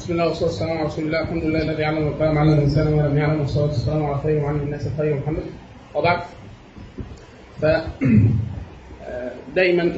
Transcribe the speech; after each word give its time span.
بسم 0.00 0.12
الله 0.12 0.28
والصلاة 0.28 0.48
والسلام 0.48 0.70
على 0.78 0.86
رسول 0.86 1.04
الله. 1.04 1.20
الحمد 1.20 1.44
لله 1.44 1.62
الذي 1.62 1.84
علم 1.84 2.08
القلم 2.08 2.38
علم 2.38 2.52
الإنسان 2.52 2.96
ما 2.96 3.02
لم 3.02 3.18
يعلم 3.18 3.40
والصلاه 3.40 3.66
والسلام 3.66 4.04
على 4.04 4.22
خير 4.22 4.38
وعلم 4.38 4.60
الناس 4.60 4.88
خير 4.98 5.14
محمد. 5.14 5.42
وبعد. 5.94 6.20
ف 7.60 7.66
دائما 9.56 9.92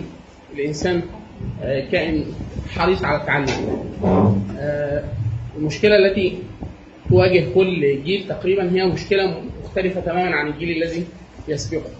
الإنسان 0.55 1.03
كائن 1.63 2.25
حريص 2.71 3.05
على 3.05 3.17
التعلم. 3.21 3.47
المشكلة 5.57 5.97
التي 5.97 6.39
تواجه 7.09 7.55
كل 7.55 8.03
جيل 8.05 8.29
تقريبا 8.29 8.73
هي 8.73 8.85
مشكلة 8.85 9.43
مختلفة 9.65 10.01
تماما 10.01 10.37
عن 10.37 10.47
الجيل 10.47 10.83
الذي 10.83 11.07
يسبقه. 11.49 11.91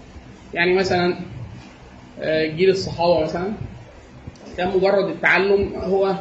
يعني 0.53 0.75
مثلا 0.75 1.15
جيل 2.57 2.69
الصحابة 2.69 3.23
مثلا 3.23 3.47
كان 4.57 4.67
مجرد 4.77 5.09
التعلم 5.09 5.73
هو 5.75 6.15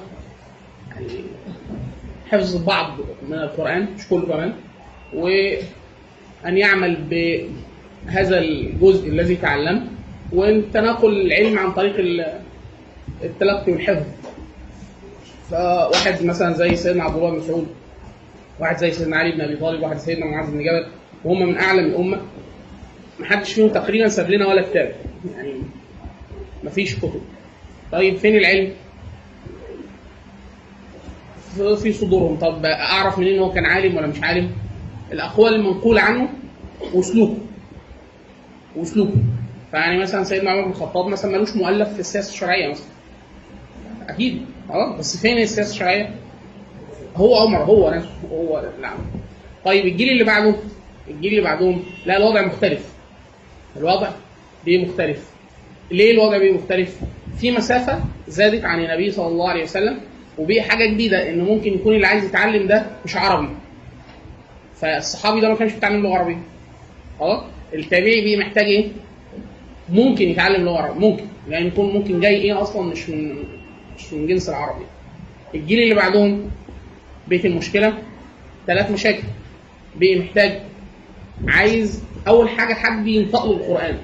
حفظ 2.30 2.64
بعض 2.64 2.96
من 3.29 3.35
القرآن 3.35 3.86
مش 3.99 4.08
كله 4.08 4.26
كمان 4.26 4.53
وأن 5.14 6.57
يعمل 6.57 6.96
بهذا 7.11 8.39
الجزء 8.39 9.09
الذي 9.09 9.36
تعلمه 9.36 9.86
وتناقل 10.32 11.21
العلم 11.21 11.59
عن 11.59 11.73
طريق 11.73 12.25
التلقي 13.25 13.73
والحفظ. 13.73 14.07
فواحد 15.50 16.25
مثلا 16.25 16.53
زي 16.53 16.76
سيدنا 16.76 17.04
عبد 17.04 17.17
الله 17.17 17.31
بن 17.31 17.37
مسعود 17.37 17.67
واحد 18.61 18.76
زي 18.76 18.90
سيدنا 18.90 19.17
علي 19.17 19.32
بن 19.32 19.40
أبي 19.40 19.57
طالب 19.57 19.82
واحد 19.82 19.98
سيدنا 19.98 20.26
معاذ 20.26 20.50
بن 20.50 20.59
جبل 20.59 20.87
وهم 21.25 21.48
من 21.48 21.59
أعلم 21.59 21.84
الأمة 21.87 22.21
محدش 23.21 23.53
فيهم 23.53 23.68
تقريبا 23.68 24.09
ساب 24.09 24.31
لنا 24.31 24.46
ولا 24.46 24.62
كتاب. 24.62 24.95
يعني 25.37 25.53
مفيش 26.64 26.96
كتب. 26.96 27.21
طيب 27.93 28.17
فين 28.17 28.37
العلم؟ 28.37 28.73
في 31.54 31.92
صدورهم. 31.92 32.36
طب 32.38 32.64
أعرف 32.66 33.19
منين 33.19 33.38
هو 33.38 33.52
كان 33.52 33.66
عالم 33.66 33.97
ولا 33.97 34.06
مش 34.06 34.22
عالم؟ 34.22 34.50
الأقوال 35.12 35.55
المنقولة 35.55 36.00
عنه 36.00 36.28
وأسلوبه. 36.94 37.36
وأسلوبه. 38.77 39.14
فيعني 39.70 39.98
مثلا 40.03 40.25
سيدنا 40.25 40.50
عمر 40.50 40.64
بن 40.64 40.70
الخطاب 40.70 41.06
مثلا 41.06 41.33
ملوش 41.33 41.56
مؤلف 41.56 41.89
في 41.94 42.00
السياسة 42.00 42.31
الشرعية 42.33 42.70
مثلا. 42.70 42.86
أكيد. 44.09 44.47
خلاص 44.69 44.98
بس 44.98 45.17
فين 45.17 45.39
السياسة 45.39 45.70
الشرعية؟ 45.70 46.14
هو 47.17 47.36
عمر 47.36 47.59
هو 47.59 47.91
نفسه 47.91 48.11
هو 48.33 48.70
لا 48.81 48.91
طيب 49.64 49.87
الجيل 49.87 50.09
اللي 50.09 50.25
بعده؟ 50.25 50.55
الجيل 51.09 51.31
اللي 51.33 51.42
بعدهم؟ 51.42 51.83
لا 52.06 52.16
الوضع 52.16 52.47
مختلف. 52.47 52.92
الوضع 53.77 54.09
بيه 54.64 54.87
مختلف. 54.87 55.31
ليه 55.91 56.11
الوضع 56.12 56.39
بيه 56.39 56.53
مختلف؟ 56.53 56.97
في 57.39 57.50
مسافة 57.50 58.00
زادت 58.28 58.64
عن 58.64 58.84
النبي 58.84 59.11
صلى 59.11 59.27
الله 59.27 59.48
عليه 59.48 59.62
وسلم 59.62 60.00
وبقي 60.38 60.62
حاجة 60.62 60.86
جديدة 60.86 61.28
إن 61.30 61.44
ممكن 61.44 61.72
يكون 61.75 61.94
اللي 61.94 62.06
عايز 62.06 62.25
يتعلم 62.25 62.66
ده 62.66 62.86
مش 63.05 63.16
عربي. 63.16 63.48
فالصحابي 64.77 65.41
ده 65.41 65.48
ما 65.48 65.55
كانش 65.55 65.72
بيتعلم 65.72 66.02
لغة 66.02 66.14
عربية. 66.19 66.38
خلاص؟ 67.20 67.42
التابعي 67.75 68.20
بيه 68.20 68.36
محتاج 68.36 68.64
إيه؟ 68.64 68.88
ممكن 69.88 70.28
يتعلم 70.28 70.64
لغة 70.64 70.78
عربية. 70.78 71.00
ممكن. 71.08 71.25
يعني 71.48 71.66
يكون 71.66 71.94
ممكن 71.94 72.20
جاي 72.20 72.34
إيه 72.34 72.62
أصلا 72.62 72.83
مش 72.83 73.08
من 73.10 73.34
مش 73.98 74.12
من 74.12 74.27
جنس 74.27 74.48
العربي. 74.48 74.84
الجيل 75.55 75.83
اللي 75.83 75.94
بعدهم 75.94 76.50
بقت 77.28 77.44
المشكلة 77.44 77.98
ثلاث 78.66 78.91
مشاكل. 78.91 79.22
بقي 79.97 80.19
محتاج 80.19 80.60
عايز 81.48 82.03
أول 82.28 82.48
حاجة 82.48 82.75
حد 82.75 83.06
ينطق 83.06 83.44
له 83.47 83.53
القرآن. 83.53 83.98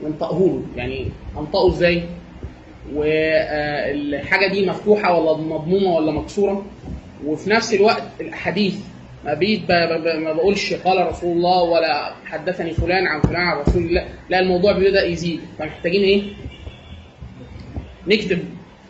ينطقه 0.00 0.38
له 0.38 0.62
يعني 0.76 1.06
أنطقه 1.38 1.68
إزاي؟ 1.68 2.02
والحاجة 2.94 4.46
دي 4.52 4.66
مفتوحة 4.66 5.18
ولا 5.18 5.38
مضمومة 5.42 5.94
ولا 5.96 6.12
مكسورة 6.12 6.66
وفي 7.26 7.50
نفس 7.50 7.74
الوقت 7.74 8.02
الاحاديث 8.20 8.74
ما 9.24 9.34
بيت 9.34 9.70
ما 9.70 10.32
بقولش 10.32 10.72
قال 10.74 11.06
رسول 11.06 11.36
الله 11.36 11.62
ولا 11.62 12.12
حدثني 12.26 12.70
فلان 12.70 13.06
عن 13.06 13.20
فلان 13.20 13.40
عن 13.42 13.58
رسول 13.58 13.82
الله 13.82 14.04
لا 14.30 14.40
الموضوع 14.40 14.72
بيبدأ 14.72 15.06
يزيد 15.06 15.40
فمحتاجين 15.58 16.02
إيه؟ 16.02 16.22
نكتب 18.06 18.38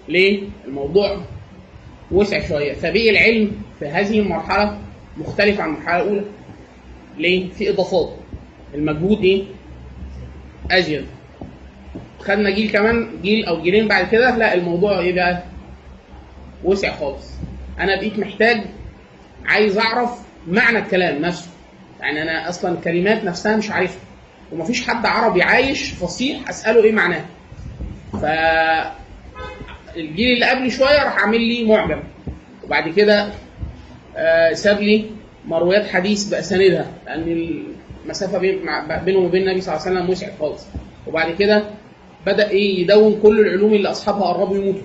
ليه؟ 0.08 0.40
الموضوع 0.66 1.20
وسع 2.10 2.48
شوية 2.48 2.72
فبقي 2.72 3.10
العلم 3.10 3.52
في 3.78 3.86
هذه 3.86 4.18
المرحلة 4.20 4.78
مختلف 5.16 5.60
عن 5.60 5.68
المرحلة 5.68 6.02
الأولى 6.02 6.24
ليه؟ 7.18 7.48
في 7.50 7.70
إضافات 7.70 8.10
المجهود 8.74 9.24
إيه؟ 9.24 9.42
أزيد 10.70 11.06
خدنا 12.20 12.50
جيل 12.50 12.70
كمان 12.70 13.10
جيل 13.22 13.44
أو 13.46 13.62
جيلين 13.62 13.88
بعد 13.88 14.08
كده 14.08 14.36
لا 14.36 14.54
الموضوع 14.54 14.98
إيه 15.00 15.14
بقى؟ 15.14 15.42
وسع 16.64 16.96
خالص. 16.96 17.30
أنا 17.80 17.96
بقيت 17.96 18.18
محتاج 18.18 18.60
عايز 19.46 19.78
أعرف 19.78 20.10
معنى 20.48 20.78
الكلام 20.78 21.22
نفسه. 21.22 21.48
يعني 22.00 22.22
أنا 22.22 22.48
أصلا 22.48 22.72
الكلمات 22.78 23.24
نفسها 23.24 23.56
مش 23.56 23.70
عارفها. 23.70 24.00
ومفيش 24.52 24.88
حد 24.88 25.06
عربي 25.06 25.42
عايش 25.42 25.90
فصيح 25.90 26.48
أسأله 26.48 26.84
إيه 26.84 26.92
معناها. 26.92 27.26
ف 28.12 28.24
الجيل 29.96 30.32
اللي 30.34 30.46
قبلي 30.50 30.70
شوية 30.70 31.04
راح 31.04 31.18
عامل 31.22 31.40
لي 31.40 31.64
معجم. 31.64 32.02
وبعد 32.64 32.88
كده 32.88 33.32
آه 34.16 34.52
ساب 34.52 34.80
لي 34.80 35.04
مرويات 35.46 35.88
حديث 35.88 36.24
باساندها 36.24 36.86
لأن 37.06 37.22
المسافة 38.04 38.38
بينه 39.04 39.18
وبين 39.18 39.42
النبي 39.42 39.60
صلى 39.60 39.74
الله 39.76 39.86
عليه 39.86 39.96
وسلم 39.98 40.10
وسعت 40.10 40.32
خالص. 40.40 40.66
وبعد 41.06 41.34
كده 41.34 41.64
بدأ 42.26 42.50
إيه 42.50 42.80
يدون 42.80 43.20
كل 43.22 43.40
العلوم 43.40 43.74
اللي 43.74 43.90
أصحابها 43.90 44.32
قربوا 44.32 44.56
يموتوا. 44.56 44.82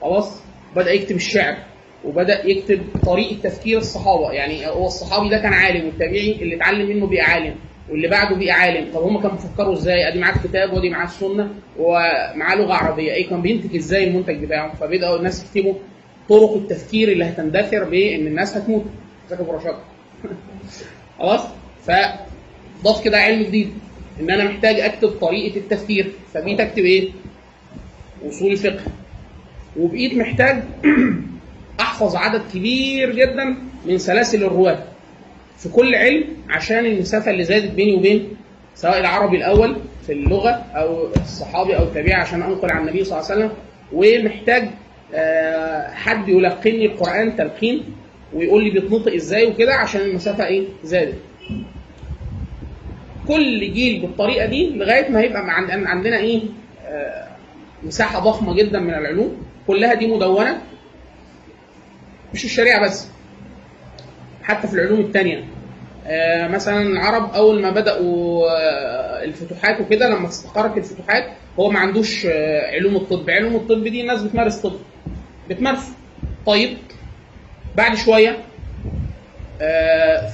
خلاص؟ 0.00 0.42
بدأ 0.76 0.92
يكتب 0.92 1.16
الشعر 1.16 1.56
وبدأ 2.04 2.46
يكتب 2.46 2.80
طريقة 3.06 3.36
تفكير 3.42 3.78
الصحابة. 3.78 4.32
يعني 4.32 4.66
هو 4.66 4.86
الصحابي 4.86 5.28
ده 5.28 5.38
كان 5.38 5.52
عالم 5.52 5.86
والتابعي 5.86 6.32
اللي 6.42 6.56
اتعلم 6.56 6.88
منه 6.88 7.06
بقى 7.06 7.20
عالم 7.22 7.54
واللي 7.90 8.08
بعده 8.08 8.36
بقى 8.36 8.50
عالم. 8.50 8.92
طب 8.94 9.02
هم 9.02 9.20
كانوا 9.20 9.36
بيفكروا 9.36 9.72
إزاي؟ 9.72 10.08
أدي 10.08 10.18
معاه 10.20 10.36
الكتاب 10.36 10.72
وأدي 10.72 10.90
معاه 10.90 11.04
السنة 11.04 11.48
ومعاه 11.78 12.54
لغة 12.56 12.74
عربية. 12.74 13.12
إيه 13.12 13.28
كان 13.28 13.42
بينتج 13.42 13.76
إزاي 13.76 14.04
المنتج 14.08 14.44
بتاعه؟ 14.44 14.74
فبدأوا 14.74 15.16
الناس 15.16 15.44
يكتبوا 15.44 15.74
طرق 16.28 16.54
التفكير 16.54 17.08
اللي 17.12 17.24
هتندثر 17.24 17.84
بإن 17.84 18.26
الناس 18.26 18.56
هتموت. 18.56 18.84
ذاك 19.30 19.40
ابو 19.40 19.52
رشاد 19.52 19.74
خلاص؟ 21.18 21.40
فضاف 21.82 23.04
كده 23.04 23.18
علم 23.18 23.42
جديد. 23.42 23.72
إن 24.20 24.30
أنا 24.30 24.44
محتاج 24.44 24.80
أكتب 24.80 25.08
طريقة 25.08 25.56
التفكير. 25.56 26.12
فبقيت 26.34 26.60
أكتب 26.60 26.84
إيه؟ 26.84 27.08
أصول 28.28 28.52
الفقه. 28.52 28.84
وبقيت 29.76 30.14
محتاج 30.14 30.62
أحفظ 31.80 32.16
عدد 32.16 32.42
كبير 32.54 33.10
جدا 33.10 33.56
من 33.86 33.98
سلاسل 33.98 34.44
الرواة 34.44 34.78
في 35.58 35.68
كل 35.68 35.94
علم 35.94 36.24
عشان 36.48 36.86
المسافة 36.86 37.30
اللي 37.30 37.44
زادت 37.44 37.70
بيني 37.70 37.94
وبين 37.94 38.28
سواء 38.74 39.00
العربي 39.00 39.36
الأول 39.36 39.76
في 40.06 40.12
اللغة 40.12 40.50
أو 40.50 41.06
الصحابي 41.16 41.76
أو 41.76 41.82
التابعي 41.82 42.14
عشان 42.14 42.42
أنقل 42.42 42.70
عن 42.72 42.80
النبي 42.82 43.04
صلى 43.04 43.20
الله 43.20 43.30
عليه 43.30 43.44
وسلم. 43.44 43.56
ومحتاج 43.92 44.68
حد 45.94 46.28
يلقني 46.28 46.86
القرآن 46.86 47.36
تلقين 47.36 47.84
ويقول 48.34 48.64
لي 48.64 48.70
بيتنطق 48.70 49.14
إزاي 49.14 49.46
وكده 49.46 49.74
عشان 49.74 50.00
المسافة 50.00 50.46
إيه؟ 50.46 50.64
زادت. 50.84 51.18
كل 53.28 53.72
جيل 53.72 54.00
بالطريقة 54.00 54.46
دي 54.46 54.70
لغاية 54.70 55.08
ما 55.10 55.20
هيبقى 55.20 55.42
عندنا 55.68 56.16
إيه 56.16 56.42
آه 56.86 57.28
مساحة 57.82 58.18
ضخمة 58.20 58.54
جدا 58.54 58.78
من 58.78 58.94
العلوم. 58.94 59.46
كلها 59.66 59.94
دي 59.94 60.06
مدونة. 60.06 60.62
مش 62.34 62.44
الشريعة 62.44 62.84
بس 62.84 63.06
حتى 64.42 64.68
في 64.68 64.74
العلوم 64.74 65.00
الثانية 65.00 65.44
آه 66.06 66.48
مثلا 66.48 66.82
العرب 66.82 67.34
أول 67.34 67.62
ما 67.62 67.70
بدأوا 67.70 68.46
آه 68.50 69.24
الفتوحات 69.24 69.80
وكده 69.80 70.08
لما 70.08 70.28
استقرت 70.28 70.76
الفتوحات 70.78 71.24
هو 71.58 71.70
ما 71.70 71.78
عندوش 71.78 72.26
علوم 72.72 72.96
الطب. 72.96 73.30
علوم 73.30 73.56
الطب 73.56 73.84
دي 73.84 74.00
الناس 74.00 74.22
بتمارس 74.22 74.56
طب. 74.56 74.72
بتمارس. 75.50 75.88
طيب 76.46 76.76
بعد 77.76 77.94
شوية 77.96 78.36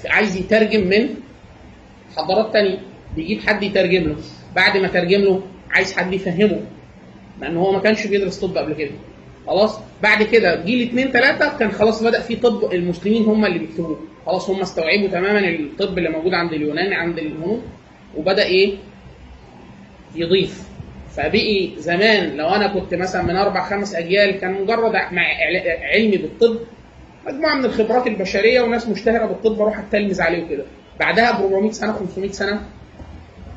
عايز 0.06 0.36
يترجم 0.36 0.86
من 0.86 1.08
حضارات 2.16 2.52
تانية 2.52 2.78
بيجيب 3.16 3.40
حد 3.40 3.62
يترجم 3.62 4.02
له. 4.08 4.16
بعد 4.56 4.76
ما 4.76 4.88
ترجم 4.88 5.20
له 5.20 5.43
عايز 5.70 5.93
حد 5.96 6.12
يفهمه. 6.12 6.60
لأن 7.40 7.56
هو 7.56 7.72
ما 7.72 7.78
كانش 7.78 8.06
بيدرس 8.06 8.38
طب 8.38 8.56
قبل 8.58 8.72
كده. 8.75 8.90
خلاص؟ 9.46 9.81
بعد 10.02 10.22
كده 10.22 10.64
جيل 10.64 10.88
اثنين 10.88 11.08
ثلاثة 11.08 11.58
كان 11.58 11.70
خلاص 11.70 12.02
بدأ 12.02 12.20
في 12.20 12.37
طب 12.37 12.72
المسلمين 12.72 13.22
هم 13.25 13.44
اللي 13.46 13.58
بيكتبوه. 13.58 14.00
خلاص 14.26 14.50
هم 14.50 14.60
استوعبوا 14.60 15.08
تماما 15.08 15.49
الطب 15.49 15.99
اللي 15.99 16.08
موجود 16.10 16.34
عند 16.34 16.52
اليونان 16.52 16.93
عند 16.93 17.19
الهنود. 17.19 17.62
وبدأ 18.16 18.43
إيه؟ 18.44 18.75
يضيف. 20.14 20.69
فبقي 21.16 21.70
زمان 21.78 22.37
لو 22.37 22.49
أنا 22.49 22.66
كنت 22.66 22.94
مثلا 22.94 23.22
من 23.22 23.37
أربع 23.37 23.69
خمس 23.69 23.94
أجيال 23.94 24.31
كان 24.31 24.52
مجرد 24.62 24.93
مع 24.93 25.22
علمي 25.94 26.16
بالطب 26.16 26.56
مجموعة 27.26 27.54
من 27.54 27.64
الخبرات 27.64 28.06
البشرية 28.06 28.61
وناس 28.61 28.88
مشتهرة 28.88 29.26
بالطب 29.26 29.61
أروح 29.61 29.78
أتلمذ 29.78 30.22
عليه 30.22 30.44
وكده. 30.44 30.64
بعدها 31.00 31.30
ب 31.32 31.42
400 31.44 31.70
سنة 31.72 31.92
500 31.92 32.30
سنة 32.32 32.60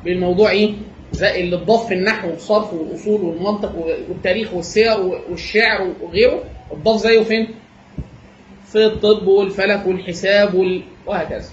بالموضوع 0.04 0.50
إيه؟ 0.50 0.74
زي 1.12 1.40
اللي 1.40 1.56
اتضاف 1.56 1.86
في 1.86 1.94
النحو 1.94 2.28
والصرف 2.30 2.72
والأصول 2.74 3.20
والمنطق 3.22 3.74
والتاريخ 4.08 4.54
والسير 4.54 5.00
والشعر 5.30 5.92
وغيره. 6.02 6.44
اتضاف 6.70 7.00
زيه 7.00 7.20
فين؟ 7.22 7.48
في 8.72 8.86
الطب 8.86 9.26
والفلك 9.26 9.86
والحساب 9.86 10.54
وال... 10.54 10.82
وهكذا. 11.06 11.48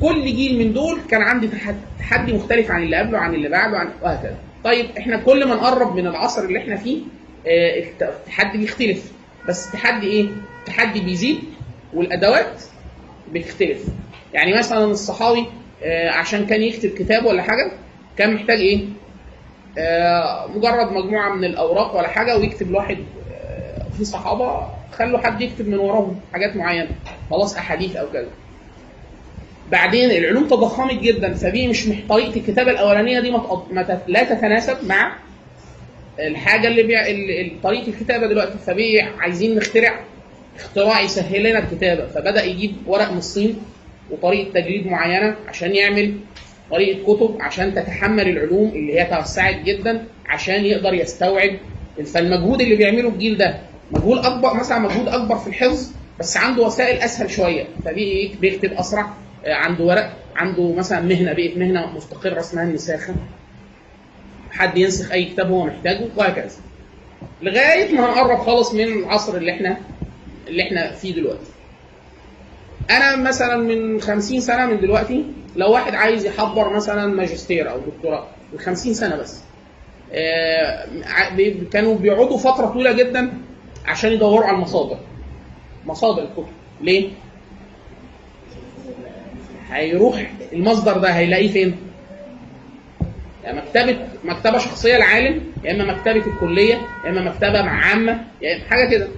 كل 0.00 0.24
جيل 0.24 0.58
من 0.58 0.72
دول 0.72 0.98
كان 1.10 1.22
عندي 1.22 1.48
تحد- 1.48 1.80
تحدي 1.98 2.32
مختلف 2.32 2.70
عن 2.70 2.82
اللي 2.82 2.96
قبله 2.96 3.18
عن 3.18 3.34
اللي 3.34 3.48
بعده 3.48 3.78
عن 3.78 3.88
وهكذا. 4.02 4.36
طيب 4.64 4.86
إحنا 4.98 5.16
كل 5.16 5.48
ما 5.48 5.54
نقرب 5.54 5.96
من 5.96 6.06
العصر 6.06 6.42
اللي 6.44 6.58
إحنا 6.58 6.76
فيه 6.76 6.98
آه، 7.46 7.78
الت- 7.78 8.02
التحدي 8.02 8.58
بيختلف. 8.58 9.12
بس 9.48 9.66
التحدي 9.66 10.06
إيه؟ 10.06 10.26
التحدي 10.60 11.00
بيزيد 11.00 11.38
والأدوات 11.94 12.62
بتختلف. 13.32 13.84
يعني 14.34 14.58
مثلا 14.58 14.84
الصحابي 14.84 15.46
آه، 15.82 16.10
عشان 16.10 16.46
كان 16.46 16.62
يكتب 16.62 16.90
كتاب 16.90 17.24
ولا 17.24 17.42
حاجة 17.42 17.70
كان 18.16 18.34
محتاج 18.34 18.58
إيه؟ 18.58 18.80
آه، 19.78 20.46
مجرد 20.56 20.92
مجموعة 20.92 21.34
من 21.34 21.44
الأوراق 21.44 21.96
ولا 21.96 22.08
حاجة 22.08 22.36
ويكتب 22.38 22.70
لواحد 22.70 22.98
آه، 23.34 23.96
في 23.98 24.04
صحابة 24.04 24.68
خلوا 24.92 25.18
حد 25.18 25.40
يكتب 25.40 25.68
من 25.68 25.78
وراهم 25.78 26.20
حاجات 26.32 26.56
معينة. 26.56 26.88
خلاص 27.30 27.56
أحاديث 27.56 27.96
أو 27.96 28.06
كذا. 28.12 28.28
بعدين 29.70 30.10
العلوم 30.10 30.48
تضخمت 30.48 31.00
جدا 31.00 31.34
فدي 31.34 31.68
مش 31.68 31.88
طريقة 32.08 32.36
الكتابة 32.36 32.70
الأولانية 32.70 33.20
دي 33.20 33.34
لا 34.06 34.24
تتناسب 34.24 34.76
مع 34.86 35.12
الحاجة 36.18 36.68
اللي 36.68 36.82
بيع 36.82 37.02
طريقة 37.62 37.88
الكتابة 37.88 38.26
دلوقتي. 38.26 38.58
فبي 38.66 39.00
عايزين 39.00 39.56
نخترع 39.56 40.00
اختراع 40.56 41.00
يسهل 41.00 41.42
لنا 41.42 41.58
الكتابة. 41.58 42.06
فبدأ 42.06 42.44
يجيب 42.44 42.72
ورق 42.86 43.12
من 43.12 43.18
الصين 43.18 43.58
وطريقة 44.10 44.50
تجريد 44.60 44.86
معينة 44.86 45.36
عشان 45.48 45.74
يعمل 45.74 46.14
طريقة 46.70 47.14
كتب 47.14 47.36
عشان 47.40 47.74
تتحمل 47.74 48.28
العلوم 48.28 48.68
اللي 48.68 49.00
هي 49.00 49.04
توسعت 49.04 49.60
جدا 49.64 50.04
عشان 50.26 50.64
يقدر 50.64 50.94
يستوعب. 50.94 51.50
فالمجهود 52.14 52.60
اللي 52.60 52.76
بيعمله 52.76 53.08
الجيل 53.08 53.36
ده 53.38 53.58
مجهود 53.90 54.18
أكبر 54.26 54.54
مثلا 54.54 54.78
مجهود 54.78 55.08
أكبر 55.08 55.36
في 55.38 55.46
الحفظ 55.46 55.90
بس 56.20 56.36
عنده 56.36 56.62
وسائل 56.62 56.96
أسهل 56.98 57.30
شوية. 57.30 57.64
إيه؟ 57.86 58.30
بيكتب 58.40 58.72
أسرع 58.72 59.10
آه، 59.44 59.54
عنده 59.54 59.84
ورق 59.84 60.12
عنده 60.36 60.72
مثلا 60.72 61.00
مهنة 61.00 61.32
بقت 61.32 61.56
مهنة 61.56 61.86
مستقرة 61.96 62.40
اسمها 62.40 62.64
النساخه 62.64 63.14
حد 64.50 64.78
ينسخ 64.78 65.12
أي 65.12 65.24
كتاب 65.24 65.50
هو 65.50 65.66
محتاجه 65.66 66.04
وهكذا. 66.16 66.56
لغاية 67.42 67.94
ما 67.94 68.04
هنقرب 68.04 68.38
خالص 68.38 68.74
من 68.74 68.84
العصر 68.84 69.36
اللي 69.36 69.52
إحنا 69.52 69.76
اللي 70.48 70.62
إحنا 70.62 70.92
فيه 70.92 71.14
دلوقتي. 71.14 71.50
أنا 72.90 73.16
مثلا 73.16 73.56
من 73.56 74.00
50 74.00 74.40
سنة 74.40 74.66
من 74.66 74.80
دلوقتي 74.80 75.24
لو 75.56 75.72
واحد 75.72 75.94
عايز 75.94 76.26
يحضر 76.26 76.72
مثلا 76.72 77.06
ماجستير 77.06 77.70
أو 77.70 77.78
دكتوراه 77.78 78.26
من 78.52 78.58
50 78.58 78.94
سنة 78.94 79.16
بس 79.16 79.40
آه، 80.12 80.86
كانوا 81.72 81.94
بيقعدوا 81.94 82.38
فترة 82.38 82.66
طويلة 82.66 82.92
جدا 82.92 83.32
عشان 83.86 84.12
يدوروا 84.12 84.44
على 84.46 84.56
المصادر 84.56 84.98
مصادر 85.86 86.22
الكتب 86.22 86.46
ليه؟ 86.80 87.08
هيروح 89.70 90.30
المصدر 90.52 90.98
ده 90.98 91.08
هيلاقيه 91.10 91.52
فين؟ 91.52 91.76
يا 93.44 93.52
مكتبة 93.52 93.98
مكتبة 94.24 94.58
شخصية 94.58 94.96
لعالم 94.98 95.40
يا 95.64 95.72
إما 95.72 95.84
مكتبة 95.84 96.26
الكلية 96.26 96.74
يا 97.04 97.10
إما 97.10 97.20
مكتبة 97.20 97.60
عامة 97.62 98.24
يا 98.42 98.56
إما 98.56 98.64
حاجة 98.70 98.88
كده 98.90 99.08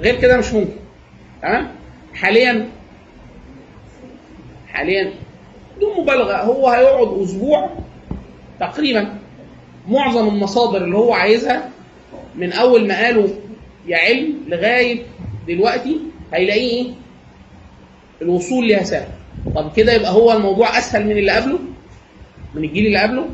غير 0.00 0.20
كده 0.20 0.36
مش 0.36 0.52
ممكن 0.52 0.72
تمام؟ 1.42 1.68
حاليا 2.14 2.68
حاليا. 4.78 5.10
بدون 5.76 6.00
مبالغة. 6.00 6.36
هو 6.36 6.68
هيقعد 6.68 7.22
أسبوع 7.22 7.70
تقريبا. 8.60 9.18
معظم 9.88 10.28
المصادر 10.28 10.84
اللي 10.84 10.96
هو 10.96 11.12
عايزها 11.12 11.70
من 12.36 12.52
أول 12.52 12.88
ما 12.88 13.04
قالوا 13.04 13.28
يا 13.86 13.96
علم 13.98 14.34
لغاية 14.48 15.02
دلوقتي 15.48 15.96
هيلاقيه 16.32 16.60
إيه؟ 16.82 16.86
الوصول 18.22 18.66
ليها 18.66 18.82
سهل 18.82 19.08
طب 19.54 19.72
كده 19.76 19.92
يبقى 19.92 20.12
هو 20.12 20.32
الموضوع 20.32 20.78
أسهل 20.78 21.06
من 21.06 21.18
اللي 21.18 21.32
قبله؟ 21.32 21.58
من 22.54 22.64
الجيل 22.64 22.86
اللي 22.86 22.98
قبله؟ 22.98 23.28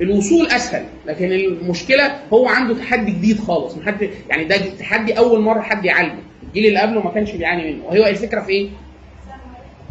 الوصول 0.00 0.46
أسهل. 0.46 0.84
لكن 1.06 1.32
المشكلة 1.32 2.16
هو 2.32 2.48
عنده 2.48 2.74
تحدي 2.74 3.10
جديد 3.12 3.38
خالص. 3.40 3.76
ما 3.76 3.86
حد 3.86 4.10
يعني 4.30 4.44
ده 4.44 4.56
تحدي 4.56 5.18
أول 5.18 5.40
مرة 5.40 5.60
حد 5.60 5.84
يعالجه. 5.84 6.18
الجيل 6.42 6.66
اللي 6.66 6.78
قبله 6.80 7.02
ما 7.02 7.10
كانش 7.10 7.30
بيعاني 7.30 7.72
منه. 7.72 7.84
وهي 7.84 8.10
الفكرة 8.10 8.40
في 8.40 8.48
إيه؟ 8.50 8.68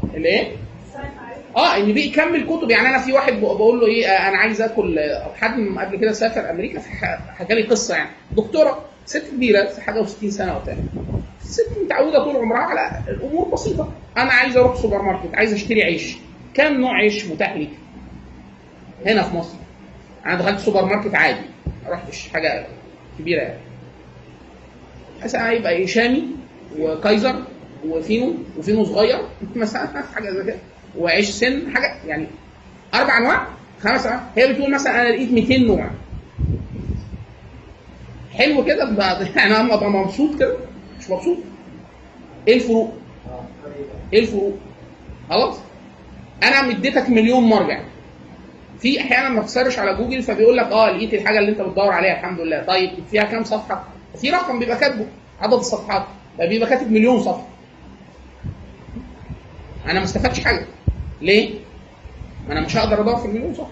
الايه؟ 0.03 0.51
آه 1.57 1.77
إن 1.77 1.93
بيكمل 1.93 2.45
كتب. 2.45 2.69
يعني 2.69 2.87
أنا 2.87 2.99
في 2.99 3.13
واحد 3.13 3.33
بقول 3.41 3.79
له 3.79 3.87
إيه 3.87 4.07
آه، 4.07 4.29
أنا 4.29 4.37
عايز 4.37 4.61
آكل 4.61 4.99
آه، 4.99 5.33
حد 5.35 5.59
قبل 5.77 5.97
كده 5.97 6.11
سافر 6.11 6.49
أمريكا 6.49 6.79
حكى 7.37 7.53
لي 7.53 7.61
قصة 7.61 7.95
يعني. 7.95 8.09
دكتورة 8.31 8.85
ست 9.05 9.23
كبيرة 9.33 9.69
حاجة 9.79 10.03
و60 10.03 10.27
سنة 10.29 10.57
وبتاع 10.57 10.75
الست 11.41 11.67
متعودة 11.85 12.23
طول 12.23 12.35
عمرها 12.35 12.59
على 12.59 13.01
الأمور 13.07 13.47
بسيطة. 13.47 13.91
أنا 14.17 14.31
عايز 14.31 14.57
أروح 14.57 14.75
سوبر 14.75 15.01
ماركت 15.01 15.35
عايز 15.35 15.53
أشتري 15.53 15.83
عيش. 15.83 16.17
كام 16.53 16.81
نوع 16.81 16.93
عيش 16.93 17.25
متاح 17.25 17.53
لي 17.53 17.67
هنا 19.05 19.23
في 19.23 19.35
مصر. 19.35 19.55
أنا 20.25 20.35
دخلت 20.35 20.59
سوبر 20.59 20.85
ماركت 20.85 21.15
عادي 21.15 21.39
ما 21.85 21.91
رحتش. 21.91 22.27
حاجة 22.29 22.67
كبيرة 23.19 23.41
يعني. 23.41 23.59
هيبقى 25.35 25.87
شامي 25.87 26.23
وكايزر. 26.79 27.43
وفينو 27.87 28.33
وفينو 28.57 28.85
صغير 28.85 29.19
مثلا 29.55 30.03
حاجة 30.15 30.29
زي 30.31 30.43
كده. 30.43 30.55
وعيش 30.97 31.29
سن 31.29 31.73
حاجة 31.75 31.95
يعني 32.07 32.27
أربع 32.93 33.17
أنواع 33.17 33.47
خمس 33.79 34.05
أنواع. 34.05 34.23
هي 34.35 34.53
بتقول 34.53 34.73
مثلا 34.73 35.01
أنا 35.01 35.09
لقيت 35.09 35.31
200 35.31 35.57
نوع. 35.57 35.89
حلو 38.33 38.65
كده؟ 38.65 38.83
يعني 39.35 39.55
أنا 39.61 39.73
أبقى 39.73 39.89
مبسوط 39.89 40.39
كده. 40.39 40.57
مش 40.99 41.09
مبسوط. 41.09 41.37
إيه 42.47 42.55
الفروق؟ 42.55 42.93
إيه 44.13 44.19
الفروق؟ 44.19 44.57
خلاص. 45.29 45.57
أنا 46.43 46.61
مديتك 46.61 47.09
مليون 47.09 47.43
مرجع 47.43 47.79
في 48.79 49.01
أحيانا 49.01 49.29
ما 49.29 49.41
تسرش 49.41 49.79
على 49.79 49.95
جوجل 49.95 50.23
فبيقول 50.23 50.57
لك 50.57 50.65
آه 50.65 50.91
لقيت 50.91 51.13
الحاجة 51.13 51.39
اللي 51.39 51.51
أنت 51.51 51.61
بتدور 51.61 51.91
عليها 51.91 52.13
الحمد 52.13 52.39
لله. 52.39 52.63
طيب 52.63 52.91
فيها 53.11 53.23
كام 53.23 53.43
صفحة؟ 53.43 53.83
في 54.21 54.29
رقم 54.29 54.59
بيبقى 54.59 54.77
كاتبه 54.77 55.05
عدد 55.41 55.53
الصفحات. 55.53 56.03
فبيبقى 56.37 56.69
كاتب 56.69 56.91
مليون 56.91 57.19
صفحة. 57.19 57.47
أنا 59.91 59.99
ما 59.99 60.05
استفدتش 60.05 60.39
حاجة. 60.39 60.65
ليه؟ 61.21 61.49
ما 62.47 62.53
أنا 62.53 62.61
مش 62.61 62.77
هقدر 62.77 63.01
أدور 63.01 63.15
في 63.17 63.25
المليون 63.25 63.53
صفحة. 63.53 63.71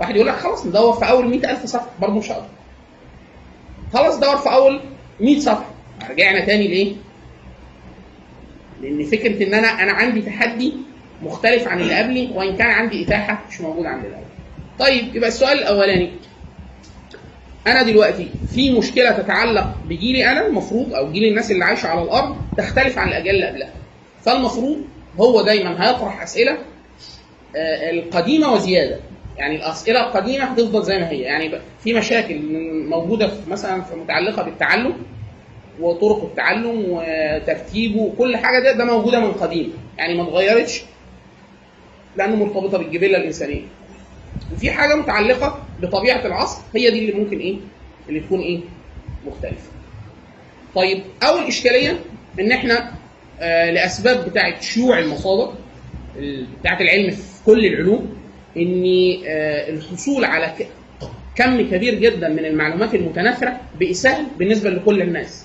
واحد 0.00 0.16
يقول 0.16 0.28
لك 0.28 0.34
خلاص 0.34 0.66
ندور 0.66 0.92
في 0.92 1.08
أول 1.10 1.28
100000 1.30 1.66
صفحة 1.66 1.86
برضه 2.00 2.14
مش 2.14 2.30
هقدر. 2.30 2.46
خلاص 3.94 4.18
دور 4.20 4.36
في 4.36 4.52
أول 4.52 4.80
100 5.20 5.38
صفحة. 5.40 5.70
رجعنا 6.10 6.44
تاني 6.44 6.68
لايه 6.68 6.92
لأن 8.82 9.04
فكرة 9.04 9.46
إن 9.46 9.54
أنا 9.54 9.68
أنا 9.82 9.92
عندي 9.92 10.22
تحدي 10.22 10.72
مختلف 11.22 11.68
عن 11.68 11.80
اللي 11.80 11.94
قبلي 11.94 12.30
وإن 12.34 12.56
كان 12.56 12.66
عندي 12.70 13.04
إتاحة 13.04 13.42
مش 13.50 13.60
موجوده 13.60 13.88
عند 13.88 14.04
قبلي. 14.04 14.18
طيب 14.78 15.16
يبقى 15.16 15.28
السؤال 15.28 15.58
الأولاني. 15.58 16.10
أنا 17.66 17.82
دلوقتي 17.82 18.28
في 18.54 18.78
مشكلة 18.78 19.10
تتعلق 19.10 19.74
بجيلي 19.88 20.32
أنا 20.32 20.46
المفروض 20.46 20.94
أو 20.94 21.12
جيل 21.12 21.24
الناس 21.24 21.50
اللي 21.50 21.64
عايشة 21.64 21.88
على 21.88 22.02
الأرض 22.02 22.36
تختلف 22.58 22.98
عن 22.98 23.08
الأجيال 23.08 23.34
اللي 23.34 23.46
قبلها. 23.46 23.72
فالمفروض 24.24 24.78
هو 25.20 25.42
دايما 25.42 25.88
هيطرح 25.88 26.22
أسئلة 26.22 26.58
آه، 27.56 27.90
القديمة 27.90 28.52
وزيادة. 28.52 29.00
يعني 29.36 29.56
الأسئلة 29.56 30.00
القديمة 30.00 30.44
هتفضل 30.44 30.82
زي 30.82 30.98
ما 30.98 31.10
هي، 31.10 31.20
يعني 31.20 31.50
في 31.84 31.94
مشاكل 31.94 32.40
موجودة 32.88 33.28
في 33.28 33.50
مثلا 33.50 33.82
في 33.82 33.94
متعلقة 33.96 34.42
بالتعلم 34.42 34.92
وطرق 35.80 36.22
التعلم 36.24 36.84
وترتيبه 36.88 38.00
وكل 38.00 38.36
حاجة 38.36 38.58
ده 38.62 38.72
ده 38.72 38.84
موجودة 38.84 39.20
من 39.20 39.32
قديم. 39.32 39.72
يعني 39.98 40.14
ما 40.14 40.22
اتغيرتش 40.22 40.82
لأنه 42.16 42.36
مرتبطة 42.36 42.78
بالجبلة 42.78 43.18
الإنسانية. 43.18 43.62
وفي 44.52 44.70
حاجة 44.70 44.94
متعلقة 44.94 45.62
بطبيعة 45.82 46.26
العصر 46.26 46.62
هي 46.76 46.90
دي 46.90 46.98
اللي 46.98 47.12
ممكن 47.24 47.38
إيه؟ 47.38 47.56
اللي 48.08 48.20
تكون 48.20 48.40
إيه؟ 48.40 48.60
مختلفة. 49.26 49.70
طيب 50.74 51.02
أول 51.22 51.42
إشكالية 51.44 52.00
إن 52.40 52.52
إحنا 52.52 52.92
لأسباب 53.70 54.24
بتاعة 54.30 54.60
شيوع 54.60 54.98
المصادر 54.98 55.54
ال- 56.16 56.46
بتاعة 56.60 56.80
العلم 56.80 57.10
في 57.10 57.44
كل 57.46 57.66
العلوم 57.66 58.16
ان 58.56 58.84
آه 59.26 59.70
الحصول 59.70 60.24
على 60.24 60.54
كم 61.36 61.60
كبير 61.70 61.94
جدا 61.94 62.28
من 62.28 62.44
المعلومات 62.44 62.94
المتناثره 62.94 63.60
سهل 63.92 64.26
بالنسبة 64.38 64.70
لكل 64.70 65.02
الناس. 65.02 65.44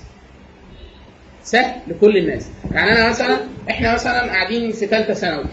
سهل 1.43 1.75
لكل 1.87 2.17
الناس. 2.17 2.47
يعني 2.71 2.91
أنا 2.91 3.09
مثلا 3.09 3.37
إحنا 3.69 3.93
مثلا 3.93 4.19
قاعدين 4.31 4.71
في 4.71 4.85
ثالثه 4.87 5.13
ثانوي 5.13 5.45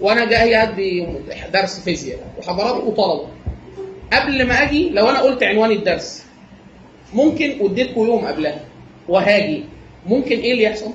وأنا 0.00 0.24
جاي 0.24 0.62
أدي 0.62 1.06
درس 1.52 1.80
فيزياء 1.80 2.18
وحضراتكم 2.38 2.90
طلبه 2.90 3.28
قبل 4.12 4.46
ما 4.46 4.54
أجي 4.62 4.90
لو 4.90 5.10
أنا 5.10 5.20
قلت 5.20 5.42
عنوان 5.42 5.70
الدرس 5.70 6.24
ممكن 7.14 7.56
اديتكم 7.60 8.00
يوم 8.06 8.24
قبلها 8.26 8.60
وهاجي. 9.08 9.64
ممكن 10.06 10.38
إيه 10.38 10.52
اللي 10.52 10.62
يحصل؟ 10.62 10.90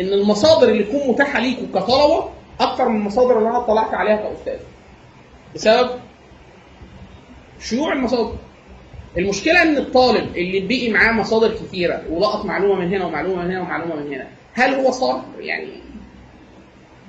إن 0.00 0.04
المصادر 0.12 0.68
اللي 0.68 0.84
تكون 0.84 1.08
متاحة 1.08 1.40
ليكم 1.40 1.66
كطلبة 1.66 2.28
أكتر 2.60 2.88
من 2.88 2.96
المصادر 3.00 3.38
اللي 3.38 3.48
أنا 3.48 3.58
اطلعت 3.58 3.94
عليها 3.94 4.16
كأستاذ. 4.16 4.58
بسبب 5.54 5.90
شيوع 7.60 7.92
المصادر. 7.92 8.36
المشكلة 9.18 9.62
إن 9.62 9.76
الطالب 9.76 10.36
اللي 10.36 10.60
بقي 10.60 10.90
معاه 10.90 11.12
مصادر 11.12 11.54
كثيره 11.54 12.02
ولقط 12.10 12.44
معلومة 12.44 12.80
من 12.80 12.94
هنا 12.94 13.04
ومعلومة 13.04 13.42
من 13.42 13.50
هنا 13.50 13.60
ومعلومة 13.60 13.94
من 13.96 14.12
هنا 14.14 14.28
هل 14.54 14.74
هو 14.74 14.90
صار 14.90 15.22
يعني 15.40 15.68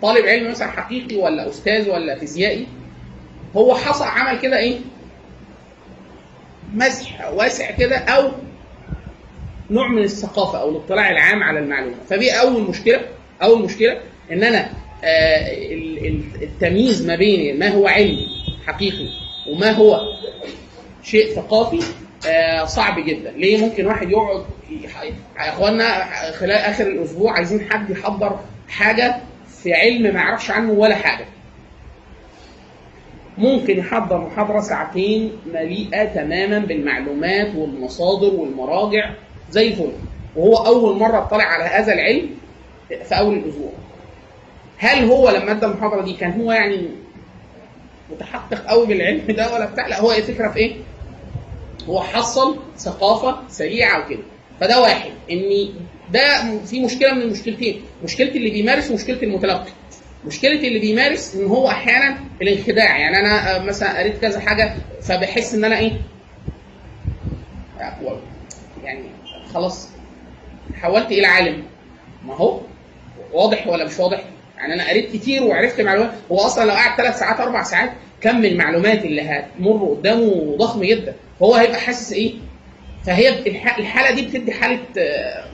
طالب 0.02 0.26
علم 0.26 0.52
مثلا 0.52 0.72
حقيقي 0.72 1.16
ولا 1.16 1.50
أستاذ 1.50 1.90
ولا 1.90 2.20
فيزيائي؟ 2.20 2.68
هو 3.58 3.76
حصل 3.76 4.06
عمل 4.06 4.40
كده 4.40 4.58
إيه؟ 4.58 4.80
مسح 6.74 7.32
واسع 7.34 7.72
كده 7.72 7.98
أو 7.98 8.32
نوع 9.74 9.88
من 9.88 10.04
الثقافة 10.04 10.62
أو 10.62 10.70
الاطلاع 10.70 11.10
العام 11.12 11.44
على 11.44 11.60
المعلومة. 11.60 11.96
فدي 12.10 12.32
أول 12.32 12.62
مشكلة 12.62 13.02
أول 13.44 13.64
مشكلة 13.64 13.98
إن 14.32 14.44
أنا 14.44 14.70
آه، 15.04 15.54
ال- 15.74 16.08
ال- 16.08 16.44
التمييز 16.44 17.06
ما 17.06 17.16
بين 17.16 17.60
ما 17.60 17.68
هو 17.68 17.88
علم 17.88 18.18
حقيقي 18.66 19.08
وما 19.50 19.72
هو 19.72 20.00
شيء 21.04 21.36
ثقافي 21.36 21.80
آه، 22.28 22.66
صعب 22.66 23.06
جدا. 23.06 23.32
ليه؟ 23.32 23.58
ممكن 23.66 23.86
واحد 23.86 24.12
يقعد 24.12 24.46
يا 24.72 25.50
اخوانا 25.50 26.06
خلال 26.32 26.52
آخر 26.52 26.88
الأسبوع 26.88 27.32
عايزين 27.34 27.72
حد 27.72 27.90
يحضر 27.90 28.40
حاجة 28.70 29.16
في 29.64 29.74
علم 29.74 30.02
ما 30.04 30.10
يعرفش 30.20 30.52
عنه 30.52 30.72
ولا 30.72 30.96
حاجة. 30.96 31.26
ممكن 33.38 33.78
يحضر 33.80 34.18
محاضرة 34.18 34.60
ساعتين 34.60 35.32
مليئة 35.54 36.04
تماما 36.06 36.60
بالمعلومات 36.60 37.56
والمصادر 37.56 38.34
والمراجع 38.36 39.10
زي 39.52 39.68
الفل. 39.68 39.92
وهو 40.36 40.56
أول 40.66 40.98
مرة 41.00 41.18
اطلع 41.18 41.44
على 41.44 41.64
هذا 41.64 41.94
العلم 41.94 42.30
في 42.90 43.16
أول 43.20 43.38
الأسبوع. 43.38 43.72
هل 44.78 45.06
هو 45.06 45.30
لما 45.30 45.52
أدى 45.52 45.66
المحاضرة 45.66 46.02
دي 46.02 46.14
كان 46.14 46.42
هو 46.42 46.52
يعني 46.52 46.88
متحقق 48.12 48.66
قوي 48.68 48.86
بالعلم 48.88 49.22
ده 49.30 49.54
ولا 49.54 49.66
بتاع؟ 49.66 49.88
لا 49.88 50.02
هو 50.02 50.12
الفكرة 50.12 50.50
في 50.52 50.60
إيه؟ 50.60 50.76
هو 51.90 52.02
حصل 52.02 52.58
ثقافة 52.78 53.38
سريعة 53.50 54.06
وكده. 54.06 54.24
فده 54.60 54.82
واحد. 54.82 55.12
إن 55.32 55.70
ده 56.14 56.56
في 56.66 56.86
مشكلة 56.86 57.14
من 57.14 57.22
المشكلتين. 57.22 57.82
مشكلة 58.04 58.30
اللي 58.30 58.50
بيمارس 58.50 58.92
ومشكلة 58.92 59.24
المتلقي. 59.24 59.72
مشكلة 60.26 60.68
اللي 60.68 60.80
بيمارس 60.80 61.36
إن 61.36 61.46
هو 61.46 61.68
أحيانا 61.68 62.18
الانخداع. 62.42 62.98
يعني 63.00 63.20
أنا 63.20 63.60
مثلا 63.60 64.00
قريت 64.00 64.18
كذا 64.22 64.40
حاجة 64.40 64.76
فبحس 65.02 65.54
إن 65.54 65.64
أنا 65.66 65.78
إيه؟ 65.80 65.92
يعني 67.80 68.08
خلاص 69.54 69.90
حولت 70.76 71.12
إلى 71.12 71.28
عالم. 71.28 71.64
ما 72.26 72.36
هو؟ 72.36 72.60
واضح 73.34 73.68
ولا 73.68 73.86
مش 73.86 74.00
واضح؟ 74.00 74.24
يعني 74.58 74.74
أنا 74.74 74.90
قريت 74.90 75.12
كتير 75.14 75.44
وعرفت 75.44 75.82
معلومات. 75.82 76.12
هو 76.32 76.38
أصلا 76.38 76.66
لو 76.66 76.72
قعد 76.72 76.98
ثلاث 76.98 77.20
ساعات 77.20 77.40
أربع 77.40 77.64
ساعات 77.64 77.92
كم 78.22 78.46
المعلومات 78.46 79.06
اللي 79.06 79.22
هتمر 79.22 79.86
قدامه 79.98 80.56
ضخم 80.58 80.84
جدا. 80.84 81.14
فهو 81.40 81.56
هيبقى 81.56 81.80
حاسس 81.80 82.14
إيه؟ 82.14 82.34
فهي 83.06 83.30
الح- 83.30 83.78
الحالة 83.78 84.16
دي 84.16 84.22
بتدي 84.22 84.52
حالة 84.52 84.80
آه، 84.98 85.46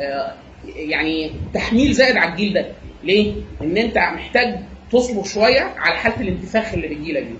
آه، 0.00 0.34
يعني 0.76 1.30
تحميل 1.54 1.92
زائد 1.92 2.16
على 2.16 2.30
الجيل 2.32 2.52
ده. 2.54 2.66
ليه؟ 3.04 3.32
إن 3.62 3.76
أنت 3.76 3.98
محتاج 3.98 4.56
تصبر 4.92 5.24
شوية 5.24 5.60
على 5.78 5.96
حالة 5.96 6.20
الانتفاخ 6.20 6.72
اللي 6.72 6.88
بتجيلك 6.88 7.22
دي. 7.22 7.34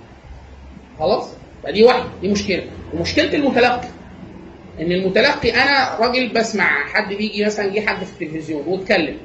خلاص؟ 0.99 1.28
فدي 1.64 1.85
واحدة 1.85 2.04
دي 2.21 2.28
مشكلة. 2.28 2.62
ومشكلة 2.95 3.35
المتلقي. 3.35 3.88
إن 4.80 4.92
المتلقي 4.92 5.50
أنا 5.62 5.96
راجل 6.00 6.28
بسمع 6.28 6.84
حد 6.87 7.12
بيجي 7.14 7.44
مثلا 7.44 7.75
جه 7.75 7.80
حد 7.87 8.04
في 8.04 8.12
التلفزيون 8.22 8.64
واتكلم. 8.66 9.16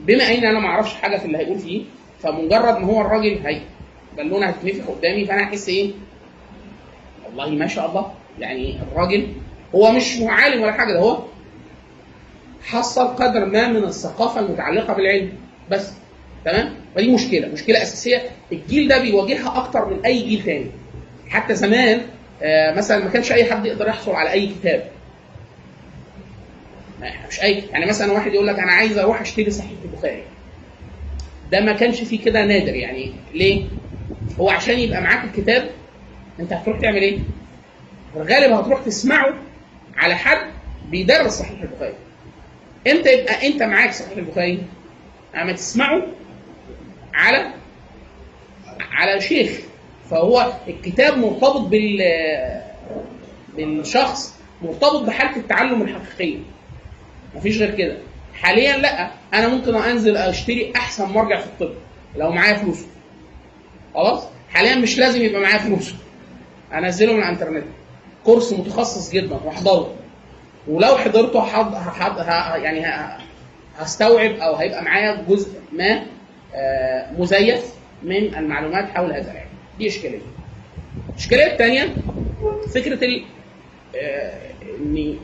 بما 0.00 0.24
إن 0.34 0.44
أنا 0.44 0.58
ما 0.58 0.66
أعرفش 0.68 0.94
حاجة 0.94 1.16
في 1.16 1.24
اللي 1.24 1.38
هيقول 1.38 1.58
فيه 1.58 1.82
فمجرد 2.22 2.78
ما 2.78 2.86
هو 2.86 3.00
الراجل 3.00 3.38
هي 3.46 3.60
بالونه 4.16 4.46
هتنفخ 4.46 4.90
قدامي 4.90 5.24
فأنا 5.24 5.42
احس 5.42 5.68
إيه؟ 5.68 5.90
والله 7.26 7.50
ما 7.50 7.66
شاء 7.66 7.90
الله 7.90 8.12
يعني 8.40 8.78
الراجل 8.92 9.26
هو 9.74 9.92
مش 9.92 10.18
عالم 10.22 10.62
ولا 10.62 10.72
حاجة 10.72 10.92
ده 10.92 10.98
هو 11.00 11.22
حصل 12.64 13.06
قدر 13.06 13.44
ما 13.44 13.68
من 13.68 13.84
الثقافة 13.84 14.40
المتعلقة 14.40 14.94
بالعلم 14.94 15.32
بس. 15.70 15.92
تمام؟ 16.44 16.74
فدي 16.94 17.12
مشكلة 17.14 17.48
مشكلة 17.48 17.82
أساسية. 17.82 18.22
الجيل 18.52 18.88
ده 18.88 19.02
بيواجهها 19.02 19.56
أكتر 19.58 19.84
من 19.86 20.04
أي 20.04 20.22
جيل 20.22 20.42
تاني. 20.44 20.70
حتى 21.28 21.54
زمان 21.54 22.00
مثلا 22.76 23.04
ما 23.04 23.10
كانش 23.10 23.32
أي 23.32 23.52
حد 23.52 23.66
يقدر 23.66 23.88
يحصل 23.88 24.12
على 24.12 24.30
أي 24.32 24.46
كتاب. 24.46 24.90
مش 27.28 27.42
اي 27.42 27.58
يعني 27.70 27.86
مثلا 27.86 28.12
واحد 28.12 28.34
يقول 28.34 28.46
لك 28.46 28.58
أنا 28.58 28.72
عايز 28.72 28.98
أروح 28.98 29.20
أشتري 29.20 29.50
صحيح 29.50 29.70
البخاري. 29.84 30.22
ده 31.52 31.60
ما 31.60 31.72
كانش 31.72 32.00
فيه 32.02 32.24
كده 32.24 32.44
نادر 32.44 32.74
يعني 32.74 33.12
ليه؟ 33.34 33.64
هو 34.40 34.50
عشان 34.50 34.78
يبقى 34.78 35.00
معاك 35.02 35.24
الكتاب 35.24 35.70
أنت 36.40 36.52
هتروح 36.52 36.80
تعمل 36.80 37.02
إيه؟ 37.02 37.18
الغالب 38.16 38.52
هتروح 38.52 38.80
تسمعه 38.84 39.34
على 39.96 40.14
حد 40.16 40.46
بيدرس 40.90 41.32
صحيح 41.32 41.60
البخاري. 41.62 41.94
إمتى 42.90 43.12
يبقى 43.12 43.46
أنت 43.46 43.62
معاك 43.62 43.92
صحيح 43.92 44.16
البخاري 44.16 44.62
أما 45.34 45.52
تسمعه 45.52 46.02
على 47.14 47.50
على 48.90 49.20
شيخ 49.20 49.50
فهو 50.10 50.52
الكتاب 50.68 51.18
مرتبط 51.18 51.60
بال 51.60 51.98
بالشخص 53.56 54.34
مرتبط 54.62 55.02
بحالة 55.02 55.36
التعلم 55.36 55.82
الحقيقية. 55.82 56.38
مفيش 57.36 57.58
غير 57.58 57.74
كده. 57.74 57.96
حاليا 58.34 58.76
لأ. 58.76 59.10
أنا 59.34 59.48
ممكن 59.48 59.74
أنزل 59.74 60.16
أشتري 60.16 60.72
أحسن 60.76 61.04
مرجع 61.08 61.40
في 61.40 61.46
الطب 61.46 61.72
لو 62.16 62.30
معايا 62.30 62.54
فلوسه 62.54 62.86
خلاص؟ 63.94 64.24
حاليا 64.50 64.74
مش 64.76 64.98
لازم 64.98 65.22
يبقى 65.22 65.40
معايا 65.40 65.58
فلوسه 65.58 65.94
أنزله 66.74 67.12
من 67.12 67.18
الإنترنت. 67.22 67.64
كورس 68.24 68.52
متخصص 68.52 69.10
جدا 69.10 69.36
وأحضره. 69.44 69.94
ولو 70.68 70.96
حضرته 70.96 71.42
حض... 71.42 71.74
حض... 71.74 72.18
ه... 72.18 72.56
يعني 72.56 72.84
ه... 72.86 73.18
هستوعب 73.78 74.30
أو 74.30 74.54
هيبقى 74.54 74.82
معايا 74.82 75.24
جزء 75.28 75.48
ما 75.72 76.02
آه، 76.54 77.12
مزيف 77.18 77.64
من 78.02 78.34
المعلومات 78.34 78.88
حول 78.88 79.12
هذا 79.12 79.32
العلم. 79.32 79.47
دي 79.78 79.86
إشكالية. 79.88 80.18
الاشكاليه 81.12 81.52
الثانية 81.52 81.94
فكرة 82.74 83.04
ال... 83.04 83.24
آه، 83.96 84.40
إن 84.80 85.16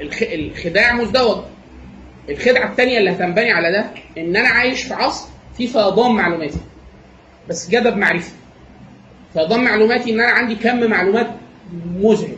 الخ... 0.00 0.22
الخداع 0.22 0.94
مزدوج. 0.94 1.38
الخدعة 2.30 2.70
الثانية 2.70 2.98
اللي 2.98 3.10
هتنبني 3.10 3.52
على 3.52 3.72
ده 3.72 3.90
إن 4.18 4.36
أنا 4.36 4.48
عايش 4.48 4.82
في 4.82 4.94
عصر 4.94 5.28
فيه 5.56 5.66
فيضان 5.66 6.10
معلوماتي 6.12 6.58
بس 7.48 7.70
جدب 7.70 7.96
معرفي. 7.96 8.30
فيضان 9.32 9.64
معلوماتي 9.64 10.10
إن 10.10 10.20
أنا 10.20 10.30
عندي 10.32 10.54
كم 10.54 10.90
معلومات 10.90 11.26
مذهل 12.00 12.36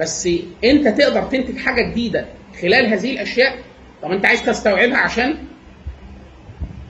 بس 0.00 0.28
أنت 0.64 0.88
تقدر 0.88 1.22
تنتج 1.22 1.58
حاجة 1.58 1.90
جديدة 1.90 2.26
خلال 2.62 2.86
هذه 2.86 3.10
الأشياء؟ 3.12 3.58
طب 4.02 4.10
أنت 4.12 4.26
عايز 4.26 4.42
تستوعبها 4.44 4.96
عشان 4.98 5.34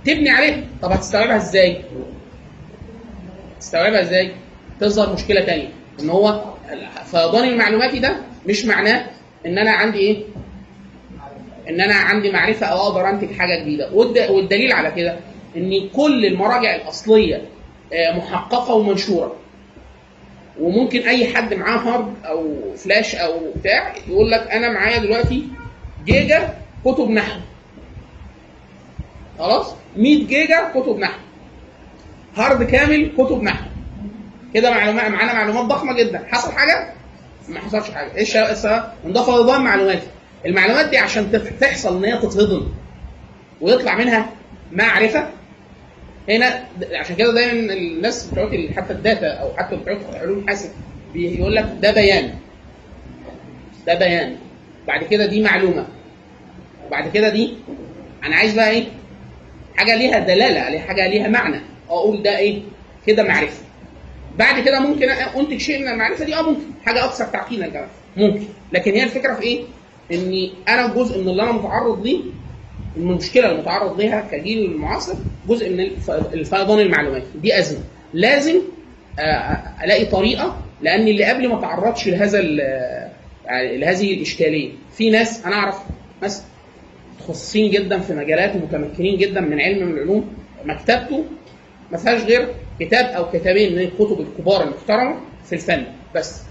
تبني 0.05 0.31
عليها؟ 0.31 0.65
طب 0.83 0.93
هتستوعبها 0.93 1.37
إزاي؟ 1.37 1.83
تستوعبها 3.61 4.01
إزاي؟ 4.03 4.33
تظهر 4.81 5.13
مشكلة 5.13 5.41
تانية 5.45 5.69
ان 6.01 6.11
هو 6.11 6.45
فيضان 7.05 7.49
المعلوماتي 7.49 7.99
ده 7.99 8.17
مش 8.47 8.65
معناه 8.65 9.07
ان 9.47 9.59
أنا 9.59 9.71
عندي 9.71 9.99
إيه؟ 9.99 10.25
ان 11.69 11.81
أنا 11.81 11.95
عندي 11.95 12.31
معرفة 12.33 12.67
أو 12.67 12.79
أقدر 12.79 13.09
انتج 13.09 13.33
حاجة 13.33 13.61
جديدة. 13.63 13.91
والد- 13.93 14.31
والدليل 14.31 14.73
على 14.73 14.91
كده 14.91 15.17
ان 15.57 15.89
كل 15.89 16.27
المراجع 16.27 16.75
الاصلية 16.77 17.43
آه، 17.93 18.17
محققة 18.17 18.75
ومنشورة. 18.75 19.37
وممكن 20.61 21.01
اي 21.09 21.35
حد 21.35 21.55
معاه 21.55 21.79
hard 21.79 22.15
أو 22.25 22.57
فلاش 22.77 23.15
أو 23.15 23.41
بتاع 23.57 23.95
يقول 24.09 24.31
لك 24.31 24.41
أنا 24.51 24.73
معايا 24.73 24.99
دلوقتي 24.99 25.43
جيجا 26.07 26.55
كتب 26.85 27.11
نحو. 27.11 27.41
خلاص؟ 29.39 29.75
100 29.97 30.27
جيجا 30.27 30.71
كتب 30.75 30.99
نحو. 30.99 31.19
hard 32.39 32.63
كامل 32.63 33.13
كتب 33.19 33.43
نحو. 33.43 33.65
كده 34.55 34.71
معلومات 34.71 35.09
معانا 35.11 35.33
معلومات 35.35 35.65
ضخمة 35.65 35.93
جدا. 35.97 36.27
حصل 36.29 36.53
حاجة؟ 36.53 36.93
ما 37.49 37.61
حصلش 37.61 37.91
حاجة. 37.91 38.15
إيه 38.15 38.23
السبب 38.53 38.83
انضاف 39.07 39.29
نظام 39.29 39.65
معلوماتي 39.65 40.07
المعلومات 40.47 40.89
دي 40.89 40.99
عشان 40.99 41.43
تحصل 41.61 41.97
ان 41.97 42.05
هي 42.05 42.19
تتهضم 42.19 42.67
ويطلع 43.61 43.95
منها 43.95 44.31
معرفة 44.73 45.29
هنا 46.29 46.65
عشان 46.93 47.17
كده 47.17 47.33
دايما 47.35 47.73
الناس 47.73 48.27
بتوع 48.27 48.51
حتى 48.77 48.93
ال 48.93 48.99
data 48.99 49.27
أو 49.27 49.57
حتى 49.57 49.77
بتوع 49.77 50.21
علوم 50.21 50.45
حاسب. 50.49 50.71
بيقول 51.13 51.55
لك 51.55 51.69
ده 51.81 51.93
بيان. 51.93 52.35
ده 53.87 53.95
بيان. 53.95 54.37
بعد 54.89 55.05
كده 55.05 55.27
دي 55.27 55.43
معلومة. 55.43 55.87
وبعد 56.87 57.11
كده 57.11 57.29
دي 57.29 57.55
أنا 58.25 58.37
عايز 58.37 58.55
بقى 58.55 58.71
إيه؟ 58.71 58.85
حاجة 59.77 59.95
ليها 59.97 60.19
دلالة 60.19 60.61
عليها 60.61 60.83
حاجة 60.83 61.07
ليها 61.09 61.29
معنى. 61.29 61.61
أقول 61.89 62.23
ده 62.23 62.39
إيه؟ 62.39 62.61
كده 63.07 63.23
معرفة. 63.23 63.63
بعد 64.39 64.65
كده 64.65 64.81
ممكن 64.81 65.09
انتج 65.11 65.57
شيء 65.57 65.79
من 65.83 65.89
المعرفة 65.89 66.25
دي 66.25 66.35
آه 66.35 66.43
ممكن. 66.43 66.63
حاجة 66.85 67.05
أكثر 67.05 67.25
تعقيدا 67.25 67.69
كمان 67.69 67.89
ممكن. 68.17 68.43
لكن 68.73 68.93
هي 68.93 69.03
الفكرة 69.05 69.35
في 69.35 69.43
إيه؟ 69.43 69.61
اني 70.13 70.53
أنا 70.69 70.87
جزء 70.95 71.23
من 71.23 71.29
اللي 71.29 71.43
أنا 71.43 71.53
متعرض 71.53 72.07
ليه 72.07 72.21
المشكلة 72.97 73.51
اللي 73.51 73.61
متعرض 73.63 74.01
ليها 74.01 74.29
كجيل 74.33 74.65
المعاصر 74.65 75.15
جزء 75.49 75.71
من 75.71 75.81
الف- 75.81 76.11
الفيضان 76.11 76.81
المعلوماتي 76.81 77.27
دي 77.43 77.59
أزمة. 77.59 77.81
لازم 78.15 78.61
آه، 79.19 79.63
ألاقي 79.85 80.05
طريقة 80.05 80.63
لأن 80.83 81.09
اللي 81.09 81.25
قبلي 81.25 81.47
ما 81.49 81.61
تعرضش 81.61 82.09
لهذا 82.09 82.41
يعني 83.47 83.77
لهذه 83.79 84.15
الإشكالية. 84.15 84.71
في 84.97 85.11
ناس 85.11 85.45
أنا 85.47 85.55
أعرف 85.57 85.79
ناس 86.23 86.43
متخصصين 87.17 87.71
جدا 87.71 87.99
في 88.01 88.13
مجالات 88.15 88.57
ومتمكنين 88.57 89.19
جدا 89.19 89.41
من 89.41 89.61
علم 89.61 89.87
من 89.87 89.93
العلوم 89.95 90.33
مكتبته 90.65 91.25
ما 91.93 91.99
فيهاش 91.99 92.23
غير 92.23 92.55
كتاب 92.81 93.05
أو 93.05 93.31
كتابين 93.31 93.73
من 93.73 93.79
الكتب 93.83 94.21
الكبار 94.21 94.63
المحترمة 94.65 95.21
في 95.45 95.53
الفن 95.55 95.87
بس. 96.15 96.43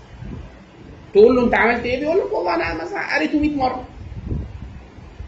تقول 1.13 1.35
له 1.35 1.43
أنت 1.43 1.55
عملت 1.55 1.85
إيه؟ 1.85 1.99
بيقول 1.99 2.17
لك 2.17 2.33
والله 2.33 2.55
أنا 2.55 2.83
مثلا 2.83 3.15
قريته 3.15 3.39
100 3.39 3.55
مرة. 3.55 3.85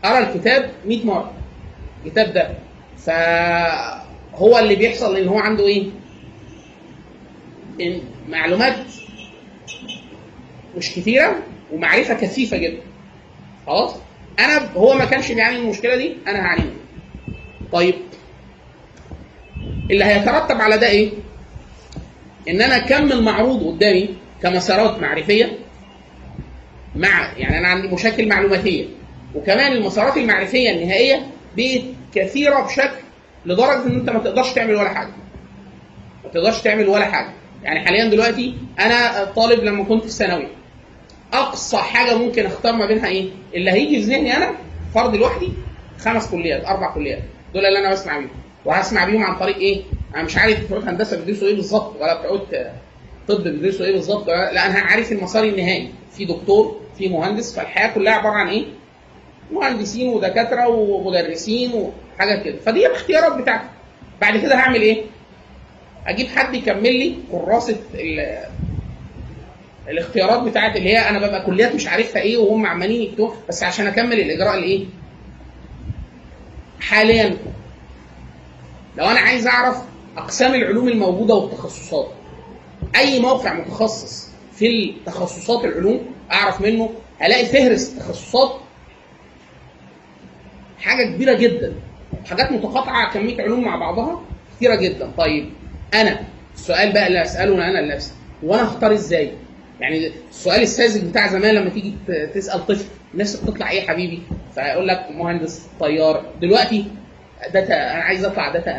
قرأ 0.04 0.20
الكتاب 0.20 0.72
100 0.86 1.06
مرة. 1.06 1.32
الكتاب 2.06 2.34
ده. 2.34 2.50
فهو 2.98 4.60
اللي 4.60 4.76
بيحصل 4.76 5.16
إن 5.18 5.28
هو 5.28 5.40
عنده 5.40 5.68
إيه؟ 5.68 5.90
معلومات 8.30 8.76
مش 10.78 10.92
كتيرة 10.96 11.36
ومعرفة 11.74 12.14
كثيفة 12.14 12.58
جدا. 12.58 12.82
خلاص؟ 13.68 13.96
أنا 14.40 14.72
هو 14.74 14.94
ما 14.94 15.06
كانش 15.06 15.32
بيعاني 15.32 15.58
من 15.58 15.64
المشكلة 15.64 15.96
دي 15.96 16.18
أنا 16.28 16.40
هعاني 16.40 16.70
طيب 17.72 17.96
اللي 19.92 20.06
هيترتب 20.06 20.62
على 20.62 20.78
ده 20.78 20.88
إيه؟ 20.88 21.10
إن 22.50 22.62
أنا 22.62 22.78
كم 22.78 23.12
المعروض 23.12 23.68
قدامي 23.68 24.10
كمسارات 24.44 25.02
معرفية 25.02 25.58
مع 26.96 27.34
يعني 27.38 27.58
أنا 27.58 27.68
عندي 27.68 27.88
مشاكل 27.88 28.28
معلوماتية. 28.30 28.86
وكمان 29.36 29.72
المسارات 29.72 30.18
المعرفية 30.18 30.72
النهائية 30.72 31.28
بقت 31.58 31.82
كثيرة 32.16 32.60
بشكل 32.60 32.98
لدرجة 33.46 33.86
إن 33.86 33.96
أنت 34.00 34.10
ما 34.10 34.20
تقدرش 34.20 34.54
تعمل 34.54 34.76
ولا 34.76 34.90
حاجة. 34.90 35.10
ما 36.24 36.30
تقدرش 36.34 36.62
تعمل 36.62 36.88
ولا 36.90 37.06
حاجة. 37.06 37.30
يعني 37.64 37.86
حاليا 37.86 38.06
دلوقتي 38.06 38.56
أنا 38.80 39.24
طالب 39.26 39.64
لما 39.64 39.84
كنت 39.84 40.04
في 40.04 40.10
ثانوي. 40.10 40.48
أقصى 41.34 41.78
حاجة 41.78 42.18
ممكن 42.18 42.46
أختار 42.46 42.74
ما 42.74 42.86
بينها 42.86 43.08
إيه؟ 43.08 43.30
اللي 43.54 43.72
هيجي 43.72 44.02
في 44.02 44.12
ذهني 44.12 44.38
أنا 44.38 44.52
فرد 44.96 45.16
لوحدي 45.16 45.50
خمس 46.00 46.28
كليات 46.28 46.66
أربع 46.66 46.94
كليات. 46.94 47.22
دول 47.54 47.66
اللي 47.66 47.80
أنا 47.80 47.92
بسمع 47.92 48.18
بيهم. 48.18 48.30
وهسمع 48.66 49.06
بيهم 49.06 49.24
عن 49.24 49.36
طريق 49.40 49.58
إيه؟ 49.58 49.82
أنا 50.16 50.24
مش 50.24 50.38
عارف 50.38 50.64
بتوع 50.66 50.80
هندسه 50.80 51.18
بيدرسوا 51.26 51.48
إيه 51.48 51.56
بالظبط 51.56 51.96
ولا 52.02 52.22
بتوع 52.22 52.42
طب 53.28 53.44
بيدرسوا 53.44 53.86
إيه 53.86 53.92
بالظبط 53.94 54.28
لأ 54.28 54.66
أنا 54.66 54.80
عارف 54.80 55.12
المسار 55.12 55.44
النهائي. 55.44 55.90
في 56.18 56.26
دكتور 56.26 56.80
في 56.98 57.10
مهندس 57.10 57.56
فالحياة 57.56 57.94
كلها 57.94 58.14
عبارة 58.14 58.34
عن 58.34 58.48
إيه؟ 58.48 58.66
مهندسين 59.52 60.10
ودكاترة 60.10 60.68
ومدرسين 60.68 61.72
وحاجة 61.74 62.44
كده. 62.44 62.58
فدي 62.66 62.88
الاختيارات 62.88 63.42
بتاعتي. 63.42 63.68
بعد 64.22 64.38
كده 64.38 64.56
هعمل 64.56 64.82
إيه؟ 64.82 65.02
أجيب 66.08 66.28
حد 66.28 66.56
يكمل 66.56 66.94
لي 67.00 67.16
كراسة 67.32 67.78
ال- 67.94 68.44
الاختيارات 69.90 70.42
بتاعت 70.44 70.76
اللي 70.76 70.90
هي 70.90 71.10
أنا 71.10 71.20
ببقى 71.28 71.46
كليات 71.46 71.76
مش 71.76 71.88
عارفها 71.88 72.22
إيه 72.22 72.38
وهم 72.38 72.66
عمالين 72.66 73.02
يكتبوا 73.02 73.32
بس 73.50 73.64
عشان 73.64 73.88
أكمل 73.88 74.20
الإجراء 74.20 74.58
الإيه؟ 74.58 74.86
حاليا. 76.80 77.38
لو 78.98 79.06
أنا 79.06 79.20
عايز 79.20 79.48
أعرف 79.48 79.78
أقسام 80.18 80.54
العلوم 80.56 80.88
الموجودة 80.88 81.34
والتخصصات 81.36 82.08
أي 82.96 83.20
موقع 83.20 83.54
متخصص 83.54 84.30
في 84.54 84.68
التخصصات 84.90 85.66
العلوم 85.66 86.06
أعرف 86.32 86.62
منه 86.62 86.90
هلاقي 87.20 87.46
فهرس 87.46 87.96
تخصصات؟ 87.96 88.52
حاجة 90.80 91.04
كبيرة 91.16 91.34
جدا. 91.34 91.74
حاجات 92.30 92.52
متقاطعة 92.52 93.14
كميه 93.14 93.42
علوم 93.42 93.62
مع 93.66 93.76
بعضها 93.76 94.22
كتيرة 94.58 94.76
جدا. 94.76 95.12
طيب 95.18 95.50
أنا 95.94 96.20
السؤال 96.56 96.94
بقى 96.94 97.08
اللي 97.08 97.22
اساله 97.22 97.54
أنا 97.70 97.80
لنفسي 97.82 98.12
وأنا 98.44 98.64
اختار 98.64 98.94
إزاي؟ 98.94 99.32
يعني 99.80 100.12
السؤال 100.30 100.62
الساذج 100.62 101.04
بتاع 101.10 101.28
زمان 101.28 101.56
لما 101.56 101.70
تيجي 101.70 101.94
تسأل 102.34 102.66
طفل 102.68 102.86
نفسك 103.16 103.40
تطلع 103.48 103.70
إيه 103.72 103.82
يا 103.82 103.88
حبيبي؟ 103.90 104.22
فيقول 104.56 104.88
لك 104.88 105.06
مهندس 105.12 105.66
طيار. 105.80 106.26
دلوقتي 106.42 106.86
data 107.54 107.74
أنا 107.94 108.04
عايز 108.04 108.26
أطلع 108.26 108.50
data 108.52 108.72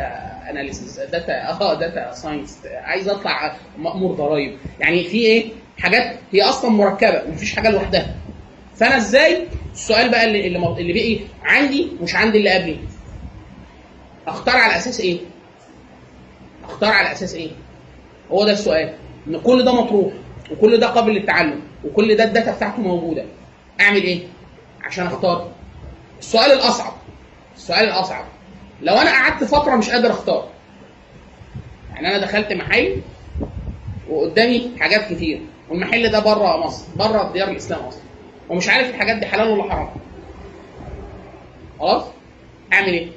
analysis 0.49 0.99
data 0.99 1.49
آه 1.49 1.73
data 1.73 2.13
science 2.13 2.59
عايز 2.65 3.09
أطلع 3.09 3.55
مأمور 3.77 4.15
ضرايب 4.15 4.57
يعني 4.79 5.03
في 5.03 5.17
إيه؟ 5.17 5.49
حاجات 5.79 6.17
هي 6.31 6.41
أصلا 6.41 6.71
مركبة 6.71 7.23
ومفيش 7.27 7.55
حاجة 7.55 7.69
لوحدها. 7.69 8.15
فأنا 8.75 8.97
إزاي؟ 8.97 9.47
السؤال 9.73 10.09
بقى 10.11 10.25
اللي 10.25 10.47
اللي, 10.47 10.93
بقي 10.93 11.19
عندي 11.43 11.87
مش 12.01 12.15
عند 12.15 12.35
اللي 12.35 12.49
قبلي. 12.49 12.77
أختار 14.27 14.57
على 14.57 14.75
أساس 14.77 14.99
إيه؟ 14.99 15.19
أختار 16.63 16.91
على 16.91 17.11
أساس 17.11 17.33
إيه؟ 17.35 17.49
هو 18.31 18.45
ده 18.45 18.51
السؤال. 18.51 18.93
إن 19.27 19.39
كل 19.39 19.65
ده 19.65 19.73
مطروح 19.73 20.13
وكل 20.51 20.77
ده 20.79 20.87
قابل 20.87 21.11
للتعلم 21.13 21.61
وكل 21.85 22.15
ده 22.15 22.23
ال 22.23 22.29
data 22.29 22.55
بتاعته 22.55 22.81
موجودة. 22.81 23.25
أعمل 23.81 24.03
إيه؟ 24.03 24.19
عشان 24.83 25.05
أختار. 25.07 25.51
السؤال 26.19 26.51
الأصعب 26.51 26.93
السؤال 27.55 27.85
الأصعب. 27.85 28.25
لو 28.81 28.93
أنا 28.93 29.11
قعدت 29.11 29.43
فترة 29.43 29.75
مش 29.75 29.89
قادر 29.89 30.11
أختار. 30.11 30.47
يعني 31.93 32.07
أنا 32.07 32.17
دخلت 32.17 32.53
محل 32.53 33.01
وقدامي 34.09 34.71
حاجات 34.79 35.13
كتير. 35.13 35.41
والمحل 35.69 36.11
ده 36.11 36.19
بره 36.19 36.57
مصر 36.65 36.85
بره 36.95 37.31
ديار 37.33 37.49
الإسلام 37.49 37.79
أصلا. 37.79 38.01
ومش 38.49 38.69
عارف 38.69 38.89
الحاجات 38.89 39.17
دي 39.17 39.25
حلال 39.25 39.49
ولا 39.49 39.63
حرام. 39.73 39.89
خلاص؟ 41.79 42.03
أعمل 42.73 42.87
إيه؟ 42.93 43.07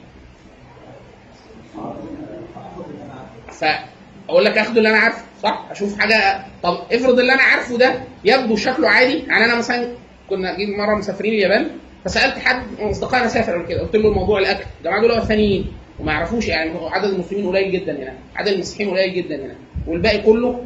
فاقول 3.52 4.44
لك 4.44 4.58
اخد 4.58 4.76
اللي 4.76 4.88
أنا 4.88 4.98
عارفه 4.98 5.22
صح؟ 5.42 5.64
أشوف 5.70 5.98
حاجة. 5.98 6.44
طب 6.62 6.78
افرض 6.92 7.18
اللي 7.18 7.32
أنا 7.32 7.42
عارفه 7.42 7.78
ده 7.78 7.94
يبدو 8.24 8.56
شكله 8.56 8.88
عادي. 8.88 9.18
يعني 9.18 9.44
أنا 9.44 9.54
مثلا 9.54 9.88
كنا 10.30 10.56
جيب 10.56 10.68
مرة 10.68 10.94
مسافرين 10.94 11.34
اليابان. 11.34 11.70
فسألت 12.04 12.38
حد 12.38 12.62
من 12.80 12.88
اصدقائنا 12.88 13.28
سافر 13.28 13.52
قبل 13.58 13.66
كده. 13.66 13.80
قلت 13.80 13.96
له 13.96 14.08
الموضوع 14.08 14.38
الاكل 14.38 14.64
الجماعه 14.78 15.00
دول 15.02 15.18
وثنيين 15.18 15.72
وما 16.00 16.12
يعرفوش 16.12 16.48
يعني 16.48 16.70
عدد 16.82 17.04
المسلمين 17.12 17.46
قليل 17.48 17.72
جدا 17.72 18.02
هنا. 18.02 18.14
عدد 18.36 18.48
المسيحيين 18.48 18.90
قليل 18.90 19.14
جدا 19.14 19.36
هنا. 19.44 19.54
والباقي 19.86 20.18
كله 20.22 20.64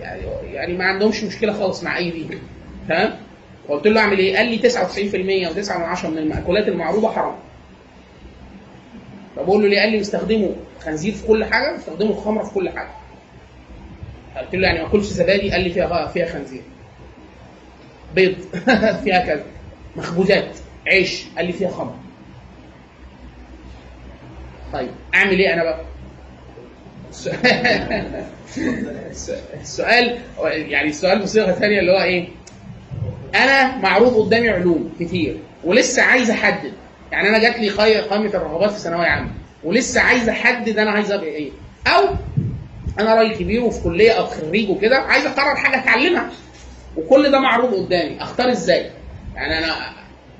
يعني 0.00 0.22
يعني 0.52 0.76
ما 0.76 0.84
عندهمش 0.84 1.24
مشكلة 1.24 1.52
خالص 1.52 1.84
مع 1.84 1.96
أي 1.96 2.10
دين. 2.10 2.30
تمام؟ 2.88 3.14
فقلت 3.68 3.86
له 3.86 4.00
أعمل 4.00 4.18
إيه؟ 4.18 4.36
قال 4.36 4.46
لي 4.46 4.58
99% 4.58 5.48
و9 5.50 5.76
من 5.76 5.82
10 5.82 6.08
من 6.10 6.18
المأكولات 6.18 6.68
المعروضة 6.68 7.08
حرام. 7.12 7.34
فبقول 9.36 9.62
له 9.62 9.68
ليه؟ 9.68 9.80
قال 9.80 9.90
لي 9.90 9.96
بيستخدموا 9.98 10.52
خنزير 10.80 11.12
في 11.12 11.26
كل 11.26 11.44
حاجة 11.44 11.72
بيستخدموا 11.76 12.12
الخمره 12.12 12.44
في 12.44 12.54
كل 12.54 12.70
حاجة. 12.70 12.90
قلت 14.36 14.54
له 14.54 14.66
يعني 14.68 14.78
ما 14.82 14.86
أكلش 14.86 15.06
زبادي 15.06 15.50
قال 15.50 15.60
لي 15.60 15.70
فيها 15.70 16.06
فيها 16.06 16.26
خنزير. 16.26 16.62
بيض. 18.14 18.34
فيها 19.04 19.26
كذا. 19.26 19.44
مخبوزات. 19.96 20.56
عيش. 20.86 21.24
قال 21.36 21.46
لي 21.46 21.52
فيها 21.52 21.70
خمر. 21.70 21.94
طيب 24.72 24.90
أعمل 25.14 25.38
إيه 25.38 25.52
أنا 25.54 25.64
بقى؟ 25.64 25.80
السؤال 29.60 30.18
يعني 30.44 30.88
السؤال 30.88 31.22
بصيغة 31.22 31.52
ثانية 31.52 31.80
اللي 31.80 31.92
هو 31.92 32.02
إيه؟ 32.02 32.28
أنا 33.34 33.76
معروض 33.76 34.14
قدامي 34.26 34.48
علوم 34.48 34.92
كتير 35.00 35.36
ولسه 35.64 36.02
عايز 36.02 36.30
أحدد. 36.30 36.72
يعني 37.12 37.28
أنا 37.28 37.38
جات 37.38 37.58
لي 37.58 37.68
قائمه 37.68 38.26
الرغبات 38.34 38.70
في 38.70 38.78
ثانوية 38.78 39.06
عامة 39.06 39.30
ولسه 39.64 40.00
عايز 40.00 40.28
أحدد 40.28 40.78
أنا 40.78 40.90
عايز 40.90 41.12
أبقى 41.12 41.28
إيه. 41.28 41.50
أو 41.86 42.08
أنا 43.00 43.14
راجل 43.14 43.36
كبير 43.36 43.64
وفي 43.64 43.82
كلية 43.82 44.10
أو 44.12 44.26
خريج 44.26 44.70
وكده 44.70 44.96
عايز 44.96 45.26
أقرر 45.26 45.56
حاجة 45.56 45.78
أتعلمها. 45.82 46.30
وكل 46.98 47.30
ده 47.30 47.40
معروض 47.40 47.74
قدامي. 47.74 48.22
أختار 48.22 48.50
إزاي؟ 48.50 48.90
يعني 49.34 49.58
أنا 49.58 49.74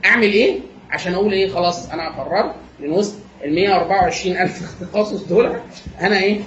أعمل 0.04 0.32
إيه 0.32 0.58
عشان 0.90 1.14
أقول 1.14 1.32
إيه؟ 1.32 1.48
خلاص 1.48 1.90
أنا 1.90 2.08
قررت 2.22 2.54
من 2.80 2.90
وسط 2.90 3.14
ال 3.44 3.54
124 3.54 4.36
ألف 4.36 4.82
تخصص 4.92 5.22
دول 5.24 5.56
أنا 6.00 6.18
إيه؟ 6.18 6.40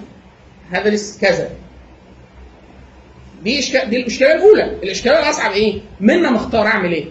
هدرس 0.72 1.18
كذا. 1.22 1.50
دي 3.44 3.60
إشكال 3.60 3.90
دي 3.90 3.98
الإشكالية 3.98 4.34
الأولى. 4.36 4.64
الإشكالية 4.64 5.20
الأصعب 5.20 5.52
إيه؟ 5.52 5.82
منا 6.00 6.32
مختار 6.32 6.68
أعمل 6.68 6.92
إيه؟ 6.94 7.06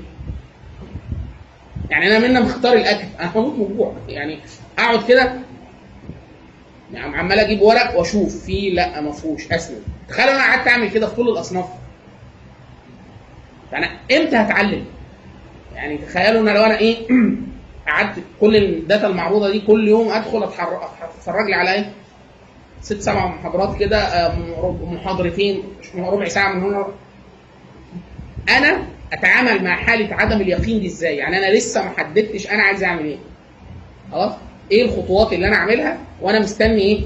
يعني 1.90 2.06
أنا 2.16 2.28
منا 2.28 2.40
مختار 2.40 2.72
الأكل. 2.72 3.04
أنا 3.20 3.30
هموت 3.34 3.54
من 3.58 3.66
الجوع. 3.72 3.94
يعني 4.08 4.38
أقعد 4.78 5.04
كده 5.08 5.32
يعني 6.92 7.16
عمال 7.16 7.38
أجيب 7.38 7.62
ورق 7.62 7.98
وأشوف. 7.98 8.44
فيه 8.44 8.74
لأ 8.74 9.00
ما 9.00 9.12
فيهوش. 9.12 9.52
اسند 9.52 9.82
تخيل 10.08 10.28
أنا 10.28 10.38
قعدت 10.42 10.68
أعمل 10.68 10.90
كده 10.90 11.06
في 11.06 11.16
كل 11.16 11.28
الأصناف. 11.28 11.66
فانا 13.72 13.86
إمتى 13.86 14.36
هتعلم؟ 14.36 14.84
يعني 15.74 15.98
تخيلوا 15.98 16.40
ان 16.40 16.48
لو 16.48 16.64
أنا 16.64 16.78
إيه 16.78 16.96
قعدت 17.88 18.22
كل 18.40 18.56
الداتا 18.56 19.06
المعروضة 19.06 19.50
دي 19.50 19.60
كل 19.60 19.88
يوم 19.88 20.08
أدخل 20.08 20.44
أتفرج 20.44 21.46
لي 21.46 21.54
على 21.54 21.74
إيه؟ 21.74 21.92
ست 22.82 23.00
سبع 23.00 23.26
محاضرات 23.26 23.78
كده 23.78 23.98
آه، 23.98 24.38
محاضرتين 24.82 25.62
ربع 25.96 26.28
ساعة 26.28 26.52
من 26.52 26.62
هنا. 26.62 26.86
أنا 28.48 28.82
أتعامل 29.12 29.64
مع 29.64 29.76
حالة 29.76 30.14
عدم 30.14 30.40
اليقين 30.40 30.80
دي 30.80 30.86
إزاي؟ 30.86 31.16
يعني 31.16 31.38
أنا 31.38 31.54
لسه 31.54 31.84
ما 31.84 31.90
حددتش 31.98 32.50
أنا 32.50 32.62
عايز 32.62 32.84
أعمل 32.84 33.04
إيه. 33.04 33.18
خلاص؟ 34.12 34.32
إيه 34.72 34.84
الخطوات 34.84 35.32
اللي 35.32 35.48
أنا 35.48 35.56
أعملها 35.56 35.98
وأنا 36.20 36.38
مستني 36.38 36.82
إيه؟ 36.82 37.00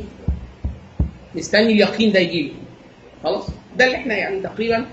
مستني 1.35 1.73
اليقين 1.73 2.13
ده 2.13 2.21
يجي 2.21 2.43
لي 2.43 2.53
خلاص؟ 3.25 3.47
ده 3.77 3.85
اللي 3.85 3.97
إحنا 3.97 4.15
يعني 4.15 4.41
تقريبا 4.41 4.87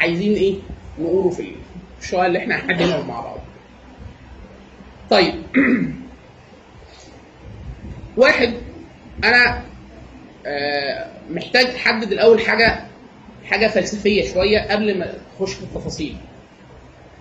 عايزين 0.00 0.32
إيه؟ 0.32 0.54
نقوله 0.98 1.30
في 1.30 1.52
الشويه 2.00 2.26
اللي 2.26 2.38
إحنا 2.38 2.56
قاعدينهم 2.56 3.08
مع 3.08 3.20
بعض. 3.20 3.38
طيب. 5.10 5.34
واحد 8.16 8.54
أنا 9.24 9.62
آه، 10.46 11.10
محتاج 11.30 11.66
أحدد 11.66 12.12
الأول 12.12 12.40
حاجة 12.40 12.84
حاجة 13.44 13.66
فلسفية 13.68 14.32
شوية 14.32 14.60
قبل 14.72 14.98
ما 14.98 15.14
أخش 15.36 15.52
في 15.54 15.62
التفاصيل. 15.62 16.16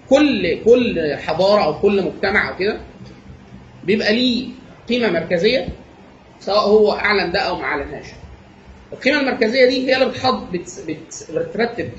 كل 0.10 0.64
كل 0.66 1.16
حضارة 1.18 1.64
أو 1.64 1.80
كل 1.80 2.04
مجتمع 2.06 2.50
أو 2.50 2.58
كده 2.58 2.80
بيبقى 3.84 4.16
ليه 4.16 4.48
قيمة 4.90 5.10
مركزية 5.10 5.68
سواء 6.40 6.60
هو 6.68 6.94
أعلن 6.94 7.32
ده 7.32 7.40
أو 7.40 7.56
ما 7.56 7.64
أعلنهاش. 7.64 8.06
القيمة 8.94 9.20
المركزية 9.20 9.66
دي 9.66 9.88
هي 9.88 9.96
اللي 9.96 10.06
بتحط 10.06 10.44
بت 10.54 10.84
بت 10.88 11.28
بترتب 11.32 11.90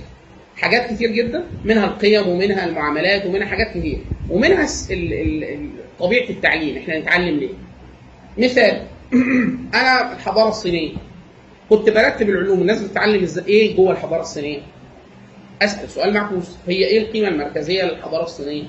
حاجات 0.56 0.92
كتير 0.92 1.10
جدا 1.10 1.44
منها 1.64 1.84
القيم 1.84 2.28
ومنها 2.28 2.64
المعاملات 2.64 3.26
ومنها 3.26 3.46
حاجات 3.46 3.70
كتير. 3.70 3.98
ومنها 4.30 4.66
طبيعة 5.98 6.30
التعليم 6.30 6.76
إحنا 6.76 6.98
نتعلم 6.98 7.38
ليه؟ 7.38 7.54
مثال 8.38 8.82
أنا 9.74 10.12
الحضارة 10.12 10.48
الصينية. 10.48 10.92
كنت 11.70 11.90
برتب 11.90 12.28
العلوم 12.28 12.60
الناس 12.60 12.82
بتتعلم 12.82 13.22
إزاي 13.22 13.46
إيه 13.46 13.76
جوه 13.76 13.92
الحضارة 13.92 14.20
الصينية؟ 14.20 14.60
أسأل 15.62 15.90
سؤال 15.90 16.14
معكوس 16.14 16.56
هي 16.68 16.84
إيه 16.84 16.98
القيمة 16.98 17.28
المركزية 17.28 17.82
للحضارة 17.82 18.24
الصينية؟ 18.24 18.64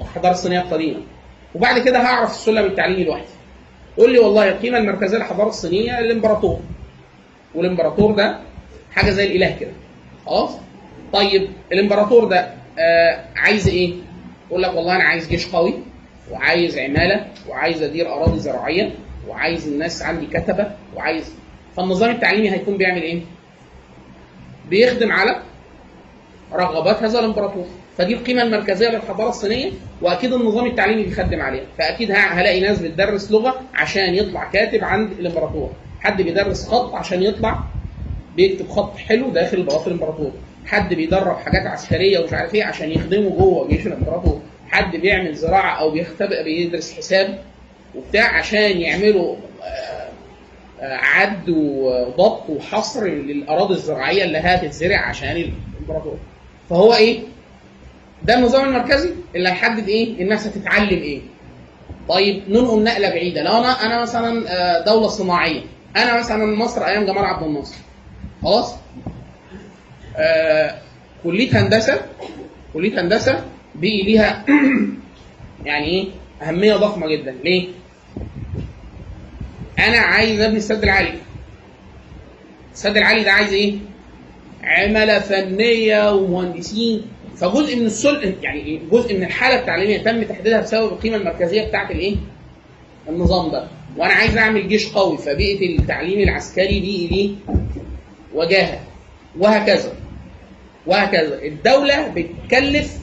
الحضارة 0.00 0.32
الصينية 0.32 0.60
القديمة. 0.60 1.00
وبعد 1.54 1.78
كده 1.82 1.98
هعرف 1.98 2.30
السلم 2.30 2.64
التعليمي 2.66 3.04
لوحدي. 3.04 3.26
يقول 3.98 4.12
لي 4.12 4.18
والله 4.18 4.48
القيمة 4.48 4.78
المركزية 4.78 5.18
للحضارة 5.18 5.48
الصينية 5.48 5.98
الامبراطور 5.98 6.60
والإمبراطور 7.54 8.12
ده 8.12 8.38
حاجة 8.92 9.10
زي 9.10 9.26
الإله 9.26 9.56
كده. 9.60 9.72
خلاص؟ 10.26 10.50
طيب 11.12 11.48
الإمبراطور 11.72 12.24
ده 12.24 12.48
آه 12.78 13.24
عايز 13.36 13.68
إيه؟ 13.68 13.94
يقول 14.50 14.62
لك 14.62 14.74
والله 14.74 14.96
أنا 14.96 15.04
عايز 15.04 15.28
جيش 15.28 15.46
قوي 15.48 15.74
وعايز 16.30 16.78
عمالة 16.78 17.26
وعايز 17.48 17.82
أدير 17.82 18.12
أراضي 18.12 18.38
زراعية 18.38 18.90
وعايز 19.28 19.68
الناس 19.68 20.02
عندي 20.02 20.26
كتبة 20.26 20.70
وعايز 20.96 21.32
فالنظام 21.76 22.10
التعليمي 22.10 22.50
هيكون 22.50 22.76
بيعمل 22.76 23.02
إيه؟ 23.02 23.20
بيخدم 24.70 25.12
على 25.12 25.42
رغبات 26.52 27.02
هذا 27.02 27.18
الإمبراطور 27.18 27.66
فدي 27.98 28.14
القيمة 28.14 28.42
المركزية 28.42 28.88
للحضارة 28.88 29.28
الصينية 29.28 29.70
وأكيد 30.02 30.32
النظام 30.32 30.66
التعليمي 30.66 31.02
بيخدم 31.04 31.40
عليها 31.40 31.64
فأكيد 31.78 32.10
هلاقي 32.12 32.60
ناس 32.60 32.78
بتدرس 32.78 33.30
لغة 33.30 33.60
عشان 33.74 34.14
يطلع 34.14 34.44
كاتب 34.50 34.84
عند 34.84 35.10
الإمبراطور 35.12 35.72
حد 36.00 36.22
بيدرس 36.22 36.68
خط 36.68 36.94
عشان 36.94 37.22
يطلع 37.22 37.64
بيكتب 38.36 38.68
خط 38.68 38.96
حلو 38.96 39.30
داخل 39.30 39.62
بلاط 39.62 39.86
الإمبراطور. 39.86 40.32
حد 40.68 40.94
بيدرب 40.94 41.36
حاجات 41.36 41.66
عسكرية 41.66 42.18
ومش 42.18 42.32
عارف 42.32 42.54
إيه 42.54 42.64
عشان 42.64 42.90
يخدمه 42.90 43.30
جوه 43.30 43.68
جيش 43.68 43.86
الامبراطور 43.86 44.40
حد 44.68 44.96
بيعمل 44.96 45.34
زراعة 45.34 45.80
أو 45.80 45.90
بيختبئ 45.90 46.44
بيدرس 46.44 46.92
حساب 46.92 47.38
وبتاع 47.94 48.36
عشان 48.38 48.80
يعملوا 48.80 49.36
آه، 49.62 50.08
آه، 50.80 50.96
عد 50.96 51.48
وضبط 51.48 52.50
وحصر 52.50 53.04
للأراضي 53.06 53.74
الزراعية 53.74 54.24
اللي 54.24 54.38
هتتزرع 54.38 55.08
عشان 55.08 55.52
الامبراطور 55.78 56.16
فهو 56.70 56.94
إيه؟ 56.94 57.20
ده 58.22 58.34
النظام 58.34 58.68
المركزي؟ 58.68 59.10
اللي 59.36 59.48
هيحدد 59.48 59.88
إيه؟ 59.88 60.22
الناس 60.22 60.46
هتتعلم 60.46 60.98
إيه؟ 60.98 61.20
طيب 62.08 62.42
ننقل 62.48 62.82
نقلة 62.84 63.08
بعيدة. 63.08 63.42
لو 63.42 63.52
أنا 63.52 63.86
أنا 63.86 64.02
مثلا 64.02 64.44
آه، 64.48 64.84
دولة 64.84 65.08
صناعية. 65.08 65.60
أنا 65.96 66.18
مثلا 66.18 66.56
مصر 66.56 66.84
أيام 66.86 67.06
جمال 67.06 67.24
عبد 67.24 67.42
الناصر. 67.46 67.76
خلاص؟ 68.42 68.74
كلية 71.24 71.62
هندسة 71.62 72.00
كلية 72.72 73.00
هندسة 73.00 73.44
بقي 73.74 74.02
ليها 74.02 74.44
يعني 75.64 75.86
إيه؟ 75.86 76.06
أهمية 76.42 76.74
ضخمة 76.74 77.06
جدا. 77.08 77.34
ليه؟ 77.44 77.68
أنا 79.78 79.98
عايز 79.98 80.40
أبني 80.40 80.56
السد 80.56 80.82
العالي. 80.82 81.14
السد 82.74 82.96
العالي 82.96 83.24
ده 83.24 83.32
عايز 83.32 83.52
إيه؟ 83.52 83.74
عمالة 84.62 85.18
فنية 85.18 86.12
ومهندسين. 86.14 87.02
فجزء 87.36 87.76
من 87.76 87.86
السل 87.86 88.34
يعني 88.42 88.60
إيه؟ 88.60 88.80
جزء 88.92 89.16
من 89.16 89.24
الحالة 89.24 89.60
التعليمية 89.60 89.98
تم 89.98 90.22
تحديدها 90.22 90.60
بسبب 90.60 90.92
القيمة 90.92 91.16
المركزية 91.16 91.62
بتاعت 91.68 91.90
الإيه؟ 91.90 92.16
النظام 93.08 93.50
ده. 93.50 93.68
وأنا 93.96 94.12
عايز 94.12 94.36
أعمل 94.36 94.68
جيش 94.68 94.92
قوي. 94.92 95.18
فبيئة 95.18 95.78
التعليم 95.78 96.20
العسكري 96.20 96.80
دي 96.80 97.08
ليه 97.08 97.30
وجاهه 98.34 98.80
وهكذا. 99.38 99.92
وهكذا. 100.88 101.42
الدولة 101.42 102.08
بتكلف 102.08 102.98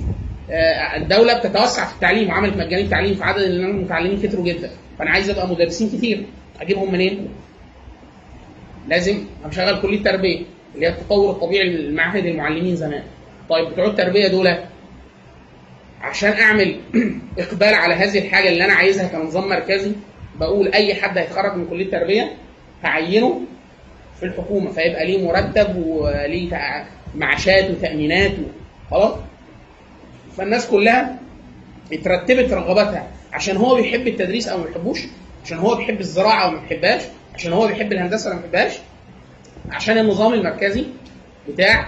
آه، 0.52 0.98
الدولة 0.98 1.40
بتتوسع 1.40 1.86
في 1.86 1.94
التعليم 1.94 2.30
وعملت 2.30 2.58
مجاني 2.58 2.82
التعليم 2.82 3.16
فعدد 3.16 3.42
المتعلمين 3.42 4.22
كتروا 4.22 4.46
جدا. 4.46 4.72
فأنا 5.00 5.10
عايز 5.10 5.30
أبقى 5.30 5.48
مدرسين 5.48 5.90
كتير. 5.90 6.26
أجيبهم 6.62 6.94
منين؟ 6.94 7.28
لازم 8.88 9.26
اشغل 9.46 9.82
كلية 9.82 10.04
تربية 10.04 10.42
اللي 10.76 10.86
هي 10.86 10.90
التطور 10.90 11.32
الطبيعي 11.32 11.70
للمعاهد 11.70 12.26
المعلمين 12.26 12.76
زمان. 12.76 13.04
طيب 13.50 13.70
بتوع 13.70 13.86
التربية 13.86 14.28
دول 14.28 14.58
عشان 16.02 16.32
أعمل 16.32 16.76
إقبال 17.40 17.74
على 17.74 17.94
هذه 17.94 18.20
الحاجة 18.20 18.50
اللي 18.50 18.66
أنا 18.66 18.74
عايزها 18.74 19.08
كنظام 19.08 19.50
مركزي 19.50 19.92
بقول 20.40 20.72
أي 20.74 20.96
حد 20.96 21.18
هيتخرج 21.18 21.56
من 21.56 21.68
كلية 21.68 21.92
تربية 21.92 22.32
هعينه 22.84 23.42
في 24.20 24.26
الحكومة 24.26 24.72
فيبقى 24.72 25.06
ليه 25.06 25.28
مرتب 25.28 25.76
وليه 25.76 26.50
تع- 27.20 27.26
معاشات 27.26 27.70
وتأمينات 27.72 28.32
و- 28.32 28.92
خلاص؟ 28.92 29.14
فالناس 30.38 30.68
كلها 30.68 31.20
اترتبت 31.94 32.54
رغباتها. 32.54 33.08
عشان 33.34 33.58
هو 33.58 33.76
بيحب 33.76 34.08
التدريس 34.08 34.48
أو 34.48 34.58
ما 34.58 34.64
بيحبوش 34.66 35.00
عشان 35.46 35.58
هو 35.58 35.76
بيحب 35.76 36.00
الزراعة 36.00 36.46
أو 36.46 36.52
ما 36.52 36.60
بيحبهاش 36.60 37.02
عشان 37.36 37.54
هو 37.54 37.68
بيحب 37.68 37.92
الهندسة 37.92 38.30
ولا 38.30 38.36
ما 38.36 38.42
بيحبهاش 38.42 38.74
عشان 39.72 39.98
النظام 39.98 40.34
المركزي 40.34 40.86
بتاع 41.50 41.88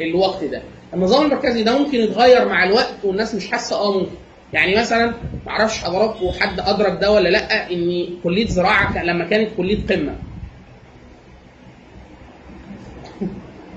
الوقت 0.00 0.44
ده. 0.44 0.62
النظام 0.94 1.24
المركزي 1.24 1.62
ده 1.62 1.78
ممكن 1.78 1.98
يتغير 1.98 2.48
مع 2.48 2.64
الوقت 2.64 2.94
والناس 3.04 3.34
مش 3.34 3.50
حاسة 3.50 3.76
آه 3.76 3.98
ممكن. 3.98 4.12
يعني 4.52 4.76
مثلا 4.76 5.14
معرفش 5.46 5.78
حضراتكم 5.78 6.30
حد 6.40 6.60
ادرك 6.60 7.00
ده 7.00 7.10
ولا 7.12 7.28
لأ 7.28 7.70
إن 7.72 8.06
كلية 8.24 8.46
زراعة 8.46 9.04
لما 9.04 9.24
كانت 9.24 9.48
كلية 9.56 9.86
قمة. 9.86 10.14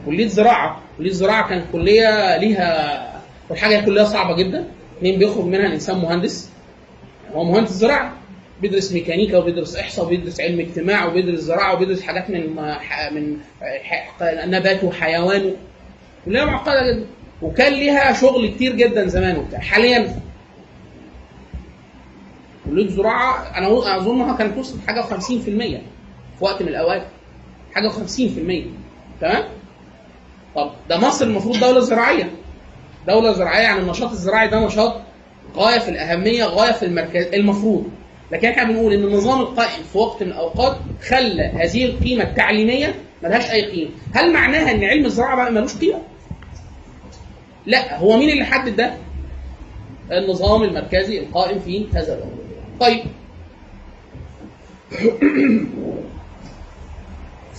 كلية 0.06 0.28
زراعة. 0.28 0.82
كلية 0.98 1.12
زراعة 1.12 1.50
كانت 1.50 1.66
كلية 1.72 2.38
ليها 2.38 3.22
والحاجة 3.50 3.86
كلية 3.86 4.04
صعبة 4.04 4.36
جدا. 4.36 4.66
اثنين 4.98 5.20
بيخرج 5.20 5.46
منها؟ 5.46 5.66
الإنسان 5.68 5.98
مهندس. 5.98 6.50
هو 7.34 7.44
مهندس 7.44 7.72
زراعة. 7.72 8.14
بيدرس 8.62 8.92
ميكانيكا 8.92 9.38
وبيدرس 9.38 9.76
إحصاء 9.76 10.06
وبيدرس 10.06 10.42
علم 10.42 10.60
اجتماع 10.60 11.06
وبيدرس 11.06 11.40
زراعة 11.40 11.74
وبيدرس 11.74 12.02
حاجات 12.02 12.30
من 12.30 12.56
من 13.12 13.38
نبات 14.52 14.84
وحيوان. 14.84 15.54
كلها 16.26 16.46
معقدة 16.46 16.92
جدا. 16.92 17.06
وكان 17.42 17.74
ليها 17.74 18.14
شغل 18.14 18.48
كتير 18.48 18.76
جدا 18.76 19.08
زمان 19.08 19.38
وبتاع. 19.38 19.60
حاليا 19.60 20.16
كلية 22.66 22.88
زراعة 22.90 23.58
أنا 23.58 23.98
أظنها 23.98 24.38
كانت 24.38 24.56
توصل 24.56 24.80
حاجة 24.88 25.02
و50% 25.02 25.22
في 25.44 25.80
وقت 26.42 26.62
من 26.62 26.68
الأوقات. 26.68 27.04
حاجة 27.74 27.90
و50% 27.90 28.64
تمام؟ 29.22 29.44
طب 30.56 30.72
ده 30.90 30.98
مصر 31.00 31.26
المفروض 31.26 31.60
دولة 31.60 31.80
زراعية. 31.80 32.32
دولة 33.08 33.32
زراعية 33.34 33.64
يعني 33.64 33.80
النشاط 33.80 34.12
الزراعي 34.12 34.48
ده 34.48 34.60
نشاط 34.66 35.02
غاية 35.56 35.80
في 35.80 35.90
الأهمية 35.90 36.46
غاية 36.46 36.72
في 36.72 36.86
المركز 36.86 37.26
المفروض. 37.34 37.86
لكن 38.32 38.48
إحنا 38.48 38.64
بنقول 38.64 38.94
إن 38.94 39.04
النظام 39.04 39.42
القائم 39.42 39.84
في 39.92 39.98
وقت 39.98 40.24
من 40.24 40.30
الأوقات 40.30 40.78
خلى 41.08 41.44
هذه 41.44 41.86
القيمة 41.86 42.24
التعليمية 42.24 42.96
ملهاش 43.24 43.52
أي 43.52 43.72
قيمة. 43.72 43.90
هل 44.14 44.34
معناها 44.34 44.72
إن 44.72 44.84
علم 44.84 45.06
الزراعة 45.06 45.36
بقى 45.36 45.52
ملوش 45.52 45.78
قيمة؟ 45.78 46.02
لا. 47.66 47.98
هو 47.98 48.18
مين 48.18 48.30
اللي 48.30 48.44
حدد 48.46 48.76
ده؟ 48.76 48.94
النظام 50.12 50.64
المركزي 50.64 51.20
القائم 51.20 51.60
في 51.60 51.86
هذا 51.94 52.14
الوقت 52.14 52.30
طيب. 52.80 53.04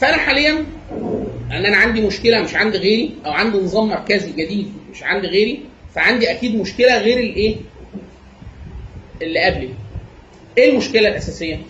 فانا 0.01 0.17
حاليا 0.17 0.65
ان 1.51 1.67
أنا 1.67 1.77
عندي 1.77 2.01
مشكلة 2.01 2.43
مش 2.43 2.55
عند 2.55 2.77
غيري 2.77 3.15
أو 3.27 3.33
عندي 3.33 3.59
نظام 3.59 3.89
مركزي 3.89 4.33
جديد 4.33 4.73
مش 4.93 5.03
عند 5.03 5.27
غيري 5.27 5.63
فعندي 5.95 6.31
أكيد 6.31 6.57
مشكلة 6.57 6.99
غير 6.99 7.19
الايه 7.19 7.57
اللي 9.23 9.41
قبلي. 9.41 9.69
إيه 10.59 10.71
المشكلة 10.71 11.09
الأساسية؟ 11.09 11.61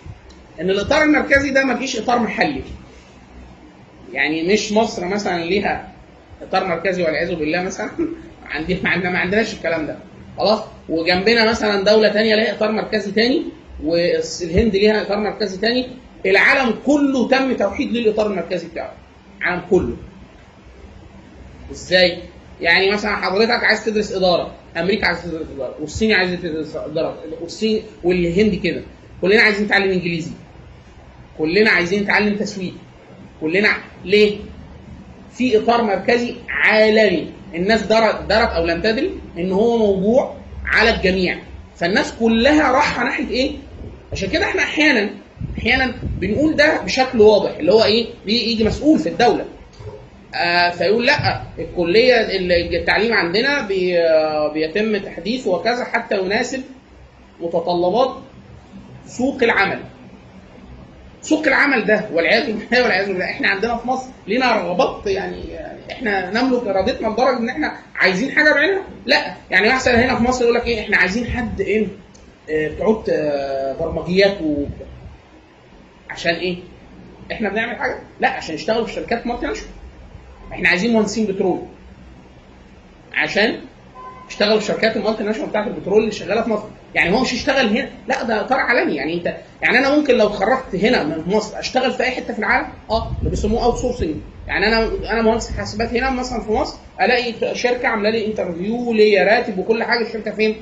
إن 0.61 0.69
الإطار 0.69 1.03
المركزي 1.03 1.49
ده 1.49 1.63
ما 1.63 1.75
فيش 1.75 1.99
إطار 1.99 2.19
محلي. 2.19 2.63
يعني 4.13 4.53
مش 4.53 4.71
مصر 4.71 5.05
مثلا 5.05 5.43
ليها 5.43 5.91
إطار 6.41 6.67
مركزي 6.67 7.03
والعياذ 7.03 7.35
بالله 7.35 7.61
مثلا؟ 7.63 7.89
عندي 8.51 8.77
ما 8.83 8.89
عندنا 8.89 9.09
ما 9.09 9.19
عندناش 9.19 9.53
الكلام 9.53 9.87
ده. 9.87 9.97
خلاص؟ 10.37 10.59
وجنبنا 10.89 11.49
مثلا 11.49 11.83
دولة 11.83 12.07
تانية 12.09 12.35
ليها 12.35 12.51
إطار 12.51 12.71
مركزي 12.71 13.11
تاني 13.11 13.43
والهند 13.83 14.75
ليها 14.75 15.01
إطار 15.01 15.19
مركزي 15.19 15.57
تاني 15.57 15.87
العالم 16.25 16.75
كله 16.85 17.27
تم 17.27 17.53
توحيد 17.53 17.91
للاطار 17.91 18.27
المركزي 18.27 18.67
بتاعه. 18.67 18.93
العالم 19.41 19.61
كله. 19.69 19.97
إزاي؟ 21.71 22.17
يعني 22.61 22.91
مثلا 22.91 23.15
حضرتك 23.15 23.63
عايز 23.63 23.85
تدرس 23.85 24.11
إدارة. 24.11 24.55
أمريكا 24.77 25.07
عايز 25.07 25.23
تدرس 25.23 25.47
إدارة. 25.55 25.75
والصين 25.81 26.13
عايز 26.13 26.41
تدرس 26.41 26.75
إدارة. 26.75 27.17
والصين 27.41 27.83
والهند 28.03 28.55
كده. 28.55 28.81
كلنا 29.21 29.41
عايزين 29.41 29.65
نتعلم 29.65 29.91
إنجليزي. 29.91 30.31
كلنا 31.37 31.69
عايزين 31.69 32.03
نتعلم 32.03 32.35
تسويق. 32.35 32.73
كلنا 33.41 33.69
ليه؟ 34.05 34.37
في 35.33 35.57
إطار 35.57 35.81
مركزي 35.81 36.35
عالمي. 36.49 37.29
الناس 37.55 37.81
درت 37.83 38.21
درت 38.29 38.49
أو 38.49 38.65
لم 38.65 38.81
تدري 38.81 39.11
إن 39.37 39.51
هو 39.51 39.77
موضوع 39.77 40.35
على 40.65 40.89
الجميع. 40.89 41.39
فالناس 41.75 42.13
كلها 42.19 42.71
رايحه 42.71 43.03
ناحية 43.03 43.29
إيه؟ 43.29 43.51
عشان 44.11 44.29
كده 44.29 44.45
إحنا 44.45 44.61
أحيانا 44.63 45.09
أحيانا 45.57 45.93
بنقول 46.21 46.55
ده 46.55 46.81
بشكل 46.81 47.21
واضح 47.21 47.51
اللي 47.57 47.73
هو 47.73 47.83
إيه؟ 47.83 48.07
بيجي 48.25 48.51
يجي 48.51 48.63
مسؤول 48.63 48.99
في 48.99 49.09
الدولة. 49.09 49.45
آه 50.35 50.69
فيقول 50.69 51.05
لأ 51.05 51.41
الكلية 51.59 52.15
التعليم 52.79 53.13
عندنا 53.13 53.61
بي 53.67 53.97
بيتم 54.53 54.97
تحديثه 54.97 55.51
وكذا 55.51 55.83
حتى 55.85 56.17
يناسب 56.19 56.61
متطلبات 57.41 58.15
سوق 59.07 59.43
العمل. 59.43 59.79
سوق 61.21 61.47
العمل 61.47 61.85
ده 61.85 62.05
والعياذ 62.13 62.45
بالله 62.45 62.83
والعياذ 62.83 63.07
بالله 63.07 63.25
إحنا 63.25 63.49
عندنا 63.49 63.77
في 63.77 63.87
مصر 63.87 64.09
لينا 64.27 64.51
رغبات 64.55 65.07
يعني 65.07 65.43
إحنا 65.91 66.31
نملك 66.41 66.67
إرادتنا 66.67 67.07
لدرجة 67.07 67.37
إن 67.37 67.49
إحنا 67.49 67.73
عايزين 67.95 68.31
حاجة 68.31 68.53
بعينها. 68.53 68.83
لأ 69.05 69.33
يعني 69.51 69.73
مثلا 69.73 70.05
هنا 70.05 70.15
في 70.15 70.23
مصر 70.23 70.43
يقول 70.43 70.55
لك 70.55 70.65
إيه؟ 70.67 70.79
إحنا 70.81 70.97
عايزين 70.97 71.25
حد 71.25 71.61
إيه؟ 71.61 71.87
آه، 72.49 72.67
بتوع 72.67 73.03
آه، 73.11 73.73
برمجيات 73.79 74.41
و 74.41 74.65
عشان 76.17 76.33
إيه؟ 76.35 76.57
إحنا 77.31 77.49
بنعمل 77.49 77.75
حاجة؟ 77.75 77.99
لا 78.19 78.29
عشان 78.29 78.55
يشتغلوا 78.55 78.85
في 78.85 78.93
شركات 78.93 79.27
مالتي 79.27 79.45
ناشونال 79.45 79.71
إحنا 80.51 80.69
عايزين 80.69 80.93
مهندسين 80.93 81.25
بترول. 81.25 81.61
عشان 83.13 83.59
يشتغلوا 84.29 84.59
في 84.59 84.65
شركات 84.65 84.97
ال 84.97 85.23
multinational 85.23 85.49
بتاعت 85.49 85.67
البترول 85.67 85.99
اللي 85.99 86.11
شغالة 86.11 86.41
في 86.41 86.49
مصر. 86.49 86.63
يعني 86.95 87.15
هو 87.15 87.21
مش 87.21 87.33
يشتغل 87.33 87.67
هنا. 87.77 87.89
لا 88.07 88.23
ده 88.23 88.41
اطار 88.41 88.59
عالمي. 88.59 88.95
يعني 88.95 89.13
أنت 89.13 89.37
يعني 89.61 89.77
أنا 89.77 89.95
ممكن 89.95 90.17
لو 90.17 90.27
اتخرجت 90.27 90.75
هنا 90.75 91.03
من 91.03 91.23
مصر 91.35 91.59
أشتغل 91.59 91.91
في 91.91 92.03
أي 92.03 92.11
حتة 92.11 92.33
في 92.33 92.39
العالم؟ 92.39 92.67
آه 92.91 93.11
ده 93.23 93.29
بيسموه 93.29 93.63
outsourcing 93.63 94.15
يعني 94.47 94.67
أنا 94.67 94.91
أنا 95.11 95.21
مهندس 95.21 95.51
حاسبات 95.51 95.93
هنا 95.93 96.09
مثلا 96.09 96.41
في 96.41 96.51
مصر 96.51 96.77
ألاقي 97.01 97.55
شركة 97.55 97.87
عاملة 97.87 98.09
لي 98.09 98.25
interview 98.25 98.93
ليا 98.93 99.23
راتب 99.23 99.57
وكل 99.57 99.83
حاجة. 99.83 100.07
الشركة 100.07 100.31
فين؟ 100.31 100.55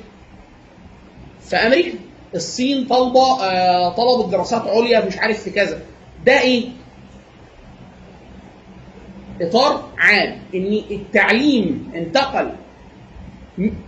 في 1.40 1.56
أمريكا. 1.56 1.98
الصين 2.36 2.86
طالبة 2.86 3.42
آه 3.42 3.88
طلبت 3.88 4.32
دراسات 4.32 4.62
عليا 4.62 5.06
مش 5.06 5.18
عارف 5.18 5.42
في 5.42 5.50
كذا 5.50 5.80
ده 6.26 6.40
إيه؟ 6.40 6.68
إطار 9.40 9.88
عام 9.98 10.38
إن 10.54 10.82
التعليم 10.90 11.92
انتقل 11.94 12.52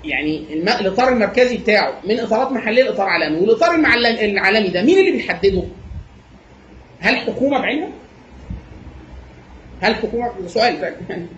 يعني 0.04 0.52
الإطار 0.52 1.08
المركزي 1.08 1.56
بتاعه 1.56 1.94
من 2.04 2.20
إطارات 2.20 2.52
محلية 2.52 2.82
لإطار 2.82 3.08
عالمي 3.08 3.40
والإطار 3.40 3.74
العالمي 3.74 4.68
ده 4.68 4.82
مين 4.82 4.98
اللي 4.98 5.10
بيحدده؟ 5.10 5.62
هل 7.00 7.16
حكومة 7.16 7.58
بعينها؟ 7.58 7.88
هل 9.80 9.94
حكومة 9.94 10.32
ده 10.40 10.48
سؤال 10.48 10.94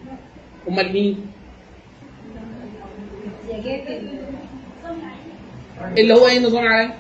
أمال 0.68 0.92
مين؟ 0.92 1.26
اللي 5.98 6.14
هو 6.14 6.26
إيه 6.26 6.38
النظام 6.38 6.62
العالمي؟ 6.62 6.94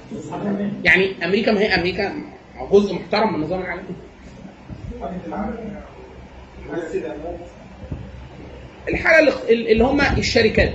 يعني 0.84 1.24
أمريكا 1.24 1.52
ما 1.52 1.60
هي 1.60 1.74
أمريكا 1.74 2.14
جزء 2.72 2.94
محترم 2.94 3.28
من 3.28 3.34
النظام 3.34 3.60
العالمي 3.60 3.84
الحالة 8.88 9.34
اللي- 9.50 9.84
هم 9.84 10.00
الشركات. 10.00 10.74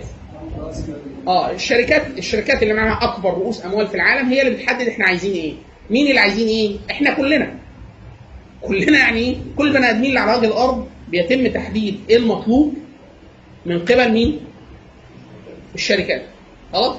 آه 1.27 1.51
الشركات 1.51 2.07
الشركات 2.17 2.63
اللي 2.63 2.73
معاها 2.73 3.03
أكبر 3.03 3.29
رؤوس 3.33 3.65
أموال 3.65 3.87
في 3.87 3.95
العالم 3.95 4.29
هي 4.29 4.41
اللي 4.41 4.53
بتحدد 4.57 4.87
إحنا 4.87 5.05
عايزين 5.05 5.31
إيه. 5.33 5.53
مين 5.89 6.07
اللي 6.07 6.19
عايزين 6.19 6.47
إيه؟ 6.47 6.77
إحنا 6.91 7.13
كلنا. 7.13 7.55
كلنا 8.61 8.97
يعني 8.99 9.19
إيه؟ 9.19 9.35
كل 9.57 9.73
بني 9.73 9.89
آدمين 9.89 10.05
اللي 10.09 10.19
على 10.19 10.37
وجه 10.39 10.47
الأرض 10.47 10.87
بيتم 11.09 11.47
تحديد 11.47 11.99
إيه 12.09 12.17
المطلوب 12.17 12.73
من 13.65 13.79
قبل 13.79 14.11
مين؟ 14.11 14.39
الشركات. 15.75 16.21
خلاص؟ 16.73 16.95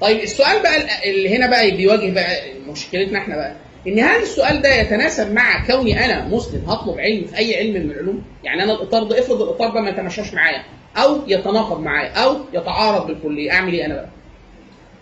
طيب 0.00 0.20
السؤال 0.20 0.62
بقى 0.62 0.76
اللي 1.10 1.36
هنا 1.36 1.46
بقى 1.50 1.70
بيواجه 1.70 2.10
بقى 2.14 2.36
مشكلتنا 2.68 3.18
إحنا 3.18 3.36
بقى 3.36 3.56
إن 3.86 3.98
هل 4.00 4.22
السؤال 4.22 4.62
ده 4.62 4.74
يتناسب 4.74 5.32
مع 5.32 5.66
كوني 5.66 6.04
أنا 6.04 6.24
مسلم 6.28 6.64
هطلب 6.68 6.98
علم 7.00 7.24
في 7.26 7.36
أي 7.38 7.56
علم 7.58 7.72
من 7.86 7.90
العلوم؟ 7.90 8.22
يعني 8.44 8.62
أنا 8.62 8.72
الإطار 8.72 9.02
ده 9.04 9.18
افرض 9.20 9.42
الإطار 9.42 9.70
ده 9.74 9.80
ما 9.80 9.90
يتماشاش 9.90 10.34
معايا 10.34 10.64
أو 10.96 11.20
يتناقض 11.26 11.80
معايا 11.80 12.10
أو 12.12 12.36
يتعارض 12.52 13.06
بالكلية 13.06 13.52
أعمل 13.52 13.72
إيه 13.72 13.86
أنا 13.86 13.94
بقى؟ 13.94 14.08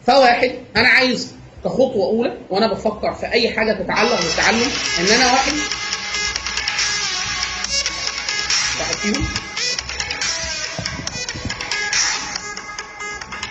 فواحد 0.06 0.50
أنا 0.76 0.88
عايز 0.88 1.34
كخطوة 1.64 2.06
أولى 2.06 2.36
وأنا 2.50 2.72
بفكر 2.72 3.12
في 3.12 3.26
أي 3.32 3.50
حاجة 3.50 3.72
تتعلق 3.72 4.20
بالتعلم 4.22 4.68
إن 5.00 5.06
أنا 5.14 5.32
واحد 5.32 5.52
واحد 8.80 8.94
فيهم 8.94 9.24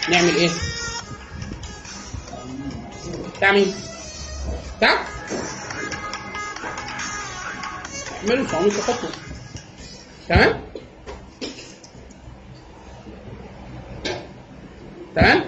نعمل 0.09 0.35
إيه؟ 0.35 0.49
بتاع 3.37 3.51
مين؟ 3.51 3.73
بتاع؟ 4.77 5.05
اعملوا 8.29 8.47
صعود 8.47 8.69
تحطوا 8.69 9.09
تمام؟ 10.29 10.61
تمام؟ 15.15 15.43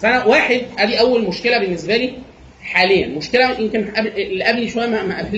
فأنا 0.00 0.24
واحد 0.24 0.62
أدي 0.78 1.00
أول 1.00 1.28
مشكلة 1.28 1.58
بالنسبة 1.58 1.96
لي 1.96 2.18
حاليا 2.62 3.06
مشكلة 3.06 3.60
يمكن 3.60 3.92
اللي 3.98 4.44
قبلي 4.44 4.68
شوية 4.68 4.86
ما 4.86 5.02
ما 5.02 5.30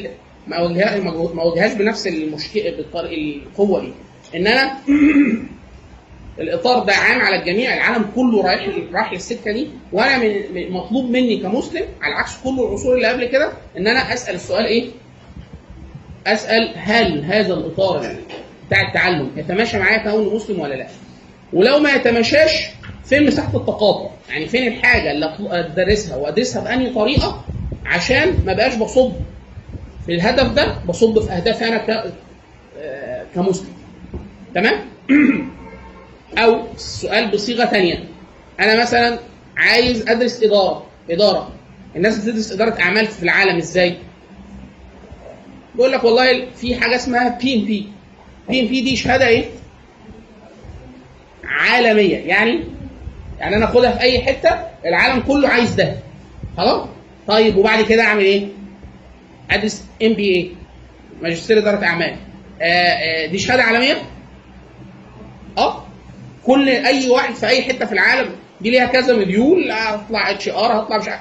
ما 0.47 0.61
واجهها 0.61 1.01
ما 1.35 1.43
واجههاش 1.43 1.73
بنفس 1.73 2.07
المشكلة 2.07 2.71
بالطريقة 2.71 3.43
القوة 3.47 3.81
دي 3.81 3.93
إن 4.35 4.47
أنا 4.47 4.79
الإطار 6.41 6.85
ده 6.85 6.93
عام 6.93 7.21
على 7.21 7.37
الجميع 7.41 7.75
العالم 7.75 8.05
كله 8.17 8.43
رايح 8.43 8.69
رايح 8.93 9.13
للسكة 9.13 9.53
دي 9.53 9.69
وأنا 9.93 10.19
من 10.19 10.71
مطلوب 10.71 11.11
مني 11.11 11.37
كمسلم 11.37 11.85
على 12.01 12.15
عكس 12.15 12.37
كل 12.45 12.61
العصور 12.61 12.95
اللي 12.95 13.07
قبل 13.09 13.25
كده 13.25 13.53
إن 13.79 13.87
أنا 13.87 14.15
أسأل 14.15 14.35
السؤال 14.35 14.67
إيه؟ 14.67 14.89
أسأل 16.27 16.73
هل 16.77 17.25
هذا 17.25 17.55
الإطار 17.55 18.17
بتاع 18.67 18.89
التعلم 18.89 19.31
يتماشى 19.37 19.79
معايا 19.79 20.11
كون 20.11 20.35
مسلم 20.35 20.61
ولا 20.61 20.75
لا؟ 20.75 20.87
ولو 21.53 21.79
ما 21.79 21.91
يتماشاش 21.91 22.69
فين 23.05 23.27
مساحة 23.27 23.57
التقاطع؟ 23.57 24.11
يعني 24.31 24.47
فين 24.47 24.69
الحاجة 24.73 25.11
اللي 25.11 25.35
أدرسها 25.41 26.17
وأدرسها 26.17 26.65
بأنهي 26.65 26.91
طريقة 26.91 27.45
عشان 27.87 28.35
ما 28.47 28.53
بقاش 28.53 28.75
بصب 28.75 29.13
في 30.07 30.15
الهدف 30.15 30.53
ده 30.53 30.75
بصب 30.89 31.19
في 31.19 31.33
أهدافي 31.33 31.69
أنا 31.69 32.05
آه، 32.79 33.25
كمسلم. 33.35 33.69
تمام؟ 34.55 34.75
أو 36.39 36.63
السؤال 36.75 37.31
بصيغة 37.31 37.65
ثانية. 37.65 38.05
أنا 38.61 38.81
مثلا 38.81 39.19
عايز 39.57 40.09
أدرس 40.09 40.43
إدارة 40.43 40.87
إدارة. 41.11 41.53
الناس 41.97 42.19
بتدرس 42.19 42.53
إدارة 42.53 42.81
أعمال 42.81 43.07
في 43.07 43.23
العالم 43.23 43.57
إزاي؟ 43.57 43.97
بيقول 45.75 45.93
لك 45.93 46.05
والله 46.05 46.47
في 46.57 46.81
حاجة 46.81 46.97
اسمها 46.97 47.29
بي 47.29 47.55
ام 47.55 47.65
بي 47.65 47.89
بي 48.49 48.61
ام 48.61 48.67
بي 48.67 48.81
دي 48.81 48.97
شهادة 48.97 49.27
إيه؟ 49.27 49.45
عالمية. 51.45 52.17
يعني 52.17 52.61
يعني 53.41 53.57
أنا 53.57 53.65
آخدها 53.65 53.91
في 53.91 54.01
أي 54.01 54.23
حتة 54.23 54.51
العالم 54.87 55.21
كله 55.21 55.49
عايز 55.49 55.75
ده. 55.75 55.97
خلاص؟ 56.57 56.89
طيب 57.29 57.57
وبعد 57.57 57.85
كده 57.85 58.03
أعمل 58.03 58.23
إيه؟ 58.25 58.47
أدرس 59.51 59.85
MBA 60.03 60.51
ماجستير 61.23 61.59
إدارة 61.59 61.85
أعمال. 61.85 62.17
آه 62.63 62.65
آه 62.65 63.27
دي 63.27 63.39
شهادة 63.39 63.63
عالمية؟ 63.63 63.97
آه. 65.59 65.85
كل 66.47 66.69
أي 66.69 67.11
واحد 67.11 67.35
في 67.35 67.47
أي 67.47 67.63
حتة 67.63 67.87
في 67.87 67.93
العالم 67.93 68.31
دي 68.61 68.71
ليها 68.71 68.87
كذا 68.87 69.17
module 69.17 69.71
هطلع 69.73 70.31
HR 70.31 70.81
هطلع 70.81 70.99
مش 70.99 71.09
عارف. 71.09 71.21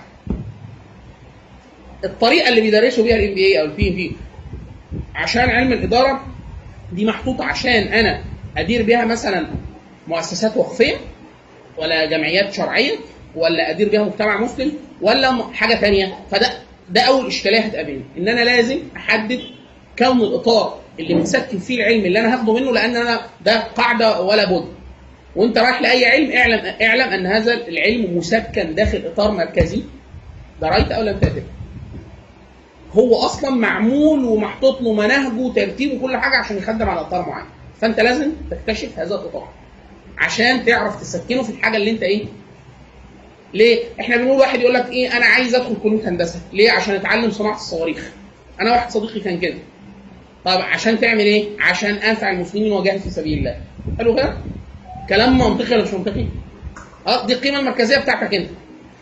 الطريقة 2.03 2.49
اللي 2.49 2.61
بيدرسوا 2.61 3.03
بيها 3.03 3.15
ال 3.15 3.33
MBA 3.35 3.61
أو 3.61 3.65
ال 3.65 3.89
PMP 3.89 4.15
عشان 5.15 5.49
علم 5.49 5.73
الإدارة 5.73 6.25
دي 6.93 7.05
محطوطة 7.05 7.45
عشان 7.45 7.83
أنا 7.87 8.21
أدير 8.57 8.83
بيها 8.83 9.05
مثلا 9.05 9.47
مؤسسات 10.07 10.57
وقفية 10.57 10.95
ولا 11.77 12.05
جمعيات 12.05 12.53
شرعية 12.53 12.91
ولا 13.35 13.69
أدير 13.69 13.89
بيها 13.89 14.03
مجتمع 14.03 14.41
مسلم 14.41 14.71
ولا 15.01 15.43
حاجة 15.53 15.75
تانية. 15.75 16.13
فده 16.31 16.49
ده 16.89 17.01
أول 17.01 17.27
اشكالية 17.27 17.59
هتقابلني 17.59 18.01
إن 18.17 18.27
أنا 18.27 18.41
لازم 18.41 18.79
أحدد 18.97 19.39
كون 19.99 20.21
الإطار 20.21 20.79
اللي 20.99 21.13
متسكن 21.15 21.59
فيه 21.59 21.77
العلم 21.81 22.05
اللي 22.05 22.19
أنا 22.19 22.33
هاخده 22.33 22.53
منه 22.53 22.71
لأن 22.71 22.95
أنا 22.95 23.21
ده 23.45 23.59
قاعدة 23.59 24.21
ولا 24.21 24.45
بد. 24.45 24.65
وانت 25.37 25.57
رايح 25.57 25.81
لأي 25.81 26.05
علم 26.05 26.31
اعلم 26.31 26.73
اعلم 26.81 27.09
أن 27.13 27.25
هذا 27.25 27.53
العلم 27.67 28.17
مسكن 28.17 28.75
داخل 28.75 29.01
إطار 29.05 29.31
مركزي 29.31 29.83
دريت 30.61 30.91
أو 30.91 31.01
لم 31.03 31.19
تدر 31.19 31.43
هو 32.93 33.15
أصلا 33.15 33.49
معمول 33.49 34.25
ومحطوط 34.25 34.81
له 34.81 34.93
مناهجه 34.93 35.39
وترتيبه 35.41 35.95
وكل 35.95 36.17
حاجة 36.17 36.35
عشان 36.37 36.57
يخدم 36.57 36.89
على 36.89 37.01
إطار 37.01 37.29
معين 37.29 37.45
فأنت 37.81 37.99
لازم 37.99 38.31
تكتشف 38.51 38.99
هذا 38.99 39.15
القطاع 39.15 39.49
عشان 40.17 40.65
تعرف 40.65 41.01
تسكنه 41.01 41.43
في 41.43 41.49
الحاجة 41.49 41.77
اللي 41.77 41.91
أنت 41.91 42.03
إيه 42.03 42.25
ليه؟ 43.53 43.83
إحنا 43.99 44.17
بنقول 44.17 44.39
واحد 44.39 44.59
يقول 44.59 44.73
لك 44.73 44.89
إيه 44.89 45.17
أنا 45.17 45.25
عايز 45.25 45.55
أدخل 45.55 45.75
كليه 45.83 46.09
هندسة، 46.09 46.39
ليه؟ 46.53 46.71
عشان 46.71 46.95
أتعلم 46.95 47.31
صناعة 47.31 47.55
الصواريخ. 47.55 48.11
أنا 48.61 48.71
واحد 48.71 48.89
صديقي 48.91 49.19
كان 49.19 49.39
كده. 49.39 49.57
طب 50.45 50.51
عشان 50.61 50.99
تعمل 50.99 51.19
إيه؟ 51.19 51.45
عشان 51.59 51.95
أنفع 51.95 52.31
المسلمين 52.31 52.71
وأجاهد 52.71 52.99
في 52.99 53.09
سبيل 53.09 53.37
الله. 53.37 53.55
حلو 53.99 54.15
كده؟ 54.15 54.37
كلام 55.09 55.37
منطقي 55.37 55.75
ولا 55.75 55.83
مش 55.83 55.93
منطقي؟ 55.93 56.25
آه 57.07 57.25
دي 57.25 57.33
القيمة 57.33 57.59
المركزية 57.59 57.97
بتاعتك 57.97 58.33
انت. 58.33 58.49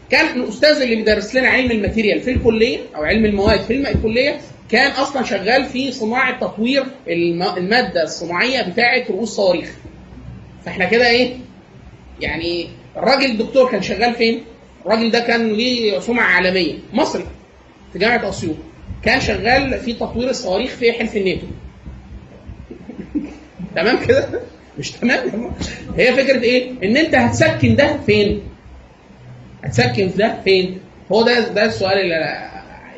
كان 0.10 0.40
الأستاذ 0.40 0.82
اللي 0.82 0.96
بيدرس 0.96 1.36
لنا 1.36 1.48
علم 1.48 1.72
الماتيريال 1.72 2.22
في 2.22 2.32
الكلية 2.32 2.80
أو 2.96 3.04
علم 3.04 3.26
المواد 3.26 3.60
في 3.62 3.74
الكلية 3.92 4.40
كان 4.72 4.92
أصلا 4.92 5.24
شغال 5.24 5.66
في 5.66 5.92
صناعة 5.92 6.40
تطوير 6.40 6.84
الم- 7.08 7.44
المادة 7.58 8.04
الصناعية 8.04 8.62
بتاعة 8.62 9.04
رؤوس 9.10 9.30
صواريخ. 9.30 9.72
فإحنا 10.66 10.86
كده 10.86 11.10
إيه؟ 11.10 11.34
يعني 12.22 12.68
الراجل 12.98 13.26
الدكتور 13.26 13.72
كان 13.72 13.82
شغال 13.82 14.14
فين؟ 14.14 14.44
الراجل 14.86 15.12
ده 15.12 15.20
كان 15.20 15.54
ليه 15.54 16.00
سمعة 16.00 16.24
عالمية 16.26 16.74
مصري 16.94 17.26
في 17.94 18.00
جامعة 18.00 18.30
أسيوط 18.30 18.56
كان 19.04 19.22
شغال 19.22 19.80
في 19.80 19.94
تطوير 19.94 20.30
الصواريخ 20.30 20.72
في 20.72 20.92
حلف 20.94 21.16
الناتو 21.16 21.46
تمام 23.76 24.06
كده؟ 24.06 24.30
مش 24.80 24.92
تمام 24.92 25.52
هي 25.98 26.14
فكرة 26.14 26.42
إيه؟ 26.44 26.72
إن 26.84 26.98
أنت 26.98 27.16
هتسكن 27.16 27.76
ده 27.76 27.98
فين؟ 28.06 28.42
هتسكن 29.64 30.12
ده 30.18 30.42
فين؟ 30.44 30.80
هو 31.12 31.22
ده 31.24 31.40
ده 31.48 31.66
السؤال 31.66 31.98
اللي 31.98 32.50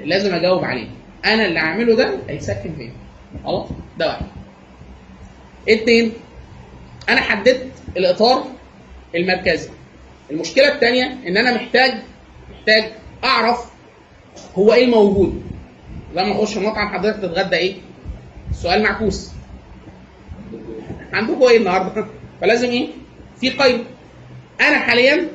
لازم 0.05 0.33
أجاوب 0.35 0.63
عليه 0.63 0.87
أنا 1.25 1.45
اللي 1.45 1.59
هعمله 1.59 1.95
ده 1.95 2.17
هيسكن 2.29 2.75
فين؟ 2.77 2.93
خلاص؟ 3.43 3.67
ده 3.99 4.07
واحد 4.07 4.25
اتنين 5.69 6.11
أنا 7.09 7.21
حددت 7.21 7.67
الإطار 7.97 8.43
المركزي 9.15 9.69
المشكلة 10.31 10.73
الثانية 10.73 11.17
إن 11.27 11.37
أنا 11.37 11.53
محتاج 11.55 11.91
محتاج 12.51 12.83
أعرف 13.23 13.59
هو 14.55 14.73
إيه 14.73 14.85
الموجود 14.85 15.43
لما 16.15 16.31
أخش 16.43 16.57
المطعم 16.57 16.87
حضرتك 16.87 17.17
تتغدى 17.19 17.55
إيه 17.55 17.75
السؤال 18.51 18.83
معكوس 18.83 19.31
عندكم 21.13 21.43
إيه 21.43 21.57
النهارده. 21.57 22.05
فلازم 22.41 22.69
إيه؟ 22.69 22.87
في 23.41 23.49
قيد 23.49 23.83
أنا 24.61 24.77
حاليا 24.79 25.27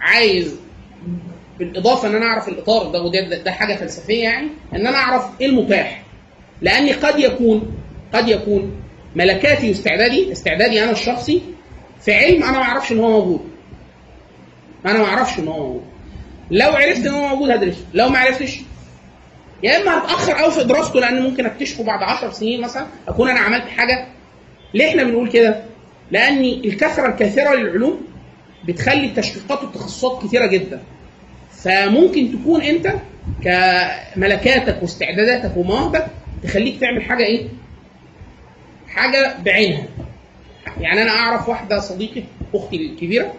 عايز 0.00 0.56
بالإضافة 1.58 2.08
إن 2.08 2.14
أنا 2.14 2.26
أعرف 2.26 2.48
الإطار 2.48 2.90
ده 2.90 3.02
وده 3.02 3.20
ده, 3.28 3.36
ده 3.42 3.50
حاجة 3.52 3.76
فلسفية 3.76 4.22
يعني 4.22 4.48
إن 4.74 4.86
أنا 4.86 4.96
أعرف 4.96 5.40
إيه 5.40 5.46
المتاح. 5.46 6.02
لأني 6.62 6.92
قد 6.92 7.18
يكون 7.18 7.72
قد 8.12 8.28
يكون 8.28 8.82
ملكاتي 9.16 9.68
واستعدادي 9.68 10.32
استعدادي 10.32 10.82
أنا 10.84 10.90
الشخصي 10.90 11.42
في 12.00 12.14
علم 12.14 12.42
أنا 12.42 12.52
ما 12.58 12.62
أعرفش 12.64 12.92
إن 12.92 12.98
هو 12.98 13.10
موجود. 13.10 13.40
أنا 14.86 14.98
ما 14.98 15.04
أعرفش 15.04 15.38
إن 15.38 15.48
هو 15.48 15.58
موجود. 15.66 15.82
لو 16.50 16.70
عرفت 16.72 17.06
إن 17.06 17.14
هو 17.14 17.28
موجود 17.28 17.50
هدرسه 17.50 17.84
لو 17.94 18.08
ما 18.08 18.18
عرفتش 18.18 18.60
يا 19.62 19.76
إما 19.82 19.98
هتأخر 19.98 20.32
قوي 20.32 20.50
في 20.52 20.64
دراسته 20.64 21.00
لأن 21.00 21.22
ممكن 21.22 21.46
أكتشفه 21.46 21.84
بعد 21.84 22.02
10 22.02 22.30
سنين 22.30 22.60
مثلا 22.60 22.86
أكون 23.08 23.30
أنا 23.30 23.40
عملت 23.40 23.64
حاجة 23.68 24.06
ليه 24.74 24.88
إحنا 24.88 25.02
بنقول 25.04 25.30
كده؟ 25.30 25.62
لأن 26.10 26.38
الكثرة 26.44 27.08
الكثيرة 27.08 27.54
للعلوم 27.54 28.00
بتخلي 28.64 29.06
التشقيقات 29.06 29.62
والتخصصات 29.62 30.22
كثيرة 30.24 30.46
جدا. 30.46 30.82
فممكن 31.50 32.32
تكون 32.32 32.62
أنت 32.62 32.92
كملكاتك 33.44 34.82
واستعداداتك 34.82 35.56
ومواهبك 35.56 36.06
تخليك 36.42 36.80
تعمل 36.80 37.02
حاجة 37.02 37.24
إيه؟ 37.24 37.46
حاجة 38.88 39.34
بعينها. 39.44 39.86
يعني 40.80 41.02
أنا 41.02 41.10
أعرف 41.10 41.48
واحدة 41.48 41.80
صديقة 41.80 42.22
أختي 42.54 42.76
الكبيرة 42.76 43.34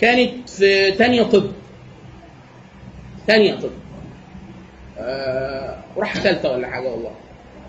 كانت 0.00 0.48
في 0.50 0.90
تانية 0.92 1.22
طب. 1.22 1.50
تانية 3.26 3.54
طب. 3.54 3.70
آه 4.98 5.78
وراح 5.96 6.14
ثالثه 6.14 6.52
ولا 6.52 6.70
حاجة 6.70 6.88
والله. 6.88 7.10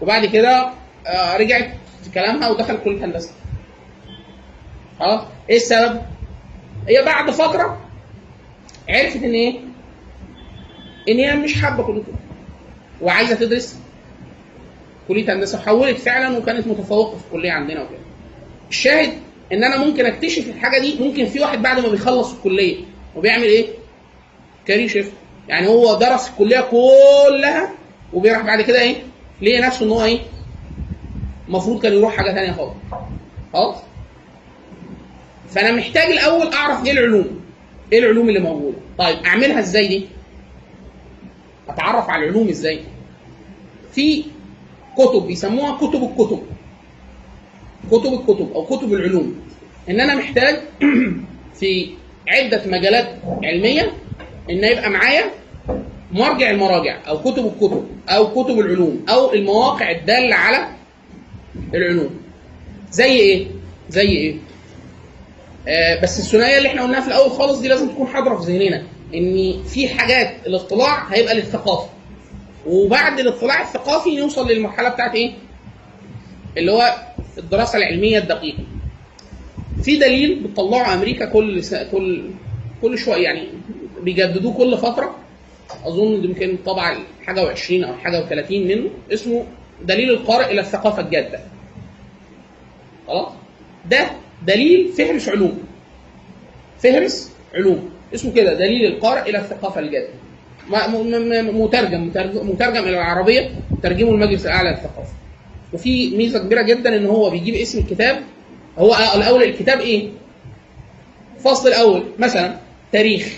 وبعد 0.02 0.26
كده 0.26 0.70
آه 1.08 1.38
رجعت 1.38 1.70
في 2.04 2.10
كلامها 2.14 2.50
ودخلت 2.50 2.84
كلية 2.84 3.06
هندسة 3.06 3.32
خلاص 5.00 5.22
إيه 5.50 5.56
السبب؟ 5.56 6.02
هي 6.88 7.02
بعد 7.06 7.32
فترة 7.32 7.80
عرفت 8.90 9.16
إن 9.24 9.34
إيه؟ 9.34 9.60
إن 11.10 11.18
هي 11.20 11.36
مش 11.36 11.62
حابة 11.62 11.84
كلية 11.84 12.02
وعايزة 13.02 13.36
تدرس 13.36 13.80
كلية 15.08 15.34
هندسة 15.34 15.58
وحولت 15.60 15.98
فعلا 15.98 16.38
وكانت 16.38 16.68
متفوقة 16.68 17.18
في 17.18 17.24
الكلية 17.26 17.52
عندنا 17.52 17.82
وكده 17.84 18.00
الشاهد 18.70 19.14
إن 19.54 19.64
أنا 19.64 19.78
ممكن 19.86 20.06
أكتشف 20.06 20.48
الحاجة 20.50 20.80
دي 20.82 20.98
ممكن 21.00 21.26
في 21.26 21.40
واحد 21.40 21.62
بعد 21.62 21.80
ما 21.80 21.90
بيخلص 21.90 22.34
الكلية 22.34 22.78
وبيعمل 23.16 23.44
إيه؟ 23.44 23.68
كارير 24.66 24.88
شيفت 24.88 25.12
يعني 25.48 25.68
هو 25.68 25.96
درس 26.00 26.30
الكلية 26.30 26.62
كلها 26.62 27.72
وبيروح 28.14 28.42
بعد 28.42 28.62
كده 28.62 28.82
إيه؟ 28.82 28.96
ليه 29.42 29.66
نفسه 29.68 29.86
إن 29.86 29.90
هو 29.90 30.04
إيه؟ 30.04 30.20
المفروض 31.50 31.82
كان 31.82 31.94
يروح 31.94 32.18
حاجة 32.18 32.32
ثانية 32.34 32.52
خالص 32.52 32.74
خلاص؟ 33.54 33.76
فأنا 35.50 35.72
محتاج 35.72 36.12
الأول 36.12 36.54
أعرف 36.54 36.86
إيه 36.86 36.92
العلوم؟ 36.92 37.40
إيه 37.94 38.00
العلوم 38.00 38.30
اللي 38.30 38.40
موجودة؟ 38.40 38.78
طيب 38.98 39.18
أعملها 39.26 39.60
إزاي 39.60 39.88
دي؟ 39.88 40.08
أتعرف 41.70 42.10
على 42.10 42.24
العلوم 42.24 42.50
إزاي؟ 42.50 42.80
في 43.92 44.24
كتب 44.98 45.28
بيسموها 45.28 45.78
كتب 45.78 46.04
الكتب 46.04 46.44
كتب 47.92 48.14
الكتب 48.14 48.52
أو 48.56 48.66
كتب 48.66 48.94
العلوم 48.94 49.36
إن 49.90 50.00
أنا 50.00 50.16
محتاج 50.16 50.60
في 51.60 51.90
عدة 52.28 52.62
مجالات 52.66 53.16
علمية 53.44 53.94
إن 54.50 54.64
يبقى 54.64 54.90
معايا 54.90 55.24
مرجع 56.12 56.50
المراجع 56.50 56.98
أو 57.08 57.20
كتب 57.20 57.46
الكتب 57.46 57.88
أو 58.10 58.44
كتب 58.44 58.60
العلوم 58.60 59.06
أو 59.10 59.34
المواقع 59.34 59.92
الدالة 59.92 60.36
على 60.36 60.79
العلوم 61.74 62.10
زي 62.92 63.06
إيه؟ 63.20 63.48
زي 63.90 64.02
إيه؟ 64.10 64.36
آه 65.68 66.02
بس 66.02 66.20
الثنائية 66.20 66.58
اللي 66.58 66.70
إحنا 66.70 66.84
قلناها 66.84 67.02
في 67.02 67.08
الأول 67.08 67.32
خالص 67.32 67.60
دي 67.60 67.68
لازم 67.68 67.90
تكون 67.90 68.08
حاضرة 68.08 68.36
في 68.38 68.52
ذهننا 68.52 68.84
إن 69.16 69.64
في 69.64 69.88
حاجات 69.88 70.36
الاطلاع 70.48 71.08
هيبقى 71.14 71.36
للثقافة. 71.36 71.90
وبعد 72.68 73.20
الاطلاع 73.20 73.62
الثقافي 73.62 74.16
نوصل 74.16 74.48
للمرحلة 74.52 74.90
بتاعت 74.90 75.16
إيه؟ 75.16 75.32
اللي 76.58 76.72
هو 76.72 76.96
الدراسة 77.38 77.78
العلمية 77.78 78.18
الدقيقة. 78.18 78.64
في 79.84 79.98
دليل 79.98 80.40
بتطلعه 80.40 80.94
أمريكا 80.94 81.26
كل 81.26 81.62
كل 81.92 82.30
كل 82.82 82.98
شوية 82.98 83.24
يعني 83.24 83.48
بيجددوه 84.02 84.54
كل 84.54 84.78
فترة. 84.78 85.16
أظن 85.86 86.24
يمكن 86.24 86.58
طبعا 86.66 86.98
حاجة 87.26 87.54
و20 87.56 87.72
أو 87.72 87.94
حاجة 87.94 88.26
و30 88.30 88.52
منه. 88.52 88.90
اسمه 89.14 89.46
دليل 89.84 90.10
القارئ 90.10 90.52
إلى 90.52 90.62
الثقافة 90.62 91.02
الجادة. 91.02 91.40
خلاص 93.08 93.32
ده 93.90 94.12
دليل 94.48 94.94
فهرس 94.98 95.30
علوم. 95.30 95.60
فهرس 96.80 97.32
علوم. 97.56 97.90
اسمه 98.14 98.34
كده 98.34 98.54
دليل 98.54 98.86
القارئ 98.94 99.30
إلى 99.30 99.38
الثقافة 99.38 99.80
الجادة. 99.82 100.10
مترجم, 101.52 102.08
مترجم 102.50 102.84
إلى 102.84 102.90
العربية 102.90 103.50
ترجمه 103.84 104.12
المجلس 104.12 104.46
الأعلى 104.46 104.70
للثقافة. 104.70 105.14
وفي 105.74 106.18
ميزة 106.18 106.40
كبيرة 106.40 106.62
جدا 106.62 106.96
إن 106.96 107.06
هو 107.06 107.30
بيجيب 107.30 107.56
اسم 107.56 107.80
الكتاب. 107.80 108.24
هو 108.78 108.96
الأول 109.16 109.44
الكتاب 109.44 109.80
إيه؟ 109.80 110.10
الفصل 111.38 111.68
الأول 111.68 112.04
مثلا 112.20 112.56
تاريخ. 112.92 113.34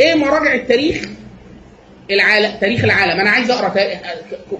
إيه 0.00 0.14
مراجع 0.14 0.54
التاريخ؟ 0.54 1.08
العالم 2.10 2.52
تاريخ 2.60 2.84
العالم. 2.84 3.20
أنا 3.20 3.30
عايز 3.30 3.50
أقرأ 3.50 3.74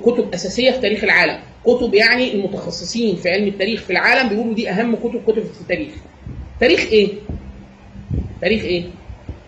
كتب 0.03 0.35
أساسية 0.35 0.71
في 0.71 0.79
تاريخ 0.81 1.05
العالم. 1.05 1.41
كتب 1.65 1.95
يعني 1.95 2.35
المتخصصين 2.35 3.17
في 3.17 3.31
علم 3.31 3.49
التاريخ 3.49 3.83
في 3.83 3.91
العالم 3.91 4.29
بيقولوا 4.29 4.55
دي 4.55 4.71
أهم 4.71 4.97
كتب 4.97 5.23
كتب 5.27 5.45
في 5.45 5.61
التاريخ. 5.61 5.93
تاريخ 6.61 6.81
إيه؟ 6.81 7.09
تاريخ 8.41 8.63
إيه؟ 8.63 8.85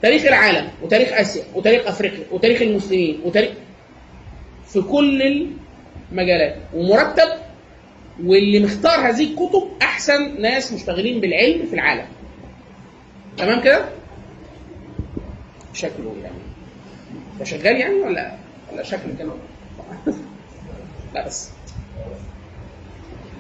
تاريخ 0.02 0.26
العالم 0.26 0.68
وتاريخ 0.82 1.12
آسيا 1.12 1.42
وتاريخ 1.54 1.86
أفريقيا 1.86 2.24
وتاريخ 2.30 2.62
المسلمين 2.62 3.20
وتاريخ 3.24 3.50
في 4.66 4.80
كل 4.80 5.46
المجالات. 6.12 6.56
ومرتب 6.74 7.28
واللي 8.24 8.60
مختار 8.60 9.08
هذه 9.08 9.24
الكتب 9.24 9.68
أحسن 9.82 10.40
ناس 10.42 10.72
مشتغلين 10.72 11.20
بالعلم 11.20 11.66
في 11.66 11.74
العالم. 11.74 12.06
تمام 13.38 13.60
كده؟ 13.60 13.84
شكله 15.74 16.14
يعني 16.22 16.39
ده 17.40 17.44
شغال 17.44 17.76
يعني 17.76 17.94
ولا 17.94 18.32
ولا 18.72 18.82
شكله 18.82 19.14
كده؟ 19.18 19.32
لا 21.14 21.26
بس. 21.26 21.48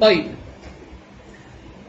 طيب. 0.00 0.24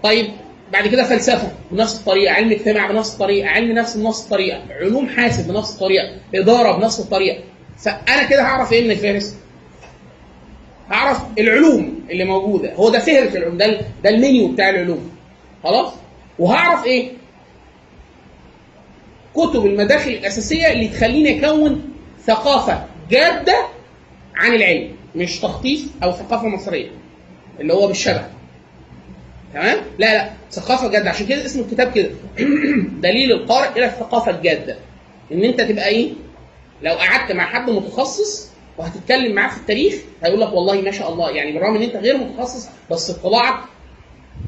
طيب 0.03 0.32
بعد 0.74 0.88
كده 0.88 1.03
فلسفة 1.03 1.51
بنفس 1.72 1.99
الطريقة 1.99 2.34
علم 2.34 2.51
اجتماع 2.51 2.91
بنفس 2.91 3.14
الطريقة 3.14 3.49
علم 3.49 3.72
نفس 3.72 3.97
بنفس 3.97 4.24
الطريقة 4.24 4.62
علوم 4.72 5.09
حاسب 5.09 5.47
بنفس 5.47 5.74
الطريقة 5.74 6.09
إدارة 6.36 6.78
بنفس 6.78 6.99
الطريقة. 6.99 7.43
فأنا 7.78 8.24
كده 8.24 8.41
هعرف 8.41 8.72
إيه 8.74 8.84
من 8.84 8.91
الفارس 8.91 9.36
هعرف 10.89 11.22
العلوم 11.39 11.99
اللي 12.09 12.24
موجودة. 12.24 12.74
هو 12.74 12.89
ده 12.89 12.99
فهرس 12.99 13.36
العلوم 13.36 13.57
ده 13.57 13.82
ده 14.03 14.09
المنيو 14.09 14.47
بتاع 14.47 14.70
العلوم. 14.70 15.12
خلاص؟ 15.64 15.93
وهعرف 16.39 16.86
إيه؟ 16.86 17.12
كتب 19.36 19.66
المداخل 19.66 20.12
الأساسية 20.12 20.72
اللي 20.72 20.88
تخليني 20.88 21.47
أكون 21.47 21.90
ثقافة 22.28 22.86
جادة 23.09 23.65
عن 24.36 24.53
العلم 24.53 24.95
مش 25.15 25.39
تخطيط 25.39 25.80
أو 26.03 26.11
ثقافة 26.11 26.47
مصرية 26.47 26.89
اللي 27.59 27.74
هو 27.74 27.88
بالشبه. 27.88 28.28
تمام؟ 29.53 29.78
لا 29.99 30.13
لا 30.13 30.32
ثقافة 30.51 30.88
جادة. 30.88 31.09
عشان 31.09 31.28
كده 31.28 31.45
اسم 31.45 31.59
الكتاب 31.59 31.91
كده. 31.91 32.09
دليل 33.03 33.32
القارئ 33.32 33.78
إلى 33.78 33.86
الثقافة 33.86 34.32
الجادة. 34.32 34.78
إن 35.32 35.43
أنت 35.43 35.61
تبقى 35.61 35.88
إيه؟ 35.88 36.13
لو 36.82 36.93
قعدت 36.93 37.32
مع 37.32 37.45
حد 37.45 37.69
متخصص 37.69 38.51
وهتتكلم 38.78 39.36
معاه 39.36 39.49
في 39.49 39.57
التاريخ 39.57 39.95
هيقول 40.24 40.41
لك 40.41 40.53
والله 40.53 40.82
ما 40.82 40.91
شاء 40.91 41.13
الله 41.13 41.30
يعني 41.30 41.51
بالرغم 41.51 41.76
إن 41.76 41.82
أنت 41.82 41.95
غير 41.95 42.17
متخصص 42.17 42.69
بس 42.91 43.09
اطلاعك 43.09 43.59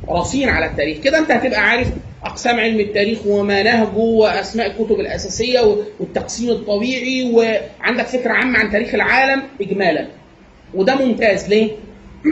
رصين 0.10 0.50
على 0.50 0.66
التاريخ 0.66 0.98
كده 0.98 1.20
انت 1.20 1.32
هتبقى 1.32 1.60
عارف 1.60 1.88
أقسام 2.24 2.60
علم 2.60 2.80
التاريخ 2.80 3.20
وما 3.26 3.64
نهجه 3.64 3.98
وأسماء 3.98 4.68
الكتب 4.68 5.00
الأساسية 5.00 5.78
والتقسيم 6.00 6.50
الطبيعي 6.50 7.32
وعندك 7.34 8.06
فكرة 8.06 8.32
عامة 8.32 8.60
عن 8.60 8.72
تاريخ 8.72 8.94
العالم 8.94 9.44
اجمالا 9.62 10.08
وده 10.74 10.96
ممتاز 10.96 11.50
ليه؟ 11.50 11.72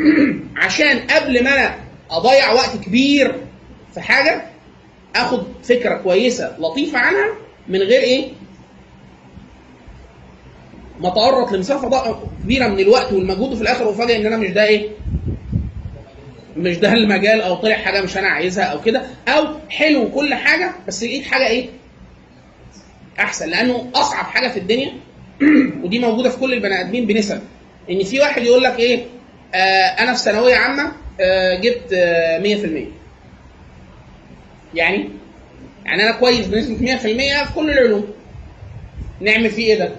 عشان 0.63 0.99
قبل 0.99 1.43
ما 1.43 1.53
أنا 1.55 1.75
أضيع 2.11 2.51
وقت 2.51 2.77
كبير 2.77 3.35
في 3.93 4.01
حاجة 4.01 4.41
آخد 5.15 5.43
فكرة 5.63 5.95
كويسة 5.95 6.55
لطيفة 6.59 6.99
عنها 6.99 7.29
من 7.67 7.79
غير 7.79 8.01
إيه؟ 8.01 8.27
ما 10.99 11.07
اتعرض 11.07 11.53
لمسافة 11.53 12.19
كبيرة 12.43 12.67
من 12.67 12.79
الوقت 12.79 13.13
والمجهود 13.13 13.51
وفي 13.51 13.61
الآخر 13.61 13.87
وفاجئ 13.87 14.17
إن 14.17 14.25
أنا 14.25 14.37
مش 14.37 14.49
ده 14.49 14.63
إيه؟ 14.63 14.89
مش 16.57 16.77
ده 16.77 16.93
المجال 16.93 17.41
أو 17.41 17.55
طلع 17.55 17.75
حاجة 17.75 18.01
مش 18.01 18.17
أنا 18.17 18.27
عايزها 18.27 18.63
أو 18.63 18.81
كده 18.81 19.01
أو 19.27 19.47
حلو 19.69 20.11
كل 20.11 20.33
حاجة 20.33 20.71
بس 20.87 21.03
لقيت 21.03 21.25
حاجة 21.25 21.47
إيه؟ 21.47 21.69
احسن 23.19 23.49
لأنه 23.49 23.89
اصعب 23.95 24.25
حاجة 24.25 24.47
في 24.47 24.59
الدنيا 24.59 24.91
ودي 25.83 25.99
موجودة 25.99 26.29
في 26.29 26.37
كل 26.39 26.53
البني 26.53 26.81
ادمين 26.81 27.05
بنسب 27.05 27.41
ان 27.89 28.03
في 28.03 28.19
واحد 28.19 28.43
يقول 28.43 28.63
لك 28.63 28.79
إيه؟ 28.79 29.05
آه 29.53 29.85
أنا 29.85 30.13
في 30.13 30.19
ثانوية 30.19 30.55
عامة 30.55 30.91
آه 31.19 31.59
جبت 31.59 31.93
آه 31.93 32.39
100% 32.39 32.43
يعني 34.75 35.09
يعني 35.85 36.03
أنا 36.03 36.11
كويس 36.11 36.47
بنسبة 36.47 36.97
100% 36.97 36.99
في 36.99 37.53
كل 37.55 37.69
العلوم 37.69 38.07
نعمل 39.21 39.49
فيه 39.49 39.65
إيه 39.73 39.79
ده؟ 39.79 39.91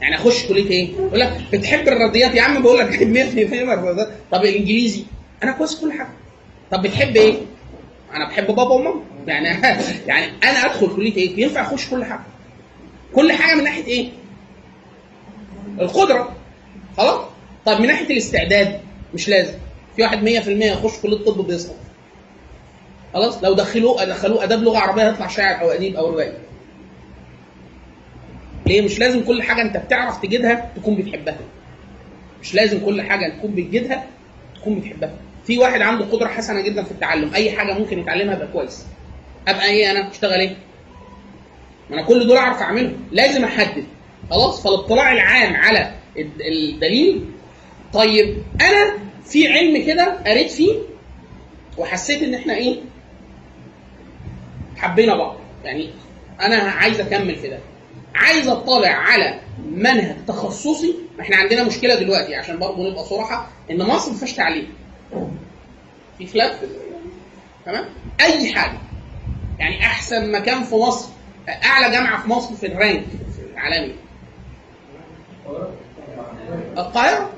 يعني 0.00 0.16
اخش 0.16 0.46
كلية 0.46 0.70
إيه؟ 0.70 0.88
يقول 0.92 1.20
لك 1.20 1.32
بتحب 1.52 1.88
الرياضيات 1.88 2.34
يا 2.34 2.42
عم 2.42 2.62
بقول 2.62 2.78
لك 2.78 2.90
100% 2.98 3.02
الرياضيات 3.02 4.08
طب 4.32 4.44
الانجليزي 4.44 5.04
أنا 5.44 5.52
كويس 5.52 5.74
في 5.74 5.80
كل 5.80 5.92
حاجة. 5.92 6.08
طب 6.70 6.82
بتحب 6.82 7.16
إيه؟ 7.16 7.38
أنا 8.12 8.28
بحب 8.28 8.46
بابا 8.46 8.70
وماما. 8.70 9.00
يعني 9.26 9.48
يعني 10.08 10.26
أنا 10.44 10.64
أدخل 10.64 10.96
كلية 10.96 11.16
إيه؟ 11.16 11.42
ينفع 11.42 11.60
أخش 11.62 11.88
كل 11.90 12.04
حاجة. 12.04 12.20
كل 13.14 13.32
حاجة 13.32 13.56
من 13.56 13.64
ناحية 13.64 13.84
إيه؟ 13.86 14.08
القدرة. 15.80 16.36
خلاص؟ 16.96 17.20
طب 17.66 17.80
من 17.80 17.86
ناحية 17.86 18.06
الاستعداد 18.06 18.80
مش 19.14 19.28
لازم. 19.28 19.54
في 19.96 20.02
واحد 20.02 20.18
100% 20.24 20.28
يخش 20.48 20.98
كلية 21.02 21.16
الطب 21.16 21.46
بيسقط. 21.46 21.76
خلاص؟ 23.14 23.44
لو 23.44 23.54
دخلوه 23.54 24.04
دخلوه 24.04 24.44
أداب 24.44 24.62
لغة 24.62 24.78
عربية 24.78 25.08
هيطلع 25.08 25.26
شاعر 25.26 25.60
أو 25.60 25.70
أديب 25.70 25.96
أو 25.96 26.10
روائي 26.10 26.32
ليه؟ 28.66 28.82
مش 28.82 28.98
لازم 28.98 29.24
كل 29.24 29.42
حاجة 29.42 29.62
أنت 29.62 29.76
بتعرف 29.76 30.22
تجدها 30.22 30.72
تكون 30.76 30.94
بتحبها. 30.94 31.38
مش 32.42 32.54
لازم 32.54 32.84
كل 32.84 33.02
حاجة 33.02 33.32
تكون 33.38 33.50
بتجدها 33.54 34.06
تكون 34.60 34.80
بتحبها. 34.80 35.14
في 35.46 35.58
واحد 35.58 35.82
عنده 35.82 36.04
قدرة 36.04 36.28
حسنة 36.28 36.60
جدا 36.60 36.82
في 36.82 36.90
التعلم. 36.90 37.34
أي 37.34 37.52
حاجة 37.52 37.72
ممكن 37.72 37.98
يتعلمها 37.98 38.34
يبقى 38.34 38.48
كويس. 38.52 38.84
أبقى 39.48 39.66
إيه 39.66 39.90
أنا؟ 39.90 40.10
أشتغل 40.10 40.40
إيه؟ 40.40 40.56
ما 41.90 41.96
أنا 41.96 42.02
كل 42.06 42.26
دول 42.26 42.36
أعرف 42.36 42.62
اعمله 42.62 42.92
لازم 43.12 43.44
أحدد. 43.44 43.84
خلاص؟ 44.30 44.62
فالاطلاع 44.62 45.12
العام 45.12 45.56
على 45.56 45.94
الد- 46.18 46.40
الدليل. 46.40 47.24
طيب 47.92 48.42
أنا 48.60 48.94
في 49.24 49.48
علم 49.48 49.86
كده 49.86 50.18
قريت 50.26 50.50
فيه 50.50 50.74
وحسيت 51.78 52.22
إن 52.22 52.34
إحنا 52.34 52.54
إيه؟ 52.54 52.76
حبينا 54.76 55.16
بعض. 55.16 55.36
يعني 55.64 55.90
أنا 56.40 56.56
عايز 56.56 57.00
أكمل 57.00 57.36
في 57.36 57.48
ده. 57.48 57.58
عايز 58.14 58.48
أطلع 58.48 58.88
على 58.88 59.40
منهج 59.70 60.16
تخصصي. 60.28 60.94
إحنا 61.20 61.36
عندنا 61.36 61.64
مشكلة 61.64 61.94
دلوقتي 61.94 62.34
عشان 62.34 62.58
برضه 62.58 62.90
نبقى 62.90 63.04
صراحة 63.04 63.48
إن 63.70 63.78
مصر 63.82 64.10
ما 64.12 64.16
فيهاش 64.18 64.32
تعليم. 64.32 64.68
في 66.18 66.26
خلاف؟ 66.26 66.60
تمام؟ 67.66 67.84
أي 68.20 68.54
حاجة. 68.54 68.78
يعني 69.58 69.80
أحسن 69.80 70.32
مكان 70.32 70.62
في 70.64 70.74
مصر 70.74 71.08
أعلى 71.64 71.90
جامعة 71.92 72.22
في 72.22 72.28
مصر 72.28 72.54
في 72.56 72.66
الرانك 72.66 73.04
العالمي. 73.54 73.94
القاهرة. 76.78 77.30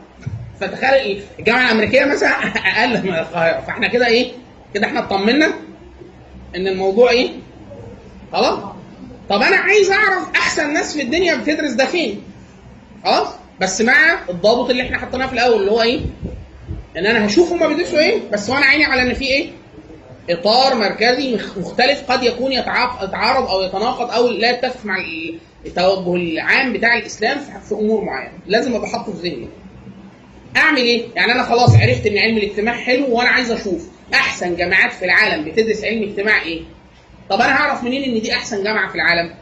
فتخيل 0.60 1.22
الجامعة 1.38 1.66
الأمريكية 1.66 2.04
مثلا 2.04 2.28
أقل 2.30 3.02
من 3.02 3.14
القاهرة. 3.14 3.60
فإحنا 3.60 3.88
كده 3.88 4.06
إيه؟ 4.06 4.32
كده 4.74 4.86
إحنا 4.86 5.00
اطمنا 5.00 5.46
إن 6.56 6.66
الموضوع 6.66 7.10
إيه؟ 7.10 7.30
خلاص؟ 8.32 8.58
طب 9.28 9.42
أنا 9.42 9.56
عايز 9.56 9.90
أعرف 9.90 10.30
أحسن 10.36 10.72
ناس 10.72 10.94
في 10.96 11.02
الدنيا 11.02 11.34
بتدرس 11.34 11.72
ده 11.72 11.84
فين؟ 11.86 12.22
خلاص؟ 13.04 13.28
بس 13.60 13.80
مع 13.80 14.18
الضابط 14.30 14.70
اللي 14.70 14.82
إحنا 14.82 14.98
حطيناه 14.98 15.26
في 15.26 15.32
الأول 15.32 15.60
اللي 15.60 15.70
هو 15.70 15.82
إيه؟ 15.82 16.00
ان 16.98 17.06
أنا 17.06 17.26
هشوف 17.26 17.52
هما 17.52 17.66
بيدرسوا 17.68 17.98
إيه 17.98 18.18
بس 18.32 18.50
وأنا 18.50 18.66
عيني 18.66 18.84
على 18.84 19.02
ان 19.02 19.14
في 19.14 19.24
إيه؟ 19.24 19.50
إطار 20.30 20.74
مركزي 20.74 21.34
مخ- 21.34 21.58
مختلف 21.58 22.02
قد 22.12 22.22
يكون 22.22 22.52
يتعارض 22.52 23.50
أو 23.50 23.62
يتناقض 23.62 24.10
أو 24.10 24.28
لا 24.28 24.50
يتفق 24.50 24.84
مع 24.86 24.96
ال- 24.98 25.38
التوجه 25.66 26.14
العام 26.16 26.72
بتاع 26.72 26.96
الإسلام 26.98 27.38
في- 27.38 27.68
في 27.68 27.74
أمور 27.74 28.04
معينة. 28.04 28.32
لازم 28.46 28.74
أبقى 28.74 28.88
حاطه 28.88 29.12
في 29.12 29.28
ذهني. 29.28 29.48
أعمل 30.56 30.78
إيه؟ 30.78 31.04
يعني 31.16 31.32
أنا 31.32 31.42
خلاص 31.42 31.76
عرفت 31.76 32.06
إن 32.06 32.18
علم 32.18 32.36
الاجتماع 32.36 32.74
حلو 32.74 33.06
وأنا 33.16 33.28
عايز 33.28 33.50
أشوف 33.50 33.88
أحسن 34.14 34.56
جامعات 34.56 34.92
في 34.92 35.04
العالم 35.04 35.44
بتدرس 35.44 35.84
علم 35.84 36.02
اجتماع 36.02 36.42
إيه؟ 36.42 36.62
طب 37.30 37.40
أنا 37.40 37.52
هعرف 37.56 37.84
منين 37.84 38.02
إن 38.14 38.20
دي 38.22 38.32
أحسن 38.32 38.64
جامعة 38.64 38.88
في 38.88 38.94
العالم؟ 38.94 39.34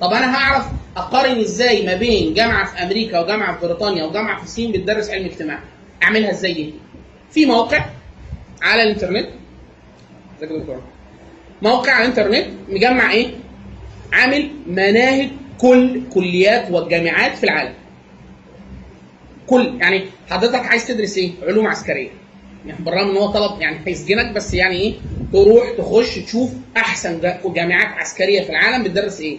طب 0.00 0.12
أنا 0.12 0.36
هعرف 0.36 0.64
أقارن 0.96 1.40
إزاي 1.40 1.86
ما 1.86 1.94
بين 1.94 2.34
جامعة 2.34 2.64
في 2.66 2.82
أمريكا 2.82 3.20
وجامعة 3.20 3.58
في 3.60 3.66
بريطانيا 3.66 4.04
وجامعة 4.04 4.38
في 4.38 4.44
الصين 4.44 4.72
بتدرس 4.72 5.10
علم 5.10 5.24
اجتماع؟ 5.26 5.58
أعملها 6.02 6.30
إزاي 6.30 6.52
دي؟ 6.54 6.74
في 7.30 7.46
موقع 7.46 7.84
على 8.62 8.82
الانترنت. 8.82 9.28
موقع 11.62 11.92
على 11.92 12.04
الانترنت 12.04 12.46
مجمع 12.68 13.10
إيه؟ 13.12 13.28
عامل 14.12 14.50
مناهج 14.66 15.28
كل 15.58 16.00
كليات 16.14 16.70
والجامعات 16.70 17.36
في 17.38 17.44
العالم. 17.44 17.74
كل 19.46 19.76
يعني 19.80 20.04
حضرتك 20.30 20.66
عايز 20.66 20.86
تدرس 20.86 21.16
إيه؟ 21.16 21.30
علوم 21.42 21.66
عسكرية. 21.66 22.08
يعني 22.66 22.84
بالرغم 22.84 23.10
إن 23.10 23.16
هو 23.16 23.26
طلب 23.26 23.60
يعني 23.60 23.76
هيسجنك 23.86 24.32
بس 24.34 24.54
يعني 24.54 24.76
إيه؟ 24.76 24.94
تروح 25.32 25.70
تخش 25.78 26.18
تشوف 26.18 26.50
أحسن 26.76 27.20
جا- 27.20 27.40
جامعات 27.46 27.86
عسكرية 27.98 28.42
في 28.42 28.50
العالم 28.50 28.84
بتدرس 28.84 29.20
إيه؟ 29.20 29.38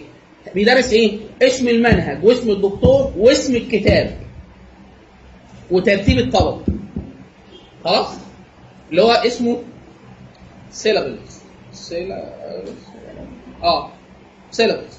بيدرس 0.54 0.92
إيه؟ 0.92 1.18
اسم 1.42 1.68
المنهج 1.68 2.24
واسم 2.24 2.50
الدكتور 2.50 3.12
واسم 3.16 3.56
الكتاب 3.56 4.18
وترتيب 5.70 6.18
الطلب. 6.18 6.62
خلاص؟ 7.84 8.08
اللي 8.90 9.02
هو 9.02 9.10
اسمه 9.10 9.62
syllabus 10.70 11.40
آه. 13.62 13.90
syllabus 14.50 14.94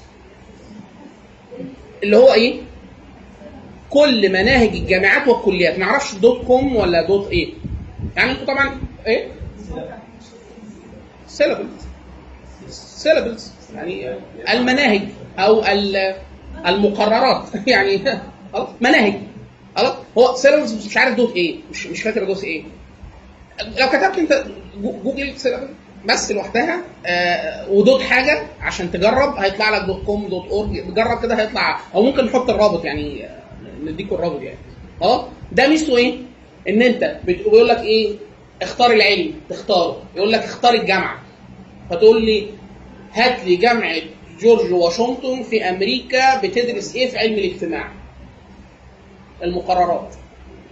اللي 2.02 2.16
هو 2.16 2.32
إيه؟ 2.32 2.60
كل 3.90 4.28
مناهج 4.28 4.68
الجامعات 4.68 5.28
والكليات. 5.28 5.78
ما 5.78 5.84
أعرفش 5.84 6.14
dot 6.14 6.44
com 6.46 6.76
ولا 6.76 7.06
dot 7.06 7.28
إيه. 7.30 7.52
يعني 8.16 8.30
أنتوا 8.30 8.44
طبعا 8.46 8.80
إيه؟ 9.06 9.28
syllabus 11.28 11.68
syllabus 12.70 13.52
يعني 13.74 14.14
المناهج 14.52 15.02
أو 15.38 15.64
ال- 15.66 16.14
المقررات. 16.66 17.44
يعني 17.66 18.00
خلاص؟ 18.52 18.68
مناهج. 18.80 19.14
خلاص؟ 19.76 19.94
هو 20.18 20.34
syllabus 20.34 20.86
مش 20.86 20.96
عارف 20.96 21.16
dot 21.16 21.36
إيه. 21.36 21.56
مش 21.70 21.86
مش 21.86 22.02
فاكر 22.02 22.24
dot 22.24 22.44
إيه. 22.44 22.64
لو 23.60 23.88
كتبت 23.88 24.18
انت 24.18 24.44
جو- 24.82 24.96
جوجل 25.04 25.34
بس 26.08 26.32
لوحدها 26.32 26.80
آه 27.06 27.70
و 27.70 27.78
dot 27.78 28.00
حاجة 28.02 28.42
عشان 28.60 28.90
تجرب 28.92 29.36
هيطلع 29.36 29.70
لك 29.78 29.82
dot 29.84 30.02
com 30.04 30.28
dot 30.28 30.48
org. 30.50 30.84
تجرب 30.90 31.22
كده 31.22 31.34
هيطلع. 31.42 31.80
أو 31.94 32.02
ممكن 32.02 32.24
نحط 32.24 32.50
الرابط 32.50 32.84
يعني 32.84 33.24
آه، 33.26 33.38
نديكوا 33.84 34.16
الرابط 34.18 34.42
يعني. 34.42 34.58
خلاص 35.00 35.24
ده 35.52 35.68
ميزته 35.68 35.96
إيه؟ 35.96 36.14
إن 36.68 36.82
أنت 36.82 37.16
بيقول 37.24 37.68
لك 37.68 37.78
إيه؟ 37.78 38.12
اختار 38.62 38.90
العلم 38.92 39.32
تختاره. 39.50 40.02
يقول 40.16 40.32
لك 40.32 40.42
اختار 40.42 40.74
الجامعة. 40.74 41.18
فتقول 41.90 42.24
لي 42.26 42.46
هات 43.12 43.44
لي 43.44 43.56
جامعة 43.56 43.96
جورج 44.40 44.72
واشنطن 44.72 45.42
في 45.42 45.68
أمريكا 45.68 46.40
بتدرس 46.40 46.94
إيه 46.94 47.08
في 47.10 47.18
علم 47.18 47.34
الاجتماع؟ 47.34 47.88
المقررات. 49.42 50.14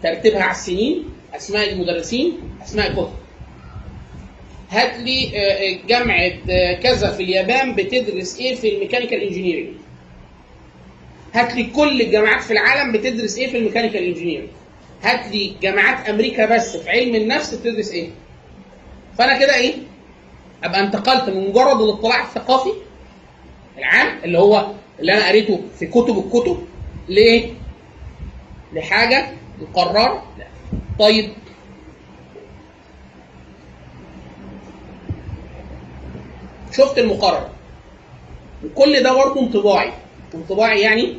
ترتيبها 0.02 0.42
على 0.42 0.50
السنين. 0.52 1.04
أسماء 1.36 1.72
المدرسين 1.72 2.38
أسماء 2.64 2.90
الكتب 2.90 3.12
هات 4.70 4.98
لي 5.00 5.30
آه، 5.34 5.38
آه، 5.38 5.78
جامعة 5.88 6.32
آه، 6.50 6.74
كذا 6.74 7.10
في 7.10 7.22
اليابان 7.22 7.74
بتدرس 7.74 8.38
إيه 8.38 8.54
في 8.54 8.74
ال 8.74 8.79
mechanical 8.79 9.22
engineering 9.22 9.68
هات 11.34 11.54
لي 11.54 11.64
كل 11.64 12.00
الجامعات 12.00 12.42
في 12.42 12.52
العالم 12.52 12.92
بتدرس 12.92 13.38
إيه 13.38 13.50
في 13.50 13.58
ال 13.58 13.62
mechanical 13.62 14.02
engineering 14.02 14.48
هات 15.02 15.32
لي 15.32 15.56
جامعات 15.62 16.08
أمريكا 16.08 16.56
بس 16.56 16.76
في 16.76 16.90
علم 16.90 17.14
النفس 17.14 17.54
بتدرس 17.54 17.90
إيه. 17.90 18.10
فأنا 19.18 19.38
كده 19.38 19.54
إيه؟ 19.56 19.74
أبقى 20.64 20.80
انتقلت 20.80 21.28
من 21.30 21.48
مجرد 21.48 21.80
الاطلاع 21.80 22.22
الثقافي 22.22 22.72
العام 23.78 24.18
اللي 24.24 24.38
هو 24.38 24.66
اللي 25.00 25.12
أنا 25.12 25.28
قريته 25.28 25.60
في 25.78 25.86
كتب 25.86 26.18
الكتب 26.18 26.58
لايه 27.08 27.50
لحاجة 28.72 29.30
مقررة 29.60 30.22
طيب. 31.02 31.30
شفت 36.72 36.98
المقرر. 36.98 37.48
وكل 38.64 39.02
ده 39.02 39.12
برضه 39.12 39.40
انطباعي. 39.40 39.92
انطباعي 40.34 40.80
يعني 40.80 41.16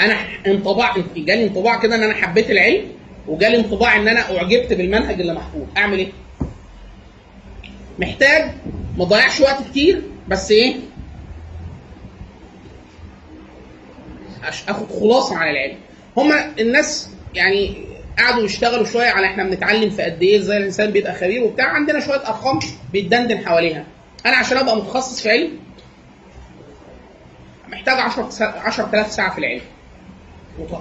أنا 0.00 0.16
انطباع 0.46 0.94
جالي 1.16 1.44
انطباع 1.44 1.80
كده 1.80 1.96
إن 1.96 2.02
أنا 2.02 2.14
حبيت 2.14 2.50
العلم 2.50 2.88
وجالي 3.28 3.56
انطباع 3.56 3.96
إن 3.96 4.08
أنا 4.08 4.36
أعجبت 4.38 4.72
بالمنهج 4.72 5.20
اللي 5.20 5.34
محفوظ. 5.34 5.66
أعمل 5.76 5.98
إيه؟ 5.98 6.12
محتاج 7.98 8.50
ما 8.98 9.04
اضيعش 9.04 9.40
وقت 9.40 9.62
كتير 9.70 10.02
بس 10.28 10.50
إيه؟ 10.50 10.76
آخد 14.68 14.86
خلاصة 15.00 15.36
عن 15.36 15.50
العلم. 15.50 15.78
هما 16.16 16.52
الناس 16.58 17.10
يعني 17.34 17.91
قعدوا 18.18 18.44
يشتغلوا 18.44 18.84
شوية 18.86 19.08
على 19.10 19.26
إحنا 19.26 19.44
بنتعلم 19.44 19.90
في 19.90 20.02
قد 20.02 20.22
إيه 20.22 20.38
إزاي 20.38 20.56
الإنسان 20.56 20.90
بيبقى 20.90 21.14
خبير 21.14 21.42
وبتاع. 21.44 21.66
عندنا 21.66 22.00
شوية 22.00 22.16
أرقام 22.28 22.58
بيتدندن 22.92 23.46
حواليها 23.46 23.84
أنا 24.26 24.36
عشان 24.36 24.56
أبقى 24.58 24.76
متخصص 24.76 25.20
في 25.22 25.30
علم 25.30 25.58
محتاج 27.68 27.98
10 28.00 28.30
سا- 28.30 28.44
10000 28.64 29.12
ساعة 29.12 29.32
في 29.32 29.38
العلم. 29.38 29.60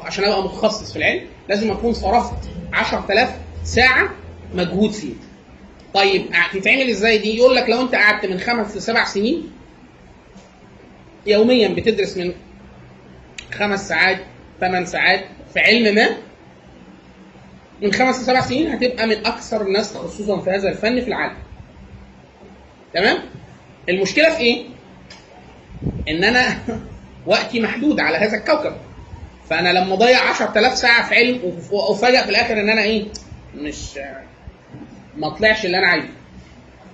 عشان 0.03 0.23
أبقى 0.23 0.43
متخصص 0.43 0.91
في 0.91 0.97
العلم 0.99 1.21
لازم 1.49 1.71
أكون 1.71 1.93
صرفت 1.93 2.49
10000 2.73 3.29
ساعة 3.63 4.09
مجهود 4.53 4.91
فيه. 4.91 5.13
طيب 5.93 6.25
هتتعمل 6.33 6.89
إزاي 6.89 7.17
دي؟ 7.17 7.37
يقول 7.37 7.55
لك 7.55 7.69
لو 7.69 7.81
أنت 7.81 7.95
قعدت 7.95 8.25
من 8.25 8.39
خمس 8.39 8.77
لسبع 8.77 9.05
سنين 9.05 9.51
يوميا 11.25 11.67
بتدرس 11.67 12.17
من 12.17 12.33
خمس 13.53 13.87
ساعات 13.87 14.17
ثمان 14.61 14.85
ساعات 14.85 15.25
في 15.53 15.59
علم 15.59 15.95
ما 15.95 16.09
من 17.81 17.93
خمس 17.93 18.19
لسبع 18.19 18.41
سنين 18.41 18.67
هتبقى 18.67 19.07
من 19.07 19.25
أكثر 19.25 19.61
الناس 19.61 19.93
تخصصا 19.93 20.39
في 20.39 20.49
هذا 20.49 20.69
الفن 20.69 21.01
في 21.01 21.07
العالم. 21.07 21.37
تمام؟ 22.93 23.17
المشكلة 23.89 24.29
في 24.29 24.39
إيه؟ 24.39 24.65
إن 26.09 26.23
أنا 26.23 26.57
وقتي 27.27 27.59
محدود 27.59 27.99
على 27.99 28.17
هذا 28.17 28.37
الكوكب. 28.37 28.75
فأنا 29.49 29.69
لما 29.69 29.93
أضيع 29.93 30.29
10000 30.29 30.77
ساعة 30.77 31.09
في 31.09 31.15
علم 31.15 31.59
وافاجئ 31.71 32.23
في 32.23 32.29
الآخر 32.29 32.53
إن 32.53 32.69
أنا 32.69 32.81
إيه؟ 32.81 33.05
مش 33.55 33.99
ما 35.17 35.29
طلعش 35.29 35.65
اللي 35.65 35.77
أنا 35.77 35.87
عايزه. 35.87 36.09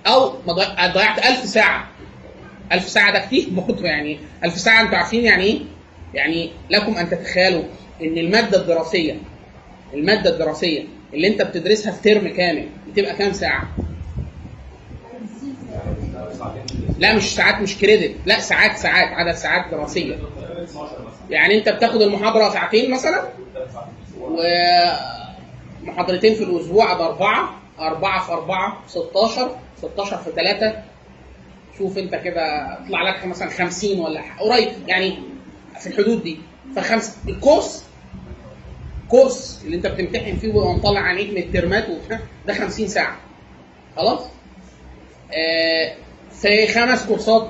أو 0.06 0.28
ضيعت 0.92 1.26
1000 1.26 1.44
ساعة. 1.44 1.88
1000 2.72 2.88
ساعة 2.88 3.12
ده 3.12 3.18
كتير 3.18 3.48
برضه 3.50 3.84
يعني. 3.84 4.18
1000 4.44 4.58
ساعة 4.58 4.82
أنتوا 4.82 4.96
عارفين 4.98 5.24
يعني 5.24 5.44
إيه؟ 5.44 5.60
يعني 6.14 6.50
لكم 6.70 6.94
أن 6.94 7.10
تتخيلوا 7.10 7.64
إن 8.02 8.18
المادة 8.18 8.60
الدراسية 8.60 9.16
المادة 9.94 10.30
الدراسية 10.30 10.84
اللي 11.14 11.28
انت 11.28 11.42
بتدرسها 11.42 11.92
في 11.92 12.02
ترم 12.10 12.28
كامل 12.28 12.68
بتبقى 12.92 13.16
كام 13.16 13.32
ساعة؟ 13.32 13.68
لا 16.98 17.14
مش 17.16 17.34
ساعات 17.34 17.62
مش 17.62 17.78
كريدت 17.78 18.14
لا 18.26 18.40
ساعات 18.40 18.76
ساعات 18.78 19.08
عدد 19.12 19.34
ساعات 19.36 19.70
دراسية. 19.70 20.16
يعني 21.30 21.58
انت 21.58 21.68
بتاخد 21.68 22.02
المحاضرة 22.02 22.50
ساعتين 22.50 22.90
مثلا 22.90 23.28
ومحاضرتين 25.82 26.34
في 26.34 26.44
الأسبوع 26.44 26.92
ده 26.92 27.06
أربعة 27.06 27.54
أربعة 27.78 28.26
في 28.26 28.32
أربعة 28.32 28.78
16 28.86 29.56
16 29.78 30.16
في 30.16 30.30
ثلاثة 30.36 30.82
شوف 31.78 31.98
انت 31.98 32.14
كده 32.14 32.78
طلع 32.88 33.02
لك 33.02 33.26
مثلا 33.26 33.50
50 33.50 34.00
ولا 34.00 34.22
قريب 34.40 34.68
يعني 34.86 35.18
في 35.80 35.86
الحدود 35.86 36.22
دي. 36.22 36.38
فخمس 36.76 37.16
الكورس 37.28 37.84
كورس 39.10 39.62
اللي 39.64 39.76
انت 39.76 39.86
بتمتحن 39.86 40.36
فيه 40.36 40.48
ويبقى 40.48 40.74
مطلع 40.74 41.00
عليك 41.00 41.30
من 41.30 41.38
الترمات 41.38 41.88
وبتاع 41.88 42.20
ده 42.46 42.54
50 42.54 42.88
ساعة. 42.88 43.16
خلاص؟ 43.96 44.20
آه 45.32 45.94
في 46.40 46.66
خمس 46.66 47.06
كورسات. 47.06 47.48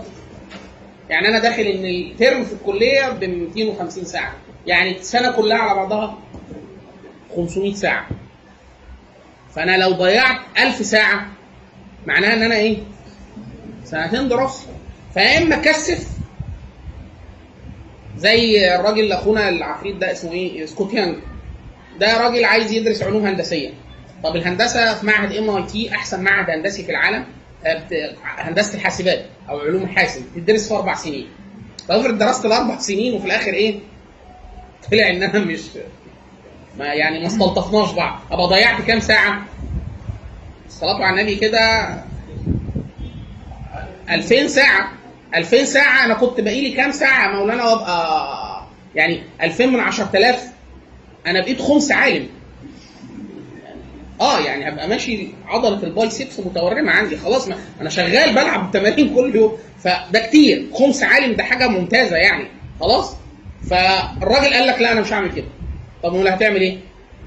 يعني 1.11 1.29
أنا 1.29 1.39
داخل 1.39 1.63
إن 1.63 1.85
الترم 1.85 2.45
في 2.45 2.53
الكلية 2.53 3.09
ب 3.09 3.25
250 3.25 4.05
ساعة. 4.05 4.35
يعني 4.67 4.99
السنة 4.99 5.31
كلها 5.33 5.57
على 5.59 5.75
بعضها 5.77 6.19
500 7.37 7.75
ساعة. 7.75 8.07
فأنا 9.55 9.77
لو 9.77 9.91
ضيعت 9.91 10.41
1000 10.59 10.87
ساعة 10.87 11.27
معناها 12.07 12.33
إن 12.35 12.43
أنا 12.43 12.57
إيه؟ 12.57 12.77
سنتين 13.85 14.29
دراسة. 14.29 14.67
فيا 15.15 15.39
اما 15.43 15.57
اكثف 15.57 16.09
زي 18.17 18.75
الراجل 18.75 19.13
أخونا 19.13 19.49
العفريت 19.49 19.97
ده 19.97 20.13
اسمه 20.13 20.33
إيه؟ 20.33 20.67
سكوت 20.67 20.95
يانج. 20.95 21.17
ده 22.01 22.21
راجل 22.21 22.45
عايز 22.45 22.73
يدرس 22.73 23.03
علوم 23.03 23.27
هندسية. 23.27 23.71
طب 24.25 24.37
الهندسة 24.37 24.95
في 24.95 25.07
معهد 25.07 25.33
MIT 25.33 25.91
أحسن 25.95 26.23
معهد 26.25 26.51
هندسي 26.51 26.85
في 26.85 26.91
العالم 26.91 27.25
آه، 27.67 27.83
هندسة 28.23 28.75
الحاسبات 28.75 29.25
أو 29.49 29.59
علوم 29.61 29.83
الحاسب 29.83 30.23
بتدرس 30.37 30.69
في 30.69 30.75
أربع 30.75 30.95
سنين. 30.95 31.27
فافرض 31.89 32.19
درست 32.19 32.45
الأربع 32.45 32.79
سنين 32.79 33.15
وفي 33.15 33.27
الآخر 33.27 33.53
إيه؟ 33.53 33.79
طلع 34.93 35.11
إن 35.11 35.23
أنا 35.23 35.39
مش 35.39 35.61
ما 36.79 36.85
يعني 36.87 37.21
ما 37.21 37.27
استلطفناش 37.27 37.93
بعض. 37.93 38.21
ابقى 38.31 38.47
ضيعت 38.47 38.83
كام 38.83 39.01
ساعة؟ 39.01 39.43
الصلاة 40.67 41.05
على 41.05 41.21
النبي 41.21 41.37
كده 41.37 41.95
2000 44.11 44.47
ساعة. 44.47 44.93
2000 45.35 45.65
ساعة 45.65 46.05
أنا 46.05 46.15
كنت 46.15 46.41
باقي 46.41 46.61
لي 46.61 46.73
كام 46.73 46.91
ساعة 46.91 47.33
مولانا؟ 47.33 47.65
وأبقى 47.65 48.67
يعني 48.95 49.23
2000 49.43 49.67
من 49.67 49.81
10000 49.81 50.45
أنا 51.27 51.41
بقيت 51.41 51.63
خمس 51.63 51.93
عالم. 51.93 52.27
آه 54.21 54.41
يعني 54.41 54.69
ابقى 54.69 54.89
ماشي 54.89 55.29
عضلة 55.47 55.83
البايسبس 55.83 56.41
متورمة 56.41 56.93
عندي 56.93 57.17
خلاص 57.17 57.49
ما 57.49 57.57
أنا 57.81 57.91
شغال 57.91 58.33
بلعب 58.35 58.71
تمارين 58.73 59.09
كل 59.17 59.37
يوم. 59.37 59.53
فده 59.79 60.27
كتير. 60.27 60.67
خمس 60.75 61.03
عالم 61.03 61.33
ده 61.37 61.43
حاجة 61.45 61.69
ممتازة 61.69 62.17
يعني. 62.17 62.45
خلاص؟ 62.81 63.17
فالراجل 63.71 64.55
قال 64.55 64.67
لك 64.67 64.81
لا 64.81 64.93
أنا 64.93 65.01
مش 65.01 65.13
هعمل 65.13 65.33
كده. 65.33 65.47
طب 66.03 66.15
أمال 66.15 66.29
هتعمل 66.29 66.61
إيه؟ 66.61 66.79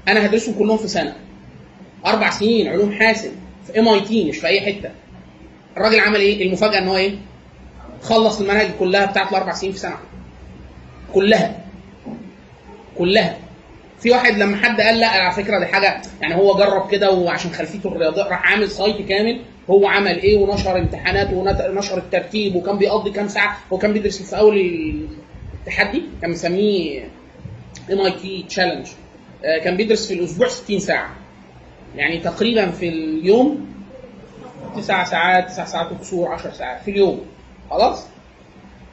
أنا 0.08 0.26
هدرسهم 0.26 0.54
كلهم 0.58 0.76
في 0.76 0.88
سنة. 0.88 1.16
أربع 2.06 2.30
سنين 2.30 2.68
علوم 2.68 2.92
حاسب 2.92 3.30
في 3.66 3.78
MIT 3.80 4.24
مش 4.24 4.36
في 4.38 4.46
أي 4.46 4.60
حتة. 4.60 4.90
الراجل 5.76 6.00
عمل 6.00 6.20
إيه؟ 6.20 6.46
المفاجأة 6.46 6.78
إن 6.78 6.88
هو 6.88 6.96
إيه؟ 6.96 7.14
خلص 8.02 8.40
المناهج 8.40 8.70
كلها 8.78 9.04
بتاعت 9.06 9.28
الأربع 9.30 9.52
سنين 9.52 9.72
في 9.72 9.78
سنة. 9.78 9.96
كلها. 11.14 11.64
كلها. 12.98 13.38
في 14.02 14.10
واحد 14.10 14.34
لما 14.38 14.56
حد 14.56 14.80
قال 14.80 14.98
لا 14.98 15.08
على 15.08 15.32
فكرة 15.34 15.58
دي 15.58 15.66
حاجة 15.66 16.02
يعني 16.20 16.34
هو 16.34 16.56
جرب 16.56 16.90
كده 16.90 17.10
وعشان 17.10 17.50
خلفيته 17.50 17.88
الرياضية 17.88 18.22
راح 18.22 18.52
عامل 18.52 18.70
site 18.70 19.08
كامل 19.08 19.40
هو 19.70 19.86
عمل 19.86 20.18
إيه 20.22 20.38
ونشر 20.38 20.78
امتحانات 20.78 21.28
ونشر 21.32 21.98
الترتيب 21.98 22.56
وكان 22.56 22.78
بيقضي 22.78 23.10
كام 23.10 23.28
ساعة 23.28 23.58
هو 23.72 23.78
كان 23.78 23.92
بيدرس 23.92 24.22
في 24.22 24.38
أول 24.38 24.58
التحدي 25.60 26.02
كان 26.22 26.30
مسميه 26.30 27.08
MIT 27.92 28.44
challenge 28.48 28.86
كان 29.64 29.76
بيدرس 29.76 30.06
في 30.08 30.14
الأسبوع 30.14 30.48
60 30.48 30.78
ساعة. 30.80 31.10
يعني 31.96 32.18
تقريبا 32.18 32.70
في 32.70 32.88
اليوم 32.88 33.66
تسع 34.76 35.04
ساعات 35.04 35.48
تسع 35.48 35.64
ساعات 35.64 35.92
وكسور 35.92 36.28
10 36.28 36.50
ساعات 36.52 36.82
في 36.84 36.90
اليوم. 36.90 37.20
خلاص؟ 37.70 38.06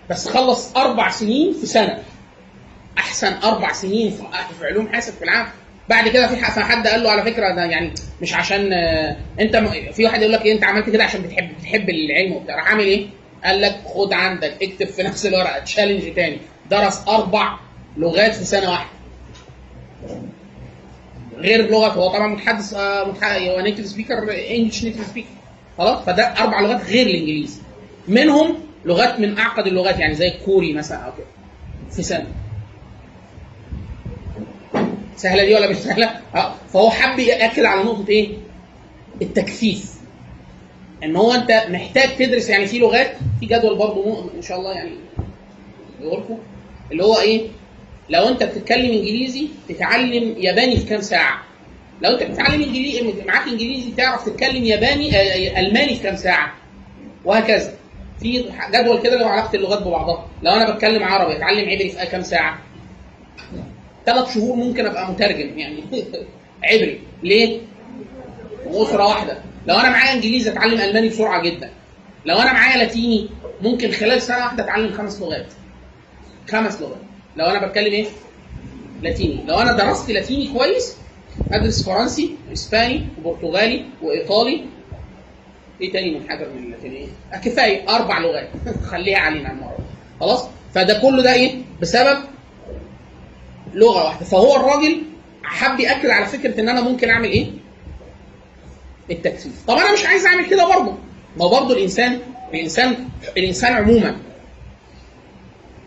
بس 0.09 0.27
خلص 0.27 0.75
أربع 0.77 1.09
سنين 1.09 1.53
في 1.53 1.65
سنة. 1.65 1.97
أحسن 2.99 3.33
أربع 3.43 3.71
سنين 3.71 4.11
في 4.11 4.23
في 4.59 4.65
علوم 4.65 4.87
حاسب 4.87 5.13
في 5.13 5.23
العالم 5.23 5.49
بعد 5.89 6.07
كده 6.07 6.27
في 6.27 6.45
حد 6.45 6.87
قال 6.87 7.03
له 7.03 7.11
على 7.11 7.23
فكرة 7.23 7.55
ده 7.55 7.65
يعني 7.65 7.93
مش 8.21 8.33
عشان 8.33 8.73
آه، 8.73 9.15
أنت 9.39 9.55
في 9.93 10.05
واحد 10.05 10.21
يقول 10.21 10.33
لك 10.33 10.45
إيه 10.45 10.53
أنت 10.53 10.63
عملت 10.63 10.89
كده 10.89 11.03
عشان 11.03 11.21
بتحب 11.21 11.49
بتحب 11.59 11.89
العلم 11.89 12.33
وبتاع. 12.33 12.55
راح 12.55 12.67
عامل 12.67 12.83
إيه؟ 12.83 13.07
قال 13.43 13.61
لك 13.61 13.81
خد 13.85 14.13
عندك 14.13 14.53
اكتب 14.63 14.87
في 14.87 15.03
نفس 15.03 15.25
الورقة 15.25 15.59
challenge 15.59 16.13
تاني. 16.13 16.37
درس 16.71 17.01
أربع 17.07 17.57
لغات 17.97 18.35
في 18.35 18.45
سنة 18.45 18.69
واحدة. 18.71 18.89
غير 21.37 21.69
لغة 21.71 21.87
هو 21.87 22.07
طبعا 22.07 22.27
متحدث 22.27 22.73
آه، 22.73 23.03
هو 23.23 23.59
native 23.61 23.85
speaker 23.85 24.13
English 24.51 24.83
native 24.83 25.07
speaker 25.07 25.27
خلاص؟ 25.77 26.05
فده 26.05 26.23
أربع 26.23 26.61
لغات 26.61 26.85
غير 26.85 27.07
الإنجليزي. 27.07 27.61
منهم 28.07 28.55
لغات 28.85 29.19
من 29.19 29.37
أعقد 29.37 29.67
اللغات 29.67 29.99
يعني 29.99 30.15
زي 30.15 30.27
الكوري 30.27 30.73
مثلا 30.73 30.97
أو 30.97 31.11
كده 31.11 31.25
في 31.91 32.03
سنة. 32.03 32.27
سهلة 35.19 35.45
دي 35.45 35.53
ولا 35.55 35.69
مش 35.69 35.75
سهلة؟ 35.77 36.11
آه 36.35 36.53
فهو 36.73 36.89
حب 36.89 37.19
يأكد 37.19 37.65
على 37.65 37.83
نقطة 37.83 38.09
إيه؟ 38.09 38.29
التكثيف 39.21 39.93
إن 41.03 41.15
هو 41.15 41.31
أنت 41.33 41.63
محتاج 41.69 42.15
تدرس 42.17 42.49
يعني 42.49 42.67
في 42.67 42.79
لغات 42.79 43.11
في 43.39 43.45
جدول 43.45 43.75
برضه 43.77 44.29
إن 44.37 44.41
شاء 44.41 44.57
الله 44.59 44.73
يعني 44.73 44.91
لكم 46.01 46.37
اللي 46.91 47.03
هو 47.03 47.19
إيه؟ 47.19 47.47
لو 48.09 48.27
أنت 48.27 48.43
بتتكلم 48.43 48.91
إنجليزي 48.91 49.47
تتعلم 49.69 50.35
ياباني 50.37 50.77
في 50.77 50.85
كام 50.85 51.01
ساعة؟ 51.01 51.43
لو 52.01 52.11
أنت 52.11 52.23
بتتعلم 52.23 52.63
إنجليزي 52.63 53.13
معاك 53.27 53.47
إنجليزي 53.47 53.91
تعرف 53.91 54.25
تتكلم 54.29 54.63
ياباني 54.63 55.15
آه، 55.15 55.59
ألماني 55.59 55.95
في 55.95 56.03
كام 56.03 56.15
ساعة؟ 56.15 56.53
وهكذا 57.25 57.73
في 58.19 58.45
جدول 58.73 59.01
كده 59.01 59.17
لو 59.17 59.27
علاقة 59.27 59.55
اللغات 59.55 59.81
ببعضها 59.81 60.27
لو 60.43 60.51
أنا 60.51 60.71
بتكلم 60.71 61.03
عربي 61.03 61.37
أتعلم 61.37 61.69
عبري 61.69 61.89
في 61.89 62.05
كام 62.05 62.21
ساعة؟ 62.21 62.59
ثلاث 64.09 64.33
شهور 64.33 64.55
ممكن 64.55 64.85
أبقى 64.85 65.11
مترجم 65.11 65.59
يعني 65.59 65.83
عبري 66.63 67.01
ليه؟ 67.23 67.59
أسرة 68.67 69.07
واحدة 69.07 69.37
لو 69.67 69.75
أنا 69.75 69.89
معايا 69.89 70.13
إنجليزي 70.13 70.51
أتعلم 70.51 70.81
ألماني 70.81 71.09
بسرعة 71.09 71.43
جدا 71.43 71.69
لو 72.25 72.37
أنا 72.37 72.53
معايا 72.53 72.77
لاتيني 72.77 73.29
ممكن 73.61 73.91
خلال 73.91 74.21
سنة 74.21 74.37
واحدة 74.37 74.63
أتعلم 74.63 74.93
خمس 74.93 75.21
لغات 75.21 75.45
خمس 76.51 76.81
لغات 76.81 77.01
لو 77.35 77.45
أنا 77.45 77.67
بتكلم 77.67 77.93
إيه؟ 77.93 78.05
لاتيني 79.01 79.43
لو 79.47 79.59
أنا 79.59 79.71
درست 79.71 80.11
لاتيني 80.11 80.53
كويس 80.53 80.95
أدرس 81.51 81.83
فرنسي 81.83 82.35
واسباني 82.49 83.07
وبرتغالي 83.23 83.85
وإيطالي 84.01 84.65
إيه 85.81 85.91
تاني 85.91 86.19
من 86.19 86.29
حاجة 86.29 86.47
من 86.47 86.63
اللاتينية؟ 86.63 87.07
كفايه 87.43 87.89
أربع 87.95 88.19
لغات 88.19 88.49
خليها 88.91 89.17
علينا 89.17 89.51
المرة 89.51 89.77
خلاص؟ 90.19 90.45
فده 90.75 90.99
كله 91.01 91.23
ده 91.23 91.33
إيه؟ 91.33 91.55
بسبب 91.81 92.17
لغة 93.73 94.03
واحدة. 94.05 94.25
فهو 94.25 94.55
الراجل 94.55 95.01
حب 95.43 95.79
ياكد 95.79 96.09
على 96.09 96.25
فكرة 96.25 96.61
إن 96.61 96.69
أنا 96.69 96.81
ممكن 96.81 97.09
أعمل 97.09 97.29
إيه؟ 97.29 97.47
التكثيف. 99.11 99.51
طب 99.67 99.77
أنا 99.77 99.93
مش 99.93 100.05
عايز 100.05 100.25
أعمل 100.25 100.45
كده 100.45 100.65
برضه. 100.67 100.93
ما 101.37 101.47
برضه 101.47 101.73
الإنسان 101.73 102.19
الإنسان 102.53 102.95
الإنسان 103.37 103.73
عموما 103.73 104.15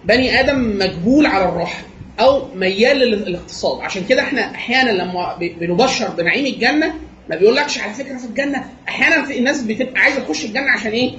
بني 0.05 0.41
آدم 0.41 0.79
مجبول 0.79 1.27
على 1.27 1.45
الراحة 1.45 1.83
أو 2.21 2.49
ميال 2.55 2.97
للاقتصاد. 2.97 3.81
عشان 3.81 4.05
كده 4.05 4.23
إحنا 4.23 4.55
أحيانا 4.55 4.91
لما 4.91 5.37
بنبشر 5.41 6.09
بنعيم 6.11 6.47
الجنة 6.47 6.95
ما 7.31 7.37
بيقولكش 7.37 7.79
على 7.79 7.95
فكرة 7.95 8.17
في 8.19 8.25
الجنة. 8.25 8.65
أحيانا 8.89 9.25
في 9.25 9.39
الناس 9.39 9.63
بتبقى 9.63 10.01
عايزة 10.01 10.21
تخش 10.21 10.45
الجنة 10.45 10.71
عشان 10.71 10.91
إيه؟ 10.93 11.13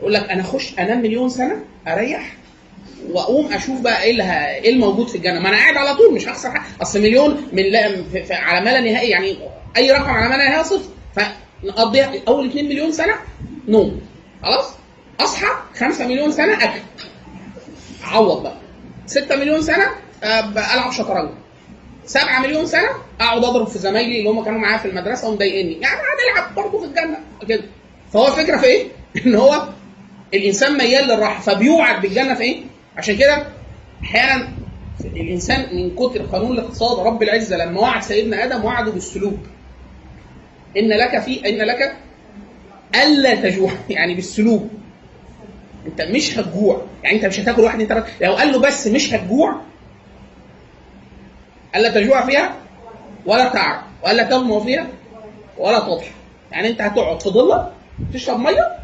يقول 0.00 0.14
لك 0.14 0.30
أنا 0.30 0.40
أخش 0.40 0.78
أنام 0.78 0.98
مليون 1.02 1.28
سنة 1.28 1.56
أريح. 1.88 2.36
واقوم 3.10 3.52
أشوف 3.52 3.80
بقى 3.80 4.02
إيه 4.02 4.22
إيه 4.54 4.70
الموجود 4.70 5.08
في 5.08 5.14
الجنة. 5.14 5.40
ما 5.40 5.48
أنا 5.48 5.56
قاعد 5.56 5.76
على 5.76 5.94
طول 5.94 6.14
مش 6.14 6.28
هخسر 6.28 6.50
حاجة. 6.50 6.62
اصل 6.82 7.00
مليون 7.00 7.48
من 7.52 7.62
لا 7.62 8.04
على 8.30 8.64
ما 8.64 8.70
لا 8.70 8.80
نهائي 8.80 9.10
يعني 9.10 9.38
اي 9.76 9.90
رقم 9.90 10.10
على 10.10 10.28
ما 10.28 10.34
لا 10.34 10.48
نهائي 10.48 10.64
صفر. 10.64 10.90
فنقضي 11.16 12.22
اول 12.28 12.48
2 12.48 12.64
مليون 12.64 12.92
سنة 12.92 13.14
نوم. 13.68 14.00
خلاص؟ 14.42 14.74
اصحى 15.20 15.46
5 15.78 16.06
مليون 16.06 16.32
سنة 16.32 16.64
اكل. 16.64 16.80
اعوض 18.04 18.42
بقى. 18.42 18.56
6 19.06 19.36
مليون 19.36 19.62
سنة 19.62 19.86
آه، 20.24 20.74
العب 20.74 20.92
شطرنج. 20.92 21.30
7 22.06 22.40
مليون 22.40 22.66
سنة 22.66 22.88
اقعد 23.20 23.44
اضرب 23.44 23.66
في 23.66 23.78
زمايلي 23.78 24.18
اللي 24.18 24.30
هم 24.30 24.44
كانوا 24.44 24.58
معايا 24.58 24.78
في 24.78 24.88
المدرسة 24.88 25.28
ومضايقني 25.28 25.72
يعني 25.72 25.84
قاعد 25.84 26.16
العب 26.32 26.54
برضه 26.54 26.78
في 26.78 26.84
الجنة. 26.84 27.18
كده. 27.48 27.64
فهو 28.12 28.26
الفكرة 28.28 28.56
في 28.56 28.66
إيه؟ 28.66 28.86
ان 29.26 29.34
هو 29.34 29.68
الانسان 30.34 30.78
ميال 30.78 31.08
للراحة 31.08 31.40
فبيوعد 31.40 32.02
بالجنة 32.02 32.34
في 32.34 32.42
إيه؟ 32.42 32.62
عشان 32.96 33.16
كده 33.16 33.46
أحيانا 34.02 34.48
الإنسان 35.04 35.76
من 35.76 35.96
كتر 35.96 36.22
قانون 36.22 36.52
الاقتصاد 36.52 37.06
رب 37.06 37.22
العزة 37.22 37.56
لما 37.56 37.80
وعد 37.80 38.02
سيدنا 38.02 38.44
آدم 38.44 38.64
وعده 38.64 38.90
بالسلوك. 38.92 39.38
إن 40.76 40.88
لك 40.88 41.18
في 41.18 41.48
إن 41.48 41.58
لك 41.58 41.96
ألا 42.94 43.34
تجوع. 43.34 43.70
يعني 43.90 44.14
بالسلوك. 44.14 44.70
أنت 45.86 46.02
مش 46.02 46.38
هتجوع. 46.38 46.82
يعني 47.04 47.16
أنت 47.16 47.24
مش 47.24 47.40
هتاكل 47.40 47.62
واحد 47.62 47.80
انت 47.80 48.04
لو 48.20 48.32
قال 48.34 48.52
له 48.52 48.58
بس 48.58 48.86
مش 48.86 49.14
هتجوع 49.14 49.60
ألا 51.76 51.90
تجوع 51.90 52.26
فيها؟ 52.26 52.56
ولا 53.26 53.48
تعرق 53.48 53.84
وألا 54.02 54.22
تغمى 54.22 54.60
فيها؟ 54.64 54.86
ولا 55.58 55.78
تضحى 55.80 56.10
يعني 56.52 56.68
أنت 56.68 56.80
هتقعد 56.80 57.22
في 57.22 57.28
ضله 57.28 57.72
تشرب 58.14 58.40
مية 58.40 58.78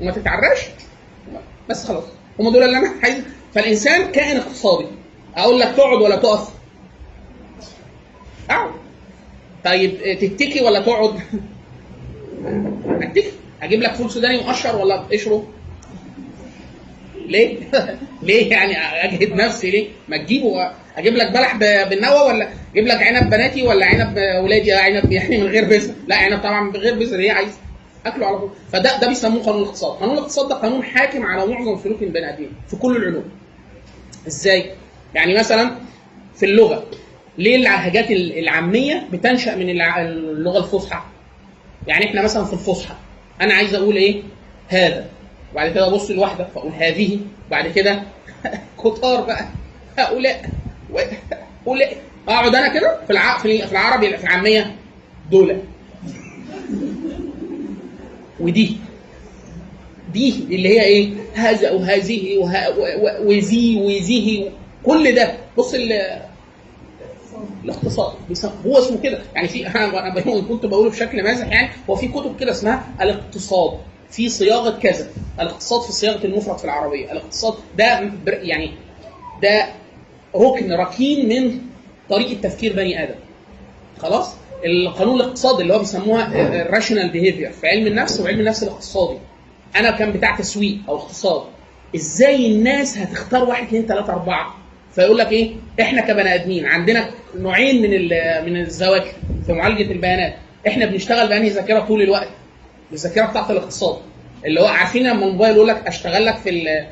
وما 0.00 0.12
تتعرقش 0.12 0.60
بس 1.68 1.86
خلاص. 1.86 2.17
هم 2.40 2.52
دول 2.52 2.62
اللي 2.62 2.76
أنا 2.78 2.94
عايز 3.02 3.24
فالإنسان 3.54 4.12
كائن 4.12 4.36
اقتصادي. 4.36 4.86
أقول 5.36 5.60
لك 5.60 5.68
تقعد 5.76 6.02
ولا 6.02 6.16
تقف؟ 6.16 6.48
أقعد. 8.50 8.70
طيب 9.64 10.18
تتكي 10.20 10.60
ولا 10.60 10.80
تقعد؟ 10.80 11.20
أتكي. 13.02 13.32
أجيب 13.62 13.82
لك 13.82 13.94
فول 13.94 14.10
سوداني 14.10 14.38
مقشر 14.38 14.76
ولا 14.76 14.96
قشره 14.96 15.48
ليه؟ 17.26 17.56
ليه 18.22 18.50
يعني 18.50 18.78
أجهد 18.78 19.32
نفسي 19.32 19.70
ليه؟ 19.70 19.88
ما 20.08 20.16
تجيبه. 20.16 20.70
أجيب 20.96 21.14
لك 21.14 21.32
بلح 21.32 21.56
بالنوى 21.56 22.20
ولا 22.20 22.48
أجيب 22.72 22.86
لك 22.86 23.02
عنب 23.02 23.30
بناتي 23.30 23.62
ولا 23.62 23.86
عنب 23.86 24.18
ولادي؟ 24.44 24.74
آه، 24.74 24.78
عنب 24.78 25.12
يعني 25.12 25.38
من 25.38 25.46
غير 25.46 25.64
بذر 25.64 25.94
لا 26.08 26.16
عنب 26.16 26.38
طبعا 26.38 26.60
من 26.60 26.76
غير 26.76 26.94
بذر 26.94 27.20
هي 27.20 27.30
عايز 27.30 27.58
أكله 28.08 28.26
على 28.26 28.38
طول. 28.38 28.50
فده 28.72 28.98
ده 29.00 29.08
بيسموه 29.08 29.42
قانون 29.42 29.62
الاقتصاد. 29.62 29.98
قانون 30.00 30.14
الاقتصاد 30.18 30.48
ده 30.48 30.54
قانون 30.54 30.82
حاكم 30.84 31.26
على 31.26 31.46
معظم 31.46 31.78
سلوك 31.82 32.02
البني 32.02 32.34
آدمين 32.34 32.50
في 32.68 32.76
كل 32.76 32.96
العلوم. 32.96 33.24
إزاي؟ 34.26 34.70
يعني 35.14 35.38
مثلا 35.38 35.70
في 36.36 36.46
اللغة. 36.46 36.84
ليه 37.38 37.56
اللهجات 37.56 38.10
العامية 38.10 39.08
بتنشأ 39.12 39.56
من 39.56 39.70
اللغة 39.70 40.58
الفصحى؟ 40.58 41.02
يعني 41.86 42.06
إحنا 42.06 42.22
مثلا 42.22 42.44
في 42.44 42.52
الفصحى. 42.52 42.94
أنا 43.40 43.54
عايز 43.54 43.74
أقول 43.74 43.96
إيه؟ 43.96 44.22
هذا. 44.68 45.06
وبعد 45.52 45.70
كده 45.72 45.86
أبص 45.88 46.10
لواحده 46.10 46.44
فأقول 46.54 46.72
هذه. 46.72 47.20
بعد 47.50 47.68
كده 47.68 48.02
كتار 48.84 49.20
بقى. 49.20 49.44
هؤلاء. 49.98 50.50
هؤلاء. 51.66 51.96
أقعد 52.28 52.54
أنا 52.54 52.68
كده 52.68 52.98
في 53.06 53.10
الع... 53.12 53.38
في 53.38 53.66
في 53.66 53.72
العربي 53.72 54.16
في 54.16 54.24
العامية 54.24 54.74
دول. 55.30 55.60
ودي. 58.40 58.76
دي 60.12 60.30
اللي 60.50 60.68
هي 60.68 60.82
إيه؟ 60.82 61.10
هذا 61.34 61.70
وهذه 61.70 62.38
وه... 62.38 63.20
وذي 63.26 63.76
وذه 63.76 64.50
كل 64.84 65.14
ده. 65.14 65.36
بص 65.58 65.74
ال... 65.74 65.92
الاقتصاد 67.64 68.12
هو 68.66 68.78
اسمه 68.78 69.00
كده. 69.02 69.22
يعني 69.34 69.48
في 69.48 69.66
أنا 69.66 70.40
كنت 70.40 70.66
بقوله 70.66 70.90
بشكل 70.90 71.22
مازح 71.24 71.46
يعني. 71.46 71.70
هو 71.90 71.96
في 71.96 72.08
كتب 72.08 72.36
كده 72.40 72.50
اسمها 72.50 72.88
الاقتصاد. 73.00 73.78
في 74.10 74.28
صياغة 74.28 74.78
كذا. 74.78 75.10
الاقتصاد 75.40 75.80
في 75.82 75.92
صياغة 75.92 76.26
المفرد 76.26 76.58
في 76.58 76.64
العربية. 76.64 77.12
الاقتصاد 77.12 77.54
ده 77.78 78.10
يعني 78.26 78.70
ده 79.42 79.68
ركن 80.36 80.72
ركين 80.72 81.28
من 81.28 81.58
طريقة 82.10 82.40
تفكير 82.42 82.72
بني 82.72 83.02
آدم. 83.02 83.14
خلاص؟ 83.98 84.30
القانون 84.64 85.16
الاقتصادي 85.20 85.62
اللي 85.62 85.74
هو 85.74 85.78
بيسموها 85.78 86.26
ال 86.62 86.67
rational 86.67 87.10
behavior 87.10 87.50
في 87.50 87.66
علم 87.68 87.86
النفس 87.86 88.20
وعلم 88.20 88.40
النفس 88.40 88.62
الاقتصادي. 88.62 89.18
أنا 89.76 89.90
كان 89.90 90.12
بتاع 90.12 90.36
تسويق 90.36 90.78
أو 90.88 90.96
اقتصاد 90.96 91.42
إزاي 91.96 92.52
الناس 92.52 92.98
هتختار 92.98 93.44
واحد 93.44 93.66
اثنين 93.66 93.86
ثلاثة 93.86 94.12
أربعة؟ 94.12 94.54
فيقول 94.94 95.18
لك 95.18 95.32
إيه؟ 95.32 95.54
إحنا 95.80 96.00
كبني 96.00 96.34
آدمين 96.34 96.66
عندنا 96.66 97.10
نوعين 97.36 97.82
من 97.82 97.90
من 98.52 98.60
الذواكر 98.60 99.12
في 99.46 99.52
معالجة 99.52 99.92
البيانات. 99.92 100.34
إحنا 100.66 100.86
بنشتغل 100.86 101.28
بأنهي 101.28 101.48
ذاكرة 101.48 101.80
طول 101.80 102.02
الوقت؟ 102.02 102.28
الذاكرة 102.92 103.26
بتاعت 103.26 103.50
الاقتصاد. 103.50 103.96
اللي 104.44 104.60
هو 104.60 104.66
عارفين 104.66 105.02
لما 105.06 105.26
الموبايل 105.26 105.54
يقول 105.56 105.68
لك 105.68 105.86
أشتغل 105.86 106.26
لك 106.26 106.36
في 106.36 106.50
ال- 106.50 106.86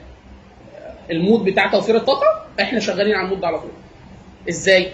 ال 1.10 1.17
mode 1.17 1.44
بتاع 1.44 1.70
توفير 1.70 1.96
الطاقة؟ 1.96 2.46
إحنا 2.60 2.80
شغالين 2.80 3.14
على 3.14 3.24
ال 3.26 3.29
mode 3.29 3.40
ده 3.40 3.46
على 3.46 3.58
طول. 3.60 3.70
إزاي؟ 4.48 4.88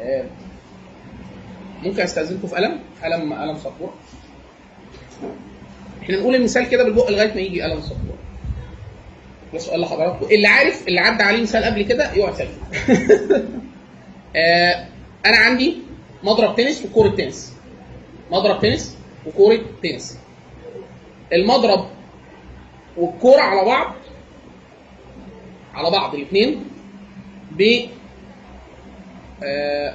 آه، 0.00 0.24
ممكن 1.82 2.02
أستأذنكم 2.02 2.48
في 2.48 2.56
قلم 2.56 2.80
قلم 3.04 3.32
قلم 3.34 3.58
سبوره 3.58 3.94
إحنا 6.02 6.16
نقول 6.16 6.34
المثال 6.34 6.68
كده 6.68 6.84
بالبق 6.84 7.10
لغاية 7.10 7.34
ما 7.34 7.40
يجي 7.40 7.62
قلم 7.62 7.80
سبوره 7.80 8.20
ده 9.52 9.58
سؤال 9.58 9.80
لحضراتكم. 9.80 10.26
اللي 10.30 10.46
عارف 10.46 10.88
اللي 10.88 11.00
عدى 11.00 11.22
عليه 11.22 11.42
مثال 11.42 11.64
قبل 11.64 11.82
كده 11.82 12.12
يقعد 12.12 12.34
ساكت. 12.34 12.50
آه، 14.36 14.86
أنا 15.26 15.36
عندي 15.36 15.76
مضرب 16.22 16.56
تنس 16.56 16.84
وكورة 16.84 17.08
تنس. 17.08 17.52
مضرب 18.30 18.60
تنس 18.60 18.96
وكورة 19.26 19.60
تنس. 19.82 20.18
المضرب 21.32 21.86
والكورة 22.96 23.40
على 23.40 23.64
بعض 23.64 23.94
على 25.74 25.90
بعض 25.90 26.14
الاثنين 26.14 26.64
ب 27.50 27.86
آه، 29.44 29.94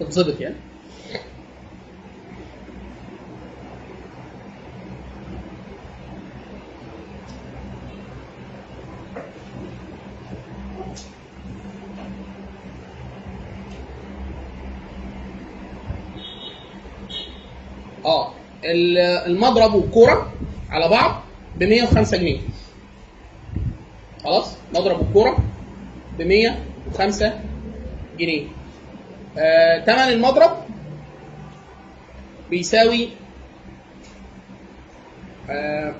تتظبط 0.00 0.40
يعني. 0.40 0.54
آه 18.04 18.32
المضرب 19.26 19.74
والكوره 19.74 20.32
على 20.70 20.88
بعض 20.88 21.22
ب 21.58 21.62
105 21.62 22.16
جنيه. 22.16 22.38
خلاص؟ 24.24 24.56
مضرب 24.74 25.00
الكورة 25.00 25.36
ب 26.18 26.22
105 26.22 27.40
جنيه. 28.18 28.46
آه، 29.38 29.78
تمن 29.78 29.98
المضرب 29.98 30.50
بيساوي 32.50 33.08
آه، 35.50 35.94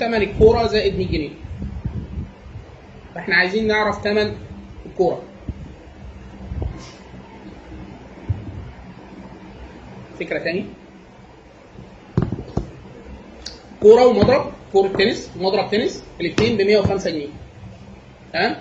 تمن 0.00 0.14
الكورة 0.14 0.66
زائد 0.66 0.96
100 0.96 1.08
جنيه. 1.08 1.30
فإحنا 3.14 3.34
عايزين 3.36 3.66
نعرف 3.66 4.04
تمن 4.04 4.36
الكورة. 4.86 5.22
فكرة 10.20 10.38
تاني 10.38 10.64
كورة 13.80 14.06
ومضرب. 14.06 14.55
كورة 14.72 14.88
تنس 14.88 15.30
ومضرب 15.40 15.70
تنس 15.70 16.02
الاثنين 16.20 16.56
ب 16.56 16.60
105 16.60 17.10
جنيه. 17.10 17.28
تمام؟ 18.32 18.56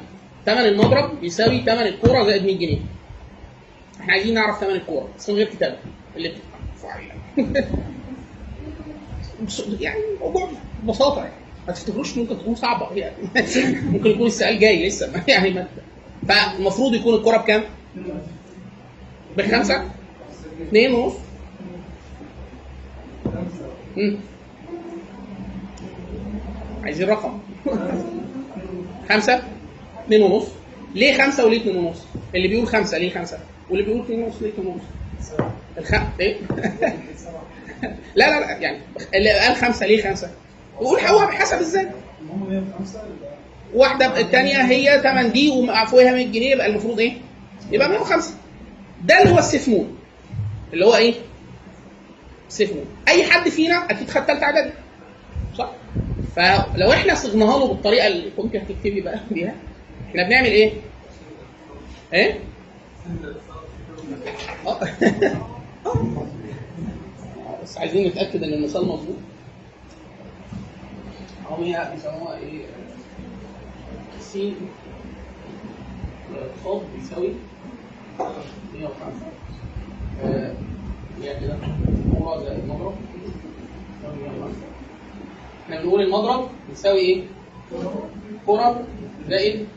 ثمن 0.45 0.57
المضرب 0.57 1.23
يساوي 1.23 1.61
ثمن 1.61 1.81
الكورة 1.81 2.23
زائد 2.23 2.43
100 2.43 2.57
جنيه. 2.57 2.79
إحنا 3.99 4.13
عايزين 4.13 4.33
نعرف 4.33 4.59
ثمن 4.59 4.69
الكورة 4.75 5.07
بس 5.17 5.29
من 5.29 5.35
غير 5.35 5.47
كتابة. 5.49 5.77
اللي 6.15 6.33
يعني 9.79 9.99
الموضوع 10.15 10.49
ببساطة 10.83 11.23
يعني. 11.23 11.35
ما 11.67 11.73
تفتكروش 11.73 12.17
ممكن 12.17 12.39
تكون 12.39 12.55
صعبة؟ 12.55 12.95
يعني 12.95 13.15
ممكن 13.91 14.09
يكون 14.09 14.27
السؤال 14.27 14.59
جاي 14.59 14.87
لسه. 14.87 15.23
يعني 15.27 15.49
ما 15.49 15.67
فالمفروض 16.27 16.93
يكون 16.93 17.15
الكورة 17.15 17.37
بكام؟ 17.37 17.63
بخمسة؟ 19.37 19.89
اثنين 20.61 20.93
ونص؟ 20.93 21.13
عايزين 26.85 27.09
رقم 27.09 27.39
خمسة 29.09 29.43
اثنين 30.05 30.21
ونص 30.21 30.47
ليه 30.95 31.17
خمسة 31.17 31.45
وليه 31.45 31.61
اثنين 31.61 31.77
ونص؟ 31.77 31.97
اللي 32.35 32.47
بيقول 32.47 32.67
خمسة 32.67 32.97
ليه 32.97 33.13
خمسة؟ 33.13 33.39
واللي 33.69 33.85
بيقول 33.85 34.01
اثنين 34.01 34.23
ونص 34.23 34.41
ليه 34.41 34.49
اثنين 34.49 34.67
ونص؟ 34.67 34.83
الخ... 35.77 35.93
إيه؟ 36.19 36.35
لا 38.15 38.29
لا 38.29 38.39
لا 38.39 38.57
يعني 38.57 38.77
اللي 39.15 39.29
قال 39.39 39.55
خمسة 39.55 39.85
ليه 39.85 40.03
خمسة؟ 40.03 40.31
يقول 40.81 40.99
هو 40.99 41.27
حسب 41.27 41.57
إزاي؟ 41.57 41.87
هم 42.29 42.49
105 42.49 42.99
واحدة 43.73 44.19
الثانية 44.19 44.61
هي 44.61 45.01
8 45.03 45.29
دي 45.29 45.49
وفوقها 45.49 46.11
100 46.11 46.25
جنيه 46.25 46.51
يبقى 46.51 46.67
المفروض 46.67 46.99
إيه؟ 46.99 47.13
يبقى 47.71 47.89
105 47.89 48.33
ده 49.03 49.21
اللي 49.21 49.33
هو 49.33 49.39
السيفمون 49.39 49.97
اللي 50.73 50.85
هو 50.85 50.95
إيه؟ 50.95 51.13
سيفمون 52.49 52.85
أي 53.07 53.23
حد 53.23 53.49
فينا 53.49 53.91
أكيد 53.91 54.09
خد 54.09 54.21
ثالثة 54.21 54.43
إعدادي؟ 54.43 54.71
فلو 56.35 56.91
إحنا 56.91 57.15
صغناها 57.15 57.59
له 57.59 57.67
بالطريقة 57.67 58.07
اللي 58.07 58.31
كنت 58.37 58.55
هتكتبي 58.55 59.01
بقى 59.01 59.19
بيها 59.31 59.55
إحنا 60.09 60.23
بنعمل 60.23 60.47
إيه؟ 60.47 60.73
إيه؟ 62.13 62.39
آه. 64.67 64.79
بس 67.63 67.77
عايزين 67.77 68.07
نتأكد 68.07 68.43
إن 68.43 68.53
المثال 68.53 68.81
مظبوط 68.87 69.15
هم 71.49 71.63
هي 71.63 71.91
بيسموها 71.93 72.37
إيه؟ 72.37 72.65
س 74.19 74.37
صاد 76.63 76.81
بيساوي 76.95 77.33
105 78.73 78.95
آه، 80.23 80.53
هي 81.21 81.39
كده 81.39 81.57
كورة 82.11 82.43
زائد 82.43 82.59
يساوي 82.59 82.93
105 84.03 84.74
إحنا 85.65 85.81
بنقول 85.81 86.01
المضرب 86.01 86.49
بيساوي 86.69 86.99
إيه؟ 86.99 87.23
كرة 88.47 88.83
زائد 89.29 89.67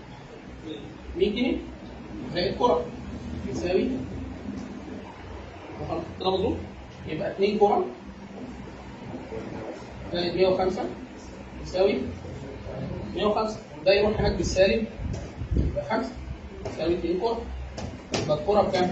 100 1.16 1.30
جنيه 1.30 1.56
زائد 2.34 2.56
كرة 2.58 2.84
بيساوي 3.46 3.88
كده 6.20 6.30
مظبوط؟ 6.30 6.56
يبقى 7.08 7.30
2 7.30 7.58
كرة 7.58 7.84
زائد 10.12 10.34
105 10.36 10.82
يساوي 11.62 11.98
105 13.16 13.56
وده 13.80 13.92
يروح 13.92 14.20
هناك 14.20 14.32
بالسالب 14.32 14.86
يبقى 15.56 15.84
5 15.90 16.10
يساوي 16.74 16.94
2 16.94 17.20
كرة 17.20 17.40
يبقى 18.24 18.38
الكرة 18.40 18.62
بكام؟ 18.62 18.90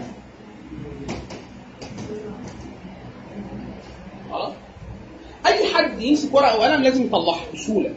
خلاص؟ 4.30 4.52
أي 5.46 5.74
حد 5.74 6.02
يمسك 6.02 6.34
ورقة 6.34 6.58
وقلم 6.58 6.82
لازم 6.82 7.04
يطلعها 7.04 7.44
بسهولة 7.54 7.90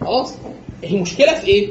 خلاص؟ 0.00 0.34
المشكلة 0.84 1.34
في 1.34 1.46
إيه؟ 1.46 1.68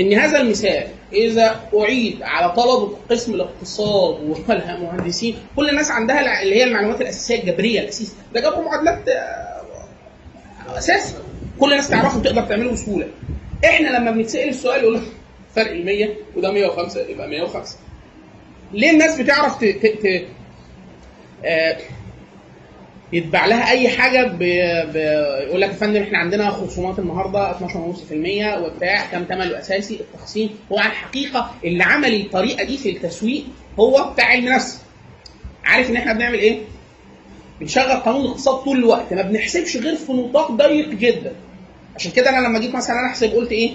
إن 0.00 0.12
هذا 0.12 0.40
المثال 0.40 0.86
إذا 1.12 1.60
أعيد 1.80 2.22
على 2.22 2.52
طلبة 2.52 2.96
قسم 3.10 3.34
الاقتصاد 3.34 4.14
والمهندسين 4.48 5.36
كل 5.56 5.68
الناس 5.68 5.90
عندها 5.90 6.42
اللي 6.42 6.56
هي 6.56 6.64
المعلومات 6.64 7.00
الأساسية 7.00 7.40
الجبرية 7.40 7.80
الأساسية 7.80 8.14
ده 8.34 8.40
جابوا 8.40 8.62
معادلات 8.62 9.08
آه، 9.08 9.62
اساسي 10.78 11.14
كل 11.60 11.72
الناس 11.72 11.88
تعرفه 11.88 12.18
وتقدر 12.18 12.42
تعمله 12.42 12.72
بسهولة 12.72 13.08
إحنا 13.64 13.88
لما 13.88 14.10
بنتسأل 14.10 14.48
السؤال 14.48 14.80
يقول 14.82 14.94
لك 14.94 15.02
فرق 15.54 15.70
ال 15.70 15.84
100 15.84 16.08
وده 16.36 16.52
105 16.52 17.00
يبقى 17.00 17.28
105 17.28 17.76
ليه 18.72 18.90
الناس 18.90 19.20
بتعرف 19.20 19.58
ت... 19.58 19.64
ت... 19.64 19.86
ت... 19.86 20.26
آه... 21.44 21.76
يتباع 23.12 23.46
لها 23.46 23.70
أي 23.70 23.88
حاجة 23.88 24.26
ب... 24.26 24.38
ب... 24.92 24.96
يقول 25.48 25.60
لك 25.60 25.68
يا 25.68 25.74
فندم 25.74 26.02
إحنا 26.02 26.18
عندنا 26.18 26.50
خصومات 26.50 26.98
النهارده 26.98 27.52
12.5% 27.52 27.62
وبتاع 28.58 29.06
كام 29.06 29.24
ثمن 29.28 29.40
اساسي 29.54 29.94
التخصيم. 30.00 30.50
هو 30.72 30.78
على 30.78 30.90
الحقيقة 30.90 31.50
اللي 31.64 31.84
عمل 31.84 32.14
الطريقة 32.20 32.64
دي 32.64 32.78
في 32.78 32.90
التسويق 32.90 33.44
هو 33.80 34.10
بتاع 34.12 34.24
علم 34.26 34.48
نفس 34.48 34.82
عارف 35.64 35.90
إن 35.90 35.96
إحنا 35.96 36.12
بنعمل 36.12 36.38
إيه؟ 36.38 36.58
بنشغل 37.60 37.92
قانون 37.92 38.20
الاقتصاد 38.24 38.54
طول 38.64 38.78
الوقت 38.78 39.12
ما 39.12 39.22
بنحسبش 39.22 39.76
غير 39.76 39.96
في 39.96 40.12
نطاق 40.12 40.50
ضيق 40.52 40.88
جدا. 40.88 41.32
عشان 41.96 42.10
كده 42.12 42.30
أنا 42.30 42.46
لما 42.48 42.58
جيت 42.58 42.74
مثلا 42.74 42.96
أنا 43.00 43.06
أحسب 43.08 43.30
قلت 43.30 43.52
إيه؟ 43.52 43.72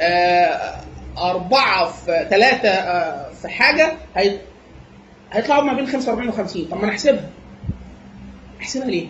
آه 0.00 0.80
أربعة 1.18 1.90
في 1.92 2.26
ثلاثة 2.30 2.68
آه 2.68 3.32
في 3.42 3.48
حاجة 3.48 3.92
هي... 4.16 4.38
هيطلعوا 5.32 5.62
ما 5.62 5.72
بين 5.72 5.86
45 5.86 6.28
و 6.28 6.32
50 6.32 6.64
طب 6.64 6.76
ما 6.76 6.84
أنا 6.84 6.92
احسبها 8.60 8.86
ليه؟ 8.86 9.08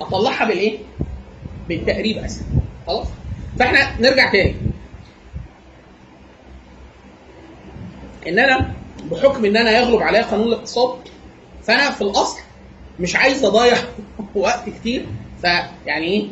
أطلعها 0.00 0.44
بالإيه؟ 0.44 0.78
بالتقريب 1.68 2.18
أسهل. 2.18 2.46
خلاص؟ 2.86 3.06
فإحنا 3.58 4.00
نرجع 4.00 4.32
تاني. 4.32 4.54
إن 8.28 8.38
أنا 8.38 8.74
بحكم 9.10 9.44
إن 9.44 9.56
أنا 9.56 9.70
يغلب 9.70 10.02
عليا 10.02 10.22
قانون 10.22 10.46
الاقتصاد 10.46 10.98
فأنا 11.62 11.90
في 11.90 12.02
الأصل 12.02 12.38
مش 13.00 13.16
عايز 13.16 13.44
أضيع 13.44 13.76
وقت 14.34 14.68
كتير 14.68 15.06
فيعني 15.40 16.06
إيه؟ 16.06 16.28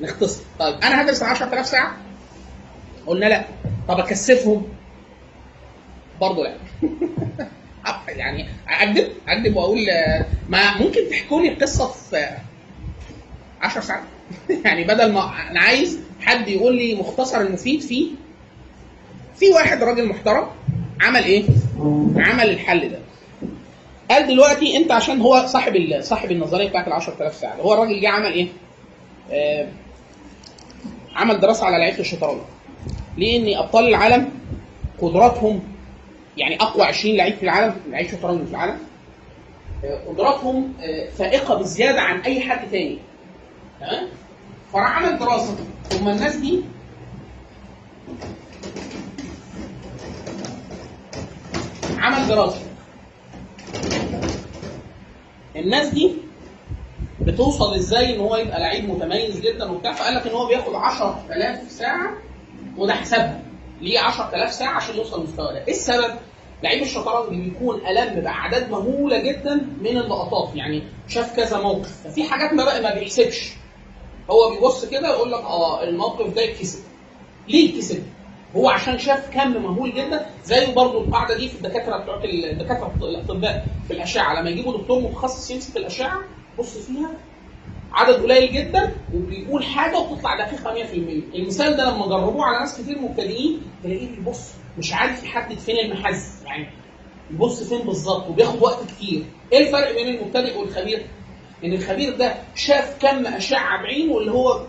نختصر. 0.00 0.42
طيب 0.58 0.74
أنا 0.74 1.02
هدرس 1.02 1.22
10000 1.22 1.66
ساعة. 1.66 1.96
قلنا 3.06 3.26
لا. 3.26 3.44
طب 3.88 3.98
أكثفهم؟ 3.98 4.66
برضه 6.20 6.42
لا. 6.42 6.56
يعني 8.08 8.48
اكذب 8.68 9.12
اكذب 9.28 9.56
وأقول 9.56 9.86
ما 10.48 10.78
ممكن 10.78 11.00
تحكوا 11.10 11.40
لي 11.40 11.48
قصة 11.48 11.88
في 11.88 12.28
10 13.62 13.80
ساعات 13.80 14.02
يعني 14.64 14.84
بدل 14.84 15.12
ما 15.12 15.50
أنا 15.50 15.60
عايز 15.60 15.98
حد 16.20 16.48
يقول 16.48 16.76
لي 16.76 16.94
مختصر 16.94 17.40
المفيد 17.40 17.80
فيه 17.80 18.08
في 19.36 19.50
واحد 19.50 19.82
راجل 19.82 20.08
محترم 20.08 20.46
عمل 21.00 21.24
إيه؟ 21.24 21.44
عمل 22.16 22.50
الحل 22.50 22.88
ده 22.88 22.98
قال 24.10 24.26
دلوقتي 24.26 24.76
أنت 24.76 24.92
عشان 24.92 25.20
هو 25.20 25.46
صاحب 25.46 26.00
صاحب 26.00 26.30
النظرية 26.30 26.68
بتاعت 26.68 26.86
ال 26.86 26.92
10000 26.92 27.34
ساعة 27.34 27.54
هو 27.54 27.74
الراجل 27.74 28.00
جه 28.00 28.08
عمل 28.08 28.32
إيه؟ 28.32 28.48
آه 29.32 29.68
عمل 31.16 31.40
دراسة 31.40 31.66
على 31.66 31.78
لعيبه 31.78 31.98
الشطرنج 31.98 32.40
ليه 33.16 33.38
ان 33.38 33.62
أبطال 33.64 33.88
العالم 33.88 34.30
قدراتهم 34.98 35.71
يعني 36.36 36.56
أقوى 36.60 36.82
20 36.84 37.16
لعيب 37.16 37.34
في 37.34 37.42
العالم 37.42 37.74
لعيب 37.88 38.08
شطرنج 38.10 38.44
في 38.44 38.50
العالم. 38.50 38.78
آه، 39.84 40.08
قدراتهم 40.08 40.74
آه، 40.80 41.10
فائقة 41.10 41.54
بزيادة 41.54 42.00
عن 42.00 42.20
أي 42.20 42.40
حد 42.40 42.70
تاني. 42.70 42.98
تمام؟ 43.80 44.08
فراح 44.72 44.96
عمل 45.02 45.18
دراسه 45.18 45.56
هم 45.92 46.08
الناس 46.08 46.36
دي؟ 46.36 46.60
عمل 51.98 52.28
دراسة. 52.28 52.60
الناس 55.56 55.88
دي 55.88 56.12
بتوصل 57.20 57.74
إزاي 57.74 58.14
إن 58.16 58.20
هو 58.20 58.36
يبقى 58.36 58.60
لعيب 58.60 58.88
متميز 58.90 59.40
جدا 59.40 59.70
وبتاع؟ 59.70 59.92
فقال 59.92 60.14
لك 60.14 60.26
إن 60.26 60.32
هو 60.34 60.46
بياخد 60.46 60.74
10000 60.74 61.70
ساعة 61.70 62.10
وده 62.76 62.94
حسابها 62.94 63.42
ليه 63.82 63.98
10000 64.00 64.52
ساعة 64.52 64.74
عشان 64.76 64.96
يوصل 64.96 65.20
للمستوى 65.20 65.52
ده؟ 65.52 65.64
إيه 65.66 65.72
السبب؟ 65.74 66.14
لعيب 66.62 66.82
الشطرنج 66.82 67.40
بيكون 67.42 67.86
ألم 67.86 68.20
بأعداد 68.20 68.70
مهولة 68.70 69.18
جدا 69.22 69.54
من 69.80 69.96
اللقطات 69.96 70.56
يعني 70.56 70.82
شاف 71.08 71.36
كذا 71.36 71.60
موقف 71.60 72.02
ففي 72.04 72.24
حاجات 72.24 72.52
ما 72.52 72.64
بقى 72.64 72.82
ما 72.82 72.94
بيحسبش. 72.94 73.52
هو 74.30 74.50
بيبص 74.50 74.84
كده 74.84 75.08
يقول 75.08 75.32
لك 75.32 75.38
آه 75.40 75.82
الموقف 75.84 76.34
ده 76.34 76.46
كسب 76.46 76.78
ليه 77.48 77.78
كسب 77.78 78.02
هو 78.56 78.68
عشان 78.70 78.98
شاف 78.98 79.30
كم 79.34 79.62
مهول 79.62 79.94
جدا 79.94 80.26
زي 80.44 80.72
برضو 80.72 81.00
القاعدة 81.00 81.36
دي 81.36 81.48
في 81.48 81.54
الدكاترة 81.54 81.96
بتوع 81.96 82.20
الدكاترة 82.24 82.92
الأطباء 83.02 83.66
في 83.88 83.92
الأشعة. 83.94 84.40
لما 84.40 84.50
يجيبوا 84.50 84.78
دكتور 84.78 85.00
متخصص 85.00 85.50
يمسك 85.50 85.76
الأشعة 85.76 86.20
بص 86.58 86.78
فيها 86.78 87.10
عدد 87.94 88.22
قليل 88.22 88.52
جدا 88.52 88.92
وبيقول 89.14 89.64
حاجة 89.64 89.98
وتطلع 89.98 90.36
دقيقة 90.36 90.74
100% 90.74 91.34
المثال 91.34 91.76
ده 91.76 91.90
لما 91.90 92.06
جربوه 92.06 92.44
على 92.44 92.58
ناس 92.58 92.80
كتير 92.82 92.98
مبتدئين 92.98 93.60
تلاقيه 93.82 94.08
بيبص 94.08 94.50
مش 94.78 94.92
عارف 94.94 95.24
يحدد 95.24 95.58
فين 95.58 95.78
المحز 95.78 96.42
يعني 96.46 96.66
يبص 97.30 97.62
فين 97.62 97.78
بالظبط 97.78 98.28
وبياخد 98.28 98.62
وقت 98.62 98.78
كتير. 98.90 99.24
إيه 99.52 99.66
الفرق 99.66 99.94
بين 99.94 100.08
المبتدئ 100.16 100.58
والخبير؟ 100.58 101.06
إن 101.64 101.72
الخبير 101.72 102.16
ده 102.16 102.34
شاف 102.54 102.96
كم 103.00 103.26
أشعة 103.26 103.82
بعينه 103.82 104.18
اللي 104.18 104.30
هو 104.32 104.66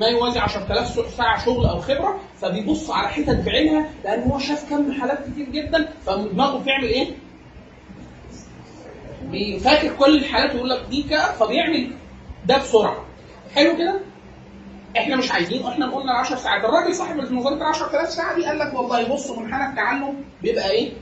ما 0.00 0.06
يوازي 0.06 0.38
10000 0.38 1.14
ساعة 1.16 1.44
شغل 1.44 1.66
أو 1.66 1.80
خبرة 1.80 2.20
فبيبص 2.40 2.90
على 2.90 3.08
حتت 3.08 3.36
بعينها 3.46 3.90
لأن 4.04 4.22
هو 4.30 4.38
شاف 4.38 4.70
كم 4.70 4.92
حالات 4.92 5.18
كتير 5.30 5.46
جدا. 5.48 5.88
فدماغه 6.06 6.58
بتعمل 6.62 6.88
إيه؟ 6.88 7.06
بيفاكر 9.30 9.96
كل 9.96 10.16
الحالات 10.18 10.54
ويقول 10.54 10.70
لك 10.70 10.80
دي 10.90 11.02
كده 11.02 11.32
فبيعمل 11.32 11.90
ده 12.46 12.58
بسرعة 12.58 13.04
حلو 13.54 13.76
كده؟ 13.76 14.00
إحنا 14.98 15.16
مش 15.16 15.32
عايزين 15.32 15.66
إحنا 15.66 15.86
قلنا 15.90 16.12
10 16.12 16.36
ساعات 16.36 16.64
الراجل 16.64 16.94
صاحب 16.94 17.16
نظريه 17.16 17.56
ال 17.56 17.62
10000 17.62 18.10
ساعة 18.10 18.34
دي 18.34 18.44
قال 18.46 18.58
لك 18.58 18.74
والله 18.74 19.08
بص 19.14 19.30
منحنى 19.30 19.70
التعلم 19.70 20.24
بيبقى 20.42 20.70
إيه؟ 20.70 20.92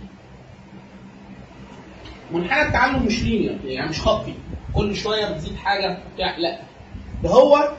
منحنى 2.32 2.62
التعلم 2.62 3.07
مش 3.07 3.22
لينير 3.22 3.59
يعني 3.64 3.91
مش 3.91 4.01
خطي 4.01 4.34
كل 4.74 4.97
شوية 4.97 5.26
بتزيد 5.26 5.57
حاجة 5.57 5.99
بتاع 6.14 6.36
لا 6.36 6.61
ده 7.22 7.30
هو 7.30 7.72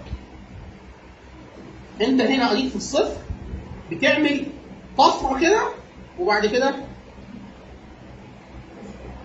انت 2.01 2.21
هنا 2.21 2.49
قريب 2.49 2.69
في 2.69 2.75
الصفر 2.75 3.17
بتعمل 3.91 4.45
طفرة 4.97 5.39
كده 5.39 5.61
وبعد 6.19 6.45
كده 6.45 6.75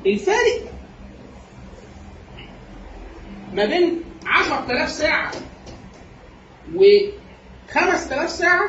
الفارق 0.07 0.63
ما 3.53 3.65
بين 3.67 4.01
10000 4.27 4.91
ساعة. 4.91 5.33
و 6.75 6.83
5000 7.71 8.31
ساعة 8.31 8.69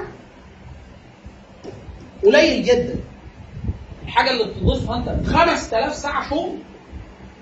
قليل 2.25 2.63
جدا. 2.63 2.95
الحاجة 4.03 4.31
اللي 4.31 4.43
بتضيفها 4.43 4.97
انت. 4.97 5.27
5000 5.27 5.95
ساعة 5.95 6.29
شغل 6.29 6.57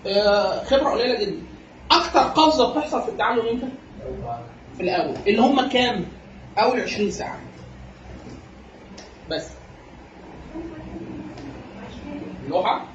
آه، 0.07 0.63
خبرة 0.63 0.89
قليلة 0.89 1.19
جدا. 1.25 1.41
أكتر 1.91 2.19
قفزة 2.19 2.71
بتحصل 2.73 3.03
في 3.03 3.09
التعلم 3.09 3.47
إمتى؟ 3.47 3.67
في 4.77 4.83
الأول. 4.83 5.15
اللي 5.27 5.41
هم 5.41 5.69
كام؟ 5.69 6.05
أول 6.57 6.81
20 6.81 7.11
ساعة. 7.11 7.39
بس. 9.31 9.47
اللوحة؟ 12.45 12.85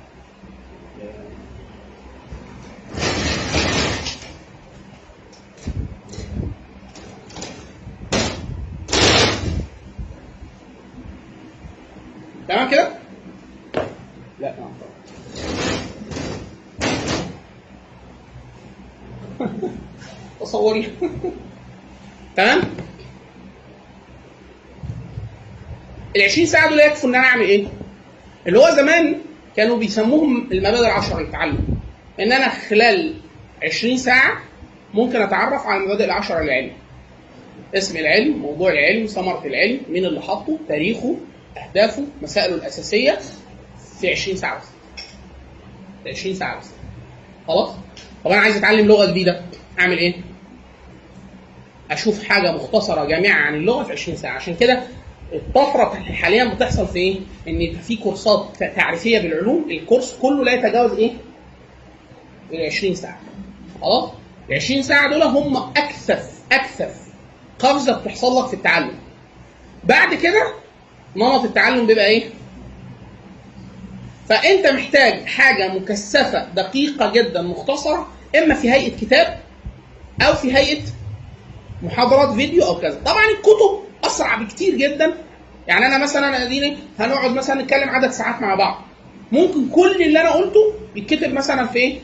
تمام 12.50 12.70
كده؟ 12.70 12.90
لا 14.40 14.54
تصوري 20.40 20.88
تمام؟ 22.36 22.60
ال 26.16 26.22
20 26.22 26.46
ساعة 26.46 26.68
دول 26.68 26.80
يكفوا 26.80 27.08
إن 27.08 27.14
أنا 27.14 27.24
أعمل 27.24 27.44
إيه؟ 27.44 27.66
اللي 28.46 28.58
هو 28.58 28.70
زمان 28.70 29.20
كانوا 29.56 29.76
بيسموهم 29.76 30.48
المبادئ 30.52 30.78
العشرة 30.78 31.20
للتعلم 31.20 31.58
إن 32.20 32.32
أنا 32.32 32.48
خلال 32.48 33.14
20 33.62 33.96
ساعة 33.96 34.42
ممكن 34.94 35.22
أتعرف 35.22 35.66
على 35.66 35.80
المبادئ 35.82 36.04
العشرة 36.04 36.40
للعلم 36.40 36.72
اسم 37.74 37.96
العلم 37.96 38.38
موضوع 38.38 38.70
العلم 38.70 39.06
ثمرة 39.06 39.46
العلم 39.46 39.80
مين 39.88 40.04
اللي 40.04 40.22
حاطه 40.22 40.58
تاريخه 40.68 41.16
اهدافه 41.56 42.04
مسائله 42.22 42.54
الاساسيه 42.54 43.18
في 44.00 44.10
20 44.10 44.36
ساعة 44.36 44.58
بس 44.60 44.66
في 46.04 46.10
20 46.10 46.34
ساعة 46.34 46.60
بس 46.60 46.66
خلاص 47.48 47.70
طب 48.24 48.30
أنا 48.30 48.40
عايز 48.40 48.56
أتعلم 48.56 48.86
لغة 48.86 49.06
جديدة 49.10 49.40
أعمل 49.80 49.98
إيه 49.98 50.14
أشوف 51.90 52.24
حاجة 52.24 52.52
مختصرة 52.52 53.04
جامعه 53.04 53.34
عن 53.42 53.54
اللغة 53.54 53.82
في 53.84 53.92
20 53.92 54.16
ساعة 54.16 54.32
عشان 54.36 54.56
كده 54.56 54.82
الطفرة 55.32 55.94
حاليا 55.94 56.54
بتحصل 56.54 56.86
في 56.88 56.98
إيه؟ 56.98 57.20
إن 57.48 57.78
في 57.80 57.96
كورسات 57.96 58.56
تعريفية 58.76 59.18
بالعلوم 59.18 59.70
الكورس 59.70 60.18
كله 60.22 60.44
لا 60.44 60.52
يتجاوز 60.52 60.92
إيه؟ 60.92 61.12
ال 62.52 62.66
20 62.66 62.94
ساعة. 62.94 63.20
خلاص؟ 63.80 64.10
ال 64.50 64.54
20 64.54 64.82
ساعة 64.82 65.10
دول 65.10 65.22
هم 65.22 65.56
أكثف 65.56 66.30
أكثف 66.52 66.94
قفزة 67.58 67.98
بتحصل 67.98 68.38
لك 68.42 68.46
في 68.48 68.54
التعلم. 68.54 68.94
بعد 69.84 70.14
كده 70.14 70.54
نمط 71.16 71.44
التعلم 71.44 71.86
بيبقى 71.86 72.06
إيه؟ 72.06 72.24
فأنت 74.28 74.66
محتاج 74.66 75.24
حاجة 75.26 75.68
مكثفة 75.74 76.44
دقيقة 76.54 77.12
جدا 77.12 77.42
مختصرة 77.42 78.06
إما 78.38 78.54
في 78.54 78.72
هيئة 78.72 78.96
كتاب 79.00 79.40
أو 80.22 80.34
في 80.34 80.56
هيئة 80.56 80.82
محاضرات 81.82 82.34
فيديو 82.34 82.64
أو 82.64 82.74
كذا. 82.80 83.00
طبعا 83.06 83.24
الكتب 83.24 83.80
أسرع 84.04 84.34
بكتير 84.36 84.74
جدا. 84.74 85.14
يعني 85.68 85.86
أنا 85.86 85.98
مثلا 85.98 86.42
أديني 86.44 86.76
هنقعد 86.98 87.30
مثلا 87.30 87.62
نتكلم 87.62 87.88
عدد 87.88 88.10
ساعات 88.10 88.42
مع 88.42 88.54
بعض. 88.54 88.82
ممكن 89.32 89.68
كل 89.68 90.02
اللي 90.02 90.20
أنا 90.20 90.30
قلته 90.30 90.72
يتكتب 90.96 91.32
مثلا 91.32 91.66
في 91.66 91.78
إيه؟ 91.78 91.98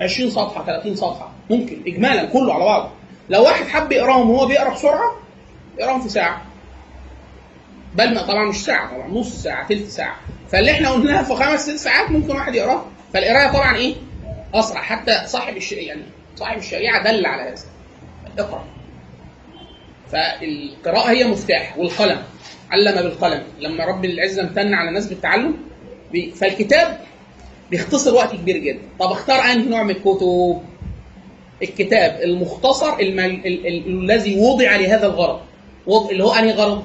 20 0.00 0.30
صفحة 0.30 0.64
30 0.66 0.96
صفحة. 0.96 1.32
ممكن 1.50 1.82
اجمالا 1.86 2.24
كله 2.24 2.54
على 2.54 2.64
بعضه. 2.64 2.88
لو 3.30 3.42
واحد 3.42 3.66
حب 3.66 3.92
يقراهم 3.92 4.30
وهو 4.30 4.46
بيقرأ 4.46 4.74
بسرعة 4.74 5.16
يقراهم 5.78 6.00
في 6.00 6.08
ساعة. 6.08 6.45
بل 7.96 8.26
طبعا 8.26 8.44
مش 8.48 8.56
ساعة 8.64 8.94
طبعا 8.94 9.08
نص 9.08 9.42
ساعة 9.42 9.68
ثلث 9.68 9.94
ساعة. 9.94 10.16
فاللي 10.48 10.70
إحنا 10.70 10.90
قلناها 10.90 11.22
في 11.22 11.34
خمس 11.34 11.60
ست 11.70 11.76
ساعات 11.76 12.10
ممكن 12.10 12.36
واحد 12.36 12.54
يقراه. 12.54 12.84
فالقراية 13.14 13.52
طبعا 13.52 13.76
إيه؟ 13.76 13.94
أسرع. 14.54 14.82
حتى 14.82 15.22
صاحب 15.26 15.56
الشريعه 15.56 15.86
يعني 15.88 16.02
صاحب 16.36 16.58
الشريعة 16.58 17.04
دل 17.04 17.26
على 17.26 17.42
هذا. 17.42 17.54
اقرأ. 18.38 18.64
فالقراءة 20.12 21.10
هي 21.10 21.24
مفتاح 21.24 21.78
والقلم. 21.78 22.22
علم 22.70 22.94
بالقلم. 23.02 23.42
لما 23.60 23.84
رب 23.84 24.04
العزة 24.04 24.42
امتن 24.42 24.74
على 24.74 24.88
الناس 24.88 25.06
بالتعلم 25.06 25.56
بي- 26.12 26.30
فالكتاب 26.30 27.00
بيختصر 27.70 28.14
وقت 28.14 28.32
كبير 28.34 28.56
جدا. 28.56 28.82
طب 29.00 29.10
اختار 29.12 29.38
أنهي 29.40 29.68
نوع 29.68 29.82
من 29.82 29.90
الكتب؟ 29.90 30.60
الكتاب 31.62 32.20
المختصر 32.22 32.98
الم... 32.98 33.20
ال... 33.20 33.46
ال... 33.66 33.86
الذي 33.88 34.40
وضع 34.40 34.76
لهذا 34.76 35.06
الغرض. 35.06 35.40
وض... 35.86 36.10
اللي 36.10 36.24
هو 36.24 36.32
أنهي 36.34 36.52
غرض؟ 36.52 36.82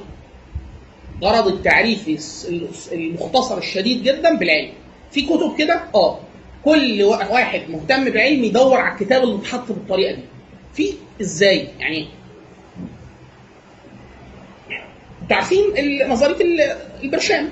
غرض 1.24 1.47
التعريف 1.47 2.07
الس- 2.07 2.45
الس- 2.49 2.93
المختصر 2.93 3.57
الشديد 3.57 4.03
جدا 4.03 4.36
بالعلم. 4.38 4.72
في 5.11 5.22
كتب 5.22 5.55
كده؟ 5.57 5.82
آه. 5.95 6.19
كل 6.65 7.03
وا- 7.03 7.32
واحد 7.34 7.61
مهتم 7.69 8.05
بالعلم 8.05 8.43
يدور 8.43 8.78
على 8.78 8.93
الكتاب 8.93 9.24
اللي 9.24 9.36
اتحط 9.36 9.67
بالطريقة 9.72 10.15
دي. 10.15 10.22
في 10.74 10.93
إزاي؟ 11.22 11.67
يعني 11.80 12.07
ال- 15.80 16.09
نظرية 16.09 16.41
ال- 16.41 16.78
البرشام. 17.03 17.49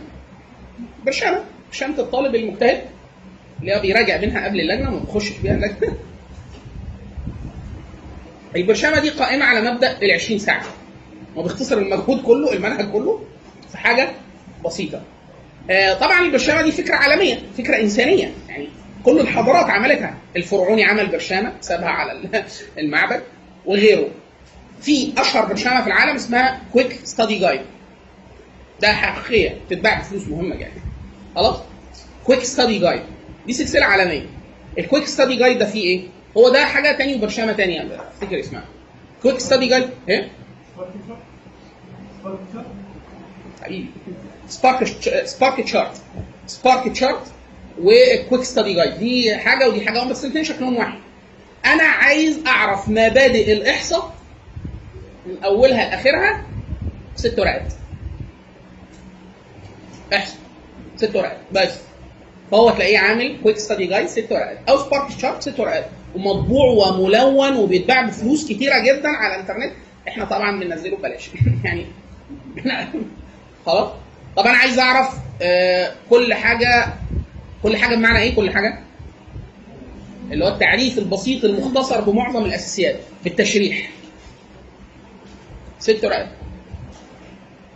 برشامة. 1.05 1.43
برشامة 1.67 1.99
الطالب 1.99 2.35
المجتهد. 2.35 2.81
اللي 3.61 3.75
هو 3.75 3.79
بيراجع 3.81 4.17
بينها 4.17 4.45
قبل 4.45 4.59
اللجنة 4.59 4.89
وما 4.89 4.99
بيخشش 4.99 5.37
بيها 5.37 5.53
اللجنة. 5.53 5.93
البرشامة 8.55 8.99
دي 8.99 9.09
قائمة 9.09 9.45
على 9.45 9.71
مبدأ 9.71 9.97
ال 10.01 10.11
20 10.11 10.39
ساعة. 10.39 10.63
هو 11.37 11.43
بيختصر 11.43 11.77
المجهود 11.77 12.21
كله 12.21 12.53
المنهج 12.53 12.91
كله. 12.91 13.21
في 13.71 13.77
حاجة 13.77 14.11
بسيطة. 14.65 15.01
آه، 15.69 15.93
طبعا 15.93 16.21
البرشامة 16.21 16.61
دي 16.61 16.71
فكرة 16.71 16.95
عالمية 16.95 17.39
فكرة 17.57 17.77
إنسانية. 17.81 18.33
يعني 18.49 18.67
كل 19.05 19.19
الحضارات 19.19 19.65
عملتها. 19.69 20.17
الفرعوني 20.35 20.83
عمل 20.83 21.07
برشامة 21.07 21.53
سابها 21.61 21.89
على 21.89 22.11
ال- 22.11 22.43
المعبد 22.81 23.23
وغيره. 23.65 24.07
في 24.81 25.13
أشهر 25.17 25.45
برشامة 25.45 25.81
في 25.81 25.87
العالم 25.87 26.15
اسمها 26.15 26.61
quick 26.73 26.99
study 27.03 27.39
guide 27.39 27.61
ده 28.81 28.93
حقيقية 28.93 29.57
بتتباع 29.67 29.99
بفلوس 29.99 30.27
مهمة 30.27 30.55
يعني 30.55 30.73
خلاص؟ 31.35 31.57
quick 32.25 32.43
study 32.43 32.79
guide 32.79 33.01
دي 33.47 33.53
سلسلة 33.53 33.85
عالمية. 33.85 34.25
ال 34.77 34.82
quick 34.82 35.05
study 35.05 35.35
guide 35.35 35.57
ده 35.59 35.65
فيه 35.65 35.83
إيه؟ 35.83 36.01
هو 36.37 36.49
ده 36.49 36.65
حاجة 36.65 36.97
تانية 36.97 37.15
وبرشامة 37.15 37.51
تانية. 37.53 37.87
افتكر 38.21 38.39
اسمها. 38.39 38.63
quick 39.23 39.39
study 39.39 39.67
guide 39.67 39.89
إيه؟ 40.09 40.29
حقيقي 43.61 43.85
Spark 44.47 44.83
Spark 45.25 45.63
chart 45.63 46.01
Spark 46.47 46.91
chart 46.91 47.31
و 47.81 47.91
quick 47.91 48.43
study 48.43 48.73
guide 48.73 48.99
دي 48.99 49.35
حاجة 49.37 49.69
ودي 49.69 49.85
حاجة 49.85 50.09
بس 50.09 50.23
الاثنين 50.23 50.43
شكلهم 50.43 50.75
واحد. 50.75 50.99
أنا 51.65 51.83
عايز 51.83 52.39
أعرف 52.47 52.89
مبادئ 52.89 53.53
الإحصاء 53.53 54.15
من 55.25 55.43
أولها 55.43 55.89
لآخرها 55.89 56.43
ست 57.15 57.39
ورقات. 57.39 57.73
احصاء 60.13 60.37
ست 60.97 61.15
ورقات. 61.15 61.37
بس. 61.51 61.73
فهو 62.51 62.69
تلاقيه 62.69 62.97
عامل 62.97 63.37
quick 63.43 63.57
study 63.57 63.85
guide 63.85 64.07
ست 64.07 64.27
ورقات. 64.31 64.57
أو 64.69 64.77
Spark 64.77 65.13
chart 65.13 65.41
ست 65.41 65.59
ورقات. 65.59 65.85
ومطبوع 66.15 66.65
وملون 66.65 67.57
وبيتباع 67.57 68.01
بفلوس 68.01 68.47
كتيرة 68.47 68.79
جدا 68.79 69.09
على 69.09 69.35
الإنترنت. 69.35 69.73
إحنا 70.07 70.25
طبعا 70.25 70.59
بننزله 70.59 70.97
ببلاش. 70.97 71.29
يعني 71.65 71.85
خلاص؟ 73.69 73.89
طب 74.37 74.47
أنا 74.47 74.57
عايز 74.57 74.79
أعرف 74.79 75.09
آه 75.41 75.91
كل 76.09 76.33
حاجة 76.33 76.93
كل 77.63 77.77
حاجة 77.77 77.95
بمعنى 77.95 78.19
إيه؟ 78.19 78.35
كل 78.35 78.51
حاجة؟ 78.53 78.79
اللي 80.31 80.45
هو 80.45 80.49
التعريف 80.49 80.97
البسيط 80.97 81.45
المختصر 81.45 82.01
بمعظم 82.01 82.45
الأساسيات 82.45 82.99
في 83.23 83.29
التشريح 83.29 83.89
ست 85.79 86.05
ورقات 86.05 86.27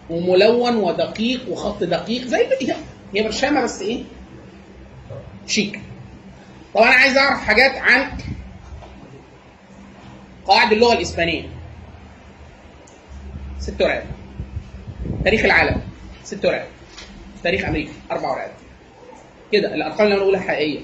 وملون 0.09 0.75
ودقيق 0.75 1.49
وخط 1.49 1.83
دقيق 1.83 2.25
زي 2.25 2.37
هي 2.61 2.75
هي 3.15 3.23
برشامة 3.23 3.61
بس 3.63 3.81
إيه؟ 3.81 4.03
شيك. 5.47 5.81
طب 6.75 6.81
أنا 6.81 6.91
عايز 6.91 7.17
أعرف 7.17 7.39
حاجات 7.41 7.71
عن 7.77 8.11
قواعد 10.45 10.71
اللغة 10.71 10.93
الإسبانية. 10.93 11.49
ست 13.59 13.81
ورقات 13.81 14.03
تاريخ 15.23 15.45
العالم 15.45 15.81
ست 16.23 16.45
ورقات. 16.45 16.67
تاريخ 17.43 17.65
أمريكا 17.65 17.91
أربع 18.11 18.29
ورقات. 18.31 18.51
كده 19.51 19.75
الأرقام 19.75 20.01
اللي 20.01 20.13
أنا 20.15 20.23
بقولها 20.23 20.41
حقيقية. 20.41 20.79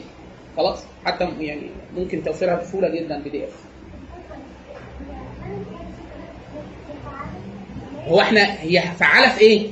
خلاص؟ 0.57 0.83
حتى 1.05 1.29
يعني 1.39 1.61
ممكن 1.97 2.23
توفيرها 2.23 2.55
بسهولة 2.55 2.89
جدا 2.89 3.21
بي 3.23 3.29
دي 3.29 3.43
اف 3.43 3.53
هو 8.07 8.21
إحنا 8.21 8.61
هي 8.61 8.81
فعالة 8.99 9.29
في 9.29 9.41
إيه؟ 9.41 9.67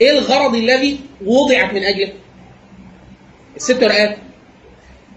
إيه 0.00 0.10
الغرض 0.18 0.54
الذي 0.54 0.98
وضعت 1.26 1.74
من 1.74 1.82
أجله؟ 1.84 2.12
الست 3.56 3.82
ورقات. 3.82 4.16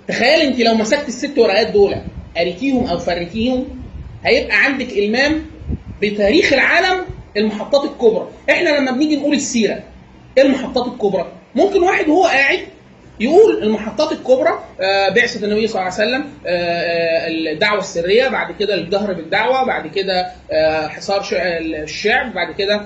تخيل 0.07 0.41
أنت 0.41 0.59
لو 0.59 0.73
مسكت 0.75 1.07
الست 1.07 1.37
ورقات 1.37 1.67
دول 1.67 1.95
قريتيهم 2.37 2.87
أو 2.87 2.97
فريتيهم 2.97 3.65
هيبقى 4.25 4.63
عندك 4.63 4.89
إلمام 4.93 5.45
بتاريخ 6.01 6.53
العالم 6.53 7.05
المحطات 7.37 7.83
الكبرى. 7.91 8.27
إحنا 8.49 8.69
لما 8.69 8.91
بنيجي 8.91 9.15
نقول 9.15 9.33
السيرة 9.33 9.83
إيه 10.37 10.43
المحطات 10.43 10.87
الكبرى؟ 10.87 11.31
ممكن 11.55 11.83
واحد 11.83 12.07
وهو 12.09 12.23
قاعد 12.25 12.59
يقول 13.19 13.63
المحطات 13.63 14.11
الكبرى 14.11 14.59
آه، 14.81 15.09
بعثة 15.09 15.45
النبي 15.45 15.67
صلى 15.67 15.81
الله 15.81 15.93
عليه 15.93 16.03
وسلم 16.09 16.29
آه، 16.47 16.49
آه، 16.49 17.27
الدعوة 17.27 17.79
السرية 17.79 18.27
بعد 18.27 18.55
كده 18.59 18.73
الجهر 18.73 19.13
بالدعوة 19.13 19.65
بعد 19.65 19.87
كده 19.87 20.31
حصار 20.89 21.21
شع- 21.23 21.57
الشعب 21.57 22.33
بعد 22.33 22.55
كده 22.55 22.81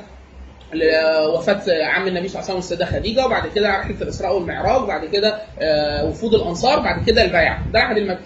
وفاة 1.35 1.61
عم 1.85 2.07
النبي 2.07 2.27
صلى 2.27 2.39
الله 2.41 2.49
عليه 2.49 2.57
وسلم 2.57 2.57
السيدة 2.57 2.85
خديجة 2.85 3.25
وبعد 3.25 3.47
كده 3.55 3.69
رحلة 3.69 4.01
الإسراء 4.01 4.35
والمعراج 4.35 4.87
بعد 4.87 5.05
كده 5.05 5.39
وفود 6.05 6.33
الأنصار 6.33 6.79
بعد 6.79 7.05
كده 7.05 7.21
البيعة 7.21 7.63
ده 7.73 7.79
العهد 7.79 7.97
المكي. 7.97 8.25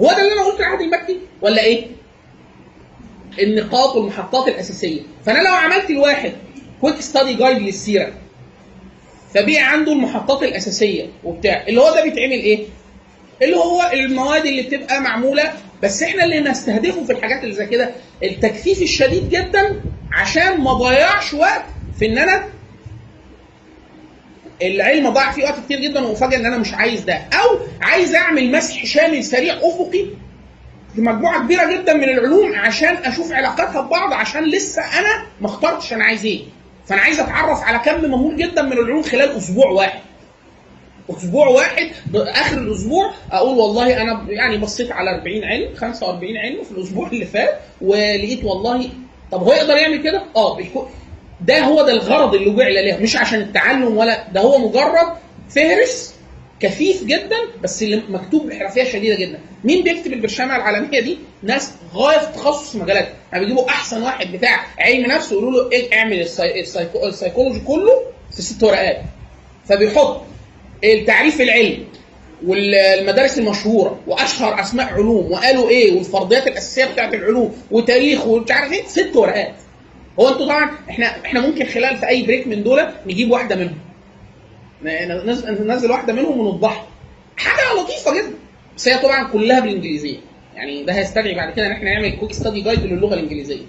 هو 0.00 0.06
ده 0.06 0.20
اللي 0.20 0.32
أنا 0.32 0.42
قلته 0.44 0.58
العهد 0.60 0.80
المكي 0.80 1.16
ولا 1.42 1.62
إيه؟ 1.62 1.86
النقاط 3.42 3.96
والمحطات 3.96 4.48
الأساسية 4.48 5.00
فأنا 5.26 5.38
لو 5.48 5.54
عملت 5.54 5.90
الواحد 5.90 6.32
كويك 6.80 7.00
ستادي 7.00 7.34
جايد 7.34 7.58
للسيرة 7.58 8.12
فبيع 9.34 9.66
عنده 9.66 9.92
المحطات 9.92 10.42
الأساسية 10.42 11.06
وبتاع 11.24 11.64
اللي 11.68 11.80
هو 11.80 11.94
ده 11.94 12.02
بيتعمل 12.02 12.32
إيه؟ 12.32 12.58
اللي 13.42 13.56
هو 13.56 13.90
المواد 13.92 14.46
اللي 14.46 14.62
بتبقى 14.62 15.00
معمولة 15.00 15.52
بس 15.82 16.02
إحنا 16.02 16.24
اللي 16.24 16.40
نستهدفه 16.40 17.04
في 17.04 17.12
الحاجات 17.12 17.42
اللي 17.44 17.54
زي 17.54 17.66
كده 17.66 17.90
التكثيف 18.22 18.82
الشديد 18.82 19.28
جدا 19.30 19.80
عشان 20.12 20.60
ما 20.60 20.72
ضيعش 20.72 21.34
وقت 21.34 21.64
في 21.98 22.06
إن 22.06 22.18
أنا 22.18 22.44
العلم 24.62 25.10
ضاع 25.10 25.32
فيه 25.32 25.44
وقت 25.44 25.54
كتير 25.64 25.80
جدا 25.80 26.00
وافاجئ 26.06 26.36
إن 26.36 26.46
أنا 26.46 26.58
مش 26.58 26.74
عايز 26.74 27.00
ده 27.00 27.14
أو 27.14 27.58
عايز 27.80 28.14
أعمل 28.14 28.52
مسح 28.52 28.84
شامل 28.84 29.24
سريع 29.24 29.54
أفقي 29.62 30.06
في 30.94 31.00
مجموعة 31.00 31.42
كبيرة 31.44 31.72
جدا 31.72 31.92
من 31.94 32.04
العلوم 32.04 32.54
عشان 32.54 32.96
أشوف 32.96 33.32
علاقاتها 33.32 33.80
ببعض 33.80 34.12
عشان 34.12 34.44
لسه 34.44 34.82
أنا 34.98 35.26
ما 35.40 35.46
اخترتش 35.46 35.92
أنا 35.92 36.04
عايز 36.04 36.24
إيه. 36.24 36.40
فأنا 36.86 37.00
عايز 37.00 37.20
أتعرف 37.20 37.62
على 37.62 37.78
كم 37.78 38.10
مهول 38.10 38.36
جدا 38.36 38.62
من 38.62 38.72
العلوم 38.72 39.02
خلال 39.02 39.36
أسبوع 39.36 39.66
واحد. 39.66 40.00
أسبوع 41.10 41.46
واحد 41.48 41.90
اخر 42.14 42.58
الأسبوع 42.58 43.10
أقول 43.32 43.58
والله 43.58 44.02
أنا 44.02 44.26
يعني 44.28 44.58
بصيت 44.58 44.92
على 44.92 45.10
40 45.18 45.44
علم 45.44 45.74
45 45.74 46.36
علم 46.36 46.64
في 46.64 46.70
الأسبوع 46.70 47.08
اللي 47.08 47.24
فات 47.26 47.58
ولقيت 47.80 48.44
والله 48.44 48.88
طب 49.32 49.42
هو 49.42 49.52
يقدر 49.52 49.76
يعمل 49.76 50.02
كده؟ 50.02 50.22
آه 50.36 50.58
ده 51.40 51.58
هو 51.60 51.82
ده 51.86 51.92
الغرض 51.92 52.34
اللي 52.34 52.50
جعل 52.56 52.74
له 52.86 52.98
مش 53.02 53.16
عشان 53.16 53.40
التعلم 53.40 53.96
ولا 53.96 54.24
ده 54.32 54.40
هو 54.40 54.58
مجرد 54.68 55.08
فهرس 55.54 56.14
كثيف 56.60 57.04
جدا 57.04 57.36
بس 57.62 57.82
اللي 57.82 58.02
مكتوب 58.08 58.46
بحرفية 58.48 58.84
شديدة 58.84 59.14
جدا. 59.16 59.38
مين 59.64 59.84
بيكتب 59.84 60.12
البرشامة 60.12 60.56
العالمية 60.56 61.00
دي؟ 61.00 61.18
ناس 61.42 61.72
غاية 61.94 62.18
في 62.18 62.32
تخصص 62.32 62.76
مجالات. 62.76 63.08
يعني 63.32 63.44
بيجيبوا 63.44 63.68
أحسن 63.68 64.02
واحد 64.02 64.32
بتاع 64.32 64.66
علم 64.78 65.06
نفس 65.06 65.32
ويقولوا 65.32 65.62
له 65.62 65.72
إيه 65.72 65.98
اعمل 65.98 66.20
ال 66.20 66.26
psy... 66.26 66.60
ال 66.60 66.65
psycho... 66.65 67.06
ال 67.06 67.11
psychology 67.11 67.60
كله 67.60 68.02
في 68.36 68.42
ست 68.42 68.62
ورقات. 68.62 69.00
فبيحط 69.68 70.20
التعريف 70.84 71.40
العلمي 71.40 71.86
والمدارس 72.46 73.38
المشهورة 73.38 74.00
وأشهر 74.06 74.60
أسماء 74.60 74.86
علوم 74.86 75.32
وقالوا 75.32 75.68
إيه 75.68 75.92
والفرضيات 75.96 76.46
الأساسية 76.46 76.84
بتاعت 76.84 77.14
العلوم 77.14 77.56
وتاريخ 77.70 78.26
ومش 78.26 78.50
عارف 78.50 78.72
إيه 78.72 78.84
ست 78.86 79.16
ورقات. 79.16 79.54
هو 80.20 80.28
أنتوا 80.28 80.46
طبعا 80.46 80.70
إحنا 80.90 81.06
إحنا 81.24 81.40
ممكن 81.40 81.66
خلال 81.66 81.96
في 81.96 82.08
أي 82.08 82.22
break 82.22 82.46
من 82.46 82.62
دول 82.62 82.86
نجيب 83.06 83.30
واحدة 83.30 83.56
منهم. 83.56 83.78
ننزل 84.82 85.90
واحدة 85.90 86.12
منهم 86.12 86.38
ونوضحها 86.40 86.86
حاجة 87.36 87.80
لطيفة 87.82 88.14
جدا. 88.18 88.34
بس 88.76 88.88
هي 88.88 88.98
طبعا 88.98 89.28
كلها 89.28 89.60
بالإنجليزية. 89.60 90.16
يعني 90.56 90.84
ده 90.84 90.92
هيستدعي 90.92 91.34
بعد 91.34 91.52
كده 91.52 91.66
إن 91.66 91.72
إحنا 91.72 91.92
نعمل 91.94 92.16
quick 92.16 92.32
study 92.32 92.60
guide 92.60 92.80
للغة 92.80 93.14
الإنجليزية. 93.14 93.64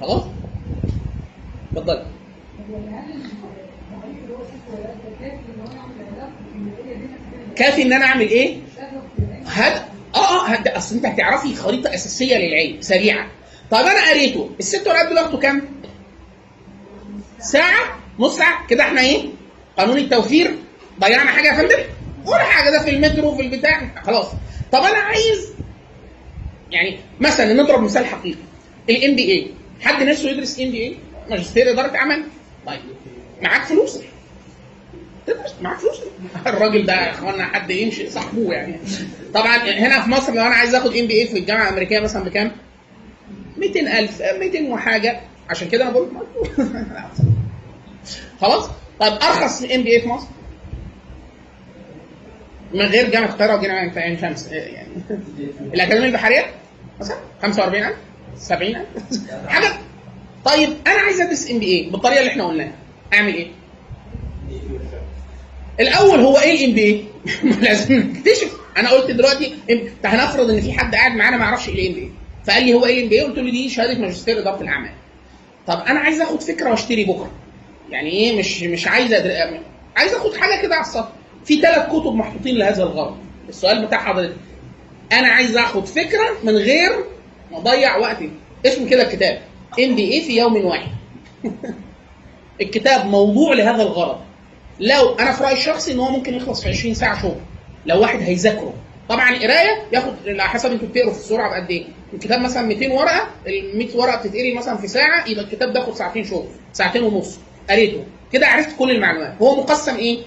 خلاص؟ 0.00 0.22
اتفضل. 1.72 2.02
كافي 7.56 7.82
إن 7.82 7.92
أنا 7.92 8.04
أعمل 8.04 8.28
إيه؟ 8.28 8.56
هد 9.46 9.82
آه 10.14 10.18
آه 10.18 10.46
هد... 10.46 10.68
أصل 10.68 10.94
أنت 10.94 11.06
هتعرفي 11.06 11.54
خريطة 11.54 11.94
أساسية 11.94 12.36
للعلم 12.36 12.80
سريعه 12.80 13.26
طب 13.70 13.76
أنا 13.78 14.10
قريته. 14.10 14.50
الست 14.58 14.88
ورقات 14.88 15.06
دول 15.08 15.16
وقته 15.18 15.38
كام؟ 15.38 15.62
ساعة؟ 17.38 17.98
نص 18.18 18.36
ساعة؟ 18.38 18.66
كده 18.66 18.84
إحنا 18.84 19.00
إيه؟ 19.00 19.28
قانون 19.80 19.98
التوفير 19.98 20.54
ضيعنا 21.00 21.30
حاجة 21.30 21.48
يا 21.48 21.54
فندم؟ 21.56 21.84
ولا 22.26 22.38
حاجة 22.42 22.70
ده 22.70 22.82
في 22.82 22.90
المترو 22.90 23.36
في 23.36 23.42
البتاع. 23.42 24.02
خلاص. 24.04 24.26
طب 24.72 24.78
أنا 24.78 24.98
عايز 24.98 25.52
يعني 26.70 26.98
مثلا 27.20 27.52
نضرب 27.52 27.82
مثال 27.82 28.06
حقيقي. 28.06 28.38
ال 28.90 29.16
MBA 29.16 29.50
حد 29.80 30.02
نفسه 30.02 30.30
يدرس 30.30 30.60
MBA 30.60 30.96
ماجستير 31.30 31.70
إدارة 31.72 31.96
أعمال؟ 31.96 32.24
طيب. 32.66 32.80
معاك 33.42 33.62
فلوس؟ 33.62 33.98
تدرس 35.26 35.54
معاك 35.62 35.78
فلوس. 35.78 35.96
الراجل 36.46 36.86
ده 36.86 36.92
يا 36.92 37.10
إخوانا 37.10 37.44
حد 37.44 37.70
يمشي 37.70 38.10
صاحبوه 38.10 38.54
يعني. 38.54 38.78
طبعا 39.34 39.56
هنا 39.56 40.02
في 40.02 40.10
مصر 40.10 40.32
لو 40.34 40.42
أنا 40.42 40.54
عايز 40.54 40.74
آخد 40.74 40.96
MBA 40.96 41.26
في 41.26 41.38
الجامعة 41.38 41.64
الأمريكية 41.64 42.00
مثلا 42.00 42.24
بكام؟ 42.24 42.52
200000 43.58 44.22
200 44.40 44.62
وحاجة. 44.62 45.20
عشان 45.50 45.68
كده 45.68 45.84
أنا 45.84 45.92
بقول 45.92 46.08
خلاص. 48.40 48.70
طيب 49.00 49.12
أرخص 49.12 49.62
MBA 49.62 50.00
في 50.00 50.08
مصر؟ 50.08 50.26
من 52.74 52.80
غير 52.86 53.10
جامعة 53.10 53.28
القاهرة 53.28 53.56
وجامعة 53.56 53.92
عين 53.98 54.18
شمس. 54.20 54.46
يعني؟ 54.52 54.88
الأكاديمية 55.74 56.06
البحرية؟ 56.08 56.46
مثلا 57.00 57.16
45000 57.42 57.96
70000 58.36 58.86
حاجة. 59.48 59.72
طيب 60.44 60.68
أنا 60.86 61.00
عايز 61.00 61.20
أدرس 61.20 61.50
MBA 61.50 61.90
بالطريقة 61.90 62.18
اللي 62.20 62.30
إحنا 62.30 62.44
قلناها. 62.44 62.72
أعمل 63.12 63.34
إيه؟ 63.34 63.48
الأول 65.80 66.20
هو 66.20 66.38
إيه 66.38 66.64
ال 66.64 66.74
MBA؟ 66.74 67.04
لازم 67.60 67.94
نكتشف. 67.94 68.56
أنا 68.76 68.90
قلت 68.90 69.10
دلوقتي 69.10 69.54
هنفرض 70.04 70.50
إن 70.50 70.60
في 70.60 70.72
حد 70.72 70.94
قاعد 70.94 71.12
معانا 71.12 71.36
ما 71.36 71.44
يعرفش 71.44 71.68
إيه 71.68 71.74
ال 71.74 71.94
MBA 71.94 72.10
فقال 72.46 72.64
لي 72.64 72.74
هو 72.74 72.86
إيه 72.86 72.98
ال 72.98 73.08
MBA؟ 73.08 73.20
قلت 73.24 73.38
له 73.38 73.50
دي 73.50 73.68
شهادة 73.68 73.98
ماجستير 73.98 74.38
إدارة 74.38 74.62
الأعمال. 74.62 74.92
طب 75.66 75.80
أنا 75.88 76.00
عايز 76.00 76.20
آخد 76.20 76.42
فكرة 76.42 76.70
وأشتري 76.70 77.04
بكرة. 77.04 77.30
يعني 77.90 78.10
إيه 78.10 78.38
مش 78.38 78.62
مش 78.62 78.88
عايز. 78.88 79.12
عايز 79.96 80.14
أخد 80.14 80.34
حاجة 80.34 80.62
كده 80.62 80.74
على 80.74 80.84
السطح. 80.84 81.08
في 81.44 81.60
ثلاث 81.60 81.86
كتب 81.88 82.12
محطوطين 82.14 82.56
لهذا 82.56 82.82
الغرض. 82.82 83.16
السؤال 83.48 83.86
بتاع 83.86 83.98
حضرتك 83.98 84.36
أنا 85.12 85.28
عايز 85.28 85.56
آخد 85.56 85.86
فكرة 85.86 86.36
من 86.44 86.56
غير 86.56 86.90
ما 87.52 87.58
أضيع 87.58 87.96
وقتي. 87.96 88.30
اسم 88.66 88.88
كده 88.88 89.02
الكتاب. 89.02 89.38
MBA 89.78 90.20
في 90.20 90.36
يوم 90.36 90.64
واحد. 90.64 90.88
الكتاب 92.60 93.06
موضوع 93.06 93.54
لهذا 93.54 93.82
الغرض. 93.82 94.20
لو 94.80 95.14
أنا 95.14 95.32
في 95.32 95.44
رايي 95.44 95.56
الشخصي 95.56 95.92
إن 95.92 95.98
هو 95.98 96.10
ممكن 96.10 96.34
يخلص 96.34 96.62
في 96.62 96.68
20 96.68 96.94
ساعة 96.94 97.22
شغل. 97.22 97.36
لو 97.86 98.00
واحد 98.00 98.20
هيذاكره. 98.20 98.74
طبعا 99.08 99.30
القراية 99.30 99.82
ياخد 99.92 100.12
على 100.26 100.42
حسب 100.42 100.72
أنتوا 100.72 100.88
بتقروا 100.88 101.12
في 101.12 101.18
السرعة 101.18 101.50
بقد 101.50 101.70
إيه. 101.70 101.84
الكتاب 102.14 102.40
مثلا 102.40 102.62
200 102.66 102.92
ورقة 102.92 103.28
ال 103.46 103.78
100 103.78 103.96
ورقة 103.96 104.16
بتتقري 104.16 104.54
مثلا 104.54 104.76
في 104.76 104.88
ساعة 104.88 105.28
يبقى 105.28 105.44
الكتاب 105.44 105.72
ده 105.72 105.80
ياخد 105.80 105.94
ساعتين 105.94 106.24
شغل 106.24 106.46
ساعتين 106.72 107.02
ونص. 107.02 107.38
قريته. 107.70 108.04
كده 108.32 108.46
عرفت 108.46 108.76
كل 108.78 108.90
المعلومات. 108.90 109.34
هو 109.42 109.56
مقسم 109.56 109.96
إيه؟ 109.96 110.18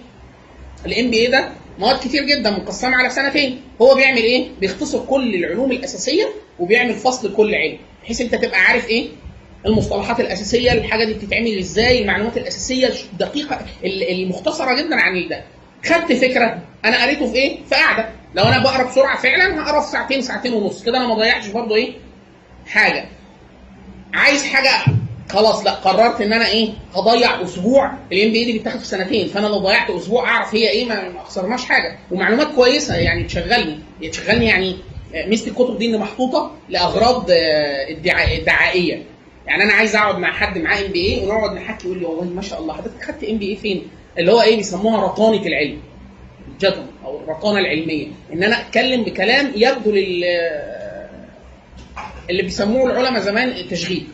الام 0.85 1.11
بي 1.11 1.17
اي 1.19 1.27
ده 1.27 1.49
مواد 1.79 1.99
كتير 1.99 2.23
جدا 2.23 2.49
مقسمة 2.49 2.95
على 2.95 3.09
سنتين. 3.09 3.61
هو 3.81 3.95
بيعمل 3.95 4.17
إيه؟ 4.17 4.47
بيختصر 4.61 5.05
كل 5.05 5.35
العلوم 5.35 5.71
الأساسية 5.71 6.25
وبيعمل 6.59 6.93
فصل 6.93 7.33
كل 7.35 7.55
علم. 7.55 7.77
بحيث 8.03 8.21
أنت 8.21 8.35
تبقى 8.35 8.59
عارف 8.59 8.89
إيه؟ 8.89 9.07
المصطلحات 9.65 10.19
الأساسية 10.19 10.71
الحاجة 10.71 11.03
دي 11.05 11.13
بتتعمل 11.13 11.57
إزاي 11.57 12.01
المعلومات 12.01 12.37
الأساسية 12.37 12.87
الدقيقة 13.13 13.59
ال- 13.85 14.11
المختصرة 14.23 14.73
جدا 14.81 14.95
عن 14.95 15.27
ده. 15.29 15.43
خدت 15.85 16.13
فكرة. 16.13 16.61
أنا 16.85 17.03
قريته 17.03 17.27
في 17.31 17.35
إيه؟ 17.35 17.57
في 17.69 17.75
قاعدة. 17.75 18.09
لو 18.35 18.43
أنا 18.43 18.63
بقرأ 18.63 18.83
بسرعة 18.83 19.17
فعلا 19.21 19.61
هقرأ 19.63 19.81
في 19.81 19.91
ساعتين 19.91 20.21
ساعتين 20.21 20.53
ونص. 20.53 20.83
كده 20.83 20.97
أنا 20.97 21.07
ما 21.07 21.13
ضيعتش 21.15 21.47
برضه 21.47 21.75
إيه؟ 21.75 21.93
حاجة. 22.67 23.05
عايز 24.13 24.45
حاجة 24.45 24.69
خلاص 25.33 25.65
لا 25.65 25.71
قررت 25.71 26.21
إن 26.21 26.33
أنا 26.33 26.47
إيه 26.47 26.69
هضيع 26.95 27.41
أسبوع 27.43 27.91
الإم 28.11 28.31
بي 28.31 28.39
اي 28.39 28.45
دي 28.51 28.59
بتاخد 28.59 28.79
في 28.79 28.87
سنتين. 28.87 29.27
فأنا 29.27 29.47
لو 29.47 29.57
ضيعت 29.57 29.89
أسبوع 29.89 30.29
أعرف 30.29 30.55
هي 30.55 30.69
إيه 30.69 30.85
ما 30.85 31.09
ما 31.09 31.23
خسرناش 31.23 31.65
حاجة. 31.65 31.97
ومعلومات 32.11 32.47
كويسة 32.55 32.95
يعني 32.95 33.23
تشغلني 33.23 33.79
تشغلني 34.11 34.45
يعني 34.45 34.75
آه، 35.15 35.25
ميزة 35.27 35.47
الكتب 35.47 35.77
دي 35.77 35.85
ان 35.95 35.99
محطوطة 35.99 36.51
لأغراض 36.69 37.31
آه، 37.31 37.89
ادعاء- 37.89 38.43
دعائيه 38.45 39.03
يعني 39.47 39.63
أنا 39.63 39.73
عايز 39.73 39.95
أقعد 39.95 40.17
مع 40.17 40.31
حد 40.31 40.57
معاه 40.57 40.85
MBA 40.85 41.25
ونقعد 41.25 41.55
نحكي 41.55 41.85
يقول 41.87 41.99
لي 41.99 42.05
والله 42.05 42.23
ما 42.33 42.41
شاء 42.41 42.59
الله 42.59 42.73
حضرتك 42.73 43.03
خدت 43.03 43.23
MBA 43.23 43.55
فين؟ 43.55 43.87
اللي 44.17 44.31
هو 44.31 44.41
إيه 44.41 44.55
بيسموها 44.57 45.03
رطانه 45.05 45.45
العلم 45.47 45.79
الجدل 46.53 46.85
أو 47.05 47.19
الرطانه 47.19 47.59
العلمية. 47.59 48.07
إن 48.33 48.43
أنا 48.43 48.61
أتكلم 48.61 49.03
بكلام 49.03 49.51
يبدو 49.55 49.91
لل 49.91 50.23
اللي 52.29 52.43
بيسموه 52.43 52.91
العلماء 52.91 53.21
زمان 53.21 53.53
تشغيب. 53.71 54.07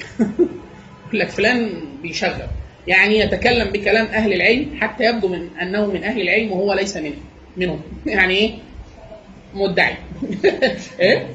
يقول 1.06 1.20
لك 1.20 1.28
فلان 1.28 1.84
بيشغب. 2.02 2.46
يعني 2.86 3.18
يتكلم 3.18 3.70
بكلام 3.70 4.06
أهل 4.06 4.32
العلم 4.32 4.76
حتى 4.80 5.04
يبدو 5.04 5.28
من 5.28 5.48
أنه 5.62 5.86
من 5.86 6.04
أهل 6.04 6.20
العلم 6.20 6.52
وهو 6.52 6.72
ليس 6.74 6.96
منه 6.96 7.16
منهم. 7.56 7.80
يعني 8.06 8.34
إيه؟ 8.34 8.54
مدعي. 9.54 9.96
إيه؟ 11.00 11.26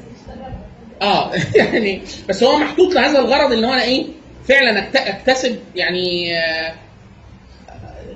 آه. 1.02 1.32
يعني 1.56 2.02
بس 2.30 2.44
هو 2.44 2.58
محطوط 2.58 2.94
لهذا 2.94 3.20
الغرض 3.20 3.54
ان 3.54 3.66
هو 3.66 3.74
أنا 3.74 3.84
إيه؟ 3.84 4.06
فعلا 4.48 4.88
أكتسب 4.96 5.60
يعني 5.76 6.38
آه، 6.38 6.74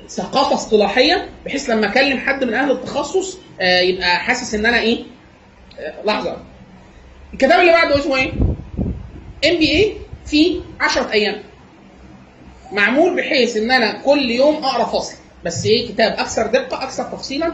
ثقافة 0.10 0.54
اصطلاحية 0.54 1.30
بحيث 1.46 1.70
لما 1.70 1.88
أكلم 1.88 2.20
حد 2.20 2.44
من 2.44 2.54
أهل 2.54 2.72
التخصص 2.72 3.38
آه، 3.62 3.80
يبقى 3.80 4.20
حاسس 4.20 4.56
إن 4.56 4.66
أنا 4.66 4.80
إيه؟ 4.80 5.04
آه، 5.80 5.94
لحظة. 6.06 6.38
الكتاب 7.34 7.60
اللي 7.60 7.72
بعده 7.72 8.00
اسمه 8.00 8.16
إيه؟ 8.16 8.32
ام 9.46 9.60
بي 9.60 9.72
اي 9.72 9.94
في 10.26 10.62
10 10.80 11.12
أيام. 11.12 11.36
معمول 12.72 13.16
بحيث 13.16 13.58
إن 13.58 13.72
أنا 13.72 14.02
كل 14.06 14.32
يوم 14.32 14.56
أقرأ 14.56 14.84
فصل 14.84 15.16
بس 15.46 15.66
إيه؟ 15.66 15.88
كتاب 15.88 16.12
أكثر 16.12 16.48
دقة 16.48 16.84
أكثر 16.84 17.04
تفصيلا. 17.04 17.52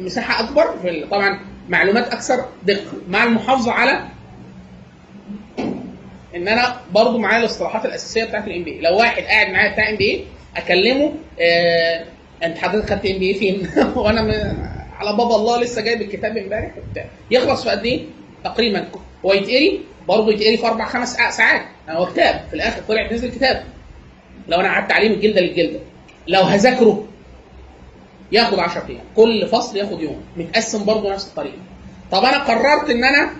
مساحة 0.00 0.44
أكبر 0.44 0.78
في 0.82 1.06
طبعا 1.10 1.40
معلومات 1.68 2.12
أكثر 2.12 2.44
دقة. 2.64 2.92
مع 3.08 3.24
المحافظة 3.24 3.72
على 3.72 4.04
إن 6.36 6.48
أنا 6.48 6.76
برضو 6.94 7.18
معايا 7.18 7.40
الاصطلاحات 7.40 7.84
الأساسية 7.84 8.24
بتاعت 8.24 8.46
ال 8.46 8.64
MBA 8.64 8.80
لو 8.80 8.96
واحد 8.98 9.22
قاعد 9.22 9.50
معايا 9.52 9.72
بتاع 9.72 9.90
MBA 9.90 10.24
أكلمه 10.56 11.12
آه 11.40 12.04
أنت 12.42 12.58
حضرتك 12.58 12.90
خدت 12.90 13.06
MBA 13.06 13.34
فين؟ 13.34 13.70
وأنا 13.96 14.20
على 14.98 15.16
بابا 15.16 15.36
الله 15.36 15.60
لسه 15.60 15.82
جايب 15.82 16.00
الكتاب 16.02 16.36
امبارح 16.36 16.74
وبتاع. 16.78 17.04
يخلص 17.30 17.62
في 17.64 17.70
قد 17.70 17.84
إيه؟ 17.84 18.00
تقريبا 18.44 18.86
هو 19.26 19.32
يتقري 19.32 19.80
برضه 20.08 20.32
يتقري 20.32 20.56
في 20.56 20.66
أربع 20.66 20.84
خمس 20.84 21.14
ساعات- 21.14 21.66
هو 21.88 22.06
كتاب. 22.06 22.44
في 22.50 22.54
الآخر 22.56 22.82
طلع 22.88 23.12
نزل 23.12 23.30
كتاب. 23.30 23.64
لو 24.48 24.60
أنا 24.60 24.68
قعدت 24.68 24.92
عليه 24.92 25.08
من 25.08 25.14
الجلده 25.14 25.40
للجلدة. 25.40 25.80
لو 26.28 26.42
هذاكره 26.42 27.04
ياخد 28.32 28.58
10 28.58 28.86
أيام. 28.88 29.04
كل 29.16 29.46
فصل 29.48 29.76
ياخد 29.76 30.00
يوم. 30.00 30.20
متقسم 30.36 30.84
برضه 30.84 31.12
نفس 31.12 31.26
الطريقة. 31.26 31.58
طب 32.12 32.24
أنا 32.24 32.38
قررت 32.38 32.90
إن 32.90 33.04
أنا 33.04 33.30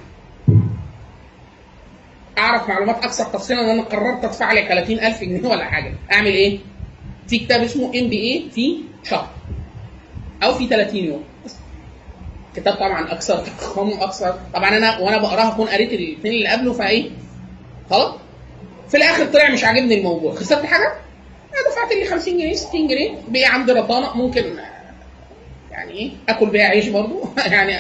أعرف 2.39 2.69
معلومات 2.69 3.05
أكثر 3.05 3.25
تفصيلا 3.25 3.61
ان 3.61 3.69
أنا 3.71 3.83
قررت 3.83 4.25
أدفع 4.25 4.45
عليه 4.47 4.69
30000 4.69 5.21
جنيه 5.21 5.49
ولا 5.49 5.65
حاجة. 5.65 5.95
أعمل 6.13 6.27
إيه؟ 6.27 6.59
في 7.29 7.39
كتاب 7.39 7.63
اسمه 7.63 7.87
ام 7.87 8.09
بي 8.09 8.17
اي 8.23 8.45
في 8.55 8.77
شهر. 9.05 9.29
أو 10.43 10.55
في 10.55 10.67
30 10.67 11.05
يوم. 11.05 11.25
كتاب 12.57 12.75
طبعا 12.75 13.13
أكثر 13.13 13.39
تفخم 13.39 13.91
أكثر 14.01 14.39
طبعا 14.55 14.77
أنا 14.77 14.99
وأنا 14.99 15.19
بقرأها 15.19 15.49
اكون 15.49 15.69
قريت 15.69 15.93
الاثنين 15.93 16.33
اللي 16.33 16.49
قبله 16.49 16.73
فإيه؟ 16.73 17.11
خلاص. 17.91 18.15
في 18.89 18.97
الآخر 18.97 19.27
طلع 19.27 19.51
مش 19.51 19.65
عاجبني 19.65 19.99
الموضوع. 19.99 20.35
خسرت 20.35 20.65
حاجة؟ 20.67 20.93
أنا 21.53 21.71
دفعت 21.73 21.93
لي 21.93 22.05
50 22.05 22.39
جنيه 22.39 22.55
60 22.55 22.89
جنيه. 22.89 23.11
بقي 23.29 23.45
عندي 23.45 23.73
رطانه 23.73 24.17
ممكن 24.17 24.45
يعني 25.71 25.93
إيه؟ 25.93 26.11
آكل 26.29 26.51
بيها 26.51 26.65
عيش 26.65 26.89
برضو. 26.89 27.25
يعني 27.53 27.77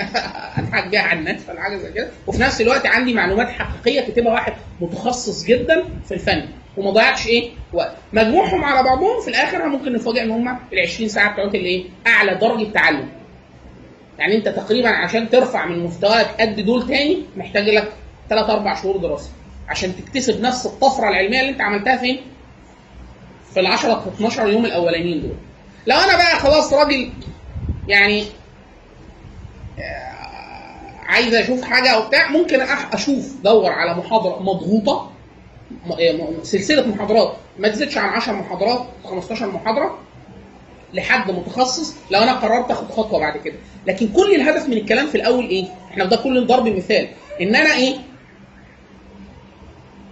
أضحك 0.58 0.86
بيها 0.86 1.00
على 1.00 1.18
الناس 1.18 1.40
ولا 1.48 1.60
حاجة 1.60 1.76
زي 1.76 1.92
كده. 1.92 2.10
وفي 2.26 2.42
نفس 2.42 2.60
الوقت 2.60 2.86
عندي 2.86 3.14
معلومات 3.14 3.48
حقيقية 3.48 4.00
كاتبها 4.00 4.32
واحد 4.32 4.52
متخصص 4.80 5.44
جدا 5.44 5.84
في 6.08 6.14
الفن. 6.14 6.48
وما 6.76 6.90
ضيعتش 6.90 7.26
إيه؟ 7.26 7.50
وقت. 7.72 7.96
مجموعهم 8.12 8.64
على 8.64 8.82
بعضهم 8.82 9.20
في 9.20 9.28
الآخر 9.28 9.68
ممكن 9.68 9.92
نفاجئ 9.92 10.22
إن 10.22 10.30
هم 10.30 10.48
ال 10.72 10.80
20 10.80 11.08
ساعة 11.08 11.32
بتوعت 11.32 11.54
الايه 11.54 11.84
أعلى 12.06 12.34
درجة 12.34 12.72
تعلم. 12.72 13.19
يعني 14.20 14.36
انت 14.36 14.48
تقريبا 14.48 14.88
عشان 14.88 15.30
ترفع 15.30 15.66
من 15.66 15.84
مستواك 15.84 16.40
قد 16.40 16.60
دول 16.60 16.86
تاني 16.88 17.22
محتاج 17.36 17.68
لك 17.68 17.92
3 18.28 18.52
4 18.52 18.82
شهور 18.82 18.96
دراسة 18.96 19.30
عشان 19.68 19.96
تكتسب 19.96 20.40
نفس 20.40 20.66
الطفرة 20.66 21.08
العلمية 21.08 21.40
اللي 21.40 21.50
انت 21.50 21.60
عملتها 21.60 21.96
فين؟ 21.96 22.20
في 23.54 23.60
ال 23.60 23.66
10 23.66 24.04
12 24.16 24.48
يوم 24.48 24.64
الأولانيين 24.64 25.20
دول. 25.22 25.34
لو 25.86 25.96
أنا 25.96 26.16
بقى 26.16 26.36
خلاص 26.38 26.72
راجل 26.72 27.12
يعني 27.88 28.24
آه، 29.78 31.00
عايز 31.06 31.34
أشوف 31.34 31.62
حاجة 31.62 31.88
أو 31.90 32.08
بتاع 32.08 32.28
ممكن 32.30 32.60
أشوف 32.92 33.36
دور 33.44 33.70
على 33.72 33.94
محاضرة 33.94 34.42
مضغوطة 34.42 35.10
آه، 36.00 36.42
سلسلة 36.42 36.86
محاضرات 36.86 37.36
ما 37.58 37.68
تزيدش 37.68 37.98
عن 37.98 38.08
10 38.08 38.32
محاضرات 38.32 38.86
15 39.04 39.46
محاضرة 39.50 39.98
لحد 40.94 41.30
متخصص 41.30 41.94
لو 42.10 42.20
أنا 42.20 42.32
قررت 42.32 42.70
أخد 42.70 42.90
خطوة 42.90 43.20
بعد 43.20 43.36
كده. 43.36 43.54
لكن 43.86 44.08
كل 44.08 44.34
الهدف 44.34 44.68
من 44.68 44.72
الكلام 44.76 45.06
في 45.06 45.14
الأول 45.14 45.48
إيه؟ 45.48 45.64
إحنا 45.90 46.04
ده 46.04 46.16
كل 46.16 46.46
ضرب 46.46 46.68
مثال. 46.68 47.08
إن 47.40 47.54
أنا 47.54 47.74
إيه؟ 47.74 47.94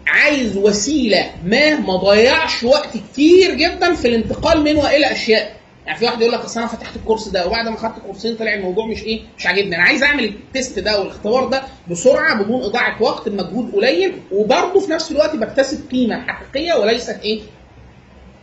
عايز 0.06 0.56
وسيلة 0.56 1.30
ما 1.44 1.76
ما 1.80 1.96
ضيعش 1.96 2.64
وقت 2.64 2.96
كتير 2.96 3.54
جدا 3.54 3.94
في 3.94 4.08
الانتقال 4.08 4.64
من 4.64 4.76
والى 4.76 5.12
أشياء. 5.12 5.58
يعني 5.86 5.98
في 5.98 6.04
واحد 6.04 6.20
يقول 6.20 6.32
لك 6.32 6.40
أصل 6.40 6.60
أنا 6.60 6.68
فتحت 6.68 6.96
الكورس 6.96 7.28
ده 7.28 7.46
وبعد 7.46 7.68
ما 7.68 7.76
خدت 7.76 7.98
كورسين 8.06 8.36
طلع 8.36 8.54
الموضوع 8.54 8.86
مش 8.86 9.02
إيه؟ 9.02 9.20
مش 9.38 9.46
عاجبني. 9.46 9.76
أنا 9.76 9.82
عايز 9.84 10.02
أعمل 10.02 10.24
التيست 10.24 10.78
ده 10.78 11.00
والاختبار 11.00 11.44
ده 11.48 11.62
بسرعة 11.90 12.42
بدون 12.42 12.62
إضاعة 12.62 13.02
وقت 13.02 13.28
بمجهود 13.28 13.72
قليل 13.74 14.12
وبرضه 14.32 14.80
في 14.80 14.90
نفس 14.90 15.10
الوقت 15.10 15.36
بكتسب 15.36 15.90
قيمة 15.90 16.26
حقيقية 16.26 16.74
وليست 16.74 17.20
إيه؟ 17.24 17.40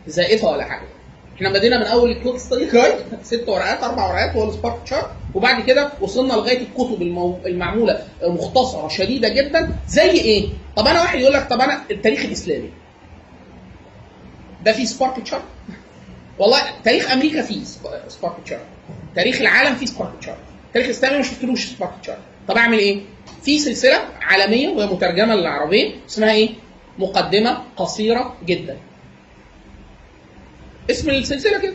زائفة 0.06 0.50
ولا 0.50 0.64
حاجة. 0.64 0.86
إحنا 1.36 1.52
بدينا 1.52 1.78
من 1.78 1.84
أول 1.86 2.10
ال 2.10 2.14
quick 2.14 2.36
study 2.36 2.64
guide 2.70 2.94
ست 3.22 3.44
ورقات 3.48 3.82
أربع 3.82 4.08
ورقات 4.10 4.36
هو 4.36 4.48
ال 4.48 4.53
spark 4.53 4.76
chart 4.84 5.10
وبعد 5.34 5.62
كده 5.64 5.92
وصلنا 6.00 6.32
لغاية 6.32 6.58
الكتب 6.60 7.02
المو... 7.02 7.38
المعمولة. 7.46 8.02
مختصرة 8.22 8.88
شديدة 8.88 9.28
جدا. 9.28 9.76
زي 9.88 10.10
إيه؟ 10.10 10.48
طب 10.76 10.86
أنا 10.86 11.00
واحد 11.00 11.18
يقول 11.18 11.32
لك 11.32 11.48
طب 11.50 11.60
أنا 11.60 11.82
التاريخ 11.90 12.24
الإسلامي. 12.24 12.70
ده 14.64 14.72
فيه 14.72 14.84
spark 14.84 15.26
chart 15.26 15.42
والله 16.38 16.58
تاريخ 16.84 17.10
أمريكا 17.10 17.42
فيه 17.42 17.64
spark 18.08 18.34
chart 18.44 18.60
تاريخ 19.16 19.40
العالم 19.40 19.74
فيه 19.74 19.86
spark 19.86 20.12
chart 20.20 20.38
التاريخ 20.66 20.86
الاسلامي 20.86 21.16
ما 21.16 21.22
شفتلوش 21.22 21.66
spark 21.66 21.92
chart 22.06 22.18
طب 22.48 22.56
أعمل 22.56 22.78
إيه؟ 22.78 23.00
في 23.42 23.58
سلسلة 23.58 23.98
عالمية 24.20 24.68
وهي 24.68 24.86
مترجمة 24.86 25.34
للعربيه 25.34 25.90
اسمها 26.08 26.32
إيه؟ 26.32 26.48
مقدمة 26.98 27.62
قصيرة 27.76 28.34
جدا. 28.46 28.76
اسم 30.90 31.10
السلسلة 31.10 31.58
كده. 31.60 31.74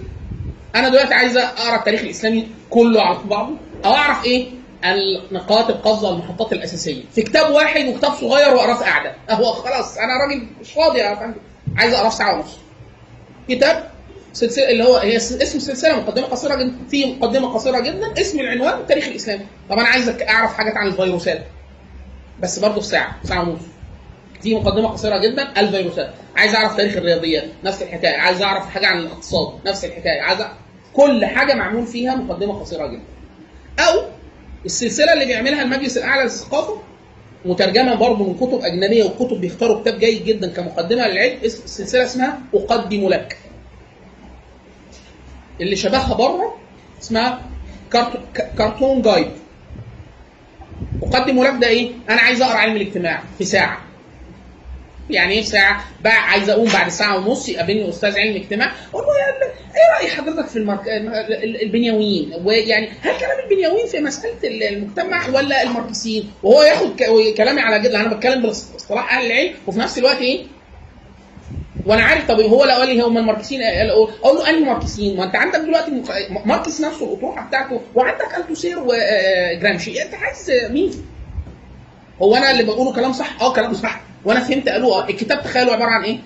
أنا 0.75 0.89
دلوقتي 0.89 1.13
عايز 1.13 1.38
أقرأ 1.38 1.75
التاريخ 1.75 2.01
الإسلامي 2.01 2.47
كله 2.69 3.01
على 3.01 3.17
بعضه 3.25 3.53
أو 3.85 3.93
أعرف 3.93 4.25
إيه 4.25 4.47
النقاط 4.85 5.69
القفزه 5.69 6.09
المحطات 6.09 6.53
الأساسية. 6.53 7.03
في 7.15 7.21
كتاب 7.21 7.51
واحد 7.51 7.85
وكتاب 7.88 8.13
صغير 8.13 8.53
واقراه 8.53 8.73
في 8.73 8.83
قعده 8.83 9.15
هو 9.29 9.53
خلاص 9.53 9.97
أنا 9.97 10.13
راجل 10.17 10.47
مش 10.61 10.71
فاضي 10.71 10.99
يا 10.99 11.15
فندم. 11.15 11.39
عايز 11.77 11.93
اقراه 11.93 12.09
في 12.09 12.15
ساعة 12.15 12.35
ونص. 12.35 12.57
كتاب 13.49 13.91
سلسلة 14.33 14.69
اللي 14.69 14.83
هو 14.83 14.97
هي 14.97 15.15
اسم 15.17 15.38
السلسله 15.57 15.99
مقدمة 15.99 16.25
قصيرة 16.25 16.55
جدا 16.55 16.73
في 16.91 17.05
مقدمة 17.05 17.53
قصيرة 17.53 17.79
جدا 17.79 18.21
اسم 18.21 18.39
العنوان 18.39 18.79
التاريخ 18.79 19.07
الإسلامي. 19.07 19.45
طب 19.69 19.79
أنا 19.79 19.88
عايز 19.88 20.09
أعرف 20.09 20.53
حاجات 20.53 20.77
عن 20.77 20.88
الفيروسات. 20.88 21.43
بس 22.41 22.59
برضه 22.59 22.81
في 22.81 22.88
ساعة 22.88 23.15
ساعة 23.23 23.49
ونص. 23.49 23.61
دي 24.41 24.55
مقدمة 24.55 24.88
قصيرة 24.88 25.18
جدا. 25.18 25.59
الفيروسات 25.59 26.13
عايز 26.35 26.55
أعرف 26.55 26.77
تاريخ 26.77 26.97
الرياضيات 26.97 27.43
نفس 27.63 27.81
الحكاية. 27.81 28.18
عايز 28.18 28.41
أعرف 28.41 28.69
حاجة 28.69 28.88
عن 28.88 28.99
الاقتصاد 28.99 29.53
نفس 29.68 29.85
الحكاية. 29.85 30.22
عايز 30.22 30.41
أعرف 30.41 30.53
كل 30.93 31.26
حاجة 31.26 31.53
معمول 31.53 31.85
فيها 31.88 32.15
مقدمة 32.15 32.59
قصيرة 32.59 32.88
جدا. 32.88 33.03
أو 33.80 34.01
السلسلة 34.65 35.13
اللي 35.13 35.26
بيعملها 35.26 35.61
المجلس 35.61 35.97
الأعلى 35.97 36.23
للثقافه 36.23 36.81
مترجمة 37.45 37.95
برضه 37.95 38.23
من 38.27 38.34
كتب 38.35 38.59
أجنبية 38.65 39.03
وكتب 39.03 39.41
بيختاروا 39.41 39.81
كتاب 39.81 39.99
جيد 39.99 40.26
جدا 40.26 40.47
كمقدمة 40.53 41.07
للعلم. 41.07 41.38
السلسله 41.43 42.03
اسمها 42.05 42.39
أقدم 42.53 43.07
لك. 43.09 43.38
اللي 45.61 45.76
شبهها 45.76 46.13
بره 46.13 46.57
اسمها 47.01 47.41
cartoo- 47.93 48.38
c- 48.38 48.52
cartoon 48.57 49.02
guide. 49.02 49.31
أقدم 51.03 51.43
لك 51.43 51.53
ده 51.61 51.68
إيه؟ 51.68 51.91
أنا 52.09 52.22
عايز 52.22 52.41
أقرأ 52.41 52.57
علم 52.57 52.76
الاجتماع 52.76 53.23
في 53.38 53.45
ساعة. 53.45 53.77
يعني 55.13 55.33
إيه 55.33 55.41
ساعة؟ 55.43 55.83
بقى 56.03 56.13
عايز 56.29 56.49
اقوم 56.49 56.69
بعد 56.73 56.89
ساعة 56.89 57.17
ونص 57.17 57.49
يقابلني 57.49 57.89
أستاذ 57.89 58.19
علم 58.19 58.35
اجتماع 58.35 58.71
أقول 58.93 59.03
له 59.03 59.09
إيه 59.11 59.97
رأي 59.99 60.11
حضرتك 60.11 60.47
في 60.47 60.55
المارك... 60.55 60.88
ال- 60.88 61.61
البنيويين؟ 61.63 62.33
ويعني 62.45 62.88
هل 63.01 63.17
كلام 63.19 63.39
البنيويين 63.43 63.88
في 63.88 63.99
مسألة 63.99 64.33
ال- 64.43 64.63
المجتمع 64.63 65.27
ولا 65.29 65.63
الماركسيين؟ 65.63 66.31
وهو 66.43 66.61
ياخد 66.63 66.95
ك- 67.01 67.33
كلامي 67.38 67.61
على 67.61 67.79
جد 67.79 67.91
أنا 67.91 68.13
بتكلم 68.13 68.41
باصطلاح 68.41 69.17
أهل 69.17 69.25
العلم 69.25 69.53
وفي 69.67 69.79
نفس 69.79 69.97
الوقت 69.97 70.17
إيه؟ 70.17 70.43
وأنا 71.85 72.03
عارف 72.03 72.27
طب 72.27 72.39
هو 72.41 72.65
لو 72.65 72.71
قال 72.71 72.88
لي 72.95 73.01
هم 73.01 73.17
الماركسيين 73.17 73.61
أقول 73.63 74.09
له 74.38 74.49
أنهي 74.49 74.59
ماركسيين؟ 74.65 75.17
ما 75.17 75.23
أنت 75.23 75.35
عندك 75.35 75.59
دلوقتي 75.59 75.91
ماركس 76.45 76.81
نفسه 76.81 77.05
الأطروحة 77.05 77.47
بتاعته 77.47 77.81
وعندك 77.95 78.35
ألتوسير 78.38 78.79
وجرامشي 78.79 80.01
أنت 80.03 80.13
عايز 80.13 80.51
مين؟ 80.71 80.91
هو 82.21 82.35
أنا 82.35 82.51
اللي 82.51 82.63
بقوله 82.63 82.93
كلام 82.93 83.13
صح؟ 83.13 83.41
آه 83.41 83.53
كلام 83.53 83.73
صح 83.73 84.01
وأنا 84.26 84.39
فهمت 84.39 84.69
قالوا 84.69 84.95
آه 84.95 85.10
الكتاب 85.10 85.43
تخيلوا 85.43 85.73
عبارة 85.73 85.89
عن 85.89 86.03
إيه؟ 86.03 86.18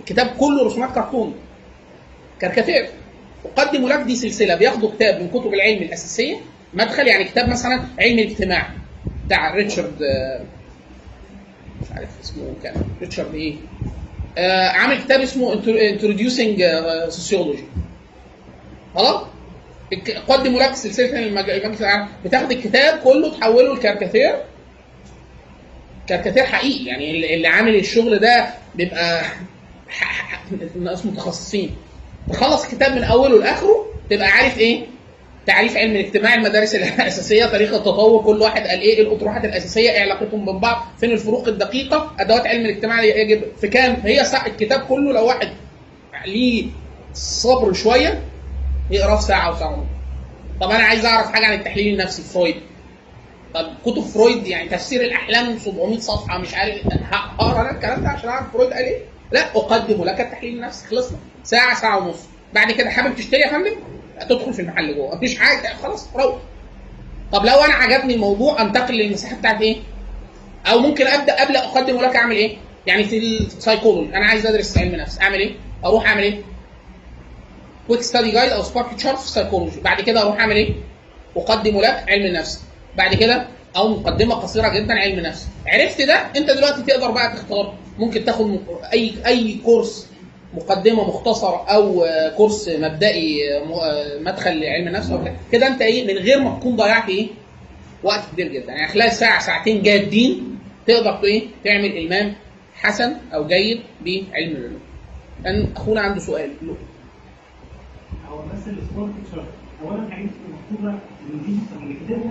الكتاب 0.00 0.26
كله 0.26 0.66
رسومات 0.66 0.94
كرتون. 0.94 1.34
كاريكاتير. 2.40 2.88
اقدم 3.44 3.88
لك 3.88 3.98
دي 4.00 4.16
سلسلة. 4.16 4.54
بياخدوا 4.54 4.90
كتاب 4.90 5.20
من 5.20 5.28
كتب 5.28 5.54
العلم 5.54 5.82
الأساسية. 5.82 6.36
مدخل 6.74 7.06
يعني 7.08 7.24
كتاب 7.24 7.48
مثلا 7.48 7.82
علم 7.98 8.18
الاجتماع. 8.18 8.70
بتاع 9.26 9.54
ريتشارد 9.54 10.02
آه، 10.02 10.40
مش 11.82 11.86
عارف 11.96 12.08
اسمه 12.24 12.54
كان. 12.62 12.74
ريتشارد 13.00 13.34
إيه؟ 13.34 13.54
آه 14.38 14.68
عامل 14.68 14.98
كتاب 15.02 15.20
اسمه 15.20 15.52
Introducing 15.54 16.64
Sociology 17.08 17.64
خلاص؟ 18.94 19.22
قدموا 20.28 20.60
لك 20.60 20.74
سلسلة 20.74 21.18
المج- 21.18 21.50
المجلس 21.50 21.82
بتاخد 22.24 22.52
الكتاب 22.52 22.98
كله 22.98 23.38
تحوله 23.38 23.74
لكاريكاتير. 23.74 24.34
كاريكاتير 26.08 26.44
حقيقي. 26.44 26.84
يعني 26.84 27.34
اللي 27.34 27.48
عامل 27.48 27.76
الشغل 27.76 28.18
ده 28.18 28.46
بيبقى 28.74 29.24
ناس 30.76 31.06
متخصصين. 31.06 31.76
تخلص 32.32 32.64
الكتاب 32.64 32.92
من 32.92 33.04
أوله 33.04 33.38
لآخره 33.38 33.86
تبقى 34.10 34.28
عارف 34.28 34.58
إيه؟ 34.58 34.86
تعريف 35.46 35.76
علم 35.76 35.96
الاجتماع 35.96 36.34
المدارس 36.34 36.74
الأساسية 36.76 37.44
تاريخ 37.44 37.74
التطور 37.74 38.22
كل 38.22 38.40
واحد 38.40 38.66
قال 38.66 38.80
إيه 38.80 39.02
الأطروحات 39.02 39.44
الأساسية 39.44 39.90
إيه 39.90 40.00
علاقتهم 40.00 40.44
بين 40.44 40.58
بعض 40.58 40.86
فين 41.00 41.10
الفروق 41.10 41.48
الدقيقة 41.48 42.12
أدوات 42.20 42.46
علم 42.46 42.64
الاجتماع 42.66 43.02
يجب 43.02 43.42
في 43.60 43.68
كام؟ 43.68 43.96
هي 44.04 44.24
ساعة 44.24 44.46
الكتاب 44.46 44.80
كله 44.80 45.12
لو 45.12 45.26
واحد 45.26 45.48
ليه 46.26 46.66
صبر 47.14 47.72
شوية 47.72 48.22
يقراه 48.90 49.16
في 49.16 49.22
ساعة 49.22 49.48
أو 49.48 49.56
ساعه 49.56 49.72
ونص. 49.72 49.86
طب 50.60 50.70
أنا 50.70 50.84
عايز 50.84 51.04
أعرف 51.04 51.32
حاجة 51.32 51.46
عن 51.46 51.54
التحليل 51.54 51.92
النفسي 51.92 52.22
فرويد. 52.22 52.56
طب 53.54 53.72
كتب 53.86 54.00
فرويد 54.02 54.46
يعني 54.46 54.68
تفسير 54.68 55.00
الأحلام 55.00 55.58
700 55.58 55.98
صفحة 55.98 56.38
مش 56.38 56.54
عارف 56.54 56.76
هقرأ 57.12 57.60
أنا 57.60 57.70
الكلام 57.70 58.02
ده 58.02 58.08
عشان 58.08 58.28
أعرف 58.28 58.52
فرويد 58.52 58.70
قال 58.72 58.84
إيه؟ 58.84 58.98
لا 59.32 59.40
أقدم 59.56 60.04
لك 60.04 60.20
التحليل 60.20 60.54
النفسي 60.56 60.86
خلصنا 60.86 61.18
ساعة 61.44 61.80
ساعة 61.80 61.98
ونص 62.06 62.18
بعد 62.54 62.72
كده 62.72 62.90
حابب 62.90 63.16
تشتري 63.16 63.40
يا 63.40 63.48
فندم 63.50 63.76
تدخل 64.20 64.52
في 64.54 64.62
المحل 64.62 64.94
جوه 64.94 65.14
مفيش 65.16 65.38
حاجة 65.38 65.74
خلاص 65.82 66.08
روح 66.16 66.36
طب 67.32 67.46
لو 67.46 67.54
أنا 67.54 67.74
عجبني 67.74 68.14
الموضوع 68.14 68.62
أنتقل 68.62 68.94
للمساحة 68.94 69.36
بتاعت 69.36 69.60
إيه؟ 69.60 69.76
أو 70.66 70.78
ممكن 70.78 71.06
أبدأ 71.06 71.44
قبل 71.44 71.56
أقدم 71.56 72.00
لك 72.00 72.16
أعمل 72.16 72.36
إيه؟ 72.36 72.56
يعني 72.86 73.04
في 73.04 73.18
السايكولوجي 73.18 74.16
أنا 74.16 74.26
عايز 74.26 74.46
أدرس 74.46 74.78
علم 74.78 74.94
نفس 74.94 75.20
أعمل 75.20 75.38
إيه؟ 75.38 75.54
أروح 75.84 76.06
أعمل 76.06 76.22
إيه؟ 76.22 76.40
quick 77.88 78.00
study 78.02 78.30
guide 78.30 78.50
أو 78.52 78.62
spark 78.62 78.94
chart 78.94 79.18
في 79.18 79.24
ال 79.24 79.29
psychology 79.29 79.80
بعد 79.80 80.00
كده 80.00 80.22
أروح 80.22 80.38
أعمل 80.40 80.56
إيه؟ 80.56 80.74
أقدم 81.36 81.80
لك 81.80 82.04
علم 82.08 82.26
النفس 82.26 82.62
بعد 82.96 83.14
كده 83.14 83.46
أو 83.76 83.88
مقدمة 83.88 84.34
قصيرة 84.34 84.68
جدا 84.68 84.94
علم 84.94 85.20
نفس. 85.20 85.48
عرفت 85.66 86.02
ده؟ 86.02 86.14
انت 86.36 86.50
دلوقتي 86.50 86.82
تقدر 86.82 87.10
بقى 87.10 87.32
تختار. 87.36 87.74
ممكن 87.98 88.24
تاخد 88.24 88.58
اي 88.92 89.14
اي 89.26 89.58
course 89.64 90.08
مقدمة 90.54 91.08
مختصرة 91.08 91.64
أو 91.68 92.06
course 92.36 92.68
مبدئي 92.68 93.38
مدخل 94.20 94.60
لعلم 94.60 94.88
النفس 94.88 95.12
كده. 95.52 95.66
انت 95.66 95.82
إيه 95.82 96.06
من 96.14 96.18
غير 96.22 96.40
ما 96.40 96.58
تكون 96.58 96.76
ضيعت 96.76 97.08
إيه 97.08 97.28
وقت 98.02 98.20
كبير 98.32 98.48
جدا. 98.48 98.72
يعني 98.72 98.88
خلال 98.92 99.12
ساعة 99.12 99.40
ساعتين 99.40 99.82
جادين 99.82 100.58
تقدر 100.86 101.24
إيه 101.24 101.42
تعمل 101.64 101.96
إلمام 101.96 102.34
حسن 102.74 103.16
أو 103.34 103.46
جيد 103.46 103.80
بعلم 104.04 104.56
العلوم. 104.56 104.80
لأن 105.44 105.72
أخونا 105.76 106.00
عنده 106.00 106.20
سؤال. 106.20 106.50
له. 106.62 106.76
هو 108.28 108.38
بس 108.38 108.68
السبورت 108.68 109.12
شرط 109.34 109.44
اولا 109.84 110.10
حاجات 110.10 110.28
مكتوبة 110.48 110.92
من 110.92 111.42
دي 111.46 111.56
مجدد 111.86 112.30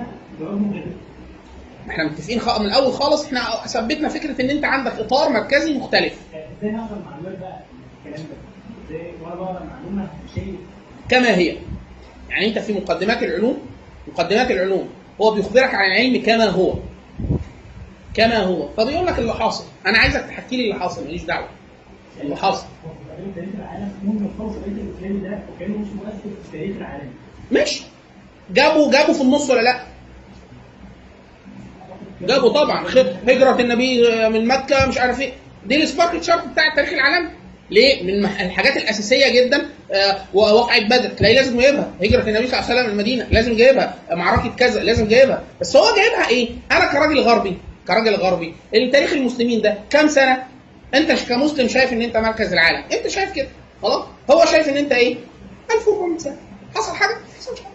إحنا 1.89 2.03
متفقين. 2.03 2.39
من 2.59 2.65
الأول 2.65 2.93
خالص 2.93 3.25
إحنا 3.25 3.39
ثبتنا 3.67 4.09
فكرة 4.09 4.41
إن 4.41 4.49
أنت 4.49 4.65
عندك 4.65 4.91
إطار 4.91 5.29
مركزي 5.29 5.73
مختلف. 5.77 6.13
إزاي 6.61 6.71
بقى 7.39 7.59
الكلام 8.05 8.25
ده 8.27 8.35
إزاي 8.89 9.11
وأنا 9.21 9.35
بقرا 9.35 9.69
كما 11.09 11.35
هي. 11.35 11.57
يعني 12.29 12.47
أنت 12.47 12.59
في 12.59 12.73
مقدمات 12.73 13.23
العلوم 13.23 13.57
مقدمات 14.07 14.51
العلوم 14.51 14.89
هو 15.21 15.31
بيخبرك 15.31 15.75
عن 15.75 15.85
العلم 15.91 16.23
كما 16.23 16.45
هو. 16.45 16.73
كما 18.13 18.37
هو. 18.37 18.67
فبيقول 18.77 19.05
لك 19.05 19.19
اللي 19.19 19.33
حاصل. 19.33 19.63
أنا 19.85 19.97
عايزك 19.97 20.21
تحكي 20.25 20.57
لي 20.57 20.63
اللي 20.63 20.75
حاصل 20.79 21.03
ماليش 21.03 21.23
دعوة. 21.23 21.47
اللي 22.21 22.35
حاصل. 22.35 22.65
ماشي. 27.51 27.83
جابوا 28.53 28.91
جابوا 28.91 29.13
في 29.13 29.21
النص 29.21 29.49
ولا 29.49 29.61
لأ؟ 29.61 29.90
جابوا 32.27 32.49
طبعا 32.49 32.85
هجرة 33.27 33.61
النبي 33.61 34.01
من 34.29 34.47
مكة 34.47 34.85
مش 34.87 34.97
عارف 34.97 35.21
إيه. 35.21 35.31
دي 35.65 35.83
السبارك 35.83 36.23
شارت 36.23 36.47
بتاع 36.47 36.67
التاريخ 36.67 36.93
العالمي 36.93 37.29
ليه؟ 37.71 38.03
من 38.03 38.09
الح- 38.25 38.41
الحاجات 38.41 38.77
الأساسية 38.77 39.29
جدا 39.41 39.65
آه، 39.91 40.17
وقعة 40.33 40.85
بدر. 40.85 41.09
تلاقيه 41.09 41.35
لازم 41.35 41.59
جايبها 41.59 41.91
هجرة 42.03 42.21
النبي 42.29 42.47
صلى 42.47 42.59
الله 42.59 42.69
عليه 42.69 42.79
وسلم 42.81 42.91
المدينة. 42.91 43.27
لازم 43.31 43.55
جايبها 43.55 43.95
معركة 44.11 44.55
كذا 44.55 44.83
لازم 44.83 45.07
جايبها 45.07 45.43
بس 45.61 45.75
هو 45.75 45.95
جايبها 45.95 46.29
إيه؟ 46.29 46.49
أنا 46.71 46.91
كراجل 46.91 47.19
غربي 47.19 47.57
كراجل 47.87 48.15
غربي. 48.15 48.53
التاريخ 48.75 49.13
المسلمين 49.13 49.61
ده 49.61 49.77
كام 49.89 50.07
سنة؟ 50.07 50.43
أنت 50.93 51.13
ش- 51.13 51.23
كمسلم 51.25 51.67
شايف 51.67 51.93
إن 51.93 52.01
أنت 52.01 52.17
مركز 52.17 52.53
العالم. 52.53 52.83
أنت 52.93 53.07
شايف 53.07 53.31
كده. 53.31 53.47
خلاص. 53.81 54.03
هو 54.31 54.45
شايف 54.45 54.69
إن 54.69 54.77
أنت 54.77 54.91
إيه؟ 54.91 55.15
1400 55.71 56.17
سنة. 56.17 56.37
حصل 56.75 56.95
حاجة؟ 56.95 57.09
ما 57.13 57.19
حصلش 57.39 57.59
حاجة 57.59 57.71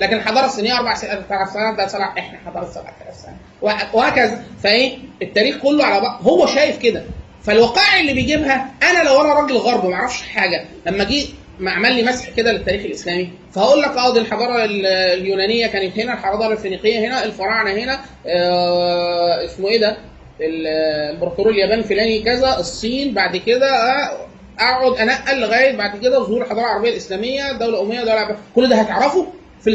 لكن 0.00 0.16
الحضاره 0.16 0.46
الصينية 0.46 0.78
أربع 0.78 0.94
سنوات 0.94 1.22
ثلاث 1.28 1.52
سنوات 1.52 1.74
ده 1.76 1.86
سبع 1.86 2.14
إحنا 2.18 2.38
حضارة 2.46 2.70
7000 2.70 3.14
سنة. 3.16 3.36
وه- 3.62 3.96
وهكذا. 3.96 4.44
فإيه؟ 4.62 4.98
التاريخ 5.22 5.56
كله 5.56 5.84
على 5.84 6.00
بعض. 6.00 6.22
هو 6.28 6.46
شايف 6.46 6.78
كده. 6.78 7.02
فالوقائع 7.42 8.00
اللي 8.00 8.12
بيجيبها 8.12 8.70
أنا 8.82 9.02
لو 9.08 9.20
أنا 9.20 9.32
راجل 9.34 9.56
غرب 9.56 9.86
ما 9.86 9.94
أعرفش 9.94 10.22
حاجة 10.22 10.64
لما 10.86 11.04
جه 11.04 11.24
عمل 11.66 11.92
لي 11.94 12.02
مسح 12.02 12.30
كده 12.30 12.52
للتاريخ 12.52 12.84
الإسلامي 12.84 13.30
فهقول 13.52 13.82
لك 13.82 13.90
آه 13.96 14.12
دي 14.12 14.18
الحضارة 14.20 14.64
ال- 14.64 14.86
اليونانية 14.86 15.66
كانت 15.66 15.98
هنا 15.98 16.12
الحضارة 16.12 16.52
الفينيقية 16.52 17.06
هنا 17.08 17.24
الفراعنة 17.24 17.70
هنا 17.70 18.00
آه 18.26 19.44
اسمه 19.44 19.68
إيه 19.68 19.80
ده؟ 19.80 19.96
الامبراطور 20.40 21.50
اليابان 21.50 21.78
الفلاني 21.78 22.22
كذا 22.22 22.56
الصين 22.58 23.14
بعد 23.14 23.36
كده 23.36 23.66
آه، 23.70 24.26
أقعد 24.58 24.92
أنقل 24.98 25.40
لغاية 25.40 25.76
بعد 25.76 25.98
كده 26.00 26.18
ظهور 26.20 26.42
الحضارة 26.42 26.64
العربية 26.64 26.90
الإسلامية 26.90 27.52
دولة 27.52 27.82
أمية 27.82 28.00
دولة 28.00 28.12
عربية. 28.20 28.36
كل 28.54 28.68
ده 28.68 28.76
هتعرفه؟ 28.76 29.26
في 29.64 29.70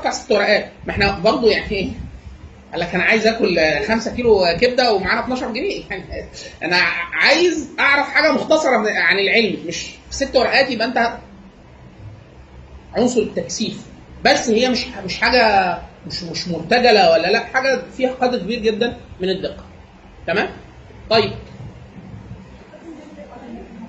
بتاع 0.00 0.10
ست 0.10 0.32
ورقات 0.32 0.72
ما 0.86 0.92
إحنا 0.92 1.18
برضه 1.18 1.50
يعني 1.50 1.70
إيه 1.72 1.90
قال 2.72 2.80
لك 2.80 2.94
أنا 2.94 3.04
عايز 3.04 3.26
آكل 3.26 3.58
5 3.88 4.14
كيلو 4.14 4.46
كبدة 4.60 4.92
ومعانا 4.92 5.24
12 5.24 5.52
جنيه. 5.52 5.82
يعني 5.90 6.04
أنا 6.64 6.76
عايز 7.12 7.68
أعرف 7.80 8.08
حاجة 8.08 8.32
مختصرة 8.32 8.90
عن 8.90 9.18
العلم 9.18 9.56
مش 9.66 9.90
ست 10.10 10.36
ورقات 10.36 10.70
يبقى 10.70 10.86
أنت 10.86 11.18
عنصر 12.94 13.20
التكثيف. 13.20 13.86
بس 14.24 14.48
هي 14.50 14.68
مش 14.68 14.86
مش 15.04 15.18
حاجة 15.20 15.78
مش 16.06 16.22
مش 16.22 16.48
مرتجلة 16.48 17.12
ولا 17.12 17.26
لأ 17.32 17.44
حاجة 17.44 17.82
فيها 17.96 18.10
قدر 18.10 18.38
كبير 18.38 18.58
جدا 18.58 18.96
من 19.20 19.28
الدقة. 19.28 19.64
تمام؟ 20.26 20.48
طيب. 21.10 21.32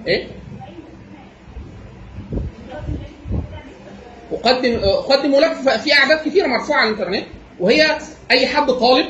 إيه؟ 0.08 0.28
أقدم 4.32 4.76
أقدم 4.84 5.32
لك 5.36 5.54
في 5.78 5.94
أعداد 5.94 6.26
كثيرة 6.26 6.48
مرفوعة 6.48 6.78
على 6.80 6.90
الإنترنت 6.90 7.26
وهي 7.60 7.98
أي 8.32 8.48
حد 8.48 8.72
طالب 8.72 9.06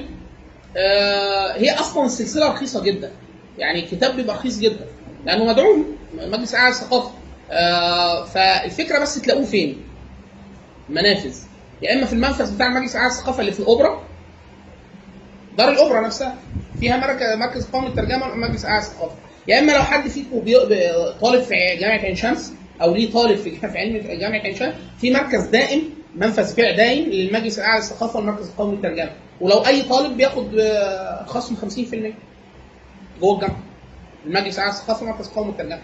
آه 0.77 1.53
هي 1.57 1.71
أصلا 1.71 2.05
السلسله 2.05 2.47
رخيصة 2.53 2.83
جدا. 2.83 3.11
يعني 3.57 3.79
الكتاب 3.83 4.15
بيبقى 4.15 4.35
رخيص 4.35 4.59
جدا 4.59 4.85
لأنه 5.25 5.45
مدعوم 5.45 5.85
مجلس 6.13 6.55
أعلى 6.55 6.69
الثقافة. 6.69 7.11
آه 7.51 8.25
فالفكرة 8.25 8.99
بس 8.99 9.21
تلاقوه 9.21 9.45
فين؟ 9.45 9.81
منافذ. 10.89 11.35
يا 11.81 11.93
إما 11.93 12.05
في 12.05 12.13
المنفذ 12.13 12.55
بتاع 12.55 12.67
المجلس 12.67 12.91
الاعلى 12.95 13.09
للثقافه 13.11 13.39
اللي 13.39 13.51
في 13.51 13.59
الأوبرا 13.59 14.03
دار 15.57 15.69
الأوبرا 15.71 16.01
نفسها 16.01 16.35
فيها 16.79 16.97
مركز 16.97 17.33
مركز 17.37 17.65
قومي 17.65 17.87
للترجمه 17.87 18.31
ومجلس 18.31 18.65
أعلى 18.65 18.77
للثقافه 18.77 19.15
يا 19.47 19.59
إما 19.59 19.71
لو 19.71 19.83
حد 19.83 20.07
فيكم 20.07 20.39
طالب 21.21 21.41
في 21.43 21.55
جامعة 21.79 21.97
عين 21.99 22.15
شمس 22.15 22.53
أو 22.81 22.93
ليه 22.95 23.11
طالب 23.11 23.37
في 23.37 23.51
في 23.55 23.77
علم 23.77 24.01
في 24.01 24.15
جامعة 24.17 24.39
عين 24.39 24.55
شمس 24.55 24.73
في 25.01 25.11
مركز 25.11 25.45
دائم 25.45 25.81
منفذ 26.15 26.55
بيع 26.55 26.75
دايم 26.75 27.09
للمجلس 27.09 27.59
الأعلى 27.59 27.79
للثقافة 27.79 28.17
والمركز 28.19 28.47
القومي 28.47 28.75
للترجمة. 28.75 29.11
ولو 29.41 29.57
أي 29.65 29.81
طالب 29.81 30.17
بياخد 30.17 30.55
آه، 30.59 31.25
خصم 31.25 31.55
50% 31.55 32.13
جوه 33.21 33.35
الجامعة 33.35 33.59
المجلس 34.25 34.55
الأعلى 34.55 34.71
للثقافة 34.71 35.01
والمركز 35.05 35.27
القومي 35.27 35.51
للترجمة. 35.51 35.81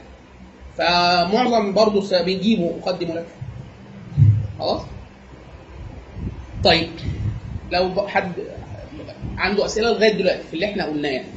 فمعظم 0.77 1.73
برضه 1.73 2.21
بيجيبوا 2.21 2.77
مقدموا 2.77 3.15
لك. 3.15 3.25
خلاص؟ 4.59 4.81
طيب 6.63 6.89
لو 7.71 8.07
حد 8.07 8.31
عنده 9.37 9.65
أسئلة 9.65 9.89
لغاية 9.89 10.13
دلوقتي 10.13 10.43
في 10.43 10.53
اللي 10.53 10.65
إحنا 10.65 10.85
قلناه 10.85 11.09
يعني. 11.09 11.27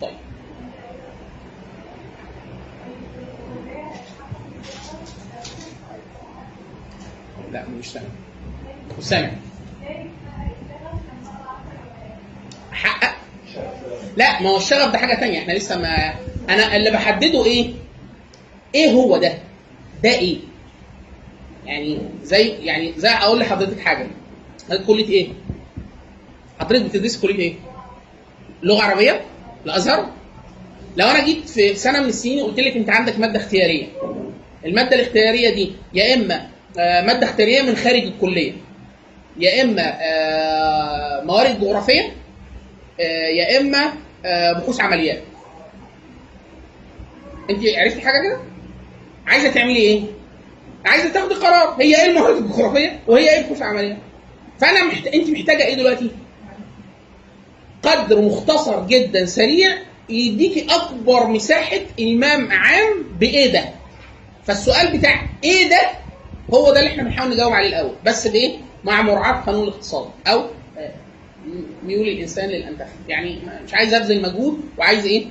طيب 0.00 0.16
لا 7.52 7.64
مش 7.78 7.88
مش 8.98 9.04
سامع 9.04 9.30
حقق. 12.72 13.16
لا 14.16 14.42
ما 14.42 14.50
هو 14.50 14.56
الشغف 14.56 14.92
ده 14.92 14.98
حاجة 14.98 15.14
تانية. 15.14 15.38
إحنا 15.38 15.52
لسه 15.52 15.78
ما 15.78 16.14
أنا 16.48 16.76
اللي 16.76 16.90
بحدده 16.90 17.44
إيه؟ 17.44 17.70
إيه 18.74 18.90
هو 18.90 19.16
ده؟ 19.16 19.38
ده 20.02 20.10
إيه؟ 20.10 20.36
يعني 21.66 21.98
زي 22.22 22.48
يعني 22.48 22.92
زي 22.96 23.08
أقول 23.08 23.38
لحضرتك 23.40 23.80
حاجة. 23.80 24.06
حضرتك 24.68 24.84
كلية 24.86 25.08
إيه؟ 25.08 25.28
حضرتك 26.60 26.84
بتدرسي 26.84 27.20
كلية 27.20 27.38
إيه؟ 27.38 27.54
لغة 28.62 28.82
عربية؟ 28.82 29.20
الازهر 29.66 30.10
لو 30.96 31.06
أنا 31.06 31.24
جيت 31.24 31.48
في 31.48 31.74
سنة 31.74 32.00
من 32.00 32.08
السنين 32.08 32.42
وقلت 32.42 32.60
لك 32.60 32.76
أنت 32.76 32.90
عندك 32.90 33.18
مادة 33.18 33.38
اختيارية. 33.38 33.86
المادة 34.64 34.96
الاختيارية 34.96 35.54
دي 35.54 35.72
يا 35.94 36.14
إما 36.14 36.48
مادة 36.76 37.26
اختياريه 37.26 37.62
من 37.62 37.76
خارج 37.76 38.02
الكلية. 38.02 38.52
يا 39.38 39.62
إما 39.62 39.96
آه، 40.00 41.24
موارد 41.24 41.60
جغرافية 41.60 42.12
آه، 43.00 43.28
يا 43.36 43.60
إما 43.60 43.92
آه، 44.24 44.52
بحوث 44.52 44.80
عمليات 44.80 45.22
أنت 47.50 47.60
عرفتي 47.78 48.00
حاجة 48.00 48.22
كده؟ 48.22 48.40
عايزة 49.26 49.48
تعملي 49.50 49.76
إيه؟ 49.76 50.02
عايزة 50.84 51.12
تاخدي 51.12 51.34
قرار. 51.34 51.76
هي 51.80 52.02
إيه 52.04 52.10
الموارد 52.10 52.36
الجغرافية؟ 52.36 53.00
وهي 53.06 53.30
إيه 53.30 53.38
البحوث 53.38 53.58
العملية 53.58 53.98
فأنا 54.60 54.84
محت... 54.84 55.06
أنت 55.06 55.30
محتاجة 55.30 55.64
إيه 55.64 55.74
دلوقتي؟ 55.74 56.10
قدر 57.82 58.20
مختصر 58.20 58.86
جدا 58.86 59.26
سريع 59.26 59.70
يديكي 60.08 60.66
أكبر 60.70 61.26
مساحة 61.26 61.80
المام 61.98 62.52
عام 62.52 63.02
بإيه 63.20 63.52
ده؟ 63.52 63.64
فالسؤال 64.46 64.98
بتاع 64.98 65.26
إيه 65.44 65.68
ده 65.68 65.80
هو 66.54 66.72
ده 66.72 66.78
اللي 66.80 66.90
إحنا 66.90 67.02
بنحاول 67.02 67.30
نجاوب 67.30 67.52
عليه 67.52 67.68
الأول. 67.68 67.94
بس 68.06 68.26
بايه 68.26 68.56
مع 68.84 69.02
مراعاه 69.02 69.40
قانون 69.44 69.62
الاقتصاد 69.68 70.08
أو 70.26 70.40
آه، 70.78 70.90
ميول 71.86 72.08
الإنسان 72.08 72.48
للأنتخاب. 72.48 72.88
يعني 73.08 73.38
مش 73.66 73.74
عايز 73.74 73.94
أبذل 73.94 74.22
مجهود 74.22 74.60
وعايز 74.78 75.06
إيه؟ 75.06 75.26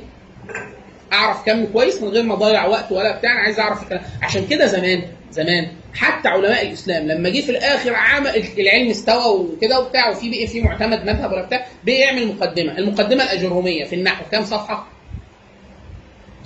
أعرف 1.14 1.46
كم 1.46 1.66
كويس 1.66 2.02
من 2.02 2.08
غير 2.10 2.24
ما 2.24 2.34
أضيع 2.34 2.66
وقت 2.66 2.92
ولا 2.92 3.18
بتاع. 3.18 3.32
أنا 3.32 3.40
عايز 3.40 3.60
أعرف 3.60 3.84
الكلام. 3.84 4.02
عشان 4.22 4.48
كده 4.48 4.66
زمان 4.66 5.02
زمان 5.32 5.68
حتى 5.94 6.28
علماء 6.30 6.68
الإسلام 6.68 7.08
لما 7.08 7.30
جه 7.30 7.42
في 7.42 7.52
الآخر 7.52 7.94
عام 7.94 8.28
العلم 8.58 8.90
استوى 8.90 9.40
وكده 9.40 9.80
وبتاع 9.80 10.10
وفي 10.10 10.30
بقي 10.30 10.48
في 10.48 10.62
معتمد 10.62 11.06
مذهب 11.06 11.32
ولا 11.32 11.46
بتاع 11.46 11.66
بقي 11.86 11.96
يعمل 11.96 12.28
مقدمة. 12.28 12.78
المقدمة 12.78 13.24
الأجرومية 13.24 13.86
في 13.86 13.96
النحو. 13.96 14.24
كام 14.32 14.46
صفحة؟ 14.46 14.88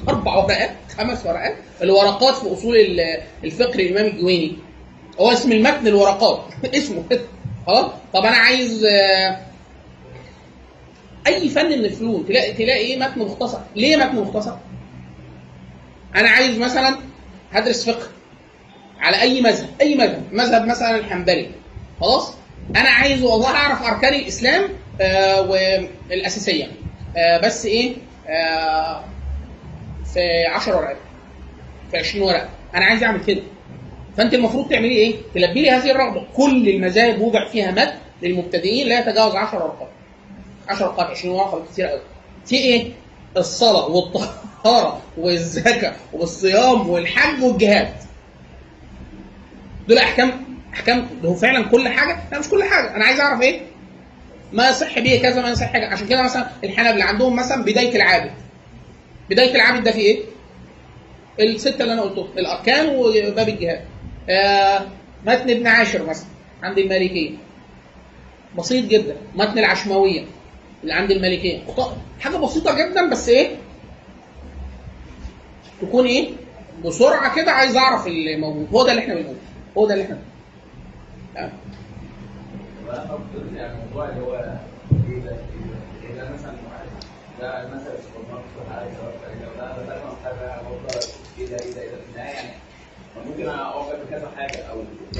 أربع 0.09 0.35
ورقات 0.35 0.71
خمس 0.97 1.25
ورقات 1.25 1.55
الورقات 1.81 2.35
في 2.35 2.53
أصول 2.53 2.75
ال- 2.77 3.21
الفقه 3.43 3.73
الامام 3.75 4.05
الجويني. 4.05 4.57
هو 5.19 5.31
اسم 5.31 5.51
المتن 5.51 5.87
الورقات 5.87 6.43
اسمه. 6.77 7.03
خلاص 7.67 7.91
طب 8.13 8.25
أنا 8.25 8.37
عايز 8.37 8.85
آه، 8.85 9.39
أي 11.27 11.49
فن 11.49 11.65
من 11.65 11.73
الفنون 11.85 12.25
تلاقي 12.27 12.53
تلاقي 12.53 12.79
إيه 12.79 12.97
متن 12.99 13.19
مختصر؟ 13.19 13.59
ليه 13.75 13.95
متن 13.97 14.15
مختصر؟ 14.15 14.55
أنا 16.15 16.29
عايز 16.29 16.57
مثلا 16.57 16.97
هدرس 17.51 17.89
فقه 17.89 18.07
على 18.99 19.21
أي 19.21 19.41
مذهب 19.41 19.69
أي 19.81 19.95
مذهب 19.95 20.23
مذهب 20.31 20.65
مثلا 20.67 20.95
الحنبلي. 20.95 21.49
خلاص؟ 22.01 22.33
أنا 22.75 22.89
عايز 22.89 23.23
والله 23.23 23.47
أعرف 23.49 23.81
أركان 23.83 24.13
الإسلام 24.13 24.63
آه 25.01 25.41
والأساسية. 25.41 26.67
آه 27.17 27.41
بس 27.41 27.65
إيه؟ 27.65 27.93
آه 28.27 29.03
في 30.13 30.45
10 30.45 30.77
ورقات 30.77 30.97
في 31.91 31.97
20 31.97 32.23
ورقة. 32.27 32.49
أنا 32.75 32.85
عايز 32.85 33.03
أعمل 33.03 33.25
كده. 33.25 33.41
فأنت 34.17 34.33
المفروض 34.33 34.69
تعملي 34.69 34.95
إيه؟ 34.95 35.15
تلبي 35.35 35.61
لي 35.61 35.69
هذه 35.71 35.91
الرغبة. 35.91 36.23
كل 36.35 36.69
المذاهب 36.69 37.21
وضع 37.21 37.47
فيها 37.47 37.71
مد 37.71 37.93
للمبتدئين 38.21 38.87
لا 38.87 38.99
يتجاوز 38.99 39.35
10 39.35 39.57
أرقام. 39.57 39.87
10 40.69 40.85
أرقام 40.85 41.07
20 41.07 41.35
ورقة 41.35 41.65
كتير 41.71 41.85
قوي 41.87 42.01
في 42.45 42.55
إيه؟ 42.55 42.91
الصلاة 43.37 43.87
والطهارة 43.87 45.01
والزكاة 45.17 45.93
والصيام 46.13 46.89
والحج 46.89 47.43
والجهاد. 47.43 47.93
دول 49.87 49.97
أحكام 49.97 50.45
أحكام. 50.73 51.07
هو 51.25 51.33
فعلا 51.33 51.65
كل 51.65 51.87
حاجة؟ 51.89 52.19
لا 52.31 52.39
مش 52.39 52.49
كل 52.49 52.63
حاجة. 52.63 52.95
أنا 52.95 53.05
عايز 53.05 53.19
أعرف 53.19 53.41
إيه؟ 53.41 53.61
ما 54.53 54.69
يصح 54.69 54.99
به 54.99 55.19
كذا 55.21 55.41
ما 55.41 55.49
يصح 55.49 55.65
حاجة. 55.73 55.87
عشان 55.87 56.07
كده 56.07 56.21
مثلا 56.21 56.47
الحنابلة 56.63 57.03
عندهم 57.05 57.35
مثلا 57.35 57.63
بداية 57.63 57.95
العابد. 57.95 58.31
بداية 59.29 59.55
العابد 59.55 59.83
ده 59.83 59.91
في 59.91 59.99
إيه؟ 59.99 60.23
الستة 61.39 61.81
اللي 61.83 61.93
أنا 61.93 62.01
قلتهم. 62.01 62.27
الاركان 62.37 62.95
وباب 62.95 63.49
الجهاد. 63.49 63.81
آه 64.29 64.81
متن 65.25 65.49
ابن 65.49 65.67
عاشر 65.67 66.05
مثلا 66.05 66.27
عند 66.63 66.77
المالكية. 66.77 67.31
بسيط 68.57 68.85
جدا. 68.85 69.15
متن 69.35 69.59
العشماوية 69.59 70.25
اللي 70.83 70.93
عند 70.93 71.11
المالكية. 71.11 71.59
حاجة 72.19 72.37
بسيطة 72.37 72.75
جدا 72.75 73.09
بس 73.09 73.29
إيه؟ 73.29 73.55
تكون 75.81 76.05
إيه؟ 76.05 76.29
بسرعة 76.85 77.35
كده 77.35 77.51
عايز 77.51 77.77
أعرف 77.77 78.07
اللي 78.07 78.37
موجود. 78.37 78.67
هو 78.73 78.83
ده 78.85 78.91
اللي 78.91 79.01
إحنا 79.01 79.13
بنقوله. 79.15 79.37
هو 79.77 79.87
ده 79.87 79.93
اللي 79.93 80.03
إحنا 80.05 80.17
بنقوله. 81.35 81.51
يعني 83.55 83.73
الموضوع 83.73 84.09
اللي 84.09 84.21
هو 84.21 84.33
إيه 84.35 85.19
ده؟ 85.23 85.31
إيه 86.03 86.15
ده 86.15 86.29
مثلا؟ 86.33 86.53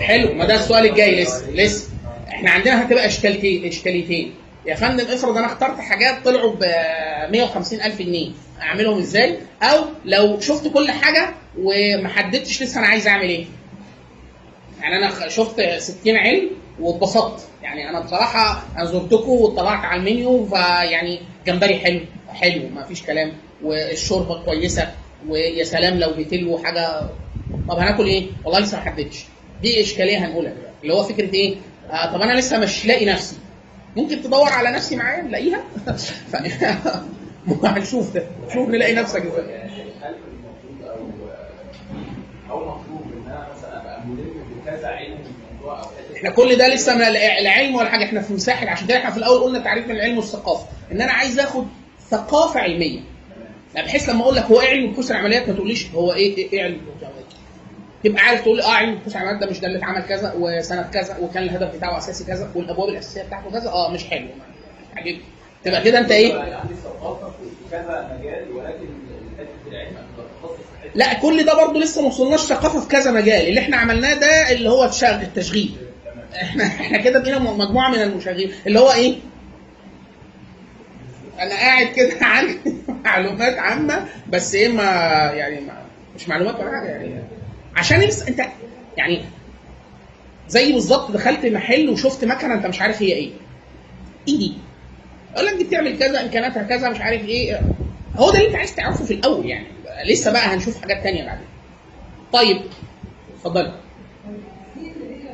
حلو. 0.02 0.34
ما 0.34 0.46
ده 0.46 0.56
السؤال 0.56 0.86
الجاي 0.86 1.24
لسه. 1.24 1.50
لسه. 1.52 1.90
إحنا 2.28 2.52
عندنا 2.52 2.86
هتبقى 2.86 3.06
إشكالتين 3.08 3.66
إشكاليتين. 3.68 4.34
يا 4.66 4.76
فندم 4.76 5.06
افرض 5.06 5.38
أنا 5.38 5.46
اخترت 5.46 5.80
حاجات 5.80 6.26
طلعوا 6.26 6.56
ب 6.56 6.64
150 7.32 7.82
ألف 7.82 8.00
جنيه. 8.02 8.32
أعملهم 8.62 8.98
إزاي؟ 9.00 9.38
أو 9.64 9.86
لو 10.06 10.40
شفت 10.40 10.68
كل 10.68 10.92
حاجة 10.92 11.30
وما 11.60 12.10
حددتش 12.10 12.64
لسه 12.64 12.80
أنا 12.80 12.88
عايز 12.88 13.08
أعمل 13.08 13.30
إيه. 13.30 13.46
يعني 14.82 14.98
أنا 14.98 15.28
شفت 15.30 15.62
60 15.78 16.16
علم 16.18 16.50
واتبسطت. 16.82 17.48
يعني 17.64 17.90
أنا 17.90 18.00
بصراحة 18.00 18.64
أنا 18.78 18.86
زرتكم 18.86 19.30
واطلعت 19.32 19.86
على 19.86 20.00
المنيو 20.00 20.46
فيعني 20.46 21.20
جمبري 21.48 21.80
حلو 21.80 22.00
حلو 22.30 22.70
ما 22.70 22.84
فيش 22.84 23.04
كلام. 23.04 23.32
والشوربة 23.64 24.44
كويسة 24.44 24.88
ويا 25.28 25.64
سلام 25.64 26.00
لو 26.00 26.12
بتلو 26.18 26.58
حاجة. 26.58 27.02
طب 27.70 27.78
هناكل 27.80 28.06
إيه؟ 28.06 28.26
والله 28.46 28.60
لسه 28.60 28.78
ما 28.78 28.84
حددتش 28.84 29.26
دي 29.62 29.82
إشكالية 29.82 30.26
هنقولها 30.26 30.54
اللي 30.84 30.94
هو 30.94 31.04
فكرة 31.04 31.34
إيه؟ 31.34 31.56
آه 31.92 32.14
طب 32.14 32.22
أنا 32.22 32.40
لسه 32.40 32.60
مش 32.60 32.86
لاقي 32.86 33.06
نفسي. 33.06 33.36
ممكن 33.96 34.22
تدور 34.22 34.50
على 34.50 34.72
نفسي 34.72 34.96
معايا 34.96 35.22
نلاقيها. 35.24 35.64
هنشوف 37.64 38.14
ده. 38.14 38.24
شوف 38.54 38.70
نلاقي 38.70 38.94
نفسك 38.94 39.26
إزاي. 39.26 39.70
أو 42.50 42.60
مطلوب 42.60 43.02
ان 43.14 43.32
أنا 43.32 43.48
مثلا 43.58 43.82
أبقى 43.82 44.02
ملم 44.08 44.34
بكذا 44.66 44.88
علم 44.88 45.18
الموضوع 45.52 45.80
أو 45.84 45.86
إحنا 46.20 46.30
كل 46.30 46.56
ده 46.58 46.68
لسه 46.68 46.96
من 46.96 47.02
الع- 47.02 47.40
العلم 47.40 47.76
ولا 47.76 47.90
حاجة. 47.90 48.04
إحنا 48.06 48.22
في 48.22 48.34
مساحة. 48.34 48.70
عشان 48.70 48.88
كده 48.88 48.98
إحنا 48.98 49.12
في 49.12 49.18
الأول 49.18 49.40
قلنا 49.44 49.60
تعريف 49.60 49.86
من 49.88 49.96
العلم 49.96 50.18
والثقافة. 50.18 50.66
إن 50.92 51.02
أنا 51.02 51.12
عايز 51.12 51.40
آخد 51.40 51.68
ثقافة 52.12 52.60
علمية. 52.60 53.00
يعني 53.76 53.88
بحيث 53.88 54.10
لما 54.10 54.22
أقول 54.22 54.36
لك 54.36 54.44
هو 54.44 54.62
إيه 54.62 54.68
علم 54.70 54.92
بحوث 54.92 55.12
العمليات 55.12 55.50
ما 55.50 55.56
تقوليش 55.56 55.88
هو 55.96 56.14
إيه 56.14 56.38
إيه, 56.38 56.54
إيه 56.54 56.64
علم 56.64 56.76
بحوث 56.78 57.02
العمليات 57.02 57.26
تبقى 58.04 58.24
عارف 58.24 58.42
تقول 58.42 58.62
آه 58.62 58.72
علم 58.72 58.96
بحوث 58.96 59.16
العمليات 59.16 59.40
ده 59.42 59.50
مش 59.50 59.60
ده 59.60 59.68
اللي 59.68 59.78
اتعمل 59.78 60.02
كذا 60.02 60.34
وسنه 60.40 60.82
كذا 60.94 61.18
وكان 61.22 61.44
الهدف 61.44 61.76
بتاعه 61.76 61.98
أساسي 61.98 62.24
كذا 62.24 62.52
والأبواب 62.56 62.90
الأساسية 62.90 63.24
بتاعته 63.24 63.52
كذا. 63.52 63.70
آه 63.70 63.92
مش 63.92 64.04
حلو. 64.06 64.28
حبيبي 64.96 65.22
تبقى 65.64 65.82
كده 65.84 66.00
أنت 66.00 66.12
إيه؟ 66.12 66.34
عندي 66.40 66.74
ثقافه 66.84 67.28
في 67.28 67.72
كذا 67.72 68.18
مجال 68.20 68.52
ولكن 68.52 68.88
حتة 69.38 69.72
العلم 69.72 69.96
لا 70.96 71.14
كل 71.14 71.46
ده 71.46 71.54
برضه 71.66 71.80
لسه 71.80 72.02
ما 72.02 72.08
وصلناش 72.08 72.40
ثقافة 72.40 72.80
في 72.82 72.88
كذا 72.88 73.12
مجال. 73.12 73.48
اللي 73.48 73.60
إحنا 73.60 73.78
عملناه 73.78 74.14
ده 74.14 74.52
اللي 74.52 74.70
هو 74.70 74.84
التشغيل. 75.04 75.72
إحنا 76.36 76.64
إحنا 76.66 76.98
كده 76.98 77.20
بقينا 77.20 77.40
مجموعة 77.40 77.90
من 77.90 78.02
المشاغبين. 78.02 78.52
اللي 78.68 78.80
هو 78.80 78.92
إيه؟ 78.92 79.16
أنا 81.40 81.50
قاعد 81.56 81.88
كده 81.88 82.18
عندي 82.26 82.60
معلومات 83.06 83.58
عامة 83.58 84.06
بس 84.30 84.56
إيه 84.56 84.68
ما 84.70 84.84
يعني 85.34 85.62
ما 85.62 85.86
مش 86.16 86.30
معلومات 86.30 86.56
ولا 86.60 86.72
حاجة 86.80 86.88
يعني. 86.90 87.24
عشان 87.76 88.02
يبس 88.02 88.22
أنت 88.28 88.42
يعني 88.98 89.22
زي 90.48 90.74
بالظبط 90.74 91.12
دخلت 91.12 91.46
محل 91.46 91.90
وشفت 91.90 92.26
مكنة 92.26 92.54
أنت 92.54 92.66
مش 92.66 92.82
عارف 92.82 93.02
هي 93.02 93.14
إيه. 93.14 93.32
إيه 94.28 94.38
دي 94.38 94.54
أقول 95.36 95.46
لك 95.46 95.54
دي 95.54 95.64
بتعمل 95.64 96.00
كذا 96.00 96.22
امكانياتها 96.22 96.64
كذا 96.64 96.90
مش 96.90 97.02
عارف 97.02 97.26
إيه. 97.26 97.62
هو 98.16 98.32
ده 98.32 98.38
اللي 98.38 98.48
أنت 98.48 98.56
عايز 98.56 98.76
تعرفه 98.76 99.06
في 99.06 99.14
الأول 99.14 99.46
يعني. 99.46 99.68
لسه 100.06 100.32
بقى 100.32 100.48
هنشوف 100.48 100.82
حاجات 100.82 101.04
تانية 101.04 101.26
بعدين. 101.26 101.46
طيب 102.34 102.62
اتفضلي 103.36 103.74
في 104.74 104.80
اللي 104.80 105.16
هي 105.16 105.30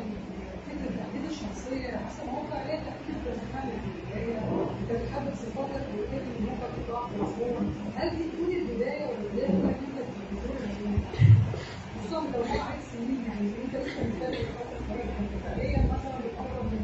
فكره 0.68 0.90
التحديد 0.90 1.24
الشخصيه 1.30 1.98
حسب 2.08 2.26
موقع 2.26 2.58
هي 2.64 2.78
تاكيد 2.78 3.18
بالفعل 3.26 3.68
اللي 3.70 4.34
هي 4.34 4.38
انت 4.82 4.92
بتحدد 4.92 5.34
صفاتك 5.36 5.84
وكيف 5.98 6.24
الموقع 6.40 6.68
بتقع 6.78 7.08
في 7.08 7.16
مفهوم 7.22 7.74
هل 7.98 8.10
دي 8.10 8.24
تكون 8.32 8.56
البدايه 8.56 9.06
ولا 9.06 9.18
البدايه 9.24 9.48
تكون 9.48 9.70
انت 9.70 10.00
بتدور 10.08 10.58
خصوصا 12.00 12.22
لو 12.34 12.44
هو 12.44 12.62
عايز 12.62 12.84
سنين 12.94 13.20
يعني 13.28 13.48
انت 13.66 13.76
لسه 13.86 14.00
مثال 14.08 14.36
انت 15.20 15.34
فعليا 15.46 15.80
مثلا 15.94 16.16
بتقرب 16.24 16.66
من 16.72 16.82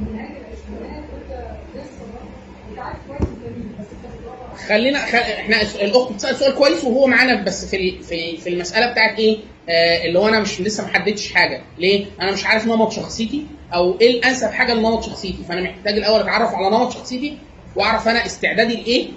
من 0.00 0.16
نهايه 0.16 0.38
العشرينات 0.40 1.04
وانت 1.12 1.32
لسه 1.74 2.02
برضه 2.12 2.30
انت 2.70 2.78
عارف 2.78 2.98
كويس 3.08 3.22
انت 3.22 3.42
مين 3.56 3.68
بس 3.80 3.86
انت 3.94 4.04
بتدور 4.14 4.36
على 4.42 4.54
خلينا 4.68 4.98
خل... 5.06 5.18
إحنا 5.18 5.62
الأخت 5.62 6.12
بتسأل 6.12 6.36
سؤال 6.36 6.54
كويس 6.54 6.84
وهو 6.84 7.06
معانا 7.06 7.42
بس 7.42 7.64
في 7.64 8.02
في 8.02 8.36
في 8.36 8.48
المسألة 8.48 8.90
بتاعت 8.92 9.18
إيه؟ 9.18 9.38
آه 9.68 10.04
اللي 10.04 10.18
هو 10.18 10.28
أنا 10.28 10.40
مش 10.40 10.60
لسه 10.60 10.84
ما 10.86 10.92
حددتش 10.92 11.32
حاجة، 11.32 11.62
ليه؟ 11.78 12.06
أنا 12.20 12.32
مش 12.32 12.46
عارف 12.46 12.66
نمط 12.66 12.92
شخصيتي 12.92 13.46
أو 13.74 14.00
إيه 14.00 14.10
الأنسب 14.18 14.48
حاجة 14.48 14.74
لنمط 14.74 15.02
شخصيتي، 15.04 15.44
فأنا 15.48 15.60
محتاج 15.60 15.96
الأول 15.96 16.20
أتعرف 16.20 16.54
على 16.54 16.70
نمط 16.76 16.92
شخصيتي 16.92 17.38
وأعرف 17.76 18.08
أنا 18.08 18.26
استعدادي 18.26 18.76
لإيه؟ 18.76 19.08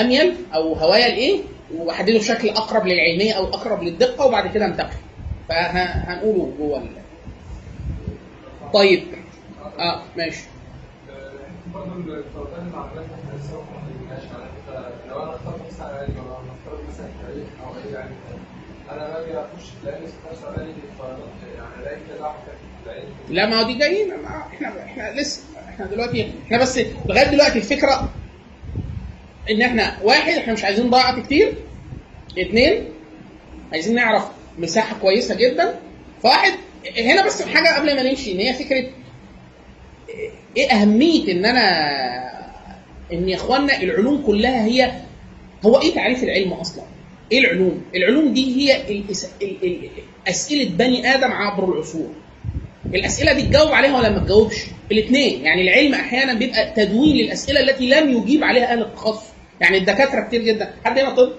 أميل 0.00 0.34
أو 0.54 0.72
هوايا 0.72 1.08
لإيه؟ 1.08 1.40
وأحدده 1.74 2.18
بشكل 2.18 2.48
أقرب 2.48 2.86
للعلمية 2.86 3.32
أو 3.32 3.44
أقرب 3.44 3.82
للدقة 3.82 4.26
وبعد 4.26 4.52
كده 4.54 4.66
أنتقل. 4.66 4.96
فهنقوله 5.48 6.52
جوه 6.58 6.78
ال... 6.78 6.88
طيب 8.74 9.02
آه 9.78 10.02
ماشي 10.16 10.44
اخترت 15.24 15.60
مثلا 15.72 16.00
أو 16.00 16.34
اخترت 16.34 16.88
مثلا 16.88 17.06
أو 17.64 17.72
اي 17.74 17.96
علم 17.96 18.14
أنا 18.90 19.18
يعني 21.46 22.00
كده 22.08 22.30
العلم 22.86 23.08
لا 23.28 23.46
ما 23.46 23.60
هو 23.60 23.66
دي 23.66 23.74
جايين. 23.78 24.12
إحنا 24.52 24.84
إحنا 24.84 25.20
لسه 25.20 25.42
إحنا 25.68 25.86
دلوقتي 25.86 26.32
إحنا 26.46 26.58
بس 26.58 26.80
لغاية 27.08 27.26
دلوقتي 27.30 27.58
الفكرة 27.58 28.08
إن 29.50 29.62
إحنا 29.62 29.98
واحد 30.02 30.32
إحنا 30.32 30.52
مش 30.52 30.64
عايزين 30.64 30.86
نضيع 30.86 31.20
كتير. 31.20 31.54
اثنين 32.38 32.84
عايزين 33.72 33.94
نعرف 33.94 34.24
مساحة 34.58 34.96
كويسة 34.98 35.34
جدا. 35.34 35.80
فواحد 36.22 36.52
هنا 36.98 37.26
بس 37.26 37.42
حاجة 37.42 37.76
قبل 37.76 37.96
ما 37.96 38.02
نمشي 38.02 38.32
إن 38.32 38.38
هي 38.38 38.54
فكرة 38.54 38.90
إيه 40.56 40.70
أهمية 40.72 41.32
إن 41.32 41.44
أنا 41.44 41.62
إن 43.12 43.28
يا 43.28 43.36
اخوانا 43.36 43.80
العلوم 43.82 44.22
كلها 44.26 44.64
هي 44.64 44.92
هو 45.66 45.80
إيه 45.80 45.94
تعريف 45.94 46.24
العلم 46.24 46.52
أصلا؟ 46.52 46.84
إيه 47.32 47.38
العلوم؟ 47.38 47.82
العلوم 47.94 48.34
دي 48.34 48.56
هي 48.56 48.82
أسئلة 50.28 50.70
بني 50.70 51.14
آدم 51.14 51.32
عبر 51.32 51.72
العصور. 51.72 52.08
الأسئلة 52.94 53.32
دي 53.32 53.42
تجاوب 53.42 53.72
عليها 53.72 53.98
ولا 53.98 54.08
ما 54.10 54.18
تجاوبش؟ 54.18 54.66
الاثنين 54.92 55.44
يعني 55.44 55.62
العلم 55.62 55.94
أحيانا 55.94 56.34
بيبقى 56.34 56.72
تدوين 56.76 57.16
للأسئلة 57.16 57.60
التي 57.60 57.88
لم 57.88 58.10
يجيب 58.10 58.44
عليها 58.44 58.72
أهل 58.72 58.82
التخصص. 58.82 59.26
يعني 59.60 59.78
الدكاترة 59.78 60.20
كتير 60.20 60.42
جدا، 60.42 60.74
حد 60.84 60.98
هنا 60.98 61.10
طب؟ 61.10 61.32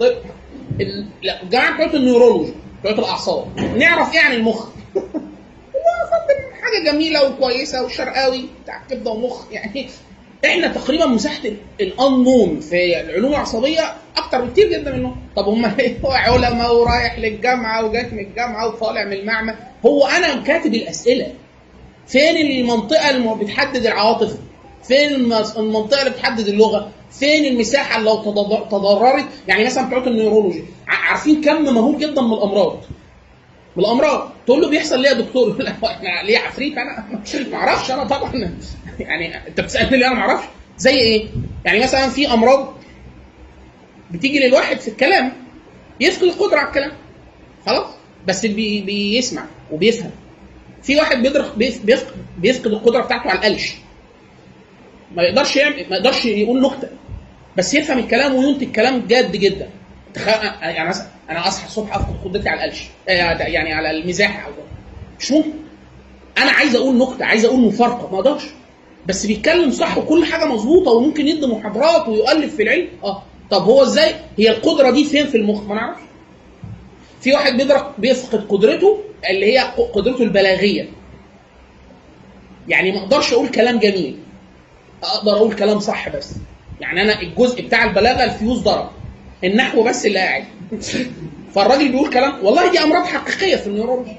طب 0.00 0.14
لا، 1.22 1.42
الجماعه 1.42 1.86
بتوع 1.86 2.00
النيورولوجي 2.00 2.52
بتوع 2.84 2.92
الأعصاب 2.92 3.60
نعرف 3.76 4.14
إيه 4.14 4.20
عن 4.20 4.32
المخ؟ 4.32 4.68
حاجة 6.62 6.92
جميلة 6.92 7.28
وكويسة 7.28 7.84
وشرقاوي 7.84 8.48
بتاع 8.62 8.82
كبدة 8.90 9.10
ومخ 9.10 9.52
يعني 9.52 9.88
إحنا 10.44 10.68
تقريبا 10.68 11.06
مساحة 11.06 11.40
الانون 11.80 12.60
في 12.60 13.00
العلوم 13.00 13.30
العصبية 13.32 13.80
أكتر 14.16 14.40
بكتير 14.44 14.70
جدا 14.72 14.96
منهم 14.96 15.16
طب 15.36 15.44
هم 15.48 15.64
هو 16.04 16.10
علماء 16.10 16.74
ورايح 16.76 17.18
للجامعة 17.18 17.84
وجاك 17.84 18.12
من 18.12 18.18
الجامعة 18.18 18.68
وطالع 18.68 19.04
من 19.04 19.12
المعمل. 19.12 19.54
هو 19.86 20.06
أنا 20.06 20.36
كاتب 20.42 20.74
الأسئلة. 20.74 21.26
فين 22.06 22.36
المنطقة 22.36 23.10
اللي 23.10 23.34
بتحدد 23.44 23.86
العواطف؟ 23.86 24.36
فين 24.82 25.14
المنطقة 25.56 26.00
اللي 26.00 26.10
بتحدد 26.10 26.48
اللغة؟ 26.48 26.88
فين 27.10 27.44
المساحة 27.44 27.98
اللي 27.98 28.10
لو 28.10 28.16
تضر- 28.22 28.66
تضررت؟ 28.70 29.24
يعني 29.48 29.64
مثلا 29.64 29.86
بتوع 29.88 30.06
النيورولوجي. 30.06 30.64
عارفين 30.88 31.40
كم 31.40 31.62
مهول 31.74 31.98
جدا 31.98 32.22
من 32.22 32.32
الأمراض. 32.32 32.76
من 33.78 33.84
الامراض 33.84 34.30
تقول 34.46 34.60
له 34.60 34.68
بيحصل 34.68 35.00
ليه 35.00 35.08
يا 35.08 35.14
دكتور؟ 35.14 35.48
يقول 35.50 35.64
لك 35.64 35.74
إحنا 35.84 36.22
ليه 36.26 36.38
عفريت 36.38 36.78
أنا؟ 36.78 37.04
ما 37.50 37.56
أعرفش 37.56 37.90
أنا 37.90 38.04
طبعا. 38.04 38.56
يعني 39.00 39.48
أنت 39.48 39.60
بتسألني 39.60 39.96
ليه 39.96 40.06
أنا 40.06 40.14
ما 40.14 40.20
أعرفش 40.20 40.44
زي 40.78 40.90
إيه؟ 40.90 41.26
يعني 41.64 41.80
مثلا 41.80 42.08
في 42.08 42.32
أمراض 42.32 42.74
بتيجي 44.10 44.38
للواحد 44.38 44.80
في 44.80 44.88
الكلام 44.88 45.32
يفقد 46.00 46.22
القدرة 46.22 46.58
على 46.58 46.68
الكلام. 46.68 46.92
خلاص؟ 47.66 47.86
بس 48.26 48.46
بي 48.46 48.80
بيسمع 48.80 49.44
وبيفهم. 49.72 50.10
في 50.82 50.96
واحد 50.96 51.22
بيدرك 51.22 51.56
بيف- 51.56 51.84
بيفقد 51.84 52.14
بيفقد 52.38 52.66
القدرة 52.66 53.02
بتاعته 53.02 53.30
على 53.30 53.38
القلش. 53.38 53.72
ما 55.16 55.22
يقدرش 55.22 55.56
يعمل 55.56 55.86
ما 55.90 55.96
يقدرش 55.96 56.24
يقول 56.24 56.62
نكتة. 56.62 56.88
بس 57.56 57.74
يفهم 57.74 57.98
الكلام 57.98 58.34
وينتج 58.34 58.72
كلام 58.72 59.06
جاد 59.08 59.32
جدا. 59.36 59.68
يعني 60.26 60.90
أنا 61.30 61.48
أصحى 61.48 61.66
الصبح 61.66 61.96
أفقد 61.96 62.16
قدرتي 62.24 62.48
على 62.48 62.64
القلش. 62.64 62.84
آه، 63.08 63.12
يعني 63.42 63.72
على 63.72 63.90
المزاح 63.90 64.46
أو 64.46 64.52
مش 65.20 65.32
ممكن. 65.32 65.50
أنا 66.38 66.50
عايز 66.50 66.76
أقول 66.76 66.98
نكتة 66.98 67.24
عايز 67.24 67.44
أقول 67.44 67.60
مفارقة 67.60 68.08
ما 68.12 68.18
أقدرش. 68.18 68.44
بس 69.06 69.26
بيتكلم 69.26 69.70
صح 69.70 69.98
وكل 69.98 70.24
حاجة 70.24 70.44
مظبوطة 70.44 70.90
وممكن 70.90 71.28
يدي 71.28 71.46
محاضرات 71.46 72.08
ويؤلف 72.08 72.56
في 72.56 72.62
العلم. 72.62 72.88
آه. 73.04 73.22
طب 73.50 73.62
هو 73.62 73.82
إزاي؟ 73.82 74.14
هي 74.38 74.50
القدرة 74.50 74.90
دي 74.90 75.04
فين 75.04 75.26
في 75.26 75.36
المخ؟ 75.36 75.62
ما 75.62 75.74
نعرفش 75.74 76.00
في 77.20 77.32
واحد 77.32 77.56
بيدرك 77.56 77.86
بيفقد 77.98 78.46
قدرته 78.48 78.98
اللي 79.30 79.52
هي 79.52 79.58
قدرته 79.94 80.22
البلاغية. 80.22 80.88
يعني 82.68 82.92
ما 82.92 82.98
أقدرش 82.98 83.32
أقول 83.32 83.48
كلام 83.48 83.78
جميل. 83.78 84.18
أقدر 85.02 85.32
أقول 85.32 85.54
كلام 85.54 85.78
صح 85.80 86.08
بس. 86.08 86.34
يعني 86.80 87.02
أنا 87.02 87.20
الجزء 87.22 87.62
بتاع 87.62 87.84
البلاغة 87.84 88.24
الفيوز 88.24 88.58
ضرب. 88.60 88.90
النحو 89.44 89.82
بس 89.82 90.06
اللي 90.06 90.18
قاعد 90.18 90.44
فالراجل 91.54 91.88
بيقول 91.88 92.10
كلام 92.10 92.32
والله 92.44 92.70
دي 92.70 92.78
أمراض 92.82 93.04
حقيقية 93.04 93.56
في 93.56 93.66
ال 93.66 93.70
neurology؟ 93.70 94.10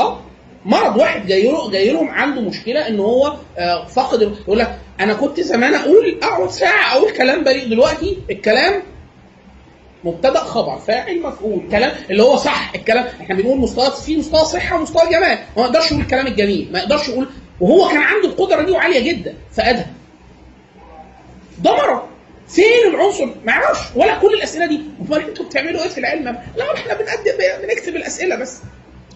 آه 0.00 0.20
مرض 0.64 0.96
واحد 0.96 1.26
جاي 1.26 1.42
جاي 1.70 1.90
لهم 1.90 2.08
عنده 2.08 2.40
مشكلة 2.40 2.88
إن 2.88 3.00
هو 3.00 3.36
آه، 3.58 3.86
ال- 4.22 4.34
يقول 4.40 4.58
لك 4.58 4.78
أنا 5.00 5.14
كنت 5.14 5.40
زمان 5.40 5.74
أقول 5.74 6.18
أقعد 6.22 6.50
ساعة 6.50 6.96
أقول 6.96 7.12
كلام 7.12 7.44
بليغ 7.44 7.64
دلوقتي 7.68 8.16
الكلام 8.30 8.82
مبتدأ 10.04 10.38
خبر 10.38 10.78
فاعل 10.78 11.22
مفعول 11.22 11.62
كلام 11.70 11.92
اللي 12.10 12.22
هو 12.22 12.36
صح 12.36 12.72
الكلام 12.74 13.04
إحنا 13.20 13.34
بنقول 13.34 13.58
مستوى 13.58 13.90
في 13.90 14.16
مستوى 14.16 14.44
صحة 14.44 14.76
ومستوى 14.78 15.02
جمال. 15.10 15.38
ما 15.56 15.62
يقدرش 15.62 15.90
يقول 15.90 16.02
الكلام 16.02 16.26
الجميل 16.26 16.68
ما 16.72 16.78
يقدرش 16.78 17.08
يقول 17.08 17.28
وهو 17.60 17.88
كان 17.88 17.98
عنده 17.98 18.28
القدرة 18.28 18.62
دي 18.62 18.72
وعالية 18.72 19.12
جدا 19.12 19.34
فادها 19.52 19.86
ده 21.58 21.76
مرض 21.76 22.02
فين 22.48 22.94
العنصر؟ 22.94 23.26
ما 23.26 23.52
يعرفش 23.52 23.80
ولا 23.94 24.18
كل 24.18 24.34
الأسئلة 24.34 24.66
دي. 24.66 24.80
أمال 25.08 25.28
أنتوا 25.28 25.44
بتعملوا 25.44 25.82
إيه 25.82 25.88
في 25.88 25.98
العلم؟ 25.98 26.38
لا 26.56 26.74
إحنا 26.74 26.94
بنقدم 26.94 27.32
بنكتب 27.62 27.96
الأسئلة 27.96 28.36
بس. 28.36 28.58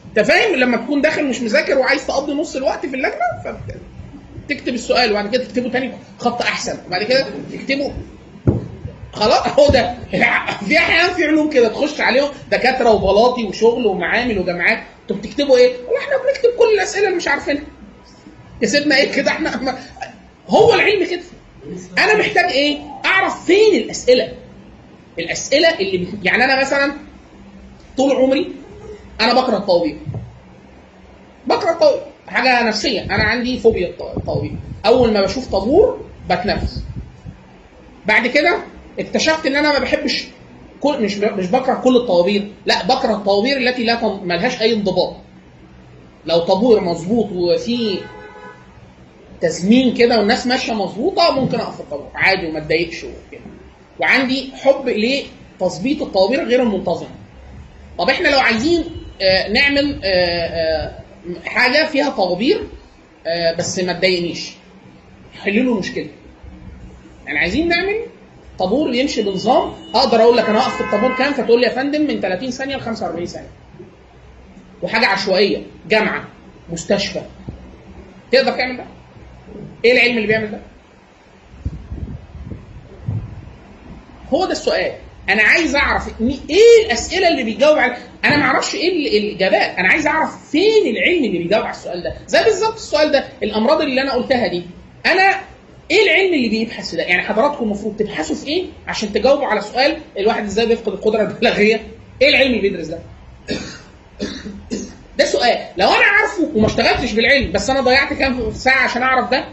أنت 0.08 0.26
فاهم؟ 0.26 0.54
لما 0.54 0.76
تكون 0.76 1.00
داخل 1.00 1.24
مش 1.24 1.40
مذاكر 1.40 1.78
وعايز 1.78 2.06
تقضي 2.06 2.32
نص 2.32 2.56
الوقت 2.56 2.86
في 2.86 2.96
اللجنة 2.96 3.56
فتكتب 4.48 4.74
السؤال 4.74 5.10
وبعد 5.10 5.30
كده 5.36 5.44
تكتبه 5.44 5.70
تاني 5.70 5.92
خط 6.18 6.42
أحسن. 6.42 6.78
وبعد 6.86 7.02
كده 7.02 7.26
تكتبه. 7.52 7.92
خلاص؟ 9.12 9.46
هو 9.58 9.68
ده. 9.68 9.94
في 10.68 10.78
أحيانا 10.78 11.12
في 11.12 11.24
علوم 11.24 11.50
كده 11.50 11.68
تخش 11.68 12.00
عليهم 12.00 12.30
دكاترة 12.50 12.90
وبلاطي 12.90 13.44
وشغل 13.44 13.86
ومعامل 13.86 14.38
وجامعات. 14.38 14.78
أنتوا 15.02 15.16
بتكتبوا 15.16 15.56
إيه؟ 15.56 15.76
والله 15.76 15.98
إحنا 16.00 16.16
بنكتب 16.16 16.58
كل 16.58 16.74
الأسئلة 16.74 17.04
اللي 17.06 17.16
مش 17.16 17.28
عارفينها. 17.28 17.62
يا 18.62 18.66
سيدنا 18.66 18.96
إيه 18.96 19.12
كده؟ 19.12 19.30
إحنا 19.30 19.78
هو 20.48 20.74
العلم 20.74 21.06
كده. 21.06 21.22
أنا 21.98 22.18
محتاج 22.18 22.44
إيه؟ 22.52 22.78
أعرف 23.04 23.44
فين 23.44 23.74
الأسئلة؟ 23.74 24.32
الأسئلة 25.18 25.68
اللي. 25.78 26.08
يعني 26.22 26.44
أنا 26.44 26.60
مثلا 26.60 26.92
طول 27.96 28.12
عمري 28.16 28.52
أنا 29.20 29.34
بقرأ 29.34 29.56
الطوابير. 29.56 29.98
بقرأ 31.46 31.70
الطوابير. 31.72 32.02
حاجة 32.28 32.62
نفسية. 32.68 33.00
أنا 33.04 33.24
عندي 33.24 33.58
فوبيا 33.58 33.88
الط- 33.88 34.16
الطوابير. 34.16 34.52
أول 34.86 35.12
ما 35.12 35.22
بشوف 35.22 35.48
طابور 35.52 36.00
بتنفس. 36.30 36.82
بعد 38.06 38.26
كده 38.26 38.58
اكتشفت 38.98 39.46
إن 39.46 39.56
أنا 39.56 39.72
ما 39.72 39.78
بحبش 39.78 40.24
كل 40.80 41.02
مش 41.02 41.16
مش 41.16 41.46
بكره 41.46 41.74
كل 41.74 41.96
الطوابير. 41.96 42.48
لا 42.66 42.82
بكره 42.86 43.12
الطوابير 43.12 43.56
التي 43.56 43.84
لا 43.84 44.08
ملهاش 44.24 44.60
أي 44.60 44.72
انضباط. 44.72 45.16
لو 46.26 46.38
طابور 46.38 46.80
مظبوط 46.80 47.28
وفيه 47.32 47.98
تزمين 49.40 49.94
كده 49.94 50.18
والناس 50.18 50.46
ماشية 50.46 50.72
مظبوطة 50.72 51.40
ممكن 51.40 51.60
اقف 51.60 51.80
الطابور 51.80 52.10
عادي 52.14 52.46
وما 52.46 52.58
أتضايقش 52.58 53.04
وكده. 53.04 53.40
وعندي 54.00 54.52
حب 54.54 54.88
لتظبيط 54.88 56.02
الطوابير 56.02 56.44
غير 56.44 56.62
المنتظمه 56.62 57.08
طب 57.98 58.10
إحنا 58.10 58.28
لو 58.28 58.38
عايزين 58.38 58.84
آه، 59.22 59.48
نعمل 59.48 60.00
آه، 60.04 60.08
آه، 60.08 60.92
حاجة 61.44 61.86
فيها 61.86 62.10
طوابير 62.10 62.66
بس 63.58 63.78
ما 63.78 63.92
تضايقنيش. 63.92 64.50
حل 65.42 65.64
له 65.66 65.72
المشكلة 65.72 66.08
يعني 67.26 67.38
عايزين 67.38 67.68
نعمل 67.68 68.00
طابور 68.58 68.94
يمشي 68.94 69.22
بنظام. 69.22 69.72
أقدر 69.94 70.20
أقول 70.22 70.36
لك 70.36 70.44
أنا 70.48 70.58
هقف 70.58 70.74
في 70.76 70.80
الطابور 70.80 71.16
كام؟ 71.16 71.32
فتقول 71.32 71.60
لي 71.60 71.66
يا 71.66 71.72
فندم 71.72 72.02
من 72.06 72.20
30 72.20 72.50
ثانية 72.50 72.76
ل 72.76 72.80
45 72.80 73.26
ثانية. 73.26 73.48
وحاجة 74.82 75.06
عشوائية. 75.06 75.62
جامعة. 75.88 76.24
مستشفى. 76.72 77.20
تقدر 78.32 78.52
تعمل 78.52 78.76
ده؟ 78.76 78.84
إيه 79.84 79.92
العلم 79.92 80.16
اللي 80.16 80.26
بيعمل 80.26 80.50
ده؟ 80.50 80.60
هو 84.34 84.44
ده 84.44 84.52
السؤال. 84.52 84.92
أنا 85.28 85.42
عايز 85.42 85.76
أعرف 85.76 86.08
إيه 86.50 86.86
الأسئلة 86.86 87.28
اللي 87.28 87.42
بيجاوب 87.44 87.78
على 87.78 87.96
أنا 88.24 88.36
ما 88.36 88.42
أعرفش 88.44 88.74
إيه 88.74 88.88
ال- 88.88 89.16
الإجابات. 89.24 89.78
أنا 89.78 89.88
عايز 89.88 90.06
أعرف 90.06 90.50
فين 90.50 90.86
العلم 90.86 91.24
اللي 91.24 91.38
بيجاوب 91.38 91.64
على 91.64 91.74
السؤال 91.74 92.02
ده. 92.02 92.14
زي 92.26 92.44
بالظبط 92.44 92.74
السؤال 92.74 93.12
ده 93.12 93.24
الأمراض 93.42 93.80
اللي 93.80 94.02
أنا 94.02 94.12
قلتها 94.12 94.46
دي. 94.46 94.62
أنا 95.06 95.40
إيه 95.90 96.02
العلم 96.02 96.34
اللي 96.34 96.48
بيبحث 96.48 96.94
ده؟ 96.94 97.02
يعني 97.02 97.22
حضراتكم 97.22 97.64
المفروض 97.64 97.96
تبحثوا 97.96 98.36
في 98.36 98.46
إيه 98.46 98.64
عشان 98.86 99.12
تجاوبوا 99.12 99.46
على 99.46 99.60
سؤال 99.60 99.96
الواحد 100.18 100.44
إزاي 100.44 100.66
بيفقد 100.66 100.92
القدرة 100.92 101.22
البلاغية؟ 101.22 101.80
إيه 102.22 102.28
العلم 102.28 102.50
اللي 102.54 102.60
بيدرس 102.68 102.86
ده؟ 102.86 102.98
ده 105.18 105.24
سؤال. 105.24 105.58
لو 105.76 105.88
أنا 105.88 106.04
عارفه 106.04 106.50
وما 106.54 106.66
اشتغلتش 106.66 107.12
بالعلم 107.12 107.52
بس 107.52 107.70
أنا 107.70 107.80
ضيعت 107.80 108.12
كام 108.12 108.52
ساعة 108.52 108.84
عشان 108.84 109.02
أعرف 109.02 109.30
ده؟ 109.30 109.44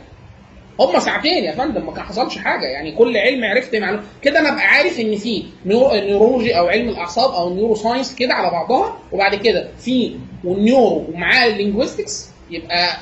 هم 0.80 1.00
ساعتين 1.00 1.44
يا 1.44 1.52
فندم 1.56 1.86
ما 1.86 2.04
حصلش 2.04 2.38
حاجة. 2.38 2.66
يعني 2.66 2.92
كل 2.92 3.18
علم 3.18 3.44
عرفت 3.44 3.76
معلومه 3.76 4.04
كده 4.22 4.40
أنا 4.40 4.50
أبقى 4.50 4.64
عارف 4.64 5.00
إن 5.00 5.16
في 5.16 5.44
neuro- 5.66 5.94
neurology 5.94 6.58
أو 6.58 6.68
علم 6.68 6.90
الأعصاب 6.90 7.34
أو 7.34 7.54
neuroscience 7.56 8.16
كده 8.16 8.34
على 8.34 8.50
بعضها 8.52 8.98
وبعد 9.12 9.36
كده 9.36 9.70
في 9.80 10.16
وال 10.44 10.61
neuro 10.61 11.06
ومعاه 11.14 11.48
ال 11.48 11.55
linguistics 11.55 12.30
يبقى 12.52 12.98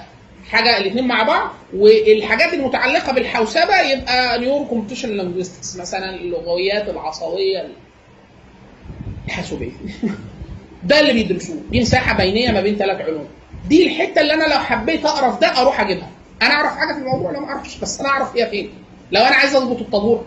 حاجة 0.50 0.78
الاثنين 0.78 1.08
مع 1.08 1.24
بعض 1.24 1.50
والحاجات 1.76 2.54
المتعلقة 2.54 3.14
بالحوسبة 3.14 3.82
يبقى 3.82 4.40
neuro 4.40 4.66
computation 4.66 5.10
linguistics 5.18 5.76
مثلا 5.78 6.16
اللغويات 6.16 6.90
العصبية 6.90 7.68
الحاسوبية. 9.28 9.72
ده 10.84 11.00
اللي 11.00 11.14
بيدرسوه. 11.14 11.58
دي 11.72 11.82
مساحة 11.82 12.18
بينية 12.18 12.52
ما 12.52 12.62
بين 12.62 12.76
ثلاث 12.76 13.02
علوم. 13.02 13.28
دي 13.70 13.86
الحتة 13.88 14.22
اللي 14.22 14.34
أنا 14.34 14.44
لو 14.54 14.60
حبيت 14.60 15.06
أقرأ 15.06 15.32
في 15.32 15.40
ده 15.40 15.62
أروح 15.62 15.82
أجيبها. 15.82 16.10
أنا 16.42 16.54
اعرف 16.54 16.78
حاجة 16.78 16.94
في 16.94 17.00
الموضوع 17.00 17.32
لا 17.32 17.40
ما 17.40 17.48
أعرفش 17.50 17.78
بس 17.78 18.00
أنا 18.00 18.10
اعرف 18.10 18.36
هي 18.38 18.50
فين. 18.50 18.70
لو 19.12 19.22
أنا 19.22 19.36
عايز 19.36 19.56
اظبط 19.56 19.80
الطابور 19.80 20.26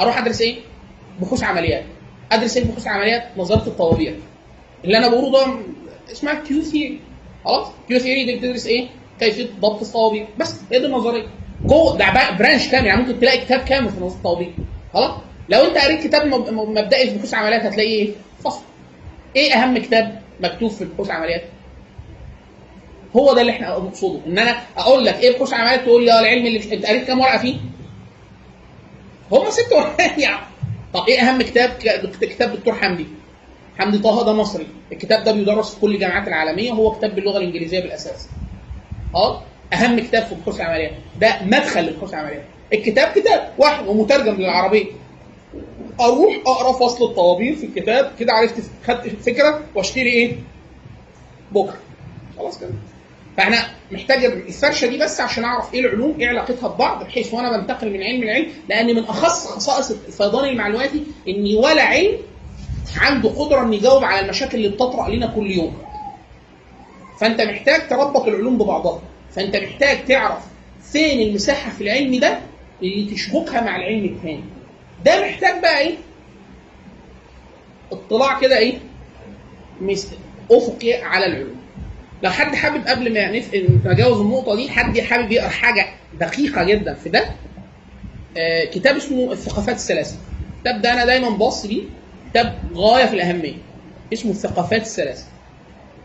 أروح 0.00 0.18
ادرس 0.18 0.40
إيه؟ 0.40 0.56
بحوث 1.20 1.42
عمليات. 1.42 1.84
ادرس 2.32 2.56
إيه 2.56 2.64
بحوث 2.64 2.86
عمليات؟ 2.86 3.24
نظريه 3.36 3.66
الطوابير. 3.66 4.18
اللي 4.84 4.98
أنا 4.98 5.08
بقوله 5.08 5.30
ده 5.46 5.58
اسمها 6.12 6.34
queue 6.34 6.62
theory 6.62 7.00
خلاص؟ 7.44 7.66
queue 7.88 7.98
theory 7.98 8.24
دي 8.24 8.36
بتدرس 8.36 8.66
إيه؟ 8.66 8.88
كيفية 9.20 9.46
ضبط 9.60 9.82
الطوابير. 9.82 10.26
بس 10.38 10.56
هي 10.72 10.78
دي 10.78 10.86
النظرية. 10.86 11.26
جوه 11.64 11.96
ده 11.98 12.36
branch 12.38 12.68
كامل 12.68 12.86
يعني 12.86 13.00
ممكن 13.02 13.20
تلاقي 13.20 13.38
كتاب 13.38 13.60
كامل 13.60 13.88
في 13.88 13.96
نظريه 13.96 14.16
الطوابير. 14.18 14.52
خلاص؟ 14.94 15.12
لو 15.48 15.60
انت 15.64 15.78
قريت 15.78 16.04
كتاب 16.06 16.26
مب- 16.26 16.48
مبدئي 16.78 17.10
في 17.10 17.16
بحوث 17.18 17.34
عمليات 17.34 17.62
هتلاقي 17.62 17.88
إيه؟ 17.90 18.10
فصل. 18.44 18.60
إيه 19.36 19.54
اهم 19.54 19.78
كتاب 19.78 20.22
مكتوب 20.40 20.70
في 20.70 20.84
بحوث 20.84 21.10
عمليات؟ 21.10 21.42
هو 23.16 23.34
ده 23.34 23.40
اللي 23.40 23.52
إحنا 23.52 23.68
نقصده 23.78 24.20
إن 24.26 24.38
أنا 24.38 24.62
أقول 24.76 25.04
لك 25.04 25.14
إيه 25.18 25.34
بحوث 25.36 25.52
عمليات 25.52 25.80
تقول 25.80 26.04
لي 26.04 26.12
آه 26.12 26.20
العلم 26.20 26.46
اللي. 26.46 26.74
أنت 26.74 26.86
قريت 26.86 27.04
كام 27.06 27.20
ورقة 27.20 27.38
فيه؟ 27.38 27.56
هم 29.32 29.50
ست 29.50 29.72
ورقات 29.72 30.18
يعني 30.18 30.40
طب 30.94 31.04
إيه 31.08 31.20
أهم 31.20 31.42
كتاب؟ 31.42 31.70
كتاب 32.20 32.52
دكتور 32.56 32.74
حمدي. 32.74 33.06
حمدي 33.78 33.98
طه 33.98 34.24
ده 34.24 34.32
مصري. 34.32 34.66
الكتاب 34.92 35.24
ده 35.24 35.32
بيدرس 35.32 35.74
في 35.74 35.80
كل 35.80 35.94
الجامعات 35.94 36.28
العالمية 36.28 36.72
هو 36.72 36.90
كتاب 36.90 37.14
باللغة 37.14 37.38
الإنجليزية 37.38 37.80
بالأساس. 37.80 38.28
آه؟ 39.14 39.42
أهم 39.72 40.00
كتاب 40.00 40.24
في 40.26 40.34
بحوث 40.34 40.56
العمليات 40.60 40.92
ده 41.20 41.38
مدخل 41.42 41.86
لبحوث 41.86 42.14
العمليات 42.14 42.44
الكتاب 42.72 43.08
كتاب 43.12 43.52
واحد 43.58 43.86
ومترجم 43.86 44.34
للعربية. 44.34 44.86
أروح 46.00 46.34
أقرأ 46.46 46.72
فصل 46.72 47.04
الطوابير 47.04 47.56
في 47.56 47.66
الكتاب 47.66 48.12
كده 48.18 48.32
عرفت 48.32 48.54
خدت 48.86 49.06
فكرة 49.22 49.60
وأشتري 49.74 50.10
إيه؟ 50.10 50.36
بكرة. 51.52 51.78
خلاص 52.38 52.58
كده. 52.60 52.70
فاحنا 53.38 53.70
محتاج 53.92 54.24
الفرشه 54.24 54.86
دي 54.86 54.98
بس 54.98 55.20
عشان 55.20 55.44
أعرف 55.44 55.74
إيه 55.74 55.80
العلوم 55.80 56.20
إيه 56.20 56.28
علاقتها 56.28 56.68
ببعض 56.68 57.04
بحيث 57.04 57.34
وأنا 57.34 57.56
بنتقل 57.56 57.90
من 57.92 58.02
علم 58.02 58.24
لعلم 58.24 58.46
لأن 58.68 58.86
من 58.94 59.04
أخص 59.04 59.46
خصائص 59.46 59.90
الفيضان 59.90 60.48
المعلوماتي 60.48 61.02
إن 61.28 61.54
ولا 61.56 61.82
علم 61.82 62.18
عنده 62.96 63.28
قدرة 63.28 63.62
انه 63.62 63.74
يجاوب 63.74 64.04
على 64.04 64.20
المشاكل 64.24 64.58
اللي 64.58 64.68
بتطرأ 64.68 65.08
لنا 65.08 65.26
كل 65.26 65.50
يوم. 65.50 65.78
فأنت 67.20 67.40
محتاج 67.40 67.88
تربط 67.88 68.26
العلوم 68.26 68.58
ببعضها. 68.58 69.02
فأنت 69.36 69.56
محتاج 69.56 70.04
تعرف 70.04 70.44
فين 70.92 71.28
المساحة 71.28 71.70
في 71.70 71.80
العلم 71.80 72.20
ده 72.20 72.38
اللي 72.82 73.10
تشبكها 73.14 73.60
مع 73.60 73.76
العلم 73.76 74.04
الثاني 74.04 74.44
ده 75.04 75.20
محتاج 75.28 75.60
بقى 75.62 75.78
إيه؟ 75.78 75.94
اطلاع 77.92 78.40
كده 78.40 78.58
إيه؟ 78.58 78.78
أفقي 80.50 80.92
على 81.02 81.26
العلوم. 81.26 81.57
لو 82.22 82.30
حد 82.30 82.54
حابب 82.54 82.86
قبل 82.86 83.14
ما 83.14 83.38
نتجاوز 83.38 84.20
النقطة 84.20 84.56
دي 84.56 84.70
حد 84.70 85.00
حابب 85.00 85.32
يقرأ 85.32 85.48
حاجة 85.48 85.86
دقيقة 86.20 86.64
جدا 86.64 86.94
في 86.94 87.08
ده 87.08 87.24
آه 88.36 88.64
كتاب 88.64 88.96
اسمه 88.96 89.32
الثقافات 89.32 89.74
الثلاثة. 89.76 90.16
الكتاب 90.56 90.82
ده 90.82 90.92
أنا 90.92 91.04
دايما 91.04 91.30
باص 91.30 91.66
بيه 91.66 91.82
كتاب 92.30 92.58
غاية 92.74 93.06
في 93.06 93.14
الأهمية. 93.14 93.54
اسمه 94.12 94.30
الثقافات 94.32 94.80
الثلاثة. 94.82 95.24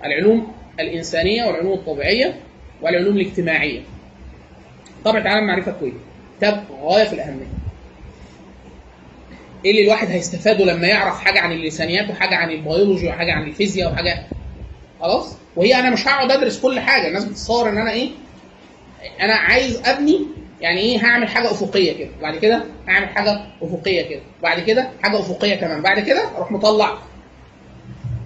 العلوم 0.04 0.52
الإنسانية 0.80 1.46
والعلوم 1.46 1.74
الطبيعية 1.74 2.36
والعلوم 2.82 3.18
الاجتماعية. 3.18 3.82
طبعة 5.06 5.22
عالم 5.22 5.48
معرفة 5.48 5.72
الكويت 5.72 5.94
كتاب 6.38 6.64
غاية 6.84 7.04
في 7.08 7.14
الأهمية. 7.14 7.48
إيه 9.66 9.72
اللي 9.72 9.84
الواحد 9.84 10.08
هيستفاده 10.08 10.66
لما 10.66 10.88
يعرف 10.88 11.20
حاجة 11.20 11.40
عن 11.40 11.52
اللسانيات 11.52 12.10
وحاجة 12.10 12.36
عن 12.36 12.50
البيولوجي 12.52 13.08
وحاجة 13.08 13.34
عن 13.34 13.44
الفيزياء 13.44 13.92
وحاجة 13.92 14.24
خلاص؟ 15.04 15.36
وهي 15.56 15.76
أنا 15.80 15.90
مش 15.90 16.08
هقعد 16.08 16.32
أدرس 16.32 16.60
كل 16.62 16.80
حاجة. 16.80 17.08
الناس 17.08 17.26
بتتصور 17.26 17.70
إن 17.70 17.78
أنا 17.78 17.92
إيه؟ 17.92 18.10
أنا 19.22 19.34
عايز 19.34 19.82
أبني 19.86 20.28
يعني 20.62 20.80
إيه؟ 20.82 21.06
هعمل 21.06 21.28
حاجة 21.28 21.52
أفقية 21.52 21.98
كده. 21.98 22.10
بعد 22.22 22.38
كده 22.38 22.64
هعمل 22.88 23.10
حاجة 23.10 23.46
أفقية 23.62 24.02
كده. 24.10 24.22
بعد 24.44 24.60
كده 24.60 24.90
حاجة 25.04 25.20
أفقية 25.20 25.56
كمان. 25.56 25.82
بعد 25.82 26.00
كده 26.00 26.36
أروح 26.38 26.52
مطلع 26.52 26.98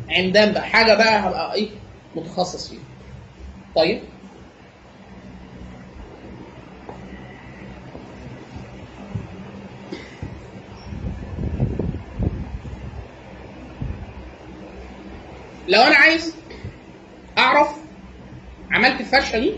عمدان 0.10 0.52
بقى. 0.54 0.64
حاجة 0.66 0.94
بقى 0.94 1.20
هبقى 1.20 1.54
إيه؟ 1.54 1.70
متخصص 2.16 2.70
فيها. 2.70 2.80
طيب؟ 3.76 3.99
لو 15.68 15.82
أنا 15.82 15.95
عايز 15.95 16.36
أعرف 17.38 17.68
عملت 18.72 19.00
الفرشة 19.02 19.40
دي 19.40 19.54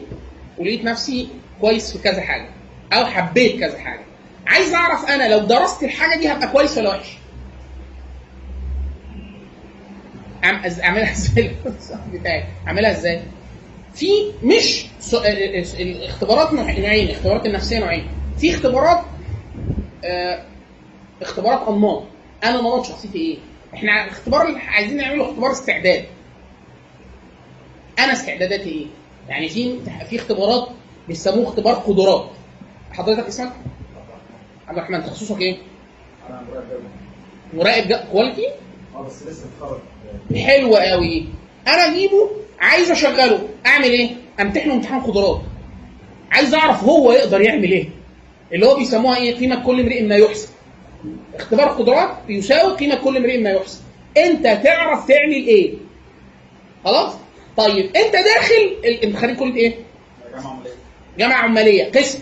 ولقيت 0.57 0.83
نفسي 0.83 1.29
كويس 1.61 1.91
في 1.97 2.03
كذا 2.03 2.21
حاجة 2.21 2.49
أو 2.93 3.05
حبيت 3.05 3.59
كذا 3.59 3.79
حاجة. 3.79 4.01
عايز 4.47 4.73
أعرف 4.73 5.05
أنا 5.09 5.27
لو 5.29 5.39
درست 5.39 5.83
الحاجة 5.83 6.19
دي 6.19 6.31
هبقى 6.31 6.47
كويس 6.51 6.77
ولا 6.77 6.89
وحش؟ 6.89 7.17
أعملها 10.83 11.11
إزاي؟ 11.11 11.51
بتاعي. 12.13 12.43
أعملها 12.67 12.91
إزاي؟ 12.91 13.21
في 13.95 14.07
مش 14.43 14.85
الاختبارات 15.79 16.53
نوع- 16.53 16.71
نوعين 16.79 17.05
الاختبارات 17.09 17.45
النفسية 17.45 17.79
نوعين. 17.79 18.07
في 18.37 18.49
اختبارات 18.55 19.01
آه، 20.03 20.43
اختبارات 21.21 21.67
انماط 21.67 22.03
أنا 22.43 22.61
نمط 22.61 22.85
شخصيتي 22.85 23.17
إيه؟ 23.17 23.37
إحنا 23.73 24.03
الاختبار 24.03 24.47
اللي 24.47 24.59
عايزين 24.59 24.97
نعمله 24.97 25.29
اختبار 25.29 25.51
استعداد. 25.51 26.05
أنا 27.99 28.13
استعداداتي 28.13 28.69
إيه؟ 28.69 28.85
يعني 29.29 29.49
في 29.49 29.79
في 30.09 30.15
اختبارات 30.15 30.67
بيسموه 31.07 31.47
اختبار 31.47 31.73
قدرات. 31.73 32.29
حضرتك 32.91 33.27
اسمك؟ 33.27 33.51
عبد 34.67 34.77
الرحمن 34.77 35.03
تخصصك 35.03 35.41
إيه؟ 35.41 35.57
أنا 36.29 36.43
مراقب 37.53 37.83
مراقب 37.93 38.09
كواليتي 38.11 38.47
آه 38.95 39.01
بس 39.01 39.23
لسه 39.23 39.45
متخرج. 39.47 39.79
حلو 40.37 40.75
قوي. 40.75 41.25
أنا 41.67 41.91
أجيبه 41.95 42.29
عايز 42.59 42.91
أشغله. 42.91 43.39
أعمل 43.65 43.85
إيه؟ 43.85 44.09
امتحنه 44.39 44.73
امتحان 44.73 45.01
قدرات. 45.01 45.41
عايز 46.31 46.53
أعرف 46.53 46.83
هو 46.83 47.11
يقدر 47.11 47.41
يعمل 47.41 47.71
إيه. 47.71 47.89
اللي 48.53 48.65
هو 48.65 48.75
بيسموها 48.75 49.17
إيه؟ 49.17 49.35
قيمة 49.35 49.65
كل 49.65 49.79
امرئ 49.79 50.03
ما 50.03 50.15
يحسن 50.15 50.49
اختبار 51.35 51.67
قدرات 51.67 52.09
يساوي 52.29 52.75
قيمة 52.75 52.95
كل 52.95 53.17
امرئ 53.17 53.37
ما 53.41 53.49
يحسن 53.49 53.81
أنت 54.17 54.43
تعرف 54.43 55.07
تعمل 55.07 55.33
إيه؟ 55.33 55.73
خلاص؟ 56.85 57.13
طيب 57.59 57.95
انت 57.95 58.13
داخل 58.13 58.75
انت 59.03 59.15
خريج 59.15 59.35
كلية 59.37 59.55
إيه؟ 59.55 59.75
عملية 60.35 60.71
جامعة 61.17 61.37
عمالية. 61.37 61.91
قسم. 61.91 62.19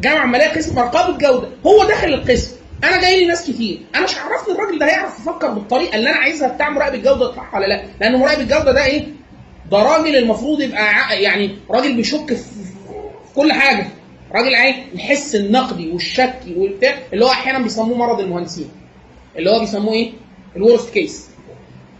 جامعة 0.00 0.20
عمالية 0.20 0.46
قسم 0.48 0.78
رقابه 0.78 1.18
جوده 1.18 1.48
هو 1.66 1.84
داخل 1.84 2.08
القسم. 2.14 2.56
أنا 2.84 3.00
جاي 3.00 3.20
لي 3.20 3.26
ناس 3.26 3.50
كتير. 3.50 3.78
أنا 3.94 4.04
مش 4.04 4.18
عرفني 4.18 4.54
الراجل 4.54 4.78
ده 4.78 4.86
هيعرف 4.86 5.18
يفكر 5.18 5.50
بالطريقة 5.50 5.96
اللي 5.96 6.10
أنا 6.10 6.18
عايزها 6.18 6.48
بتاع 6.48 6.70
مراقب 6.70 6.94
الجودة 6.94 7.32
صح 7.36 7.54
ولا 7.54 7.66
لأ. 7.66 7.84
لأن 8.00 8.16
مراقب 8.16 8.40
الجودة 8.40 8.72
ده 8.72 8.84
إيه؟ 8.84 9.06
ده 9.70 9.78
راجل 9.82 10.16
المفروض 10.16 10.60
يبقى 10.60 11.22
يعني 11.22 11.58
راجل 11.70 11.96
بيشك 11.96 12.34
في 12.34 12.44
كل 13.36 13.52
حاجة. 13.52 13.86
راجل 14.34 14.54
عايز 14.54 14.76
الحس 14.94 15.34
النقدي 15.34 15.90
والشكي 15.90 16.54
والبتاع 16.56 16.94
اللي 17.12 17.24
هو 17.24 17.28
أحيانا 17.30 17.58
بيسموه 17.58 17.96
مرض 17.98 18.20
المهندسين. 18.20 18.70
اللي 19.38 19.50
هو 19.50 19.60
بيسموه 19.60 19.94
إيه؟ 19.94 20.12
الورست 20.56 20.90
كيس 20.90 21.28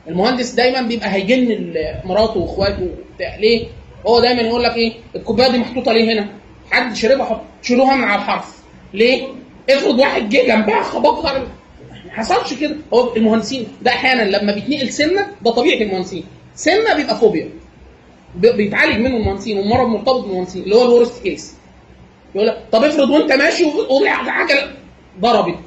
المهندس 0.09 0.51
دايما 0.51 0.83
بيبقى 0.83 1.13
هيجن 1.15 1.75
مراته 2.05 2.41
وإخواته 2.41 2.83
وبتاع 3.13 3.37
ليه؟ 3.37 3.67
هو 4.07 4.21
دايما 4.21 4.43
يقول 4.43 4.63
لك 4.65 4.77
إيه؟ 4.77 4.93
الكوباية 5.17 5.51
دي 5.51 5.59
محطوطة 5.59 5.93
ليه 5.93 6.13
هنا؟ 6.13 6.29
حد 6.71 6.97
شربها 6.97 7.25
حط 7.27 7.41
شيلوها 7.63 7.97
من 7.97 8.05
على 8.05 8.23
الحرف 8.23 8.57
ليه؟ 8.95 9.27
افرض 9.71 9.99
واحد 9.99 10.29
جه 10.29 10.47
جنبها 10.47 10.83
خبطها 10.83 11.39
ما 11.39 12.13
حصلش 12.13 12.55
كده 12.55 12.77
هو 12.95 13.17
المهندسين 13.17 13.67
ده 13.83 13.91
أحيانا 13.91 14.23
لما 14.37 14.53
بيتنقل 14.55 14.89
سنة 14.93 15.27
ده 15.43 15.51
طبيعة 15.51 15.83
المهندسين 15.83 16.25
سنة 16.55 16.95
بيبقى 16.97 17.17
فوبيا 17.19 17.49
بيتعالج 18.35 18.99
منه 18.99 19.17
المهندسين 19.17 19.59
ومرض 19.59 19.89
مرتبط 19.89 20.21
بالمهندسين 20.25 20.63
اللي 20.63 20.75
هو 20.77 20.83
الورست 20.85 21.23
كيس 21.23 21.55
يقول 22.35 22.47
لك 22.47 22.59
طب 22.73 22.85
افرض 22.85 23.11
وأنت 23.11 23.33
ماشي 23.33 23.65
وطلع 23.65 24.11
عجلة 24.11 24.71
ضربت 25.21 25.59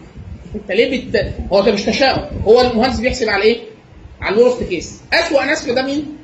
أنت 0.55 0.71
ليه 0.71 1.09
بت... 1.09 1.33
هو 1.53 1.61
ده 1.61 1.71
مش 1.71 1.81
تشاؤم 1.83 2.21
هو 2.45 2.61
المهندس 2.61 2.99
بيحسب 2.99 3.29
على 3.29 3.43
إيه؟ 3.43 3.59
على 4.21 4.35
ال 4.35 4.40
worst 4.40 4.63
case 4.63 5.01
أسوأ 5.13 5.45
ناس 5.45 5.65
في 5.65 5.73
ده 5.73 5.81
مين؟ 5.81 6.17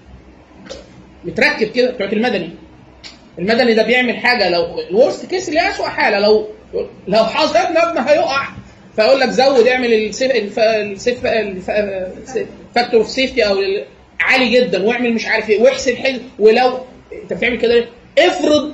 متركب 1.26 1.68
كده 1.68 1.92
بتوع 1.92 2.08
المدني 2.08 2.50
المدني 3.40 3.74
ده 3.74 3.84
بيعمل 3.84 4.18
حاجة 4.18 4.50
لو 4.50 4.80
ال 4.80 4.87
worst 4.87 5.26
case 5.26 5.50
اللي 5.50 5.70
أسوأ 5.70 5.88
حالة 5.88 6.20
لو 6.20 6.48
لو 7.08 7.24
حصلنا 7.26 7.90
ابنه 7.90 8.02
هيقع 8.02 8.48
فيقول 8.96 9.20
لك 9.20 9.30
زود 9.30 9.68
اعمل 9.68 9.94
ال 9.94 10.00
safe. 10.00 10.32
ال 11.26 11.46
safe. 11.46 12.48
factor 12.76 13.00
of 13.00 13.10
safety 13.10 13.46
أو 13.48 13.60
ال- 13.60 13.86
عالي 14.20 14.50
جدا 14.50 14.84
واعمل 14.84 15.14
مش 15.14 15.26
عارف 15.26 15.50
إيه 15.50 15.62
واحسب 15.62 15.96
حل 15.96 16.22
ولو 16.40 16.80
أنت 17.24 17.34
بتعمل 17.34 17.58
كده 17.58 17.74
ليه؟ 17.74 17.88
افرض 18.28 18.74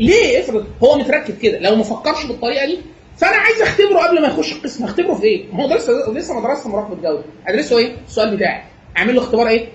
ليه 0.00 0.40
افرض 0.40 0.66
هو 0.84 0.98
متركب 0.98 1.38
كده 1.38 1.58
لو 1.58 1.76
ما 1.76 1.82
فكرش 1.82 2.24
بالطريقة 2.26 2.66
دي 2.66 2.78
فانا 3.16 3.36
عايز 3.36 3.62
اختبره 3.62 3.98
قبل 3.98 4.22
ما 4.22 4.28
يخش 4.28 4.52
القسم 4.52 4.84
اختبره 4.84 5.14
في 5.14 5.24
إيه؟ 5.24 5.44
هو 5.52 5.74
لسه 5.74 5.92
لسه 6.12 6.40
ما 6.40 6.48
درست 6.48 6.66
مراقبه 6.66 6.94
جوده 6.94 7.22
ادرسه 7.48 7.78
إيه؟ 7.78 7.92
السؤال 8.08 8.36
بتاعي 8.36 8.62
اعمل 8.96 9.14
له 9.14 9.20
اختبار 9.22 9.48
إيه؟ 9.48 9.68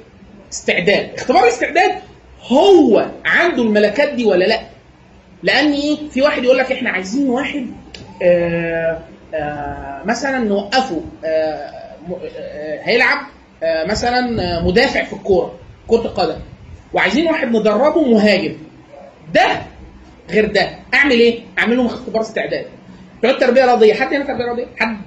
استعداد 0.51 1.09
اختبار 1.15 1.43
الاستعداد 1.43 1.91
هو 2.47 3.09
عنده 3.25 3.63
الملكات 3.63 4.09
دي 4.13 4.25
ولا 4.25 4.45
لا؟ 4.45 4.59
لأن 5.43 5.71
إيه؟ 5.73 6.09
في 6.09 6.21
واحد 6.21 6.43
يقول 6.43 6.57
لك 6.57 6.71
إحنا 6.71 6.89
عايزين 6.89 7.29
واحد 7.29 7.67
آه 8.23 8.99
آه 9.33 10.01
مثلا 10.05 10.39
نوقفه 10.39 10.95
م- 10.95 11.05
آه 11.25 12.79
هيلعب 12.83 13.17
مثلا 13.63 14.21
مدافع 14.63 15.03
في 15.03 15.13
الكورة 15.13 15.55
كرة 15.87 16.01
القدم 16.01 16.39
وعايزين 16.93 17.27
واحد 17.27 17.47
ندربه 17.47 18.01
مهاجم 18.03 18.55
ده 19.33 19.61
غير 20.29 20.45
ده 20.51 20.69
أعمل 20.93 21.11
إيه؟ 21.19 21.39
أعمل 21.59 21.77
لهم 21.77 21.85
اختبار 21.85 22.21
استعداد 22.21 22.65
بتوع 23.19 23.31
التربية 23.31 23.63
الرياضيه 23.63 23.93
حد 23.93 24.13
هنا 24.13 24.25
تربيه 24.25 24.45
رياضيه؟ 24.45 24.65
حد. 24.79 24.97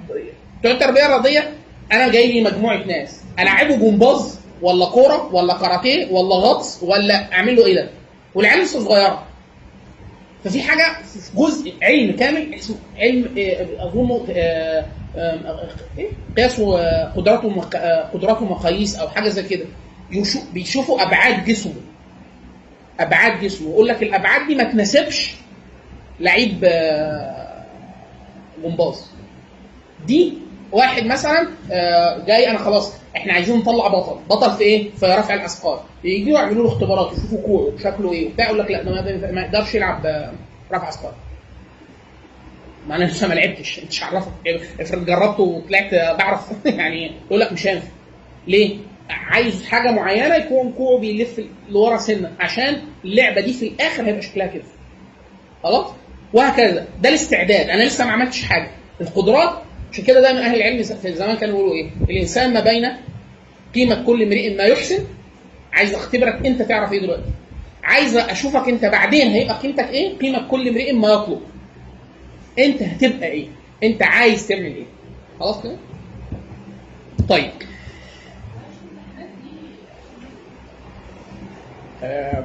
بتوع 0.59 0.71
التربية 0.71 1.05
الرياضيه 1.05 1.53
أنا 1.91 2.11
جاي 2.11 2.31
لي 2.31 2.41
مجموعة 2.43 2.77
ناس. 2.83 3.21
العبه 3.39 3.75
جمباز 3.75 4.39
ولا 4.61 4.85
كورة 4.85 5.35
ولا 5.35 5.53
كاراتيه 5.57 6.11
ولا 6.11 6.35
غطس 6.35 6.83
ولا 6.83 7.33
أعمل 7.33 7.55
له 7.55 7.65
إيه 7.65 7.75
ده؟ 7.75 7.89
والعيال 8.35 8.59
لسه 8.63 8.79
صغيرة. 8.79 9.23
ففي 10.43 10.61
حاجة 10.61 11.03
في 11.03 11.19
جزء 11.37 11.73
علم 11.81 12.15
كامل 12.15 12.53
اسمه 12.53 12.75
علم 12.97 13.35
آه، 13.37 13.87
أظن 13.87 14.25
آه، 14.35 14.85
آه، 15.17 15.69
إيه؟ 15.97 16.09
قياس 16.37 16.59
آه، 16.59 17.13
قدرات 17.15 17.45
ومق- 17.45 17.75
آه، 17.75 18.09
قدرات 18.13 18.41
ومقاييس 18.41 18.95
أو 18.95 19.07
حاجة 19.09 19.29
زي 19.29 19.43
كده. 19.43 19.65
يشو- 20.11 20.53
بيشوفوا 20.53 21.01
أبعاد 21.03 21.45
جسمه. 21.45 21.73
أبعاد 22.99 23.41
جسمه. 23.41 23.69
يقول 23.69 23.87
لك 23.87 24.03
الأبعاد 24.03 24.47
دي 24.47 24.55
ما 24.55 24.63
تناسبش 24.63 25.35
لعيب 26.19 26.59
آه، 26.63 27.42
جمباز. 28.63 29.11
دي 30.07 30.33
واحد 30.71 31.05
مثلا 31.05 31.47
آه، 31.71 32.25
جاي 32.25 32.49
أنا 32.49 32.57
خلاص 32.57 32.93
إحنا 33.15 33.33
عايزين 33.33 33.57
نطلع 33.57 33.87
بطل. 33.87 34.19
بطل 34.29 34.51
في 34.51 34.63
إيه؟ 34.63 34.89
في 34.91 35.05
رفع 35.05 35.33
الأثقال. 35.33 35.79
يجوا 36.03 36.39
يعملوا 36.39 36.63
له 36.67 36.69
اختبارات 36.73 37.11
يشوفوا 37.17 37.41
كوعه 37.45 37.77
شكله 37.77 38.13
إيه؟ 38.13 38.27
وبتاع 38.27 38.45
يقول 38.45 38.59
لك 38.59 38.71
لا 38.71 38.83
ده 38.83 39.31
ما- 39.31 39.41
يقدرش 39.41 39.75
يلعب 39.75 40.05
آه، 40.05 40.33
رفع 40.71 40.89
أثقال. 40.89 41.11
ما 42.87 42.95
أنا 42.95 43.03
لسه 43.05 43.27
ما 43.27 43.33
لعبتش 43.33 43.79
مش 43.79 44.03
عرفك 44.03 44.31
افرض 44.79 45.05
جربت 45.05 45.39
وطلعت 45.39 45.93
آه، 45.93 46.13
بعرف. 46.13 46.41
يعني 46.65 47.11
يقول 47.27 47.39
لك 47.39 47.51
مش 47.53 47.67
هينفع. 47.67 47.87
ليه؟ 48.47 48.77
عايز 49.09 49.65
حاجة 49.65 49.91
معينة 49.91 50.35
يكون 50.35 50.71
كوعه 50.71 50.99
بيلف 50.99 51.41
لورا 51.69 51.97
سنة. 51.97 52.31
عشان 52.39 52.81
اللعبة 53.05 53.41
دي 53.41 53.53
في 53.53 53.67
الآخر 53.67 54.05
هيبقى 54.05 54.21
شكلها 54.21 54.47
كده. 54.47 54.63
خلاص 55.63 55.85
وهكذا. 56.33 56.87
ده 57.01 57.09
الاستعداد. 57.09 57.69
أنا 57.69 57.83
لسه 57.83 58.05
ما 58.05 58.11
عملتش 58.11 58.43
حاجة. 58.43 58.71
القدرات 59.01 59.49
عشان 59.91 60.03
كده 60.03 60.21
دايما 60.21 60.39
أهل 60.45 60.55
العلم 60.55 60.83
في 60.83 61.13
زمان 61.13 61.35
كانوا 61.37 61.55
يقولوا 61.57 61.73
إيه؟ 61.75 61.89
الإنسان 62.09 62.53
ما 62.53 62.59
بين 62.59 62.89
قيمة 63.75 64.03
كل 64.03 64.23
امرئ 64.23 64.55
ما 64.57 64.63
يحسن. 64.63 64.99
عايز 65.73 65.93
أختبرك 65.93 66.45
أنت 66.45 66.61
تعرف 66.61 66.91
إيه 66.93 66.99
دلوقتي. 67.01 67.23
عايز 67.83 68.17
أشوفك 68.17 68.69
أنت 68.69 68.85
بعدين 68.85 69.27
هيبقى 69.31 69.59
قيمتك 69.59 69.89
إيه؟ 69.89 70.17
قيمة 70.17 70.47
كل 70.47 70.67
امرئ 70.69 70.91
ما 70.93 71.07
يطلب. 71.13 71.41
أنت 72.59 72.81
هتبقى 72.83 73.27
إيه؟ 73.27 73.47
أنت 73.83 74.03
عايز 74.03 74.47
تعمل 74.47 74.63
إيه؟ 74.75 74.85
خلاص 75.39 75.63
كده؟ 75.63 75.75
طيب. 77.29 77.51
آه، 82.03 82.43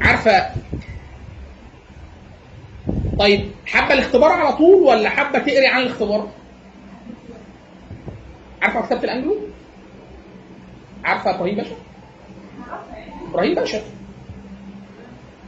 عارفة؟ 0.00 0.50
طيب 3.18 3.50
حابة 3.66 3.94
الاختبار 3.94 4.32
على 4.32 4.52
طول 4.56 4.82
ولا 4.82 5.08
حابة 5.08 5.38
تقري 5.38 5.66
عن 5.66 5.82
الاختبار؟ 5.82 6.28
عارفة 8.62 8.78
مكتبة 8.80 9.04
الأنجلو؟ 9.04 9.36
عارفة 11.04 11.30
إبراهيم 11.30 11.56
باشا؟ 11.56 11.76
إبراهيم 13.30 13.54
باشا. 13.54 13.82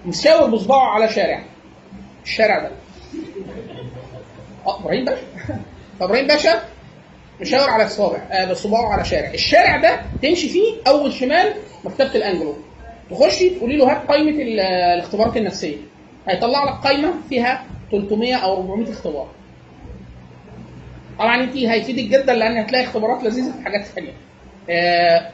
مشاور 0.07 0.51
بصباعه 0.51 0.89
على 0.95 1.09
شارع. 1.09 1.43
الشارع 2.25 2.59
ده. 2.59 2.71
آه 4.67 4.81
إبراهيم 4.81 5.05
باشا. 5.05 5.23
فابراهيم 6.01 6.27
باشا 6.27 6.63
مشاور 7.41 7.71
على 7.71 7.85
الصابع 7.85 8.19
آه 8.19 8.51
بصباعه 8.51 8.93
على 8.93 9.05
شارع. 9.05 9.31
الشارع 9.35 9.77
ده 9.81 10.03
تمشي 10.23 10.49
فيه 10.49 10.75
أول 10.87 11.13
شمال 11.13 11.55
مكتبة 11.85 12.15
الأنجلو. 12.15 12.57
تخشي 13.15 13.51
تقولي 13.51 13.77
له 13.77 13.93
هات 13.93 14.07
قائمة 14.09 14.43
ال- 14.43 14.61
الاختبارات 14.61 15.37
النفسية. 15.37 15.77
هيطلع 16.29 16.65
لك 16.65 16.85
قائمة 16.85 17.13
فيها 17.29 17.65
300 17.91 18.35
أو 18.35 18.57
400 18.57 18.91
اختبار. 18.93 19.29
طبعا 21.19 21.43
انت 21.45 21.57
هيفيدك 21.57 22.05
جدا 22.05 22.35
لأن 22.35 22.57
هتلاقي 22.57 22.85
اختبارات 22.85 23.23
لذيذة 23.25 23.53
في 23.53 23.65
حاجات 23.65 23.85
ثانية 23.85 24.13
آه 24.71 25.31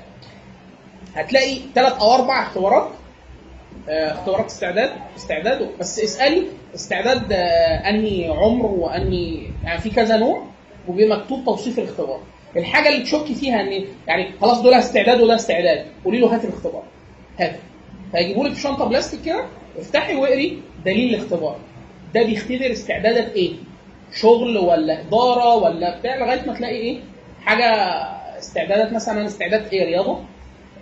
هتلاقي 1.14 1.58
ثلاث 1.74 1.92
أو 1.92 2.14
أربع 2.14 2.42
اختبارات. 2.42 2.88
آه، 3.88 4.12
اختبارات 4.12 4.44
استعداد 4.46 4.90
استعداد. 5.16 5.68
بس 5.80 5.98
اسألي 6.00 6.42
استعداد 6.74 7.32
آه، 7.32 7.88
أنهي 7.88 8.28
عمر 8.30 8.66
وأنهي 8.66 9.38
يعني 9.64 9.80
في 9.80 9.90
كذا 9.90 10.16
نوع 10.16 10.42
وبيبقى 10.88 11.18
مكتوب 11.18 11.44
توصيف 11.44 11.78
الاختبار. 11.78 12.20
الحاجة 12.56 12.88
اللي 12.88 13.02
تشكي 13.04 13.34
فيها 13.34 13.60
إن 13.60 13.84
يعني 14.06 14.30
خلاص 14.40 14.60
دول 14.62 14.74
استعداد 14.74 15.20
وده 15.20 15.34
استعداد. 15.34 15.86
قولي 16.04 16.18
له 16.20 16.34
هات 16.34 16.44
الاختبار. 16.44 16.82
هات. 17.40 17.56
فيجيبوا 18.12 18.48
لك 18.48 18.56
شنطة 18.56 18.84
بلاستيك 18.84 19.22
كده 19.22 19.44
افتحي 19.78 20.14
واقري 20.16 20.62
دليل 20.84 21.14
الاختبار. 21.14 21.56
ده 22.14 22.22
بيختبر 22.22 22.72
استعدادك 22.72 23.36
إيه؟ 23.36 23.52
شغل 24.14 24.58
ولا 24.58 25.00
إدارة 25.00 25.54
ولا 25.54 25.98
بتاع 25.98 26.16
لغاية 26.16 26.46
ما 26.46 26.54
تلاقي 26.54 26.76
إيه؟ 26.76 27.00
حاجة 27.44 27.64
استعدادات 28.38 28.92
مثلا 28.92 29.26
استعداد 29.26 29.66
إيه؟ 29.72 29.84
رياضة. 29.84 30.20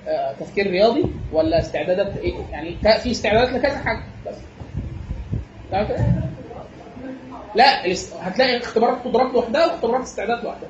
آه، 0.08 0.32
تفكير 0.40 0.70
رياضي 0.70 1.04
ولا 1.32 1.58
استعدادات 1.58 2.16
إيه؟ 2.16 2.34
يعني 2.52 2.76
في 3.02 3.10
استعدادات 3.10 3.52
لكذا 3.52 3.78
حاجة. 3.78 4.02
بس. 4.26 4.34
تمام 5.70 5.88
كده؟ 5.88 6.06
لا 7.54 7.92
هتلاقي 8.20 8.56
اختبارات 8.56 9.04
قدرات 9.04 9.34
لوحدها 9.34 9.66
واختبارات 9.66 10.02
استعداد 10.02 10.44
لوحدها. 10.44 10.68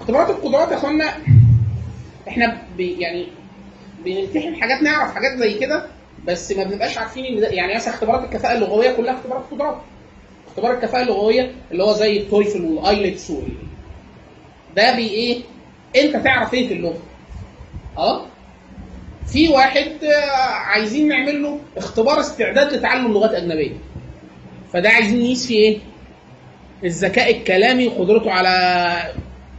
اختبارات 0.00 0.30
القدرات 0.30 0.70
يا 0.72 0.76
أخوانا 0.76 1.04
إحنا 2.28 2.62
يعني 2.78 3.26
بنمتحن 4.04 4.54
حاجات 4.56 4.82
نعرف 4.82 5.14
حاجات 5.14 5.38
زي 5.38 5.54
كده 5.54 5.86
بس 6.26 6.52
ما 6.52 6.64
بنبقاش 6.64 6.98
عارفين 6.98 7.24
إن 7.24 7.52
يعني 7.54 7.74
مثلا 7.74 7.94
اختبارات 7.94 8.24
الكفاءة 8.24 8.54
اللغوية 8.54 8.92
كلها 8.92 9.14
اختبارات 9.14 9.44
قدرات 9.50 9.76
اختبار 10.46 10.74
الكفاءة 10.74 11.02
اللغوية 11.02 11.52
اللي 11.72 11.82
هو 11.82 11.92
زي 11.92 12.16
ال 12.16 12.24
TOEFL 12.24 12.64
وال 12.64 12.83
IELTS 12.83 13.30
وال 13.30 13.48
ده 14.76 14.96
بي 14.96 15.08
إيه؟ 15.08 15.40
أنت 15.96 16.16
تعرف 16.16 16.54
إيه 16.54 16.68
في 16.68 16.74
اللغة؟ 16.74 16.98
آه؟ 17.98 18.26
في 19.32 19.48
واحد 19.48 20.04
آه، 20.04 20.30
عايزين 20.50 21.08
نعمل 21.08 21.42
له 21.42 21.58
اختبار 21.76 22.20
استعداد 22.20 22.72
لتعلم 22.72 23.12
لغات 23.12 23.30
أجنبية. 23.30 23.72
فده 24.72 24.88
عايزين 24.90 25.24
نقيس 25.24 25.46
فيه 25.46 25.56
إيه؟ 25.58 25.78
الذكاء 26.84 27.30
الكلامي 27.30 27.86
وقدرته 27.86 28.30
على 28.32 29.14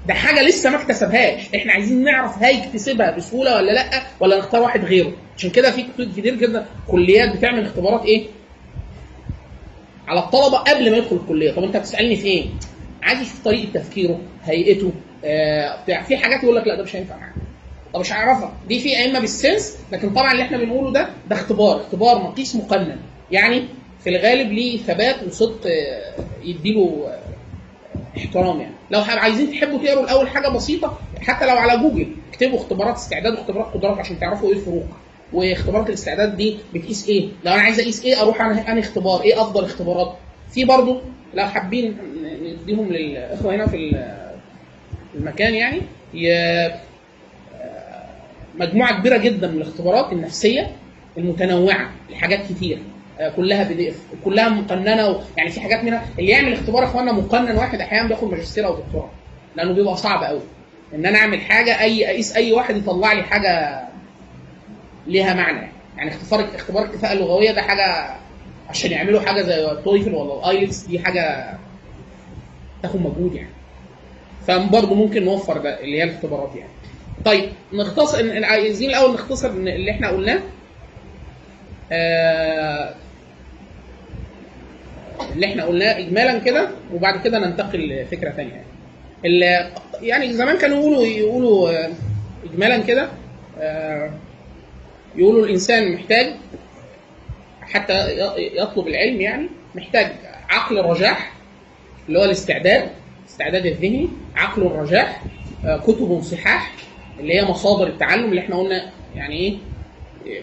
ده 0.07 0.13
حاجة 0.13 0.41
لسه 0.43 0.69
ما 0.69 0.81
اكتسبهاش. 0.81 1.55
إحنا 1.55 1.73
عايزين 1.73 2.03
نعرف 2.03 2.43
هيكتسبها 2.43 3.11
بسهولة 3.11 3.55
ولا 3.55 3.71
لأ 3.71 4.03
ولا 4.19 4.37
نختار 4.37 4.61
واحد 4.61 4.85
غيره. 4.85 5.13
عشان 5.37 5.49
كده 5.49 5.71
في 5.71 5.83
كتير 5.83 6.35
جدا 6.35 6.65
كليات 6.87 7.35
بتعمل 7.37 7.65
اختبارات 7.65 8.05
إيه؟ 8.05 8.25
على 10.07 10.19
الطلبة 10.19 10.57
قبل 10.57 10.91
ما 10.91 10.97
يدخل 10.97 11.15
الكلية. 11.15 11.51
طب 11.51 11.63
أنت 11.63 11.77
بتسالني 11.77 12.15
في 12.15 12.27
إيه؟ 12.27 12.45
عايز 13.03 13.19
أشوف 13.21 13.43
طريقة 13.45 13.69
تفكيره 13.73 14.19
هيئته 14.43 14.91
آه 15.25 15.83
بتاع. 15.83 16.01
في 16.03 16.17
حاجات 16.17 16.43
يقول 16.43 16.55
لك 16.55 16.67
لأ 16.67 16.75
ده 16.75 16.83
مش 16.83 16.95
هينفع 16.95 17.17
معاك. 17.17 17.33
طب 17.93 17.99
مش 17.99 18.13
هعرفها. 18.13 18.53
دي 18.67 18.79
في 18.79 18.97
أئمة 18.97 19.19
بالسنس 19.19 19.77
لكن 19.91 20.09
طبعا 20.09 20.31
اللي 20.31 20.43
إحنا 20.43 20.57
بنقوله 20.57 20.91
ده 20.91 21.09
ده 21.29 21.35
اختبار. 21.35 21.81
اختبار 21.81 22.17
مقيس 22.23 22.55
مقنن. 22.55 22.97
يعني 23.31 23.63
في 24.03 24.09
الغالب 24.09 24.51
ليه 24.51 24.77
ثبات 24.77 25.23
وصدق 25.27 25.61
آه، 25.65 26.13
يديله 26.43 27.05
آه، 27.07 27.19
احترام 28.17 28.61
يعني. 28.61 28.73
لو 28.91 29.01
عايزين 29.01 29.51
تحبوا 29.51 29.77
تقروا 29.83 30.03
الأول 30.03 30.27
حاجة 30.29 30.47
بسيطة 30.47 30.99
حتى 31.21 31.45
لو 31.45 31.55
على 31.57 31.81
جوجل 31.81 32.07
اكتبوا 32.33 32.57
اختبارات 32.59 32.95
استعداد 32.95 33.33
واختبارات 33.33 33.73
قدرات 33.73 33.97
عشان 33.97 34.19
تعرفوا 34.19 34.49
إيه 34.49 34.55
الفروق. 34.55 34.85
واختبارات 35.33 35.89
الاستعداد 35.89 36.37
دي 36.37 36.57
بتقيس 36.73 37.07
إيه؟ 37.09 37.29
لو 37.45 37.51
أنا 37.53 37.61
عايز 37.61 37.79
أقيس 37.79 38.05
إيه 38.05 38.21
أروح 38.21 38.41
أنا 38.41 38.71
أنا 38.71 38.79
اختبار. 38.79 39.21
إيه 39.21 39.41
أفضل 39.41 39.63
اختبارات؟ 39.65 40.15
في 40.51 40.65
برضو 40.65 41.01
لو 41.33 41.45
حابين 41.45 41.97
نديهم 42.63 42.89
للإخوة 42.93 43.55
هنا 43.55 43.67
في 43.67 43.75
ال- 43.75 44.31
المكان 45.15 45.53
يعني 45.55 45.81
مجموعة 48.59 48.99
كبيرة 48.99 49.17
جدا 49.17 49.47
من 49.47 49.57
الاختبارات 49.61 50.11
النفسية 50.13 50.71
المتنوعة 51.17 51.89
لحاجات 52.09 52.39
كتير. 52.49 52.79
كلها 53.29 53.63
PDF 53.63 53.95
كلها 54.25 54.49
مقننة 54.49 55.07
و... 55.09 55.21
يعني 55.37 55.49
في 55.49 55.61
حاجات 55.61 55.83
منها 55.83 56.05
اللي 56.19 56.31
يعمل 56.31 56.53
اختبار 56.53 56.83
يا 56.83 56.87
اخوانا 56.87 57.11
مقنن 57.11 57.55
واحد 57.57 57.81
أحيانا 57.81 58.07
بياخد 58.07 58.31
ماجستير 58.31 58.65
أو 58.65 58.75
دكتوراه. 58.75 59.09
لأنه 59.55 59.73
بيبقى 59.73 59.97
صعب 59.97 60.23
قوي 60.23 60.41
إن 60.95 61.05
أنا 61.05 61.17
أعمل 61.19 61.41
حاجة 61.41 62.07
أقيس 62.07 62.35
أي 62.35 62.51
واحد 62.53 62.77
يطلع 62.77 63.13
لي 63.13 63.23
حاجة 63.23 63.81
ليها 65.07 65.33
معنى. 65.33 65.67
يعني 65.97 66.09
اختبار 66.11 66.47
اختبار 66.55 66.85
الكفاءة 66.85 67.13
اللغوية 67.13 67.51
ده 67.51 67.61
حاجة 67.61 68.15
عشان 68.69 68.91
يعملوا 68.91 69.21
حاجة 69.21 69.41
زي 69.41 69.71
ال 69.71 69.78
TOEFL 69.78 70.15
ولا 70.15 70.39
ال 70.39 70.46
IELTS 70.46 70.83
دي 70.83 70.99
حاجة 70.99 71.53
تاخد 72.83 72.99
مجهود 73.01 73.35
يعني. 73.35 73.49
فبرضه 74.47 74.95
ممكن 74.95 75.25
نوفر 75.25 75.57
ده 75.57 75.79
اللي 75.79 75.97
هي 75.99 76.03
الاختبارات 76.03 76.55
يعني. 76.55 76.69
طيب 77.25 77.49
نختصر 77.73 78.43
عايزين 78.45 78.89
الأول 78.89 79.13
نختصر 79.13 79.49
اللي 79.49 79.91
إحنا 79.91 80.09
قلناه. 80.09 80.39
آه، 81.91 82.93
اللي 85.33 85.45
إحنا 85.45 85.65
قلناه 85.65 85.99
اجمالا 85.99 86.39
كده 86.39 86.69
وبعد 86.93 87.21
كده 87.21 87.39
ننتقل 87.39 87.89
لفكرة 87.89 88.31
ثانية 88.31 88.63
يعني. 90.01 90.33
زمان 90.33 90.57
كانوا 90.57 90.77
يقولوا 90.77 91.05
يقولوا 91.05 91.69
آه، 91.69 91.91
اجمالا 92.51 92.77
كده 92.77 93.09
آه، 93.59 94.11
يقولوا 95.15 95.45
الإنسان 95.45 95.93
محتاج 95.93 96.33
حتى 97.61 98.19
يطلب 98.37 98.87
العلم 98.87 99.21
يعني 99.21 99.47
محتاج 99.75 100.11
عقل 100.49 100.79
الرجاح 100.79 101.33
اللي 102.07 102.19
هو 102.19 102.23
الاستعداد 102.23 102.89
الاستعداد 103.23 103.65
الذهني 103.65 104.09
عقل 104.35 104.61
الرجاح 104.61 105.23
آه، 105.65 105.77
كتب 105.77 106.21
صحاح 106.21 106.73
اللي 107.19 107.33
هي 107.35 107.45
مصادر 107.45 107.87
التعلم 107.87 108.29
اللي 108.29 108.41
إحنا 108.41 108.55
قلنا 108.55 108.91
يعني 109.15 109.35
إيه 109.35 109.57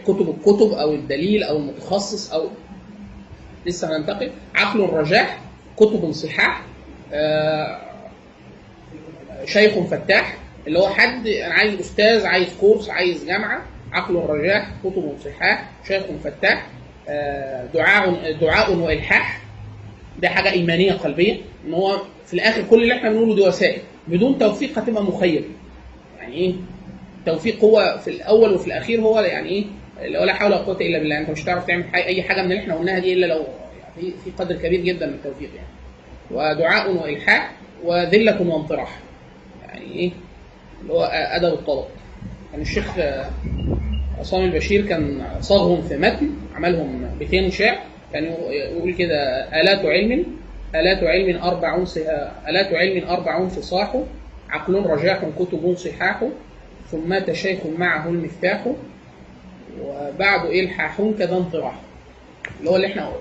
كتب 0.05 0.28
الكتب 0.38 0.72
أو 0.72 0.94
الدليل 0.94 1.42
أو 1.42 1.56
المتخصص 1.56 2.32
أو 2.32 2.48
لسه 3.68 3.96
هننتقل. 3.96 4.30
عقل 4.54 4.80
الرجاح 4.84 5.38
كتب 5.76 6.12
صحاح 6.12 6.62
آه، 7.12 7.80
شيخ 9.44 9.78
فتاح 9.78 10.36
اللي 10.66 10.78
هو 10.78 10.88
حد 10.88 11.26
أنا 11.26 11.54
عايز 11.54 11.74
أستاذ 11.80 12.26
عايز 12.26 12.48
كورس 12.60 12.90
عايز 12.90 13.24
جامعة. 13.24 13.62
عقل 13.92 14.16
الرجاح 14.16 14.68
كتب 14.84 15.14
صحاح 15.24 15.70
شيخ 15.88 16.02
فتاح 16.24 16.66
آه، 17.08 17.66
دعاء 17.74 18.32
دعاء 18.40 18.74
وإلحاح. 18.74 19.40
ده 20.22 20.28
حاجة 20.28 20.50
إيمانية 20.52 20.92
قلبية 20.92 21.36
إن 21.66 21.74
هو 21.74 22.02
في 22.26 22.34
الآخر 22.34 22.62
كل 22.70 22.82
اللي 22.82 22.94
إحنا 22.94 23.10
بنقوله 23.10 23.34
دي 23.34 23.40
وسائل. 23.42 23.80
بدون 24.08 24.38
توفيق 24.38 24.78
هتبقى 24.78 25.02
مخيب 25.04 25.44
يعني 26.18 26.34
إيه؟ 26.34 26.54
توفيق 27.26 27.64
هو 27.64 27.98
في 28.04 28.10
الأول 28.10 28.52
وفي 28.54 28.66
الأخير 28.66 29.00
هو 29.00 29.20
يعني 29.20 29.48
إيه؟ 29.48 29.64
ولا 30.02 30.34
حول 30.34 30.52
ولا 30.52 30.56
قوة 30.60 30.76
إلا 30.80 30.98
بالله. 30.98 31.18
أنت 31.18 31.30
مش 31.30 31.44
هتعرف 31.44 31.66
تعمل 31.66 31.84
أي 31.94 32.22
حاجة 32.22 32.42
من 32.42 32.52
اللي 32.52 32.62
إحنا 32.62 32.74
قلناها 32.74 32.98
دي 32.98 33.12
إلا 33.12 33.26
لو 33.26 33.44
يعني 33.96 34.12
في 34.24 34.30
قدر 34.38 34.56
كبير 34.56 34.80
جدا 34.80 35.06
من 35.06 35.12
التوفيق 35.14 35.50
يعني. 35.56 35.68
ودعاء 36.30 36.90
والحاح 36.92 37.52
وذلة 37.84 38.42
وانطراح. 38.42 38.98
يعني 39.68 39.92
إيه؟ 39.92 40.10
اللي 40.82 40.92
هو 40.92 41.02
أدب 41.12 41.52
الطلب. 41.52 41.84
كان 42.52 42.60
الشيخ 42.60 42.98
آه، 42.98 43.30
عصام 44.18 44.44
البشير 44.44 44.86
كان 44.86 45.26
صاغهم 45.40 45.82
في 45.82 45.96
متن 45.96 46.30
عملهم 46.54 47.10
بيتين 47.18 47.50
شعر. 47.50 47.78
كان 48.12 48.24
يقول 48.50 48.94
كده 48.94 49.48
آلات 49.60 49.84
علم 49.84 50.26
آلات 50.74 51.02
علم 51.04 51.42
أربع 51.42 51.84
آلات 52.48 52.74
علم 52.74 53.08
أربع 53.08 53.48
فصاح 53.48 53.96
عقل 54.50 54.74
رجاح 54.86 55.24
كتب 55.38 55.74
صحاح. 55.76 56.24
ثم 56.90 57.32
شيخ 57.32 57.58
معه 57.78 58.08
المفتاح. 58.08 58.66
وبعد 59.82 60.46
إلحاح 60.46 61.02
كذا 61.18 61.36
انطراح 61.36 61.74
اللي 62.60 62.70
هو 62.70 62.76
اللي 62.76 62.86
إحنا 62.86 63.12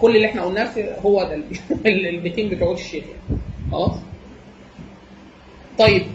كل 0.00 0.16
اللي 0.16 0.26
إحنا 0.26 0.42
قلناه 0.42 0.70
هو 1.00 1.22
ده 1.22 1.34
ال- 1.34 2.06
البيتين 2.06 2.48
بتوع 2.48 2.72
الشيخ. 2.72 3.04
خلاص؟ 3.72 3.92
طيب. 5.78 6.06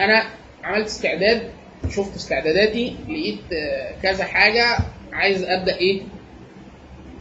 أنا 0.00 0.24
عملت 0.64 0.86
استعداد 0.86 1.50
شفت 1.90 2.14
استعداداتي 2.16 2.96
لقيت 3.08 3.40
كذا 4.02 4.24
حاجة 4.24 4.78
عايز 5.12 5.42
أبدأ 5.42 5.76
إيه؟ 5.76 6.02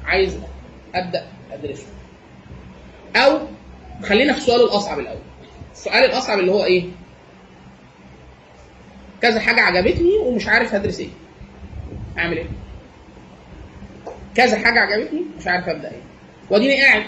عايز 0.06 0.38
أبدأ 0.96 1.28
أدرسه. 1.52 1.88
أو 3.16 3.40
خلينا 4.04 4.34
في 4.34 4.40
السؤال 4.40 4.62
الأصعب 4.62 5.00
الأول. 5.00 5.20
السؤال 5.74 6.04
الأصعب 6.06 6.40
اللي 6.40 6.52
هو 6.52 6.64
إيه؟ 6.66 6.84
كذا 9.22 9.40
حاجة 9.40 9.62
عجبتني 9.62 10.18
ومش 10.18 10.48
عارف 10.48 10.76
هدرس 10.76 11.00
إيه. 11.00 11.10
أعمل 12.18 12.38
إيه. 12.38 12.48
كذا 14.36 14.58
حاجة 14.58 14.80
عجبتني 14.80 15.22
مش 15.40 15.48
عارف 15.48 15.70
أبدأ 15.70 15.92
إيه. 15.92 16.02
وأديني 16.50 16.82
قاعد. 16.82 17.04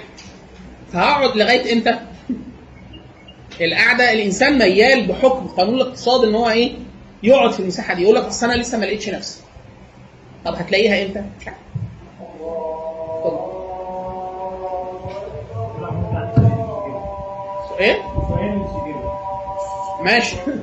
فهقعد 0.94 1.38
لغاية 1.38 1.74
إمتى؟ 1.74 2.00
القعدة. 3.62 4.14
الإنسان 4.14 4.58
ميال 4.60 5.08
بحكم 5.08 5.48
قانون 5.48 5.76
الاقتصاد 5.76 6.24
إن 6.28 6.36
هو 6.36 6.50
إيه؟ 6.50 6.72
يقعد 7.24 7.52
في 7.52 7.60
المساحة 7.60 7.94
دي. 7.94 8.02
يقول 8.02 8.16
لك 8.16 8.24
أصل 8.24 8.52
أنا 8.52 8.62
لسه 8.62 8.78
ما 8.78 8.86
لقيتش 8.86 9.10
نفسي. 9.10 9.42
طب 10.46 10.56
هتلاقيها 10.56 11.06
إمتى؟ 11.06 11.24
مش 11.42 11.48
عارف. 11.48 11.58
إيه؟ 17.80 18.02
ماشي. 20.04 20.36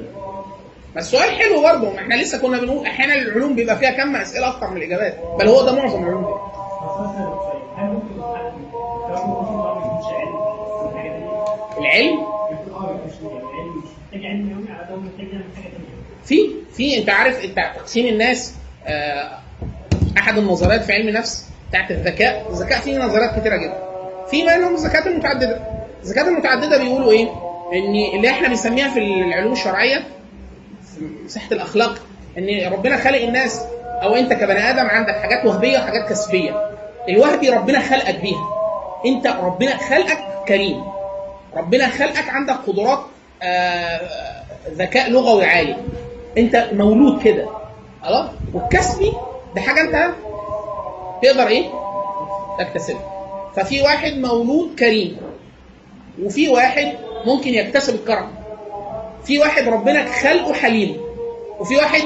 بس 0.99 1.07
السؤال 1.07 1.31
حلو 1.31 1.63
برضه 1.63 1.91
ما 1.93 1.99
إحنا 1.99 2.15
لسه 2.15 2.39
كنا 2.43 2.59
بنقول 2.61 2.87
أحيانا 2.87 3.15
العلوم 3.15 3.55
بيبقى 3.55 3.77
فيها 3.79 3.91
كم 3.91 4.17
أسئلة 4.17 4.49
أكتر 4.49 4.71
من 4.71 4.77
الإجابات 4.77 5.19
بل 5.39 5.49
هو 5.49 5.63
ده 5.65 5.73
معظم 5.73 6.03
العلوم 6.03 6.25
دي. 6.25 6.31
سؤال 10.03 11.79
العلم؟ 11.79 12.19
في 16.25 16.51
في 16.73 16.99
أنت 16.99 17.11
عارف 17.11 17.45
أنت 17.45 17.57
تقسيم 17.77 18.07
الناس 18.07 18.55
آه، 18.87 19.39
أحد 20.19 20.39
النظريات 20.39 20.83
في 20.85 20.93
علم 20.93 21.09
النفس 21.09 21.49
بتاعت 21.69 21.91
الذكاء 21.91 22.47
الذكاء 22.51 22.81
فيه 22.81 22.99
نظريات 22.99 23.41
كتيرة 23.41 23.57
جدا. 23.57 23.79
في 24.31 24.43
منهم 24.43 24.75
الذكاءات 24.75 25.07
المتعددة. 25.07 25.61
الذكاءات 26.03 26.29
المتعددة 26.29 26.79
بيقولوا 26.79 27.13
إيه؟ 27.13 27.29
إن 27.73 28.17
اللي 28.17 28.31
إحنا 28.31 28.49
بنسميها 28.49 28.89
في 28.89 28.99
العلوم 28.99 29.53
الشرعية 29.53 30.05
مساحه 31.25 31.53
الأخلاق 31.53 31.99
إن 32.39 32.73
ربنا 32.73 32.97
خلق 32.97 33.23
الناس 33.23 33.65
أو 34.03 34.15
أنت 34.15 34.33
كبني 34.33 34.71
آدم 34.71 34.87
عندك 34.87 35.17
حاجات 35.17 35.47
وهبية 35.47 35.79
وحاجات 35.79 36.09
كسبية. 36.09 36.71
الوهبي 37.09 37.49
ربنا 37.51 37.81
خلقك 37.81 38.21
بيها. 38.21 38.49
أنت 39.07 39.27
ربنا 39.27 39.77
خلقك 39.77 40.19
كريم. 40.49 40.85
ربنا 41.57 41.89
خلقك 41.89 42.29
عندك 42.29 42.55
قدرات 42.67 42.99
آه، 43.43 44.01
ذكاء 44.71 45.11
لغوي 45.11 45.45
عالي. 45.45 45.77
أنت 46.39 46.69
مولود 46.73 47.23
كده. 47.23 47.49
خلاص؟ 48.03 48.31
والكسبي 48.55 49.13
ده 49.55 49.61
حاجة 49.61 49.81
أنت 49.81 50.15
تقدر 51.23 51.47
إيه؟ 51.49 51.65
تكتسبها. 52.59 53.15
ففي 53.57 53.83
واحد 53.83 54.13
مولود 54.13 54.75
كريم 54.79 55.17
وفي 56.23 56.49
واحد 56.49 56.93
ممكن 57.27 57.51
يكتسب 57.55 57.95
الكرم. 57.95 58.38
في 59.25 59.39
واحد 59.39 59.69
ربنا 59.69 60.13
خلقه 60.13 60.53
حليم 60.53 60.97
وفي 61.61 61.77
واحد 61.77 62.03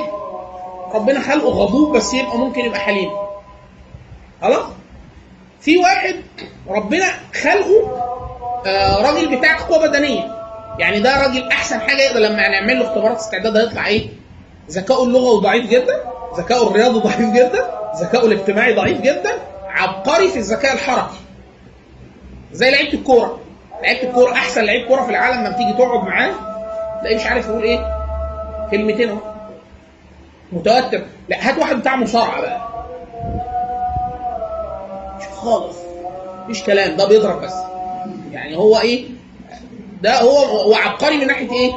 ربنا 0.95 1.21
خلقه 1.21 1.49
غضوب 1.49 1.97
بس 1.97 2.15
يبقى 2.15 2.39
ممكن 2.39 2.61
يبقى 2.65 2.81
حليم 2.81 3.11
خلاص 4.43 4.65
في 5.61 5.79
واحد 5.79 6.15
ربنا 6.69 7.07
خلقه 7.43 7.99
آه، 8.67 9.03
راجل 9.03 9.37
بتاع 9.37 9.59
قوة 9.59 9.87
بدنية 9.87 10.35
يعني 10.79 11.01
ده 11.01 11.23
راجل 11.23 11.49
أحسن 11.49 11.81
حاجة 11.81 12.03
يقدر 12.03 12.21
لما 12.21 12.49
نعمل 12.49 12.79
له 12.79 12.87
اختبارات 12.87 13.17
استعداد 13.17 13.57
هيطلع 13.57 13.87
إيه؟ 13.87 14.09
ذكائه 14.71 15.03
اللغوي 15.03 15.41
ضعيف 15.41 15.71
جدا، 15.71 16.05
ذكائه 16.39 16.67
الرياضي 16.67 16.99
ضعيف 17.01 17.21
جدا، 17.33 17.71
ذكائه 18.01 18.27
الاجتماعي 18.27 18.75
ضعيف 18.75 19.01
جدا، 19.01 19.33
عبقري 19.69 20.29
في 20.29 20.39
الذكاء 20.39 20.73
الحركي. 20.73 21.17
زي 22.53 22.71
لعيبة 22.71 22.93
الكورة، 22.93 23.39
لعيبة 23.83 24.03
الكورة 24.09 24.33
أحسن 24.33 24.65
لعيب 24.65 24.89
كورة 24.89 25.03
في 25.03 25.11
العالم 25.11 25.41
لما 25.41 25.57
تيجي 25.57 25.73
تقعد 25.73 26.05
معاه 26.05 26.31
تلاقيه 27.03 27.17
مش 27.17 27.27
عارف 27.27 27.49
يقول 27.49 27.63
إيه؟ 27.63 27.97
كلمتين 28.71 29.09
اهو. 29.09 29.19
متوتر، 30.53 31.03
لا 31.29 31.49
هات 31.49 31.59
واحد 31.59 31.77
بتاع 31.77 31.97
مصارعة 31.97 32.41
بقى. 32.41 32.61
مش 35.19 35.25
خالص. 35.37 35.77
مفيش 36.45 36.63
كلام 36.65 36.97
ده 36.97 37.09
بيضرب 37.09 37.41
بس. 37.41 37.55
يعني 38.33 38.57
هو 38.57 38.79
إيه؟ 38.79 39.05
ده 40.03 40.21
هو 40.21 40.37
هو 40.39 40.75
عبقري 40.75 41.19
من 41.19 41.27
ناحية 41.27 41.53
إيه؟ 41.53 41.73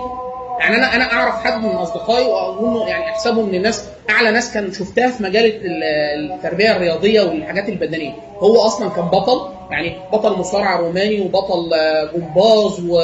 يعني 0.59 0.75
أنا 0.75 0.95
أنا 0.95 1.13
أعرف 1.13 1.43
حد 1.43 1.63
من 1.63 1.69
أصدقائي 1.69 2.25
وأظن 2.25 2.87
يعني 2.87 3.09
أحسبه 3.09 3.41
من 3.41 3.55
الناس 3.55 3.85
أعلى 4.09 4.31
ناس 4.31 4.53
كان 4.53 4.71
شفتها 4.73 5.09
في 5.11 5.23
مجال 5.23 5.45
ال- 5.45 5.83
التربية 6.33 6.75
الرياضية 6.75 7.21
والحاجات 7.21 7.69
البدنية 7.69 8.13
هو 8.39 8.61
أصلا 8.65 8.89
كان 8.89 9.05
بطل 9.05 9.49
يعني 9.71 9.95
بطل 10.13 10.37
مصارعة 10.39 10.77
روماني 10.77 11.21
وبطل 11.21 11.73
آه، 11.73 12.09
جمباز 12.15 12.79
و 12.89 12.99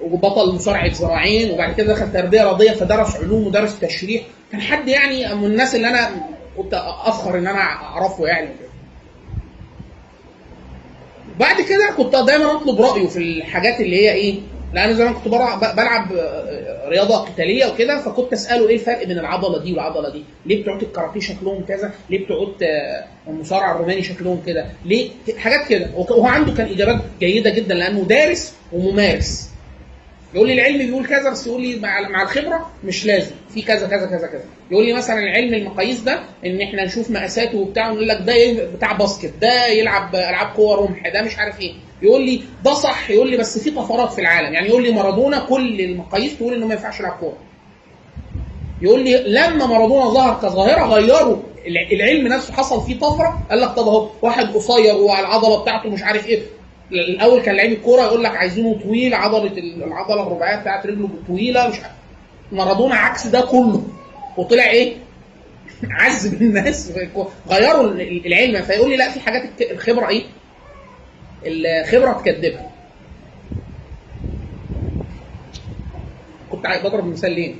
وبطل 0.00 0.54
مصارعه 0.54 0.90
ذراعين 0.94 1.50
وبعد 1.50 1.74
كده 1.74 1.92
دخل 1.92 2.12
تربية 2.12 2.42
رياضية 2.42 2.70
فدرس 2.70 3.16
علوم 3.16 3.46
ودرس 3.46 3.80
تشريح 3.80 4.22
كان 4.52 4.60
حد 4.60 4.88
يعني 4.88 5.34
من 5.34 5.44
الناس 5.44 5.74
اللي 5.74 5.88
أنا 5.88 6.10
كنت 6.56 6.74
افخر 7.04 7.38
إن 7.38 7.46
أنا 7.46 7.60
أعرفه 7.60 8.26
يعني 8.26 8.48
بعد 11.40 11.60
كده 11.60 11.90
كنت 11.96 12.16
دايما 12.16 12.56
أطلب 12.56 12.80
رأيه 12.80 13.06
في 13.06 13.18
الحاجات 13.18 13.80
اللي 13.80 13.96
هي 13.96 14.12
إيه 14.12 14.40
لأن 14.74 14.94
زمان 14.94 15.14
كنت 15.14 15.28
بلعب 15.76 16.12
آه، 16.12 16.88
رياضة 16.88 17.16
قتالية 17.16 17.66
وكده 17.66 18.00
فكنت 18.00 18.32
أسأله 18.32 18.68
إيه 18.68 18.74
الفرق 18.74 19.04
بين 19.04 19.18
العضلة 19.18 19.62
دي 19.62 19.72
والعضلة 19.72 20.08
دي؟ 20.12 20.24
ليه 20.46 20.62
بتوع 20.62 20.76
الكاراتيه 20.76 21.20
شكلهم 21.20 21.64
كذا؟ 21.64 21.92
ليه 22.10 22.24
بتوع 22.24 22.52
آه، 22.62 23.04
المصارع 23.28 23.72
الروماني 23.72 24.02
شكلهم 24.02 24.42
كده؟ 24.46 24.66
ليه؟ 24.84 25.10
حاجات 25.38 25.68
كده 25.68 25.90
وهو 25.96 26.26
عنده 26.26 26.52
كان 26.54 26.66
اجابات 26.66 27.00
جيدة 27.20 27.50
جدا 27.50 27.74
لأنه 27.74 28.00
دارس 28.00 28.54
وممارس. 28.72 29.47
يقول 30.34 30.48
لي 30.48 30.54
العلم 30.54 30.78
بيقول 30.78 31.06
كذا 31.06 31.30
بس 31.30 31.46
يقول 31.46 31.62
لي 31.62 31.76
مع 31.80 32.22
الخبرة 32.22 32.70
مش 32.84 33.06
لازم. 33.06 33.30
في 33.54 33.62
كذا 33.62 33.86
كذا 33.88 34.06
كذا 34.06 34.26
كذا. 34.26 34.44
يقول 34.70 34.86
لي 34.86 34.92
مثلا 34.92 35.18
العلم 35.18 35.54
المقاييس 35.54 36.00
ده 36.00 36.20
إن 36.46 36.60
إحنا 36.60 36.84
نشوف 36.84 37.10
مقاساته 37.10 37.58
وبتاع 37.58 37.90
ونقول 37.90 38.08
لك 38.08 38.18
ده 38.26 38.34
ي- 38.34 38.66
بتاع 38.76 38.92
باسكت 38.92 39.32
ده 39.40 39.66
يلعب 39.66 40.14
ألعاب 40.14 40.56
قوه 40.56 40.76
رمح 40.76 41.08
ده 41.08 41.22
مش 41.22 41.38
عارف 41.38 41.60
إيه. 41.60 41.72
يقول 42.02 42.26
لي 42.26 42.42
ده 42.64 42.74
صح 42.74 43.10
يقول 43.10 43.30
لي 43.30 43.36
بس 43.36 43.58
في 43.58 43.70
طفرات 43.70 44.12
في 44.12 44.20
العالم. 44.20 44.54
يعني 44.54 44.68
يقول 44.68 44.82
لي 44.82 44.90
مارادونا 44.92 45.38
كل 45.38 45.80
المقاييس 45.80 46.36
تقول 46.38 46.54
إنه 46.54 46.66
ما 46.66 46.74
ينفعش 46.74 47.00
يلعب 47.00 47.12
كورة. 47.20 47.36
يقول 48.82 49.04
لي 49.04 49.16
لما 49.26 49.66
مارادونا 49.66 50.04
ظهر 50.10 50.38
كظاهرة 50.42 50.84
غيروا 50.86 51.36
الع- 51.66 51.88
العلم 51.92 52.26
نفسه 52.28 52.52
حصل 52.54 52.86
فيه 52.86 52.98
طفرة 52.98 53.42
قال 53.50 53.60
لك 53.60 53.68
طب 53.68 53.88
أهو 53.88 54.08
واحد 54.22 54.44
قصير 54.54 54.94
والعضله 54.94 55.62
بتاعته 55.62 55.88
مش 55.90 56.02
عارف 56.02 56.26
إيه. 56.26 56.42
الأول 56.92 57.42
كان 57.42 57.56
لعيب 57.56 57.72
الكورة 57.72 58.02
يقول 58.02 58.24
لك 58.24 58.36
عايزينه 58.36 58.80
طويل 58.82 59.14
عضلة 59.14 59.52
ال- 59.58 59.82
العضلة 59.84 60.22
الرباعية 60.22 60.56
بتاعت 60.60 60.86
رجله 60.86 61.08
طويلة 61.26 61.68
مش 61.68 61.74
عارف 61.80 61.92
مارادونا 62.52 62.94
عكس 62.94 63.26
ده 63.26 63.40
كله. 63.40 63.82
وطلع 64.36 64.64
إيه؟ 64.70 64.96
عذب 65.90 66.42
الناس. 66.42 66.92
غيروا 67.50 67.84
ال- 67.84 68.26
العلم. 68.26 68.62
فيقول 68.62 68.90
لي 68.90 68.96
لا 68.96 69.10
في 69.10 69.20
حاجات 69.20 69.62
الخبرة 69.70 70.08
إيه؟ 70.08 70.22
الخبره 71.46 72.12
تكذبها 72.12 72.70
كنت 76.50 76.66
عايز 76.66 76.82
بضرب 76.86 77.06
مثال 77.06 77.32
ليه؟ 77.32 77.54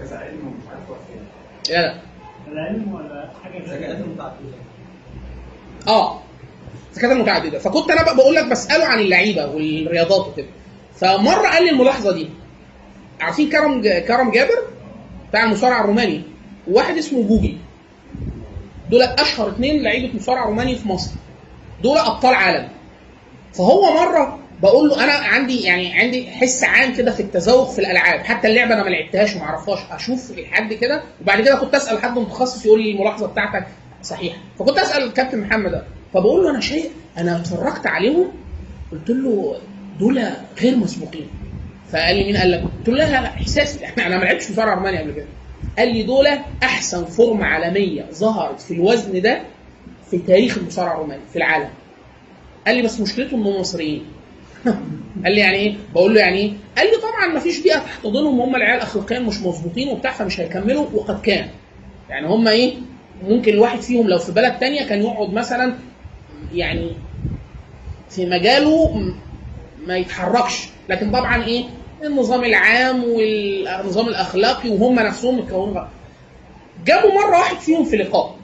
كذا 0.00 0.16
علم 0.18 0.46
ومش 0.46 0.68
عارف 0.70 0.88
هو 0.90 0.94
فين. 0.94 1.74
يا 1.74 1.80
لا 1.82 1.94
العلم 2.52 2.94
ولا 2.94 3.30
حاجة 3.44 3.58
غير 3.76 4.06
آه 5.88 6.20
الذكاءات 6.92 7.16
المتعدده 7.16 7.58
فكنت 7.58 7.90
أنا 7.90 8.12
بقول 8.12 8.34
لك 8.34 8.44
بسأله 8.46 8.84
عن 8.84 8.98
اللعيبة 8.98 9.46
والرياضات 9.46 10.26
وكده. 10.28 10.46
فمرة 10.96 11.48
قال 11.48 11.64
لي 11.64 11.70
الملاحظة 11.70 12.12
دي. 12.12 12.28
عارفين 13.20 13.50
كرم 13.50 13.82
كرم 13.82 14.30
جابر؟ 14.30 14.62
بتاع 15.30 15.44
المصارع 15.44 15.80
الروماني. 15.80 16.22
وواحد 16.70 16.96
اسمه 16.96 17.22
جوجل 17.22 17.56
دول 18.90 19.02
أشهر 19.02 19.48
اثنين 19.48 19.82
لعيبة 19.82 20.16
مصارع 20.16 20.44
روماني 20.44 20.76
في 20.76 20.88
مصر. 20.88 21.10
دول 21.82 21.98
أبطال 21.98 22.34
عالم. 22.34 22.68
فهو 23.54 23.92
مرة 23.94 24.38
بقول 24.62 24.88
له 24.88 25.04
أنا 25.04 25.12
عندي 25.12 25.60
يعني 25.62 26.00
عندي 26.00 26.26
حس 26.30 26.64
عام 26.64 26.94
كده 26.94 27.10
في 27.12 27.20
التذوق 27.20 27.70
في 27.70 27.78
الألعاب. 27.78 28.20
حتى 28.20 28.48
اللعبة 28.48 28.74
أنا 28.74 28.82
ما 28.84 28.88
لعبتهاش 28.88 29.34
وما 29.36 29.44
أعرفهاش. 29.44 29.78
أشوف 29.90 30.32
حد 30.50 30.72
كده. 30.72 31.02
وبعد 31.22 31.40
كده 31.40 31.54
كنت 31.56 31.74
أسأل 31.74 32.02
حد 32.02 32.18
متخصص 32.18 32.66
يقول 32.66 32.82
لي 32.82 32.90
الملاحظة 32.90 33.26
بتاعتك. 33.26 33.66
صحيحه 34.02 34.38
فكنت 34.58 34.78
أسأل 34.78 35.02
الكابتن 35.02 35.40
محمد 35.40 35.84
فبقول 36.14 36.44
له 36.44 36.50
أنا 36.50 36.60
شيء 36.60 36.90
أنا 37.18 37.36
اتفرجت 37.36 37.86
عليهم 37.86 38.32
قلت 38.92 39.10
له 39.10 39.56
دول 40.00 40.22
غير 40.60 40.76
مسبوقين 40.76 41.26
فقال 41.92 42.16
لي 42.16 42.24
مين 42.24 42.36
قال 42.36 42.50
لك؟ 42.50 42.62
قلت 42.78 42.88
له 42.88 42.94
لا 42.94 43.04
لا 43.04 43.22
لا 43.22 43.26
إحساس 43.26 43.80
يعني 43.80 44.06
أنا 44.06 44.18
ما 44.18 44.24
لعبتش 44.24 44.50
مصارعه 44.50 44.74
روماني 44.74 44.98
قبل 44.98 45.12
كده 45.12 45.26
قال 45.78 45.94
لي 45.94 46.02
دول 46.02 46.26
أحسن 46.62 47.04
فورمه 47.04 47.44
عالمية 47.44 48.06
ظهرت 48.12 48.60
في 48.60 48.74
الوزن 48.74 49.20
ده 49.20 49.42
في 50.10 50.18
تاريخ 50.18 50.58
المصارعة 50.58 50.94
الروماني 50.94 51.22
في 51.30 51.36
العالم 51.36 51.68
قال 52.66 52.76
لي 52.76 52.82
بس 52.82 53.00
مشكلتهم 53.00 53.40
إنهم 53.40 53.60
مصريين 53.60 54.04
قال 55.24 55.34
لي 55.34 55.40
يعني 55.40 55.56
إيه؟ 55.56 55.76
بقول 55.94 56.14
له 56.14 56.20
يعني 56.20 56.38
إيه؟ 56.38 56.52
قال 56.78 56.86
لي 56.86 56.96
طبعا 56.96 57.34
ما 57.34 57.40
فيش 57.40 57.58
بيئة 57.58 57.78
تحتضنهم 57.78 58.40
هم 58.40 58.56
العيال 58.56 58.80
اخلاقيا 58.80 59.18
مش 59.18 59.40
مظبوطين 59.40 59.88
وبتاع 59.88 60.12
فمش 60.12 60.40
هيكملوا 60.40 60.86
وقد 60.94 61.20
كان. 61.20 61.48
يعني 62.10 62.26
هم 62.26 62.48
إيه؟ 62.48 62.74
ممكن 63.28 63.52
الواحد 63.52 63.80
فيهم 63.80 64.08
لو 64.08 64.18
في 64.18 64.32
بلد 64.32 64.58
تانية 64.58 64.88
كان 64.88 65.02
يقعد 65.02 65.32
مثلا 65.32 65.74
يعني 66.52 66.92
في 68.10 68.26
مجاله 68.26 68.94
ما 69.86 69.96
يتحركش، 69.96 70.68
لكن 70.88 71.10
طبعا 71.10 71.44
إيه؟ 71.44 71.64
النظام 72.04 72.44
العام 72.44 73.04
والنظام 73.04 74.08
الأخلاقي 74.08 74.70
وهم 74.70 74.94
نفسهم 74.94 75.38
متكونين. 75.38 75.82
جابوا 76.86 77.14
مرة 77.14 77.38
واحد 77.38 77.56
فيهم 77.56 77.84
في 77.84 77.96
لقاء. 77.96 78.36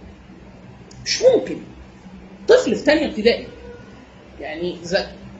مش 1.04 1.22
ممكن. 1.22 1.56
طفل 2.48 2.74
في 2.74 2.84
ثانية 2.84 3.06
ابتدائي 3.06 3.46
يعني. 4.40 4.76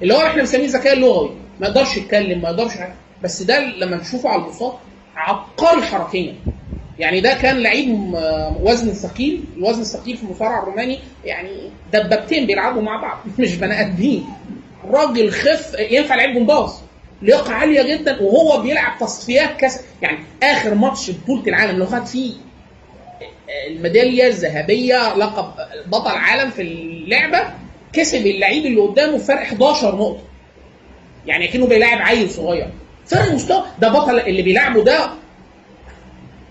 اللي 0.03 0.15
هو 0.15 0.21
إحنا 0.21 0.41
بنسميه 0.41 0.65
الذكاء 0.65 0.93
اللغوي 0.93 1.31
ما 1.61 1.67
يقدرش 1.67 1.97
يتكلم 1.97 2.43
ما 2.43 2.49
يقدرش. 2.49 2.73
بس 3.25 3.43
ده 3.43 3.59
لما 3.61 3.97
نشوفه 3.97 4.29
على 4.29 4.43
البساط 4.43 4.75
عبقري 5.17 5.83
حركيا 5.83 6.35
يعني 6.99 7.21
ده 7.21 7.35
كان 7.35 7.57
لعيب 7.59 8.15
وزن 8.63 8.93
ثقيل 8.93 9.45
الوزن 9.57 9.81
الثقيل 9.81 10.17
في 10.17 10.23
المصارع 10.23 10.63
الروماني. 10.63 10.99
يعني 11.25 11.71
دبابتين 11.93 12.47
بيلعبوا 12.47 12.83
مع 12.83 13.01
بعض 13.03 13.19
مش 13.39 13.57
بني 13.57 13.81
آدمين. 13.81 14.27
راجل 14.91 15.31
خف 15.31 15.77
ينفع 15.91 16.15
لعيب 16.15 16.35
جمباز. 16.35 16.81
لياقة 17.23 17.53
عالية 17.53 17.97
جدا 17.97 18.23
وهو 18.23 18.63
بيلعب 18.63 18.99
تصفيات 19.01 19.57
كاس. 19.57 19.81
يعني 20.03 20.19
آخر 20.43 20.75
ماتش 20.75 21.11
بطولة 21.11 21.43
العالم 21.47 21.79
لو 21.79 21.87
خد 21.87 22.07
فيه 22.07 22.33
الميدالية 23.69 24.27
الذهبية 24.27 25.15
لقب 25.15 25.53
بطل 25.87 26.11
عالم 26.11 26.51
في 26.51 26.63
اللعبة 26.63 27.41
كسب 27.93 28.27
اللعيب 28.27 28.67
اللي 28.67 28.81
قدامه 28.81 29.19
فرق 29.19 29.41
11 29.41 29.97
نقطة. 29.97 30.23
يعني 31.27 31.49
كأنه 31.49 31.67
بيلاعب 31.67 31.99
عيل 31.99 32.31
صغير. 32.31 32.69
فرق 33.07 33.33
مستوى 33.33 33.63
ده 33.79 33.89
بطل 33.89 34.21
اللي 34.21 34.43
بيلعبه 34.43 34.85
ده 34.85 35.11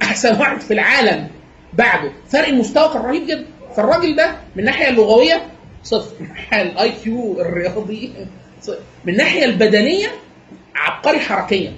أحسن 0.08 0.40
واحد 0.40 0.62
في 0.62 0.74
العالم 0.74 1.28
بعده. 1.74 2.12
فرق 2.30 2.48
المستوى 2.48 2.94
كان 2.94 3.02
رهيب 3.02 3.28
جدا. 3.28 3.46
فالراجل 3.76 4.16
ده 4.16 4.32
من 4.56 4.60
الناحية 4.60 4.90
اللغوية 4.90 5.42
صفر 5.84 6.12
من 6.20 6.26
الناحيه 6.28 6.62
ال 6.62 6.92
IQ 7.04 7.42
الرياضي 7.42 8.12
صفر 8.62 8.78
من 9.06 9.14
الناحية 9.14 9.46
البدنية 9.46 10.08
عبقري 10.76 11.20
حركيا. 11.20 11.74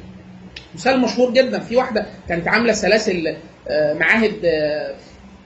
مثال 0.76 1.00
مشهور 1.02 1.32
جدا. 1.34 1.60
في 1.60 1.76
واحدة 1.76 2.06
كانت 2.30 2.48
عاملة 2.48 2.74
سلاسل 2.74 3.36
آه، 3.68 3.94
معاهد 3.94 4.36
آه، 4.46 4.96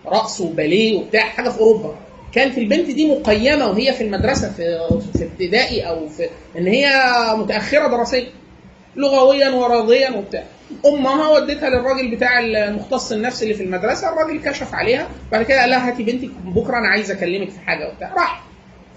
رقص 0.05 0.41
وباليه 0.41 0.97
وبتاع 0.97 1.21
حاجة 1.21 1.49
في 1.49 1.59
أوروبا. 1.59 1.95
كانت 2.33 2.57
البنت 2.57 2.85
دي 2.89 3.11
مقيمة 3.11 3.67
وهي 3.67 3.93
في 3.93 4.03
المدرسة 4.03 4.49
في 4.51 4.79
في 5.17 5.23
ابتدائي 5.23 5.81
أو 5.87 6.09
في 6.09 6.29
إن 6.57 6.67
هي 6.67 6.89
متأخرة 7.37 7.87
دراسيا. 7.87 8.27
لغويا 8.95 9.49
ورياضيا 9.49 10.09
وبتاع. 10.09 10.43
أمها 10.85 11.29
ودتها 11.29 11.69
للراجل 11.69 12.15
بتاع 12.15 12.39
المختص 12.39 13.11
النفسي 13.11 13.43
اللي 13.43 13.53
في 13.55 13.63
المدرسة 13.63 14.09
الراجل 14.09 14.41
كشف 14.41 14.73
عليها 14.75 15.07
بعد 15.31 15.45
كده 15.45 15.59
قال 15.61 15.69
لها 15.69 15.87
هاتي 15.89 16.03
بنتك 16.03 16.29
بكرة 16.45 16.77
أنا 16.77 16.87
عايز 16.87 17.11
أكلمك 17.11 17.49
في 17.49 17.59
حاجة 17.59 17.89
وبتاع. 17.89 18.13
راح. 18.13 18.43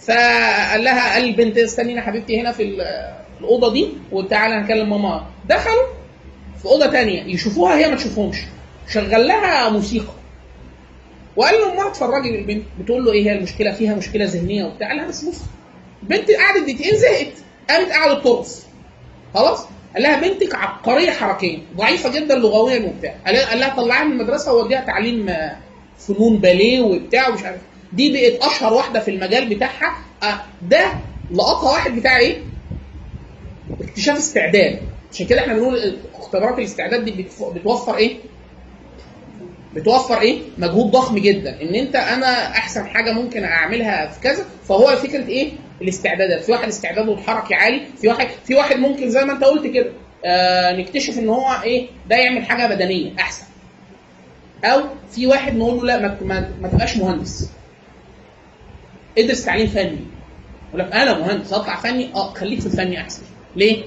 فقال 0.00 0.84
لها 0.84 1.12
قال 1.14 1.24
البنت 1.24 1.58
استنينا 1.58 2.02
حبيبتي 2.02 2.40
هنا 2.40 2.52
في 2.52 2.62
ال- 2.62 3.14
الأوضة 3.40 3.72
دي 3.72 3.88
وتعالى 4.12 4.54
هنكلم 4.54 4.90
ماما. 4.90 5.26
دخلوا 5.48 5.86
في 6.58 6.66
أوضة 6.66 6.86
تانية 6.86 7.22
يشوفوها 7.34 7.76
هي 7.78 7.88
ما 7.90 7.96
تشوفهمش. 7.96 8.36
شغل 8.88 9.26
لها 9.28 9.68
موسيقى. 9.70 10.12
وقال 11.36 11.54
له 11.60 11.72
امها 11.72 11.88
اتفرجي 11.88 12.30
للبنت 12.30 12.64
بتقول 12.80 13.04
له 13.04 13.12
إيه 13.12 13.24
هي 13.26 13.32
المشكلة؟ 13.38 13.72
فيها 13.72 13.94
مشكلة 13.94 14.24
ذهنية 14.24 14.64
وبتاع. 14.64 14.88
قال 14.88 14.96
لها 14.96 15.06
بس 15.08 15.24
بص 15.24 15.40
البنت 16.02 16.30
قعدت 16.30 16.62
دقيقتين 16.62 16.96
زهقت 16.96 17.32
قامت 17.70 17.90
قعدت 17.92 18.24
ترقص. 18.24 18.66
خلاص؟ 19.34 19.66
قال 19.96 20.02
لها 20.02 20.20
بنتك 20.20 20.54
عبقرية 20.54 21.10
حركيا 21.10 21.58
ضعيفة 21.76 22.10
جدا 22.20 22.34
لغويا 22.34 22.86
وبتاع 22.86 23.14
قال 23.26 23.60
لها 23.60 23.76
طلعيها 23.76 24.04
من 24.04 24.12
المدرسة 24.20 24.54
ووديها 24.54 24.80
تعليم 24.80 25.28
آه، 25.28 25.56
فنون 25.98 26.36
باليه 26.38 26.80
وبتاع 26.80 27.28
ومش 27.28 27.42
عارف 27.42 27.60
دي 27.92 28.12
بقت 28.12 28.42
أشهر 28.50 28.72
واحدة 28.72 29.00
في 29.00 29.10
المجال 29.10 29.54
بتاعها 29.54 29.96
آه، 30.22 30.40
ده 30.62 30.92
لقطها 31.34 31.72
واحد 31.72 31.96
بتاع 31.96 32.18
إيه؟ 32.18 32.38
اكتشاف 33.80 34.16
استعداد 34.16 34.80
عشان 35.12 35.26
كده 35.26 35.40
إحنا 35.40 35.54
بنقول 35.54 35.96
اختبارات 36.18 36.58
الاستعداد 36.58 37.04
دي 37.04 37.26
بتوفر 37.54 37.96
إيه؟ 37.96 38.16
بتوفر 39.74 40.20
إيه؟ 40.20 40.38
مجهود 40.58 40.90
ضخم 40.90 41.18
جدا 41.18 41.62
إن 41.62 41.74
أنت 41.74 41.96
أنا 41.96 42.48
أحسن 42.50 42.86
حاجة 42.86 43.12
ممكن 43.12 43.44
أعملها 43.44 44.06
في 44.06 44.20
كذا 44.20 44.44
فهو 44.68 44.96
فكرة 44.96 45.28
إيه؟ 45.28 45.52
الاستعدادات 45.82 46.44
في 46.44 46.52
واحد 46.52 46.68
استعداده 46.68 47.12
الحركي 47.14 47.54
عالي 47.54 47.82
في 48.00 48.08
واحد 48.08 48.28
في 48.44 48.54
واحد 48.54 48.76
ممكن 48.76 49.10
زي 49.10 49.24
ما 49.24 49.32
انت 49.32 49.44
قلت 49.44 49.66
كده 49.66 49.92
آه 50.24 50.72
نكتشف 50.76 51.18
إن 51.18 51.28
هو 51.28 51.62
إيه 51.62 51.88
ده 52.10 52.16
يعمل 52.16 52.44
حاجة 52.44 52.74
بدنية 52.74 53.12
أحسن. 53.20 53.44
أو 54.64 54.82
في 55.10 55.26
واحد 55.26 55.56
نقول 55.56 55.76
له 55.78 55.84
لا 55.84 55.98
ما, 56.00 56.18
ما, 56.22 56.50
ما 56.60 56.68
تبقاش 56.68 56.96
مهندس. 56.96 57.50
ادرس 59.18 59.44
تعليم 59.44 59.66
فني. 59.66 59.98
يقول 60.68 60.80
لك 60.80 60.92
أنا 60.92 61.18
مهندس 61.18 61.52
أطلع 61.52 61.76
فني 61.76 62.14
آه 62.14 62.34
خليك 62.34 62.60
في 62.60 62.66
الفني 62.66 63.00
أحسن. 63.00 63.22
ليه؟ 63.56 63.84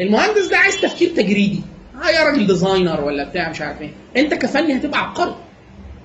المهندس 0.00 0.46
ده 0.46 0.56
عايز 0.58 0.80
تفكير 0.80 1.10
تجريدي. 1.10 1.62
آه 2.04 2.08
يا 2.10 2.24
راجل 2.24 2.46
ديزاينر 2.46 3.04
ولا 3.04 3.24
بتاع 3.24 3.48
مش 3.48 3.60
عارف 3.60 3.80
إيه. 3.80 3.90
أنت 4.16 4.34
كفني 4.34 4.76
هتبقى 4.76 5.00
عبقري. 5.00 5.34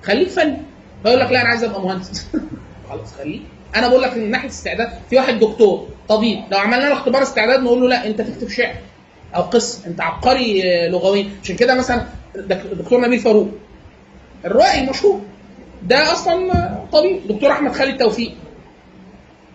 خليك 0.02 0.28
فني. 0.28 0.56
فيقول 1.02 1.20
لك 1.20 1.32
لا 1.32 1.40
أنا 1.40 1.48
عايز 1.48 1.64
أبقى 1.64 1.82
مهندس. 1.82 2.26
خلاص 2.90 3.12
خليك. 3.14 3.42
أنا 3.76 3.88
بقول 3.88 4.02
لك 4.02 4.16
من 4.16 4.30
ناحيه 4.30 4.48
استعداد 4.48 4.88
في 5.10 5.16
واحد 5.16 5.38
دكتور 5.38 5.88
طبيب 6.08 6.40
لو 6.50 6.58
عملنا 6.58 6.84
له 6.84 6.92
اختبار 6.92 7.22
استعداد 7.22 7.60
نقول 7.60 7.80
له 7.80 7.88
لا 7.88 8.06
انت 8.06 8.20
تكتب 8.20 8.48
شعر 8.48 8.74
أو 9.36 9.42
قصه 9.42 9.86
انت 9.86 10.00
عبقري 10.00 10.62
آه، 10.64 10.88
لغويا 10.88 11.28
عشان 11.42 11.56
كده 11.56 11.74
مثلا 11.74 12.06
دك- 12.36 12.66
دكتور 12.72 13.00
نبيل 13.00 13.18
فاروق 13.18 13.48
الروائي 14.44 14.80
المشهور 14.80 15.20
ده 15.82 16.12
أصلا 16.12 16.52
طبيب 16.92 17.28
دكتور 17.28 17.52
احمد 17.52 17.72
خالد 17.72 17.98
توفيق. 18.00 18.32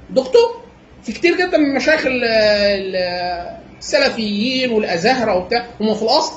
دكتور 0.10 0.62
في 1.04 1.12
كتير 1.14 1.38
جدا 1.38 1.58
من 1.58 1.74
مشايخ 1.76 2.06
ال- 2.06 2.24
ال- 2.24 3.58
السلفيين 3.80 4.72
والازهرة 4.72 5.36
وبتاع 5.38 5.66
هم 5.82 5.94
في 5.96 6.02
الأصل 6.04 6.34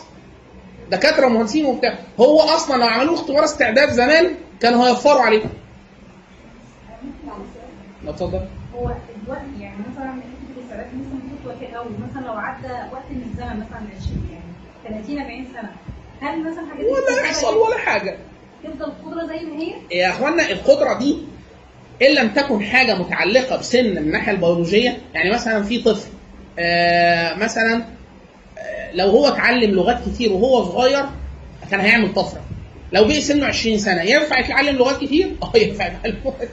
دكاترة 0.90 1.26
ومهندسين 1.26 1.66
وبتاع. 1.66 1.98
هو 2.20 2.40
أصلا 2.40 2.76
لو 2.76 2.86
عملوا 2.86 3.14
اختبار 3.14 3.44
استعداد 3.44 3.88
زمان 3.90 4.30
كانوا 4.60 4.86
هيوفروا 4.86 5.22
عليه 5.22 5.38
ممكن 7.02 7.28
على 7.28 7.42
سؤال 7.54 7.68
لا 7.78 7.94
اتفضل 8.08 8.40
هو 8.74 8.90
الوقت 9.24 9.42
يعني 9.60 9.76
مثلا 9.92 10.12
حتة 10.12 10.56
الاستعداد 10.56 10.86
مثلا 10.86 11.18
بتاخد 11.18 11.46
وقت 11.46 11.74
قوي 11.74 11.92
مثلا 12.10 12.26
لو 12.26 12.32
عدى 12.32 12.92
وقت 12.92 13.04
من 13.10 13.22
الزمن 13.30 13.56
مثلا 13.56 13.78
20 14.00 14.30
يعني 14.84 15.02
30 15.04 15.18
40 15.18 15.46
سنة 15.52 15.70
هل 16.20 16.40
مثلا 16.50 16.66
حاجات 16.70 16.86
ولا 16.86 17.20
يحصل 17.20 17.56
ولا 17.56 17.78
حاجة 17.78 18.18
تفضل 18.64 18.84
القدرة 18.84 19.26
زي 19.26 19.44
ما 19.44 19.62
هي؟ 19.62 19.74
يا 19.98 20.08
أخوانا 20.10 20.50
القدرة 20.50 20.98
دي 20.98 21.16
إن 22.02 22.14
لم 22.14 22.28
تكن 22.28 22.62
حاجة 22.62 22.94
متعلقة 22.94 23.56
بسن 23.56 23.84
من 23.90 23.98
الناحية 23.98 24.32
البيولوجية 24.32 24.98
يعني 25.14 25.30
مثلا 25.30 25.62
في 25.62 25.78
طفل 25.82 26.08
آه 26.58 27.34
مثلا 27.34 27.84
آه 28.58 28.92
لو 28.94 29.08
هو 29.10 29.28
اتعلم 29.28 29.70
لغات 29.70 29.98
كتير 30.08 30.32
وهو 30.32 30.64
صغير 30.64 31.04
كان 31.70 31.80
هيعمل 31.80 32.14
طفرة 32.14 32.40
لو 32.92 33.04
بقي 33.04 33.20
سنه 33.20 33.46
20 33.46 33.78
سنة 33.78 34.02
ينفع 34.02 34.38
يتعلم 34.38 34.76
لغات 34.76 35.00
كتير؟ 35.04 35.26
آه 35.42 35.58
ينفع 35.58 35.86
يتعلم 35.86 36.16
لغات 36.24 36.48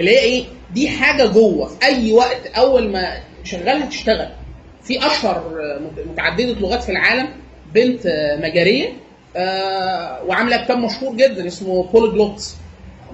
اللي 0.00 0.10
هي 0.10 0.18
إيه؟ 0.18 0.44
دي 0.74 0.88
حاجة 0.88 1.26
جوه. 1.26 1.70
أي 1.82 2.12
وقت 2.12 2.46
أول 2.46 2.88
ما 2.92 3.20
شغالها 3.44 3.86
تشتغل. 3.86 4.28
في 4.82 5.06
أشهر 5.06 5.52
متعددة 6.10 6.52
لغات 6.60 6.82
في 6.82 6.88
العالم 6.92 7.28
بنت 7.74 8.06
مجريه 8.42 8.88
آه، 9.36 10.24
وعاملة 10.24 10.64
كتاب 10.64 10.78
مشهور 10.78 11.16
جدا 11.16 11.46
اسمه 11.46 11.82
بوليجلوتس 11.92 12.56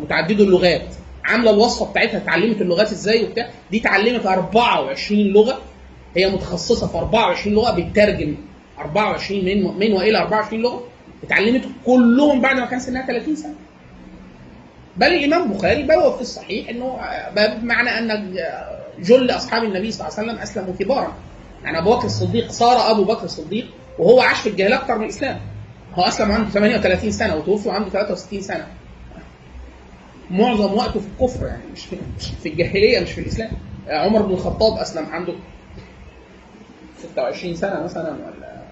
متعددة 0.00 0.44
اللغات. 0.44 0.94
عاملة 1.24 1.50
الوصفة 1.50 1.90
بتاعتها 1.90 2.16
اتعلمت 2.16 2.60
اللغات 2.60 2.90
إزاي 2.92 3.24
وبتاع. 3.24 3.50
دي 3.70 3.78
اتعلمت 3.80 4.26
24 4.26 5.20
لغة. 5.20 5.60
هي 6.16 6.30
متخصصة 6.30 6.86
في 6.86 6.98
24 6.98 7.54
لغة 7.54 7.70
بتترجم 7.80 8.34
24 8.78 9.44
من 9.44 9.78
من 9.78 9.92
وإلى 9.92 10.18
24 10.18 10.62
لغة. 10.62 10.82
اتعلمت 11.24 11.64
كلهم 11.86 12.40
بعد 12.40 12.56
ما 12.56 12.66
كان 12.66 12.80
سنها 12.80 13.06
30 13.06 13.36
سنة. 13.36 13.54
بل 14.96 15.06
الإمام 15.06 15.52
البخاري 15.52 15.82
بوى 15.82 16.14
في 16.14 16.20
الصحيح 16.20 16.68
إنه 16.68 16.98
بمعنى 17.36 17.90
أن 17.98 18.34
جل 18.98 19.30
أصحاب 19.30 19.64
النبي 19.64 19.90
صلى 19.90 20.08
الله 20.08 20.18
عليه 20.18 20.28
وسلم 20.28 20.42
أسلموا 20.42 20.74
كبارا. 20.78 21.14
يعني 21.64 21.78
أبو 21.78 21.96
بكر 21.96 22.04
الصديق 22.04 22.50
صار 22.50 22.90
أبو 22.90 23.04
بكر 23.04 23.24
الصديق 23.24 23.66
وهو 23.98 24.20
عاش 24.20 24.40
في 24.40 24.48
الجاهلية 24.48 24.74
أكثر 24.76 24.98
من 24.98 25.04
الإسلام. 25.04 25.40
هو 25.94 26.02
أسلم 26.02 26.32
عنده 26.32 26.50
38 26.50 27.10
سنة 27.10 27.36
وتوفي 27.36 27.68
وعنده 27.68 27.90
63 27.90 28.40
سنة. 28.40 28.66
معظم 30.30 30.74
وقته 30.74 31.00
في 31.00 31.06
الكفر 31.06 31.46
يعني 31.46 31.62
مش 31.72 31.86
في, 31.86 31.96
مش 32.18 32.26
في 32.42 32.48
الجاهلية 32.48 33.00
مش 33.00 33.12
في 33.12 33.20
الإسلام. 33.20 33.50
عمر 33.88 34.22
بن 34.22 34.32
الخطاب 34.34 34.78
أسلم 34.78 35.06
عنده 35.06 35.34
26 36.98 37.54
سنة 37.54 37.82
مثلا 37.82 38.10
ولا 38.10 38.62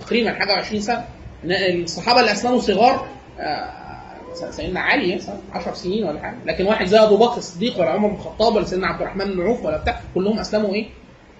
تقريبا 0.00 0.32
حاجة 0.32 0.52
20 0.52 0.80
سنة. 0.80 1.04
الصحابة 1.44 2.20
اللي 2.20 2.32
أسلموا 2.32 2.60
صغار 2.60 3.06
آه، 3.40 3.80
سيدنا 4.50 4.80
علي 4.80 5.14
مثلا 5.16 5.36
10 5.52 5.74
سنين 5.74 6.04
ولا 6.04 6.20
حاجة. 6.20 6.36
لكن 6.46 6.66
واحد 6.66 6.86
زي 6.86 6.98
أبو 6.98 7.16
بكر 7.16 7.36
الصديق 7.36 7.80
ولا 7.80 7.90
عمر 7.90 8.08
بن 8.08 8.14
الخطاب 8.14 8.54
ولا 8.54 8.64
سيدنا 8.64 8.86
عبد 8.86 9.00
الرحمن 9.02 9.24
بن 9.24 9.40
عوف 9.42 9.64
ولا 9.64 9.76
بتاع 9.76 10.00
كلهم 10.14 10.38
أسلموا 10.38 10.74
إيه؟ 10.74 10.86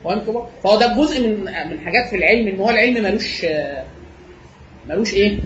وهم 0.05 0.19
كبار 0.19 0.49
فهو 0.65 0.79
ده 0.79 0.95
جزء 0.97 1.21
من 1.29 1.41
من 1.45 1.81
حاجات 1.81 2.09
في 2.11 2.17
العلم 2.17 2.49
إن 2.49 2.61
هو 2.61 2.71
العلم 2.71 3.03
ملوش 3.05 3.47
ملوش 4.89 5.15
إيه؟ 5.15 5.39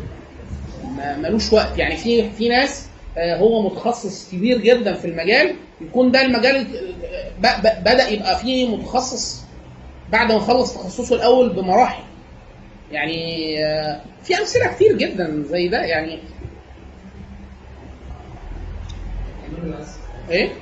ملوش 1.18 1.52
وقت. 1.52 1.78
يعني 1.78 1.96
في 1.96 2.30
في 2.30 2.48
ناس 2.48 2.88
آه، 3.18 3.36
هو 3.36 3.62
متخصص 3.62 4.30
كبير 4.32 4.58
جدا 4.58 4.94
في 4.94 5.04
المجال 5.04 5.54
يكون 5.80 6.10
ده 6.10 6.22
المجال 6.22 6.66
آه، 7.44 7.80
بدأ 7.80 8.08
يبقى 8.08 8.38
فيه 8.38 8.76
متخصص 8.76 9.42
بعد 10.12 10.32
ما 10.32 10.38
خلص 10.38 10.74
تخصصه 10.74 11.16
الأول 11.16 11.48
بمراحل. 11.52 12.02
يعني 12.92 13.56
آه، 13.64 14.00
في 14.22 14.38
أمثلة 14.38 14.66
كتير 14.66 14.92
جدا 14.96 15.42
زي 15.50 15.68
ده. 15.68 15.82
يعني 15.84 16.18
إيه؟ 20.30 20.52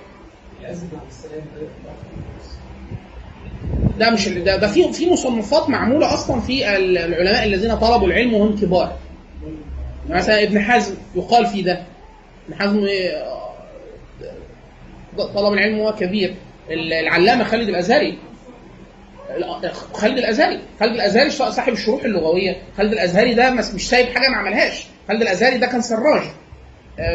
ده 3.99 4.11
مش 4.11 4.29
ده, 4.29 4.57
ده 4.57 4.69
في 4.69 4.93
في 4.93 5.11
مصنفات 5.11 5.69
معمولة 5.70 6.15
أصلا 6.15 6.41
في 6.41 6.77
ال- 6.77 6.99
العلماء 6.99 7.45
الذين 7.45 7.77
طلبوا 7.77 8.07
العلم 8.07 8.35
وهم 8.35 8.57
كبار. 8.61 8.99
مثلا 10.09 10.43
ابن 10.43 10.61
حزم 10.61 10.95
يقال 11.16 11.47
في 11.47 11.62
ده. 11.62 11.83
ابن 12.49 12.61
حزم 12.62 12.87
آه، 12.91 13.53
طلب 15.35 15.53
العلم 15.53 15.79
وهو 15.79 15.95
كبير. 15.95 16.35
ال- 16.70 16.93
العلامة 16.93 17.45
خالد 17.45 17.69
الأزهري. 17.69 18.19
لا، 19.39 19.73
خالد 19.93 20.19
الأزهري. 20.19 20.61
خالد 20.81 20.95
الأزهري 20.95 21.31
صاحب 21.31 21.73
الشروح 21.73 22.05
اللغوية. 22.05 22.57
خالد 22.77 22.93
الأزهري 22.93 23.35
ده 23.35 23.51
مش 23.51 23.89
سايب 23.89 24.07
حاجة 24.07 24.29
ما 24.29 24.37
عملهاش. 24.37 24.87
خالد 25.09 25.23
الأزهري 25.23 25.59
ده 25.59 25.66
كان 25.66 25.81
سراج. 25.83 26.23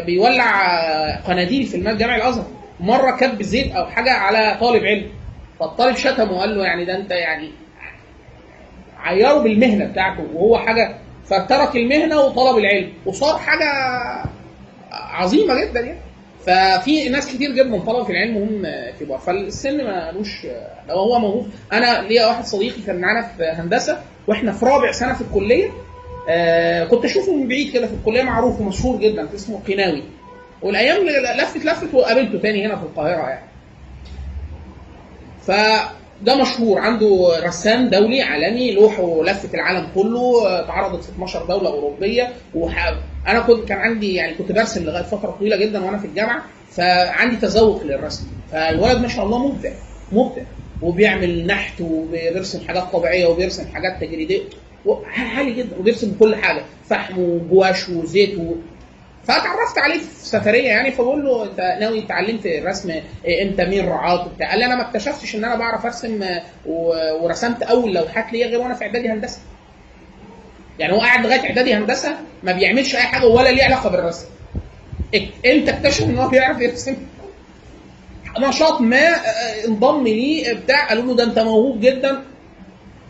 بيولع 0.05 0.75
آه، 0.83 1.21
قناديل 1.27 1.63
في 1.65 1.77
المال 1.77 1.97
جامع 1.97 2.15
الازهر 2.15 2.45
مرة 2.79 3.11
كب 3.11 3.41
زيت 3.43 3.71
أو 3.71 3.85
حاجة 3.85 4.11
على 4.11 4.57
طالب 4.61 4.83
علم. 4.83 5.05
فالطالب 5.59 5.95
شتمه 5.95 6.31
وقال 6.31 6.57
له 6.57 6.63
يعني 6.65 6.85
ده 6.85 6.95
أنت 6.95 7.11
يعني 7.11 7.51
عيره 8.99 9.37
بالمهنة 9.37 9.85
بتاعته 9.85 10.23
وهو 10.33 10.57
حاجة. 10.57 10.95
فترك 11.25 11.75
المهنة 11.75 12.21
وطلب 12.21 12.57
العلم. 12.57 12.93
وصار 13.05 13.37
حاجة 13.37 13.65
عظيمة 14.91 15.61
جدا 15.65 15.79
يعني. 15.79 15.99
ففي 16.45 17.09
ناس 17.09 17.33
كتير 17.35 17.51
جدا 17.51 17.79
طلبوا 17.79 18.09
العلم 18.09 18.37
وهم 18.37 18.67
كبار. 18.99 19.17
فالسن 19.17 19.83
مالوش 19.85 20.47
لو 20.89 20.95
هو 20.95 21.19
موهوب. 21.19 21.47
أنا 21.73 22.01
ليا 22.01 22.25
واحد 22.27 22.45
صديقي 22.45 22.81
كان 22.81 23.01
معانا 23.01 23.21
في 23.37 23.43
هندسة 23.43 24.01
وإحنا 24.27 24.51
في 24.51 24.65
رابع 24.65 24.91
سنة 24.91 25.13
في 25.13 25.21
الكلية. 25.21 25.69
آه 26.29 26.83
كنت 26.85 27.05
أشوفه 27.05 27.35
من 27.35 27.47
بعيد 27.47 27.73
كده 27.73 27.87
في 27.87 27.93
الكلية 27.93 28.23
معروف 28.23 28.61
ومشهور 28.61 28.99
جدا 28.99 29.27
اسمه 29.35 29.59
قناوي. 29.67 30.03
والأيام 30.61 31.05
لفت 31.39 31.65
لفت 31.65 31.93
وقابلته 31.93 32.37
تاني 32.39 32.65
هنا 32.65 32.75
في 32.75 32.83
القاهرة 32.83 33.29
يعني. 33.29 33.47
فده 35.47 36.41
مشهور. 36.41 36.79
عنده 36.79 37.39
رسام 37.43 37.87
دولي 37.89 38.21
عالمي 38.21 38.71
لوحه 38.71 39.23
لفت 39.23 39.53
العالم 39.55 39.87
كله 39.95 40.59
اتعرضت 40.59 41.03
في 41.03 41.09
12 41.09 41.45
دولة 41.45 41.69
أوروبية 41.69 42.33
وح... 42.55 42.93
أنا 43.27 43.39
كنت 43.39 43.67
كان 43.67 43.77
عندي 43.77 44.13
يعني 44.15 44.33
كنت 44.33 44.51
برسم 44.51 44.83
لغاية 44.85 45.03
فترة 45.03 45.31
طويلة 45.39 45.57
جدا 45.57 45.85
وأنا 45.85 45.97
في 45.97 46.07
الجامعة 46.07 46.43
فعندي 46.71 47.35
تذوق 47.35 47.83
للرسم. 47.83 48.27
فالولد 48.51 48.97
ما 49.01 49.07
شاء 49.07 49.25
الله 49.25 49.47
مبدع 49.47 49.71
مبدع. 50.11 50.41
وبيعمل 50.81 51.47
نحت 51.47 51.81
وبيرسم 51.81 52.67
حاجات 52.67 52.83
طبيعية 52.93 53.25
وبيرسم 53.25 53.65
حاجات 53.73 54.01
تجريدية. 54.01 54.41
عالي 55.15 55.51
جدا 55.53 55.77
وبيرسم 55.79 56.15
كل 56.19 56.35
حاجة؟ 56.35 56.63
فحم 56.89 57.19
وجواش 57.19 57.89
وزيت 57.89 58.35
و... 58.39 58.55
فاتعرفت 59.23 59.77
عليه 59.77 59.99
في 59.99 60.25
سفرية 60.27 60.67
يعني 60.67 60.91
فبقول 60.91 61.25
له 61.25 61.43
أنت 61.43 61.59
ناوي 61.79 61.99
اتعلمت 62.05 62.45
الرسم 62.45 62.89
إيه، 63.25 63.43
إمتى 63.49 63.65
مين 63.65 63.87
رعاك 63.89 64.27
وبتاع. 64.27 64.49
قال 64.49 64.59
لي 64.59 64.65
أنا 64.65 64.75
ما 64.75 64.81
اكتشفتش 64.87 65.35
إن 65.35 65.45
أنا 65.45 65.55
بعرف 65.55 65.85
أرسم 65.85 66.23
آه، 66.23 66.41
و- 66.65 67.23
ورسمت 67.23 67.63
أول 67.63 67.93
لوحات 67.93 68.33
ليا 68.33 68.47
غير 68.47 68.59
وأنا 68.59 68.73
في 68.73 68.83
إعدادي 68.85 69.09
هندسة. 69.09 69.39
يعني 70.79 70.93
هو 70.93 70.99
قاعد 70.99 71.25
لغاية 71.25 71.39
إعدادي 71.49 71.73
هندسة 71.73 72.15
ما 72.43 72.51
بيعملش 72.51 72.95
أي 72.95 73.01
حاجة 73.01 73.25
ولا 73.27 73.49
ليه 73.49 73.63
علاقة 73.63 73.89
بالرسم. 73.89 74.25
إمتى 75.45 75.69
اكتشف 75.71 76.03
إن 76.03 76.17
هو 76.17 76.27
بيعرف 76.29 76.61
يرسم؟ 76.61 76.95
نشاط 78.39 78.81
ما 78.81 79.07
آه، 79.15 79.65
انضم 79.67 80.03
ليه 80.03 80.53
بتاع. 80.53 80.87
قالوا 80.89 81.03
له 81.03 81.15
ده 81.15 81.23
أنت 81.23 81.39
موهوب 81.39 81.79
جدا. 81.81 82.21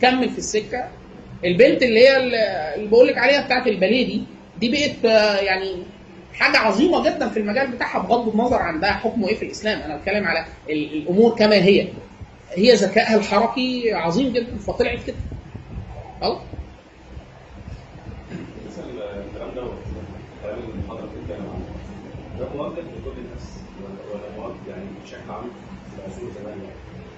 كمل 0.02 0.30
في 0.30 0.38
السكة. 0.38 0.88
البنت 1.46 1.84
اللي 1.84 2.00
هي 2.00 2.18
اللي 2.76 2.88
بقول 2.88 3.08
لك 3.08 3.18
عليها 3.18 3.46
بتاعت 3.46 3.68
الباليه 3.68 4.06
دي 4.06 4.22
دي 4.60 4.70
بقت 4.72 5.06
آه، 5.06 5.36
يعني 5.38 5.84
حاجة 6.34 6.58
عظيمة 6.58 7.04
جدا 7.10 7.30
في 7.30 7.40
المجال 7.40 7.68
بتاعها 7.72 8.00
بغض 8.00 8.30
النظر 8.30 8.58
عن 8.58 8.80
ده 8.80 8.92
حكمه 8.92 9.28
إيه 9.28 9.36
في 9.36 9.46
الإسلام. 9.46 9.80
أنا 9.80 9.98
بتكلم 9.98 10.28
على 10.28 10.46
ال- 10.70 10.94
الأمور 10.94 11.36
كما 11.36 11.56
هي. 11.56 11.88
هي 12.52 12.74
ذكائها 12.74 13.16
الحركي 13.18 13.94
عظيم 13.94 14.34
جدا 14.34 14.58
فطلعت 14.58 15.00
كده. 15.08 15.16
خلاص 16.22 16.42
يعني 24.70 24.84
بشكل 25.04 25.32
عام 25.32 25.44
في 25.90 26.00
العصور 26.00 26.32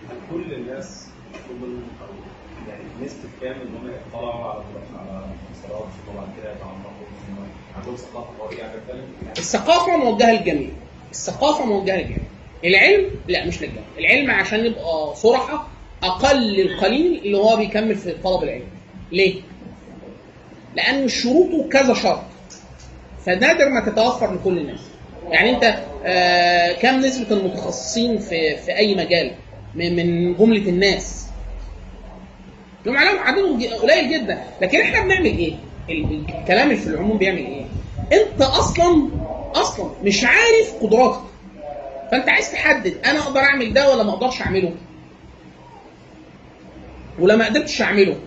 هل 0.10 0.16
كل 0.32 0.54
الناس 0.54 1.08
نسبه 3.06 3.30
كام 3.42 3.52
ان 3.52 3.76
هم 3.76 3.92
يطلعوا 4.08 4.44
على 4.44 4.64
على 5.00 5.26
مسارات 5.52 5.88
وبعد 6.14 6.28
كده 6.42 6.52
يتعمقوا 6.52 6.90
عندهم 7.78 7.96
ثقافة 7.96 8.28
قوية. 8.40 8.58
يعني 8.58 8.74
الثقافة 9.38 9.98
موجهة 9.98 10.32
للجميع. 10.32 10.70
الثقافة 11.12 11.66
موجهة 11.66 11.96
للجميع. 11.96 12.18
العلم؟ 12.66 13.10
لا 13.28 13.46
مش 13.46 13.62
للجميع. 13.62 13.84
العلم 14.00 14.32
عشان 14.32 14.64
نبقى 14.64 15.16
صراحة 15.16 15.68
أقل 16.04 16.60
القليل 16.62 17.22
اللي 17.26 17.38
هو 17.38 17.56
بيكمل 17.58 17.96
في 17.96 18.12
طلب 18.12 18.44
العلم. 18.44 18.68
ليه؟ 19.12 19.42
لأن 20.76 21.08
شروطه 21.08 21.70
كذا 21.70 21.94
شرط. 21.94 22.22
فنادر 23.26 23.70
ما 23.70 23.86
تتوفر 23.92 24.34
لكل 24.34 24.58
الناس. 24.58 24.80
يعني 25.30 25.50
أنت 25.50 25.84
آه 26.06 26.72
كم 26.72 27.00
نسبة 27.00 27.38
المتخصصين 27.38 28.18
في 28.18 28.56
في 28.58 28.78
أي 28.78 28.96
مجال؟ 28.96 29.32
من 29.76 30.34
جملة 30.38 30.70
الناس. 30.70 31.29
يوم 32.86 32.98
عليهم 32.98 33.20
عددهم 33.20 33.64
قليل 33.82 34.10
جدا. 34.10 34.44
لكن 34.62 34.82
إحنا 34.82 35.02
بنعمل 35.04 35.26
إيه؟ 35.26 35.56
ال- 35.90 36.24
الكلام 36.40 36.76
في 36.76 36.88
العموم 36.88 37.18
بيعمل 37.18 37.38
إيه؟ 37.38 37.66
أنت 38.14 38.42
أصلا 38.42 39.10
أصلا 39.56 39.92
مش 40.04 40.24
عارف 40.24 40.74
قدراتك. 40.82 41.20
فأنت 42.12 42.30
عايز 42.30 42.52
تحدد 42.52 42.98
أنا 43.06 43.20
أقدر 43.20 43.40
أعمل 43.40 43.74
ده 43.74 43.92
ولا 43.94 44.04
ما 44.04 44.10
أقدرش 44.14 44.42
أعمله؟ 44.42 44.72
ولما 47.20 47.36
ما 47.38 47.46
قدرتش 47.46 47.82
أعمله؟ 47.82 48.18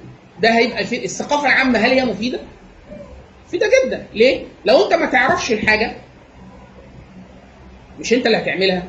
ده 0.40 0.58
هيبقى 0.58 0.84
في 0.84 1.04
الثقافة 1.04 1.46
العامة 1.46 1.78
هل 1.78 1.90
هي 1.90 2.04
مفيدة؟ 2.04 2.40
مفيدة 3.46 3.66
جدا. 3.86 4.06
ليه؟ 4.14 4.44
لو 4.64 4.84
أنت 4.84 4.94
ما 4.94 5.06
تعرفش 5.06 5.52
الحاجة 5.52 5.96
مش 8.00 8.12
أنت 8.12 8.26
اللي 8.26 8.38
هتعملها. 8.38 8.82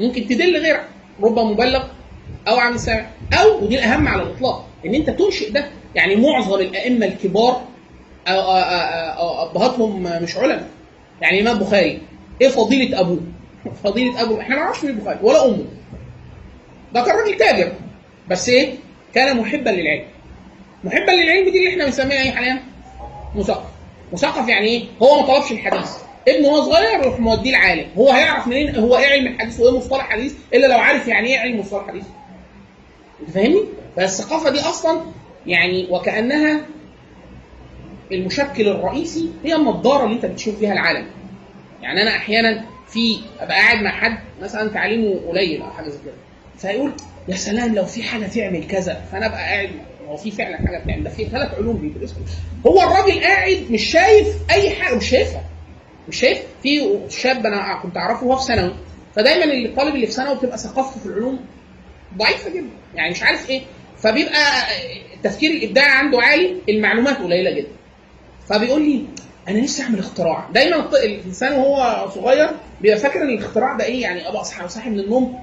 ممكن 0.00 0.28
تدل 0.28 0.56
غيرك 0.56 0.84
رب 1.22 1.38
مبلغ 1.38 1.84
أو 2.48 2.56
عن 2.56 2.78
سامع 2.78 3.06
أو 3.32 3.64
ودي 3.64 3.78
الأهم 3.78 4.08
على 4.08 4.22
الإطلاق. 4.22 4.68
ان 4.86 4.94
انت 4.94 5.10
تنشئ 5.10 5.50
ده. 5.50 5.68
يعني 5.94 6.16
معظم 6.16 6.54
الأئمة 6.60 7.06
الكبار 7.06 7.62
أبهاتهم 8.26 10.02
مش 10.22 10.36
علماء. 10.36 10.68
يعني 11.20 11.40
الامام 11.40 11.56
البخاري 11.62 12.02
إيه 12.42 12.48
فضيلة 12.48 13.00
أبوه؟ 13.00 13.20
فضيلة 13.84 14.22
أبوه. 14.22 14.40
إحنا 14.40 14.56
ما 14.56 14.62
نعرفش 14.62 14.84
مين 14.84 14.94
البخاري 14.94 15.18
ولا 15.22 15.44
أمه. 15.46 15.64
ده 16.92 17.02
كان 17.02 17.16
راجل 17.16 17.36
تاجر. 17.36 17.72
بس 18.30 18.48
إيه؟ 18.48 18.74
كان 19.14 19.36
محبا 19.36 19.70
للعلم. 19.70 20.04
محبا 20.84 21.10
للعلم 21.10 21.44
دي 21.50 21.58
اللي 21.58 21.70
إحنا 21.70 21.84
بنسميها 21.84 22.22
إيه 22.22 22.30
حاليا؟ 22.30 22.62
مثقف. 23.36 23.66
مثقف 24.12 24.48
يعني 24.48 24.66
إيه؟ 24.66 24.84
هو 25.02 25.20
ما 25.20 25.26
طلبش 25.26 25.52
الحديث. 25.52 25.90
ابنه 26.28 26.48
وهو 26.48 26.70
صغير 26.72 27.00
يروح 27.00 27.20
موديه 27.20 27.50
العالم 27.50 27.86
هو 27.98 28.10
هيعرف 28.10 28.46
منين؟ 28.46 28.76
هو 28.76 28.96
إيه 28.96 29.06
علم 29.06 29.26
الحديث 29.26 29.60
وإيه 29.60 29.76
مصطلح 29.78 30.08
حديث 30.10 30.34
إلا 30.54 30.66
لو 30.66 30.78
عارف 30.78 31.08
يعني 31.08 31.28
إيه 31.28 31.38
علم 31.38 31.60
مصطلح 31.60 31.86
حديث 31.88 32.04
أنت 33.20 33.30
فاهمني؟ 33.30 33.64
فالثقافه 33.96 34.50
دي 34.50 34.60
أصلا 34.60 35.00
يعني 35.46 35.88
وكأنها 35.90 36.60
المشكل 38.12 38.68
الرئيسي 38.68 39.30
هي 39.44 39.54
النظاره 39.56 40.04
اللي 40.04 40.16
أنت 40.16 40.26
بتشوف 40.26 40.58
فيها 40.58 40.72
العالم. 40.72 41.06
يعني 41.82 42.02
أنا 42.02 42.10
أحيانا 42.16 42.64
في 42.88 43.18
أبقى 43.40 43.56
قاعد 43.56 43.82
مع 43.82 43.90
حد 43.90 44.18
مثلا 44.42 44.70
تعليمه 44.70 45.20
قليل 45.28 45.62
أو 45.62 45.70
حاجة 45.70 45.88
زي 45.88 45.98
كده 46.04 46.14
فيقول 46.58 46.92
يا 47.28 47.36
سلام 47.36 47.74
لو 47.74 47.84
في 47.84 48.02
حاجة 48.02 48.26
تعمل 48.26 48.66
كذا 48.66 49.04
فأنا 49.12 49.26
أبقى 49.26 49.38
قاعد 49.38 49.70
هو 50.08 50.16
في 50.16 50.30
فعلا 50.30 50.56
حاجة 50.56 50.78
بتعمل 50.84 51.04
ده 51.04 51.10
في 51.10 51.24
ثلاث 51.24 51.54
علوم 51.54 51.76
بيدرسوا 51.76 52.16
هو 52.66 52.82
الراجل 52.82 53.20
قاعد 53.20 53.64
مش 53.70 53.84
شايف 53.84 54.36
أي 54.50 54.70
حاجة 54.70 54.94
مش 54.96 55.08
شايفها 55.10 55.42
مش 56.08 56.16
شايف. 56.16 56.38
في 56.62 56.98
شاب 57.08 57.46
أنا 57.46 57.80
كنت 57.82 57.96
أعرفه 57.96 58.26
وهو 58.26 58.38
في 58.38 58.44
ثانوي 58.44 58.72
فدايما 59.14 59.44
الطالب 59.44 59.94
اللي 59.94 60.06
في 60.06 60.12
ثانوي 60.12 60.36
بتبقى 60.36 60.58
ثقافته 60.58 61.00
في 61.00 61.06
العلوم 61.06 61.40
ضعيفة 62.18 62.50
جدا 62.50 62.70
يعني 62.94 63.10
مش 63.10 63.22
عارف 63.22 63.50
إيه. 63.50 63.62
فبيبقى 64.06 64.62
التفكير 65.14 65.50
الابداعي 65.50 65.90
عنده 65.90 66.22
عالي 66.22 66.56
المعلومات 66.68 67.16
قليلة 67.18 67.50
جدا. 67.50 67.68
فبيقول 68.48 68.82
لي 68.82 69.04
أنا 69.48 69.60
نفسي 69.60 69.82
أعمل 69.82 69.98
اختراع. 69.98 70.48
دايما 70.52 70.88
الإنسان 71.04 71.52
وهو 71.52 72.08
صغير 72.10 72.48
بيبقى 72.80 72.98
فاكر 72.98 73.22
إن 73.22 73.28
الاختراع 73.28 73.76
ده 73.76 73.84
إيه 73.84 74.02
يعني 74.02 74.28
أبقى 74.28 74.40
اصحى 74.40 74.68
صاحي 74.68 74.90
من 74.90 75.00
النوم. 75.00 75.38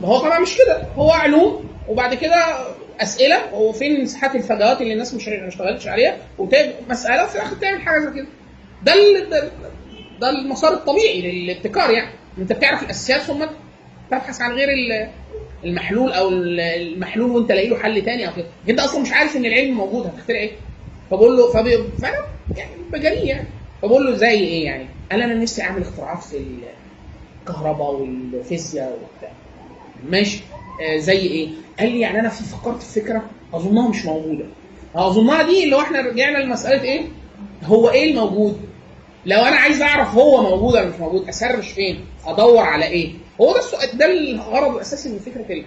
ما 0.00 0.08
هو 0.08 0.18
طبعا 0.18 0.38
مش 0.40 0.56
كده. 0.56 0.82
هو 0.96 1.10
علوم 1.10 1.64
وبعد 1.88 2.14
كده 2.14 2.66
أسئلة 3.00 3.54
وفين 3.54 4.02
مساحات 4.02 4.34
الفجوات 4.34 4.80
اللي 4.80 4.92
الناس 4.92 5.14
مش 5.14 5.28
ما 5.28 5.48
اشتغلتش 5.48 5.86
عليها 5.88 6.16
مسألة 6.90 7.24
وفي 7.24 7.34
الآخر 7.34 7.56
تعمل 7.56 7.82
حاجة 7.82 7.98
زي 8.00 8.10
كده. 8.14 8.26
ده 8.82 8.92
ده, 10.20 10.30
المسار 10.30 10.72
الطبيعي 10.72 11.20
للابتكار 11.22 11.90
يعني. 11.90 12.10
أنت 12.38 12.52
بتعرف 12.52 12.82
الأساسيات 12.82 13.20
ثم 13.20 13.44
تبحث 14.10 14.40
عن 14.40 14.52
غير 14.52 14.68
المحلول 15.64 16.12
أو 16.12 16.28
ال- 16.28 16.60
المحلول 16.60 17.30
وأنت 17.30 17.52
لاقي 17.52 17.68
له 17.68 17.78
حل 17.78 18.02
تاني 18.02 18.28
أو 18.28 18.32
كده 18.36 18.46
انت 18.68 18.80
أصلا 18.80 19.00
مش 19.00 19.12
عارف 19.12 19.36
إن 19.36 19.44
العلم 19.46 19.74
موجود 19.74 20.06
هتخترع 20.06 20.38
إيه 20.38 20.50
فبقول 21.10 21.36
له 21.36 21.52
فبي... 21.52 21.78
فأنا 22.02 22.18
يعني 22.56 22.70
بجري 22.92 23.26
يعني 23.26 23.48
فبقول 23.82 24.06
له 24.06 24.16
زي 24.16 24.30
إيه 24.30 24.64
يعني؟ 24.64 24.86
قال 25.12 25.22
أنا 25.22 25.34
نفسي 25.34 25.62
أعمل 25.62 25.82
اختراعات 25.82 26.22
في 26.22 26.44
الكهرباء 27.42 27.90
والفيزياء 27.94 28.92
وبتاع 29.02 29.32
ماشي 30.10 30.40
آه 30.82 30.96
زي 30.96 31.18
إيه؟ 31.18 31.48
قال 31.78 31.88
لي 31.90 32.00
يعني 32.00 32.20
أنا 32.20 32.28
في 32.28 32.44
فكرت 32.44 32.82
في 32.82 33.00
فكرة 33.00 33.22
أظنها 33.54 33.88
مش 33.88 34.04
موجودة 34.04 34.44
أظنها 34.94 35.42
دي 35.42 35.64
اللي 35.64 35.76
هو 35.76 35.80
إحنا 35.80 36.00
رجعنا 36.00 36.38
لمسألة 36.38 36.82
إيه؟ 36.82 37.00
هو 37.64 37.90
إيه 37.90 38.10
الموجود؟ 38.10 38.60
لو 39.26 39.38
أنا 39.38 39.56
عايز 39.56 39.82
أعرف 39.82 40.14
هو 40.14 40.42
موجود 40.42 40.74
ولا 40.74 40.84
مش 40.88 40.94
موجود 41.00 41.28
أسرش 41.28 41.68
فين؟ 41.70 42.04
أدور 42.26 42.58
على 42.62 42.84
إيه؟ 42.86 43.12
هو 43.40 43.52
ده 43.52 43.58
السؤال 43.58 43.98
ده 43.98 44.06
الغرض 44.06 44.74
الأساسي 44.74 45.08
من 45.08 45.18
فكرة 45.18 45.52
ال... 45.52 45.64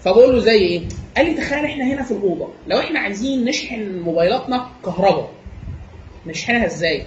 فبقول 0.00 0.34
له 0.34 0.40
زي 0.40 0.58
إيه؟ 0.58 0.88
قال 1.16 1.26
لي 1.26 1.34
تخيل 1.34 1.64
إحنا 1.64 1.84
هنا 1.84 2.02
في 2.02 2.10
الأوضة 2.10 2.48
لو 2.66 2.78
إحنا 2.80 3.00
عايزين 3.00 3.44
نشحن 3.44 3.98
موبايلاتنا 3.98 4.68
كهرباء 4.84 5.32
نشحنها 6.26 6.66
إزاي؟ 6.66 7.06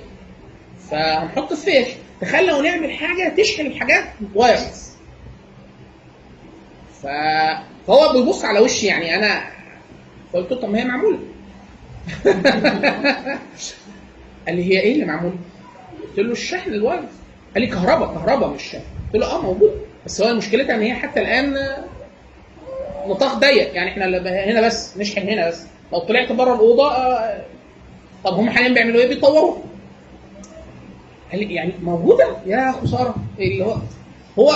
فهنحط 0.92 1.52
الفيش 1.52 1.88
تخيل 2.22 2.48
لو 2.48 2.62
نعمل 2.62 2.92
حاجة 2.92 3.34
تشحن 3.38 3.66
الحاجات 3.66 4.04
wireless 4.36 4.92
ف... 7.02 7.08
فهو 7.88 8.14
بيبص 8.14 8.46
على 8.46 8.60
وشي 8.60 8.88
يعني 8.88 9.16
أنا 9.16 9.42
فقلت 10.34 10.52
له 10.52 10.62
طب 10.62 10.70
ما 10.70 10.80
هي 10.80 10.86
معمولة 10.86 11.20
قال 14.48 14.56
لي 14.56 14.64
هي 14.64 14.80
إيه 14.80 14.94
اللي 14.94 15.06
معمولة؟ 15.06 15.36
قلت 16.02 16.20
له 16.20 16.32
الشحن 16.32 16.74
ال 16.74 16.78
wireless 16.78 17.12
قال 17.54 17.64
لي 17.64 17.68
كهرباء 17.68 18.14
كهرباء 18.14 18.50
مش 18.50 18.64
شحن 18.64 19.01
قلت 19.14 19.24
له 19.24 19.32
آه 19.32 19.42
موجود 19.42 19.82
بس 20.06 20.22
هو 20.22 20.34
مشكلتها 20.34 20.76
إن 20.76 20.82
هي 20.82 20.94
حتى 20.94 21.20
الآن 21.20 21.58
نطاق 23.08 23.36
ضيق 23.36 23.76
يعني 23.76 23.90
إحنا 23.90 24.06
هنا 24.46 24.62
بس 24.62 24.98
نشحن 24.98 25.30
هنا 25.30 25.50
بس 25.50 25.64
لو 25.94 26.00
طلعت 26.00 26.32
بره 26.32 26.54
الأوضة 26.54 26.92
آه، 26.92 27.46
طب 28.24 28.34
هم 28.34 28.50
حاليا 28.50 28.74
بيعملوا 28.74 29.02
إيه؟ 29.02 29.08
بيطوروا 29.08 29.58
قال 31.32 31.52
يعني 31.52 31.74
موجودة 31.84 32.38
يا 32.46 32.72
خسارة 32.72 33.16
اللي 33.40 33.66
هو 33.66 33.78
هو 34.40 34.52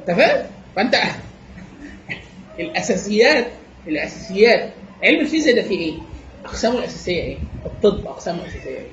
أنت 0.00 0.18
فاهم؟ 0.18 0.46
فأنت 0.76 0.96
الأساسيات 2.60 3.46
الأساسيات 3.88 4.70
علم 5.02 5.20
الفيزياء 5.20 5.56
ده 5.56 5.62
فيه 5.62 5.78
إيه؟ 5.78 5.94
أقسامه 6.44 6.78
الأساسية 6.78 7.22
إيه؟ 7.22 7.38
الطب 7.66 8.06
أقسامه 8.06 8.42
الأساسية 8.42 8.70
إيه؟ 8.70 8.86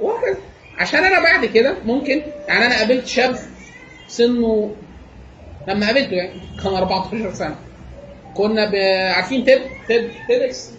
وهكذا 0.00 0.36
عشان 0.78 1.04
أنا 1.04 1.22
بعد 1.22 1.46
كده 1.46 1.76
ممكن 1.84 2.22
يعني 2.48 2.66
أنا 2.66 2.78
قابلت 2.78 3.06
شاب 3.06 3.38
سنه 4.08 4.74
لما 5.68 5.86
قابلته 5.86 6.12
يعني 6.12 6.40
كان 6.64 6.74
14 6.74 7.34
سنة. 7.34 7.54
كنا. 8.34 8.70
عارفين 9.12 9.44
TED 9.44 9.60
TED 9.88 10.10
TEDx؟ 10.28 10.70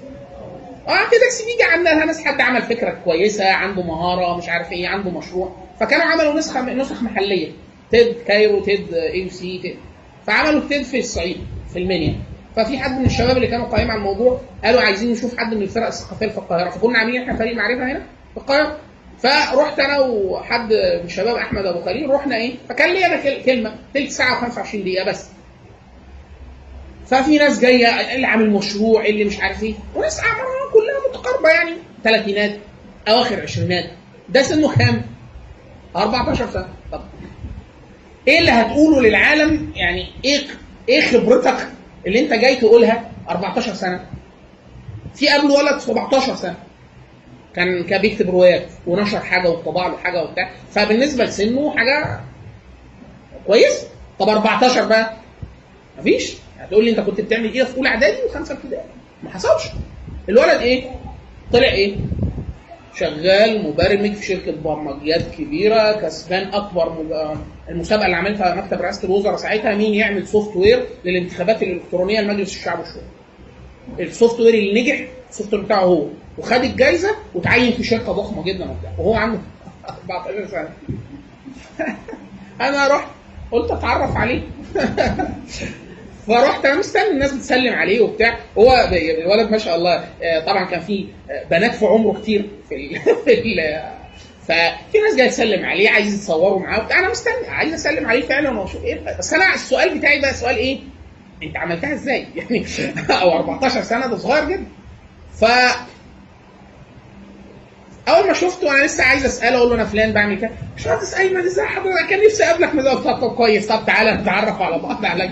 آه 0.88 1.10
TEDx 1.10 1.42
بيجي 1.42 1.64
عندنا 1.72 2.06
ناس 2.06 2.26
حد 2.26 2.42
عمل 2.42 2.62
فكرة 2.62 2.90
كويسة 3.06 3.52
عنده 3.52 3.82
مهارة 3.84 4.38
مش 4.38 4.50
عارف 4.50 4.72
إيه 4.72 4.88
عنده 4.88 5.12
مشروع. 5.12 5.56
فكانوا 5.80 6.06
عملوا 6.06 6.34
نسخة 6.34 6.62
نسخ 6.62 7.04
محلية. 7.04 7.52
TED 7.92 8.16
Cairo 8.28 8.60
TED 8.64 8.94
AUC 8.94 9.60
TED. 9.62 9.76
فعملوا 10.28 10.62
TED 10.70 10.84
في 10.84 11.00
الصعيد 11.00 11.38
في 11.74 11.80
المنيا. 11.80 12.16
ففي 12.56 12.78
حد 12.80 13.00
من 13.00 13.06
الشباب 13.06 13.36
اللي 13.38 13.48
كانوا 13.48 13.66
قايمين 13.66 13.92
على 13.92 14.00
الموضوع 14.00 14.42
قالوا 14.64 14.82
عايزين 14.82 15.12
نشوف 15.12 15.38
حد 15.38 15.54
من 15.54 15.62
الفرق 15.62 15.88
الثقافية 15.88 16.28
في 16.28 16.38
القاهرة. 16.38 16.70
فكنا 16.70 17.00
عاملين 17.00 17.22
إحنا 17.22 17.36
فريق 17.38 17.56
معرفة 17.56 17.84
هنا 17.92 18.00
في 18.34 18.38
القاهرة. 18.38 18.78
فرحت 19.24 19.80
أنا 19.80 20.00
وحد 20.00 20.74
من 20.74 21.06
الشباب 21.06 21.36
احمد 21.36 21.66
ابو 21.66 21.82
خليل 21.86 22.10
رحنا 22.10 22.36
إيه 22.36 22.56
فكان 22.70 22.94
لي 22.94 23.06
أنا 23.06 23.16
كل- 23.24 23.44
كلمة 23.46 23.76
تلت 23.94 24.12
ساعة 24.12 24.50
و25 24.50 24.76
دقيقة 24.76 25.06
بس. 25.06 25.26
ففي 27.08 27.38
ناس 27.38 27.60
جاية 27.60 28.16
اللي 28.16 28.28
عامل 28.28 28.50
مشروع 28.50 29.06
اللي 29.06 29.24
مش 29.24 29.40
عارف 29.40 29.64
إيه 29.64 29.74
وناس 29.96 30.20
اعمارهم 30.20 30.72
كلها 30.74 31.10
متقاربة 31.10 31.50
يعني 31.50 31.72
ثلاثينات 32.04 32.58
أواخر 33.08 33.42
عشرينات. 33.42 33.90
ده 34.30 34.42
سنه 34.42 34.76
كام؟ 34.76 35.02
14 35.96 36.50
سنة. 36.52 36.68
طب 36.92 37.02
إيه 38.28 38.40
اللي 38.40 38.52
هتقوله 38.52 39.02
للعالم؟ 39.02 39.72
يعني 39.76 40.08
إيه 40.26 40.40
إيه 40.90 41.02
خبرتك 41.02 41.68
اللي 42.08 42.20
أنت 42.20 42.34
جاي 42.34 42.56
تقولها 42.56 43.12
14 43.30 43.74
سنة؟ 43.74 44.06
في 45.16 45.28
قبله 45.30 45.54
ولد 45.54 45.78
17 45.80 46.36
سنة. 46.36 46.56
كان 47.58 47.84
كان 47.84 48.02
بيكتب 48.02 48.30
روايات 48.30 48.66
ونشر 48.88 49.20
حاجة 49.20 49.50
وطبع 49.50 49.88
له 49.88 49.98
حاجة 49.98 50.24
وبتاع. 50.24 50.50
فبالنسبة 50.72 51.24
لسنه 51.24 51.76
حاجة 51.78 52.20
كويس 53.48 53.84
طب 54.20 54.30
14 54.30 54.86
بقى؟ 54.86 55.14
مفيش. 56.00 56.34
هتقول 56.60 56.86
لي 56.86 56.92
أنت 56.92 57.00
كنت 57.00 57.22
بتعمل 57.22 57.54
إيه 57.54 57.64
في 57.64 57.78
أولى 57.78 57.90
إعدادي 57.90 58.18
وخمسة 58.30 58.54
ابتدائي؟ 58.54 58.84
ما 59.24 59.30
حصلش. 59.30 59.64
الولد 60.30 60.62
إيه؟ 60.62 60.84
طلع 61.54 61.68
إيه؟ 61.72 61.96
شغال 62.96 63.64
مبرمج 63.70 64.14
في 64.14 64.26
شركة 64.26 64.52
برمجيات 64.52 65.22
كبيرة 65.38 65.92
كسبان 66.02 66.48
أكبر. 66.54 67.06
المسابقة 67.70 68.06
اللي 68.06 68.16
عملتها 68.18 68.56
مكتب 68.56 68.82
رئاسة 68.82 69.04
الوزراء 69.06 69.36
ساعتها 69.36 69.76
مين 69.76 69.94
يعمل 69.94 70.28
software 70.28 70.86
للانتخابات 71.06 71.64
الإلكترونية 71.64 72.22
لمجلس 72.22 72.56
الشعب 72.56 72.80
والشورى 72.80 73.04
ال 74.00 74.40
software 74.40 74.54
اللي 74.54 74.82
نجح 74.82 75.08
ال 75.30 75.54
software 75.54 75.64
بتاعه 75.64 75.84
هو. 75.84 76.08
وخد 76.38 76.64
الجايزة 76.64 77.16
وتعين 77.36 77.72
في 77.74 77.84
شركة 77.84 78.12
ضخمة 78.12 78.44
جدا 78.44 78.64
وبتاع. 78.70 78.92
وهو 78.98 79.14
عنده 79.14 79.40
14 80.10 80.48
سنة. 80.48 80.70
أنا 82.68 82.88
رحت 82.88 83.08
قلت 83.52 83.72
أتعرف 83.72 84.16
عليه. 84.18 84.42
فرحت 86.28 86.66
أنا 86.66 86.80
مستني 86.80 87.08
الناس 87.12 87.34
بتسلم 87.34 87.74
عليه 87.74 88.02
وبتاع. 88.02 88.38
هو 88.58 88.90
الولد 88.92 89.52
ما 89.52 89.58
شاء 89.58 89.76
الله 89.76 89.94
آه، 90.24 90.40
طبعا 90.46 90.66
كان 90.66 90.80
في 90.80 91.06
آه، 91.32 91.44
بنات 91.52 91.76
في 91.76 91.86
عمره 91.86 92.20
كتير 92.22 92.50
في 92.70 92.76
ال 92.76 93.00
في 93.26 93.82
ففي 94.48 94.98
ناس 95.06 95.16
جاية 95.18 95.30
تسلم 95.30 95.66
عليه 95.66 95.90
عايز 95.90 96.14
يتصوروا 96.16 96.60
معاه 96.60 96.82
وبتاع. 96.84 97.00
أنا 97.00 97.10
مستني 97.12 97.48
عايز 97.48 97.74
أسلم 97.74 98.06
عليه 98.06 98.22
فعلا 98.22 98.60
وأشوف 98.60 98.84
إيه. 98.84 99.18
بس 99.20 99.34
أنا 99.34 99.54
السؤال 99.54 99.98
بتاعي 100.00 100.22
بقى 100.22 100.34
سؤال 100.34 100.56
إيه؟ 100.58 100.80
انت 101.44 101.58
عملتها 101.58 101.94
إزاي؟ 101.94 102.28
يعني 102.36 102.66
أو 103.10 103.32
14 103.32 103.82
سنة 103.84 104.08
ده 104.08 104.18
صغير 104.18 104.50
جدا. 104.50 104.66
ف 105.40 105.46
اول 108.08 108.28
ما 108.28 108.34
شفته 108.34 108.72
أنا 108.72 108.86
لسه 108.86 109.04
عايز 109.04 109.26
اسأله 109.26 109.58
أقول 109.58 109.70
له 109.70 109.76
أنا 109.76 109.86
فلان 109.86 110.14
بعمل 110.14 110.38
كده. 110.40 110.52
باشمهندس 110.76 111.14
ايمن 111.14 111.42
إزاي 111.46 111.66
حضرتك. 111.68 112.08
كان 112.10 112.26
نفسي 112.26 112.44
اقابلك 112.44 112.76
من 112.76 112.84
زمان 112.84 112.98
طب 112.98 113.36
كويس. 113.36 113.68
طب 113.68 113.86
تعالى 113.86 114.12
نتعرف 114.14 114.62
على 114.62 114.80
بعض 114.80 115.06
على 115.06 115.24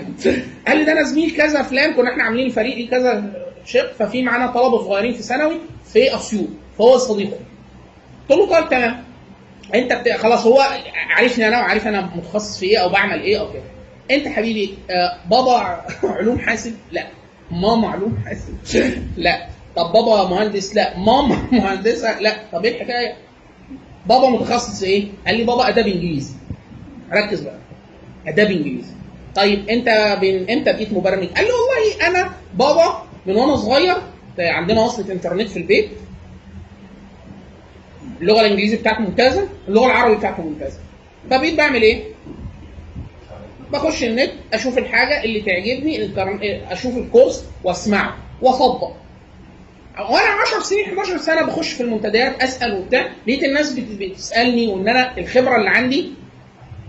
قال 0.68 0.78
لي 0.78 0.84
ده 0.86 0.92
أنا 0.92 1.04
زميل 1.04 1.32
كذا 1.32 1.62
فلان 1.62 1.94
كنا 1.94 2.12
إحنا 2.12 2.24
عاملين 2.24 2.50
فريق 2.50 2.90
كذا 2.90 3.34
شق 3.66 3.94
ففي 3.94 4.24
معانا 4.24 4.48
طلبة 4.48 4.78
صغيرين 4.78 5.14
في 5.14 5.24
ثانوي 5.24 5.58
في 5.94 6.16
أسيوط 6.16 6.48
فهو 6.78 6.98
صديقه 6.98 7.38
قلت 8.30 8.40
له 8.40 8.50
طيب 8.60 8.70
تمام. 8.70 9.04
انت 9.76 9.94
بت... 9.94 10.10
خلاص 10.10 10.46
هو 10.46 10.66
عارفني 11.10 11.48
أنا 11.48 11.60
وعارف 11.60 11.88
أنا 11.88 12.02
متخصص 12.16 12.60
في 12.60 12.66
إيه 12.66 12.78
أو 12.78 12.90
بعمل 12.90 13.22
إيه 13.22 13.40
أو 13.40 13.54
كده. 13.54 13.64
انت 14.12 14.28
حبيبي 14.28 14.78
آه، 14.90 15.18
بابا 15.30 15.82
علوم 16.04 16.40
حاسب؟ 16.40 16.74
لا. 16.92 17.08
ماما 17.52 17.88
علوم 17.90 18.18
حاسب؟ 18.26 18.54
لا. 19.18 19.48
طب 19.76 19.92
بابا 19.94 20.30
مهندس؟ 20.30 20.76
لا. 20.76 20.98
ماما 20.98 21.48
مهندسة؟ 21.52 22.20
لا. 22.20 22.36
طب 22.54 22.66
إيه 22.66 22.76
الحكاية؟ 22.76 23.14
بابا 24.06 24.30
متخصص 24.30 24.84
إيه؟ 24.84 25.08
قال 25.28 25.38
لي 25.38 25.44
بابا 25.44 25.68
آداب 25.70 25.88
انجليزي. 25.88 26.34
ركز 27.14 27.40
بقى. 27.42 27.58
آداب 28.28 28.52
انجليزي. 28.52 28.94
طيب 29.36 29.70
انت 29.70 30.18
من 30.22 30.50
إمتى 30.52 30.74
بقيت 30.74 30.94
مبرمج؟ 30.94 31.28
قال 31.28 31.46
لي 31.46 31.52
والله 31.52 32.08
أنا 32.08 32.32
بابا 32.54 33.04
من 33.26 33.36
وأنا 33.36 33.56
صغير 33.56 33.96
عندنا 34.40 34.82
وصلة 34.82 35.12
انترنت 35.12 35.50
في 35.50 35.58
البيت. 35.60 35.90
اللغة 38.22 38.42
الانجليزيه 38.42 38.78
بتاعته 38.78 39.00
ممتازة 39.02 39.48
اللغة 39.68 39.86
العربيه 39.86 40.18
بتاعته 40.18 40.44
ممتازة. 40.44 40.80
فبقيت 41.30 41.56
بعمل 41.56 41.82
إيه؟ 41.82 42.04
بخش 43.74 44.04
النت 44.04 44.32
أشوف 44.54 44.78
الحاجة 44.78 45.24
اللي 45.24 45.42
تعجبني 45.42 46.12
أشوف 46.74 46.98
الكورس 46.98 47.46
واسمعه 47.64 48.18
واطبق 48.42 48.92
وأنا 50.00 50.42
10 50.48 50.60
سنين 50.60 50.86
11 50.86 51.18
سنه 51.18 51.42
بخش 51.46 51.72
في 51.74 51.84
المنتديات 51.84 52.42
اسال 52.44 52.74
وبتاع 52.80 53.10
لقيت 53.28 53.44
الناس 53.44 53.74
بت- 53.74 54.02
بتسالني 54.12 54.68
وان 54.68 54.88
أنا 54.88 55.18
الخبره 55.18 55.56
اللي 55.56 55.70
عندي 55.70 56.12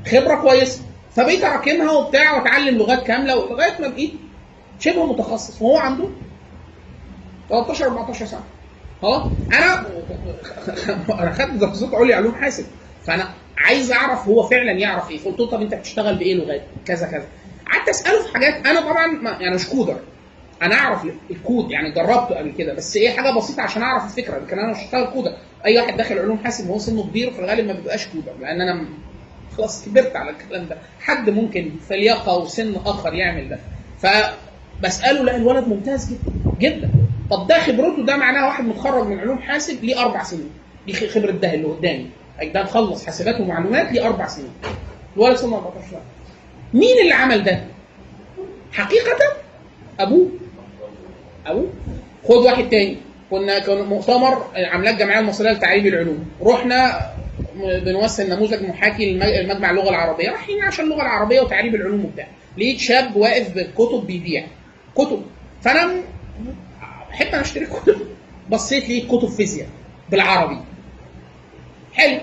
خبره 0.06 0.34
كويسه 0.34 0.82
فبقيت 1.16 1.44
اراكمها 1.44 1.90
وبتاع 1.92 2.36
واتعلم 2.36 2.78
لغات 2.78 3.02
كامله 3.06 3.34
لغايه 3.34 3.80
ما 3.80 3.88
بقيت 3.88 4.12
شبه 4.80 5.06
متخصص 5.12 5.62
وهو 5.62 5.78
عنده 5.78 6.08
13 7.48 7.84
14 7.86 8.26
سنه 8.26 8.40
خلاص 9.02 9.22
أنا 9.52 9.86
أنا 11.10 11.32
خدت 11.32 11.50
دراسات 11.54 11.94
عليا 11.94 12.16
علوم 12.16 12.34
حاسب 12.34 12.64
فانا 13.06 13.28
عايز 13.58 13.92
أعرف 13.92 14.28
هو 14.28 14.42
فعلا 14.42 14.72
يعرف 14.72 15.10
إيه. 15.10 15.18
فقلت 15.18 15.40
له 15.40 15.46
طب 15.46 15.62
أنت 15.62 15.74
بتشتغل 15.74 16.14
بإيه؟ 16.14 16.34
لغات. 16.34 16.62
كذا 16.86 17.06
كذا. 17.06 17.26
قعدت 17.72 17.88
أسأله 17.88 18.22
في 18.22 18.34
حاجات 18.34 18.66
أنا 18.66 18.80
طبعا 18.80 19.06
ما 19.06 19.30
يعني 19.30 19.54
مش 19.54 19.68
coder. 19.68 19.96
أنا 20.62 20.74
أعرف 20.74 21.06
الكود 21.30 21.70
يعني 21.70 21.90
جربته 21.90 22.34
قبل 22.34 22.52
كده 22.58 22.74
بس 22.74 22.96
إيه 22.96 23.10
حاجة 23.10 23.36
بسيطة 23.38 23.62
عشان 23.62 23.82
أعرف 23.82 24.04
الفكرة. 24.04 24.38
لكن 24.38 24.58
أنا 24.58 24.70
مش 24.70 24.76
هشتغل 24.78 25.04
coder. 25.06 25.32
أي 25.66 25.78
واحد 25.78 25.96
داخل 25.96 26.18
علوم 26.18 26.38
حاسب 26.44 26.68
وهو 26.70 26.78
سنه 26.78 27.02
كبير 27.02 27.30
في 27.30 27.38
الغالب 27.38 27.66
ما 27.66 27.72
بيبقاش 27.72 28.06
coder 28.06 28.32
لأن 28.40 28.60
أنا 28.60 28.84
خلاص 29.56 29.84
كبرت 29.84 30.16
على 30.16 30.30
الكلام 30.30 30.66
ده. 30.68 30.76
حد 31.00 31.30
ممكن 31.30 31.70
في 31.88 31.96
لياقة 31.96 32.38
وسن 32.38 32.76
آخر 32.86 33.14
يعمل 33.14 33.48
ده. 33.48 33.58
فبساله 34.02 35.22
لا 35.22 35.36
الولد 35.36 35.68
ممتاز 35.68 36.10
جدا 36.12 36.20
جدا. 36.58 36.90
طب 37.30 37.46
ده 37.46 37.58
خبرته 37.60 38.04
ده 38.04 38.16
معناه 38.16 38.46
واحد 38.46 38.64
متخرج 38.64 39.06
من 39.06 39.18
علوم 39.20 39.38
حاسب 39.38 39.84
ليه 39.84 40.00
أربع 40.02 40.22
سنين؟ 40.22 40.50
دي 40.86 40.92
خبرة 40.92 41.30
ده 41.30 41.54
اللي 41.54 41.66
قدامي. 41.66 42.10
ده 42.44 42.62
مخلص 42.62 43.06
حاسبات 43.06 43.40
ومعلومات 43.40 43.92
ليه 43.92 44.06
أربع 44.06 44.26
سنين 44.26 44.50
الولد 45.16 45.36
سنه 45.36 45.56
14 45.56 45.90
سنه 45.90 46.00
مين 46.74 46.98
اللي 47.02 47.12
عمل 47.12 47.44
ده؟ 47.44 47.60
حقيقة 48.72 49.18
أبوه. 50.00 50.28
أبوه. 51.46 51.68
خد 52.28 52.36
واحد 52.36 52.68
تاني. 52.68 52.96
كنا 53.30 53.58
كان 53.58 53.82
مؤتمر 53.82 54.46
عاملاه 54.56 54.90
الجمعيه 54.92 55.18
المصرية 55.20 55.50
لتعليم 55.50 55.86
العلوم. 55.86 56.28
رحنا 56.42 57.10
بنوصل 57.56 58.22
نموذج 58.30 58.62
محاكي 58.62 59.12
لمجمع 59.12 59.70
اللغة 59.70 59.88
العربية. 59.90 60.30
رايحين 60.30 60.62
عشان 60.62 60.84
اللغة 60.84 61.02
العربية 61.02 61.40
وتعريب 61.40 61.74
العلوم 61.74 62.04
وبتاع. 62.04 62.26
لقيت 62.58 62.78
شاب 62.78 63.16
واقف 63.16 63.54
بكتب 63.54 64.06
بيبيع. 64.06 64.46
كتب. 64.94 65.22
فأنا 65.62 65.94
بحب 67.10 67.34
اشتري 67.34 67.66
كتب. 67.66 67.96
بصيت 68.50 68.84
لقيت 68.84 69.06
كتب 69.06 69.28
فيزياء. 69.28 69.68
بالعربي. 70.10 70.58
حلو. 71.96 72.20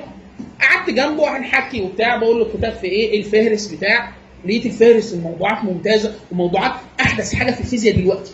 قعدت 0.61 0.89
جنبه 0.89 1.37
هنحكي 1.37 1.81
وبتاع 1.81 2.15
بقول 2.17 2.39
له 2.39 2.45
الكتاب 2.45 2.73
في 2.73 2.87
إيه؟ 2.87 3.19
الفهرس 3.19 3.67
بتاع. 3.67 4.11
لقيت 4.45 4.65
الفهرس 4.65 5.13
الموضوعات 5.13 5.63
ممتازة 5.63 6.15
وموضوعات 6.31 6.71
أحدث 6.99 7.33
حاجة 7.35 7.51
في 7.51 7.59
الفيزياء 7.61 7.95
دلوقتي. 7.95 8.31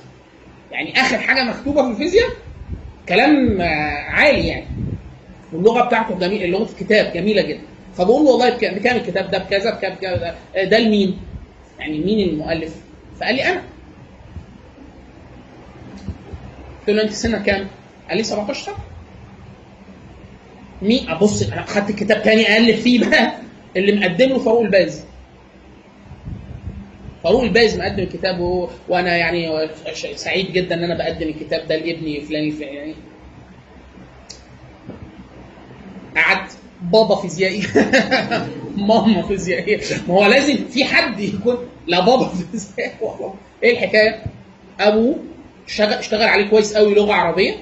يعني 0.71 1.01
آخر 1.01 1.17
حاجة 1.17 1.43
مكتوبة 1.43 1.83
في 1.83 1.89
الفيزياء 1.91 2.27
كلام 3.09 3.61
آه، 3.61 3.65
عالي 4.09 4.47
يعني. 4.47 4.65
واللغة 5.53 5.85
بتاعته 5.85 6.19
جميل 6.19 6.49
لغة 6.51 6.69
الكتاب 6.71 7.13
جميلة 7.13 7.41
جدا. 7.41 7.61
فبقول 7.97 8.25
له 8.25 8.31
والله 8.31 8.49
بك- 8.49 8.65
بكام 8.73 8.95
الكتاب 8.95 9.31
ده 9.31 9.37
بكذا 9.37 9.75
بكام 9.75 9.95
كذا 9.95 10.15
ده, 10.55 10.63
ده 10.63 10.79
لمين؟ 10.79 11.17
يعني 11.79 11.99
مين 11.99 12.29
المؤلف؟ 12.29 12.75
فقال 13.19 13.35
لي 13.35 13.43
أنا. 13.43 13.61
قلت 16.79 16.89
له 16.89 17.03
أنت 17.03 17.11
سنك 17.11 17.43
كام؟ 17.43 17.67
قال 18.09 18.17
لي 18.17 18.23
17 18.23 18.65
سنة. 18.65 18.75
مين 20.81 21.09
أبص 21.09 21.41
أنا 21.41 21.63
أخدت 21.63 21.91
كتاب 21.91 22.23
تاني 22.23 22.57
الف 22.57 22.81
فيه 22.81 23.09
بقى 23.09 23.33
اللي 23.77 23.91
مقدم 23.91 24.29
له 24.29 24.39
فاروق 24.39 24.61
الباز 24.61 25.03
فاروق 27.23 27.43
الباز 27.43 27.79
مقدم 27.79 28.03
الكتاب 28.03 28.67
وأنا 28.89 29.17
يعني 29.17 29.69
سعيد 30.15 30.51
جدا 30.53 30.75
إن 30.75 30.83
أنا 30.83 30.97
بقدم 30.97 31.27
الكتاب 31.27 31.67
ده 31.67 31.75
لابني 31.75 32.21
فلان 32.21 32.47
الفلاني 32.47 32.75
يعني 32.75 32.95
قعدت 36.15 36.51
بابا 36.81 37.15
فيزيائي. 37.15 37.63
ماما 38.89 39.21
فيزيائية. 39.21 39.79
ما 40.07 40.13
هو 40.13 40.25
لازم 40.25 40.55
في 40.55 40.85
حد 40.85 41.19
يكون 41.19 41.57
لا 41.87 41.99
بابا 41.99 42.27
فيزيائي. 42.27 42.91
إيه 43.63 43.71
الحكاية؟ 43.71 44.23
أبوه 44.79 45.15
اشتغل 45.67 45.93
اشتغل 45.93 46.27
عليه 46.27 46.49
كويس 46.49 46.73
قوي 46.73 46.93
لغة 46.95 47.13
عربية 47.13 47.55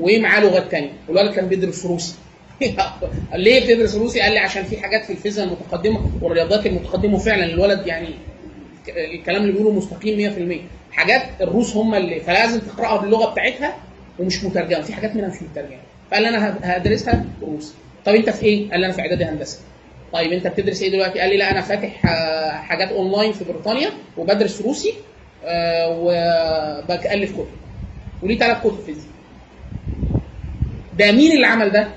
ومعاه 0.00 0.40
لغات 0.40 0.70
تانية. 0.70 0.92
والولد 1.08 1.34
كان 1.34 1.48
بيدرس 1.48 1.86
روسي. 1.86 2.14
ليه 3.34 3.60
بتدرس 3.60 3.94
روسي؟ 3.94 4.20
قال 4.20 4.32
لي 4.32 4.38
عشان 4.38 4.64
في 4.64 4.78
حاجات 4.80 5.04
في 5.04 5.12
الفيزياء 5.12 5.46
المتقدمة 5.46 6.10
والرياضيات 6.22 6.66
المتقدمة 6.66 7.14
وفعلا 7.14 7.44
الولد 7.44 7.86
يعني 7.86 8.08
الكلام 8.88 9.42
اللي 9.42 9.52
بيقوله 9.52 9.70
مستقيم 9.72 10.60
100% 10.92 10.94
حاجات 10.96 11.22
الروس 11.40 11.76
هم 11.76 11.94
اللي 11.94 12.20
فلازم 12.20 12.60
تقرأها 12.60 13.00
باللغة 13.00 13.30
بتاعتها 13.30 13.76
ومش 14.18 14.44
مترجمة 14.44 14.80
في 14.80 14.92
حاجات 14.92 15.16
منها 15.16 15.28
مش 15.28 15.42
مترجمة 15.42 15.80
فقال 16.10 16.24
أنا 16.24 16.58
هدرسها 16.62 17.24
روسي 17.42 17.74
طب 18.04 18.14
أنت 18.14 18.30
في 18.30 18.46
إيه؟ 18.46 18.70
قال 18.70 18.80
لي 18.80 18.86
أنا 18.86 18.94
في 18.94 19.00
إعدادي 19.00 19.24
هندسة 19.24 19.58
طيب 20.12 20.32
أنت 20.32 20.46
بتدرس 20.46 20.82
إيه 20.82 20.90
دلوقتي؟ 20.90 21.20
قال 21.20 21.30
لي 21.30 21.36
لا 21.36 21.50
أنا 21.50 21.60
فاتح 21.60 22.06
آه، 22.06 22.50
حاجات 22.50 22.88
أونلاين 22.88 23.32
في 23.32 23.44
بريطانيا 23.44 23.90
وبدرس 24.16 24.62
روسي 24.62 24.94
آه، 25.44 25.88
وبالف 26.00 27.32
كتب 27.32 27.46
وليه 28.22 28.38
ثلاث 28.38 28.60
كتب 28.60 28.78
فيزياء 28.86 29.10
ده 30.98 31.12
مين 31.12 31.32
اللي 31.32 31.46
عمل 31.46 31.70
ده؟ 31.70 31.88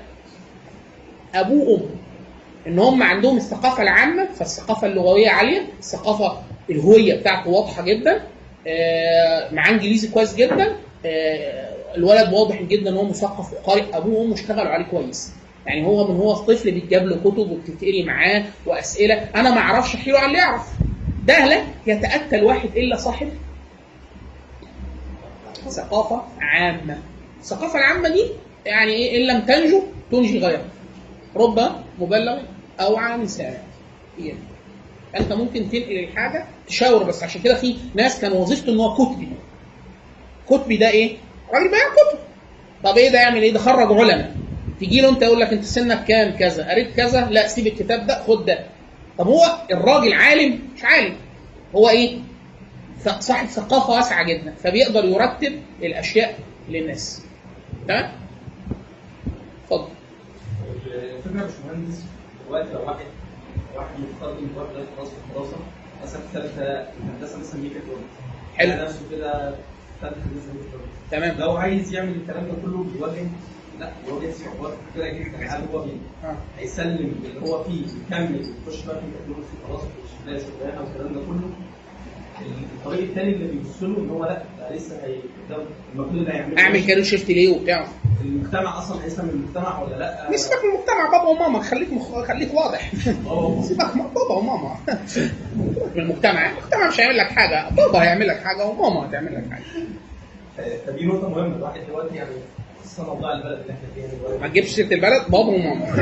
أبوه 1.34 1.68
وأمه. 1.68 1.90
إن 2.66 2.78
هم 2.78 3.02
عندهم 3.02 3.36
الثقافة 3.36 3.82
العامة 3.82 4.28
فالثقافة 4.38 4.86
اللغوية 4.86 5.30
عالية 5.30 5.66
الثقافة 5.78 6.38
الهوية 6.70 7.14
بتاعته 7.14 7.50
واضحة 7.50 7.82
جدا 7.82 8.22
آه، 8.66 9.54
معاه 9.54 9.70
إنجليزي 9.70 10.08
كويس 10.08 10.34
جدا 10.34 10.76
آه، 11.06 11.74
الولد 11.96 12.32
واضح 12.32 12.62
جدا 12.62 12.90
إن 12.90 12.96
هو 12.96 13.04
مثقف 13.04 13.52
وقارئ. 13.52 13.84
أبوه 13.96 14.18
وأمه 14.20 14.34
اشتغلوا 14.34 14.70
عليه 14.72 14.84
كويس. 14.84 15.32
يعني 15.66 15.86
هو 15.86 16.12
من 16.12 16.16
هو 16.20 16.32
طفل 16.34 16.70
بيتجاب 16.70 17.06
له 17.06 17.16
كتب 17.16 17.50
وبتتقري 17.50 18.02
معاه 18.02 18.44
وأسئلة. 18.66 19.14
أنا 19.14 19.50
ما 19.50 19.58
أعرفش 19.58 19.94
احكي 19.94 20.10
له 20.10 20.18
عن 20.18 20.26
اللي 20.26 20.38
يعرف. 20.38 20.66
ده 21.26 21.46
لا 21.46 21.64
يتأتى 21.86 22.36
الواحد 22.36 22.68
إلا 22.76 22.96
صاحب 22.96 23.28
ثقافة 25.68 26.22
عامة. 26.40 26.98
الثقافه 27.40 27.78
العامة 27.78 28.08
دي 28.08 28.24
يعني 28.66 28.92
إيه؟ 28.92 29.16
إن 29.16 29.26
لم 29.36 29.40
تنجو 29.40 29.82
تنجي 30.12 30.38
غيرك 30.38 30.64
رب 31.36 31.70
مبلغ 31.98 32.38
سامع 33.24 33.56
هي 34.18 34.30
دي. 34.30 34.34
أنت 35.16 35.32
ممكن 35.32 35.70
تنقل 35.70 35.98
الحاجة 35.98 36.46
تشاور 36.66 37.02
بس. 37.02 37.22
عشان 37.22 37.42
كده 37.42 37.54
في 37.54 37.76
ناس 37.94 38.20
كان 38.20 38.32
وظيفته 38.32 38.72
إن 38.72 38.78
هو 38.80 38.94
كتبي 38.94 39.28
كتبي 40.48 40.76
ده 40.76 40.88
إيه؟ 40.90 41.16
راجل 41.52 41.70
بيع 41.70 41.78
كتب. 41.78 42.18
طب 42.84 42.98
إيه 42.98 43.10
ده 43.10 43.18
يعمل 43.20 43.42
إيه؟ 43.42 43.52
ده 43.52 43.58
خرج 43.58 43.92
علماء. 43.92 44.36
تيجي 44.80 45.00
له 45.00 45.08
أنت 45.08 45.22
يقول 45.22 45.40
لك 45.40 45.52
أنت 45.52 45.64
سنك 45.64 46.04
كام 46.04 46.36
كذا؟ 46.36 46.70
قريت 46.70 46.96
كذا؟ 46.96 47.28
لا 47.30 47.48
سيب 47.48 47.66
الكتاب 47.66 48.06
ده 48.06 48.22
خد 48.22 48.44
ده. 48.46 48.58
طب 49.18 49.26
هو 49.26 49.42
الراجل 49.70 50.12
عالم؟ 50.12 50.58
مش 50.76 50.84
عالم. 50.84 51.16
هو 51.76 51.88
إيه؟ 51.88 52.18
صاحب 53.20 53.46
ثقافة 53.46 53.92
واسعة 53.92 54.24
جدا. 54.24 54.54
فبيقدر 54.64 55.04
يرتب 55.04 55.52
الأشياء 55.82 56.38
للناس. 56.68 57.22
تمام؟ 57.88 58.12
اتفضل. 59.64 59.88
الفكرة 60.94 61.40
يا 61.40 61.46
باشمهندس 61.46 62.04
دلوقتي 62.46 62.72
لو 62.72 62.80
واحد 62.86 63.04
واحد 63.76 63.94
متقدم 64.00 64.48
خلاص 64.96 65.08
في 65.08 65.14
الدراسه 65.30 65.56
مثلا 66.02 66.20
ثالثه 66.32 66.86
هندسة 67.14 67.38
مثلا 67.38 67.60
ميكاترونكس. 67.60 68.14
حلو. 68.56 68.70
لقى 68.72 68.84
نفسه 68.84 69.00
كده 69.10 69.54
ثالثه 70.00 70.16
هندسة 70.20 70.52
ميكاترونكس. 70.54 70.94
تمام. 71.10 71.36
لو 71.38 71.56
عايز 71.56 71.92
يعمل 71.94 72.16
الكلام 72.16 72.44
ده 72.44 72.52
كله 72.64 72.84
بيواجه 72.94 73.26
لا 73.80 73.92
بيواجه 74.06 74.32
صعوبات 74.32 74.72
كبيرة 74.94 75.08
جدا. 75.08 75.38
هل 75.38 75.64
هو 75.72 75.84
آه. 76.24 76.36
هيسلم 76.58 77.14
اللي 77.24 77.40
هو 77.50 77.64
فيه 77.64 77.82
يكمل 78.06 78.40
يخش 78.66 78.84
بقى 78.84 79.00
في 79.00 79.06
ميكاترونكس 79.06 79.48
خلاص 79.68 79.80
لاقي 80.26 80.40
شغلانة 80.40 80.80
والكلام 80.80 81.14
ده 81.14 81.20
كله؟ 81.20 81.50
الطريق 82.78 83.00
الثاني 83.00 83.32
اللي 83.34 83.46
بيبص 83.46 83.82
له 83.82 83.98
إن 83.98 84.10
هو 84.10 84.24
لأ 84.24 84.42
ده 84.60 84.76
لسه 84.76 84.96
هي 85.04 85.14
ده 85.50 85.56
المفروض 85.94 86.16
اللي 86.16 86.32
هيعمله 86.32 86.62
أعمل 86.62 86.86
كارير 86.86 87.04
شيفت 87.04 87.28
ليه 87.30 87.56
وبتاع. 87.56 87.86
المجتمع 88.24 88.78
أصلا 88.78 89.04
هيسلم 89.04 89.28
المجتمع 89.28 89.82
ولا 89.82 89.96
لأ؟ 89.96 90.36
سيبك 90.36 90.64
من 90.64 90.70
المجتمع 90.74 91.10
بابا 91.10 91.28
وماما 91.28 91.62
خليك 91.62 91.92
مخ... 91.92 92.18
خليك 92.24 92.54
واضح. 92.54 92.90
سيبك 93.62 93.96
من 93.96 94.02
بابا 94.14 94.34
وماما. 94.34 94.76
من 95.94 96.02
المجتمع. 96.02 96.50
المجتمع 96.50 96.88
مش 96.88 97.00
هيعمل 97.00 97.16
لك 97.16 97.26
حاجة. 97.26 97.70
بابا 97.70 98.02
هيعمل 98.02 98.28
لك 98.28 98.42
حاجة 98.44 98.66
وماما 98.66 99.08
هتعمل 99.08 99.34
لك 99.34 99.44
حاجة. 99.50 99.64
فدي 100.86 101.06
نقطة 101.06 101.28
مهمة. 101.28 101.56
الواحد 101.56 101.80
دلوقتي 101.88 102.16
يعني 102.16 102.30
خصوصا 102.84 103.02
موضوع 103.04 103.32
البلد 103.32 103.58
اللي 103.60 103.72
إحنا 103.72 103.88
فيها 103.94 104.06
دلوقتي. 104.18 104.38
ما 104.42 104.48
تجيبش 104.48 104.68
سيرة 104.70 104.94
البلد 104.94 105.22
بابا 105.28 105.48
وماما. 105.48 105.86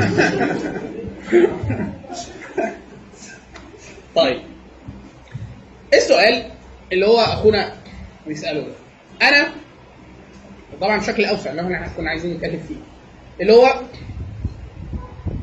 طيب. 4.15 4.41
السؤال 5.97 6.43
اللي 6.91 7.07
هو 7.07 7.19
أخونا 7.19 7.73
بيسأله 8.27 8.59
ده؟ 8.59 8.73
أنا 9.27 9.47
طبعا 10.81 10.97
بشكل 10.97 11.25
أوسع 11.25 11.51
اللي 11.51 11.61
إحنا 11.61 11.87
كنا 11.97 12.09
عايزين 12.09 12.33
نتكلم 12.33 12.59
فيه. 12.67 12.75
اللي 13.41 13.53
هو 13.53 13.81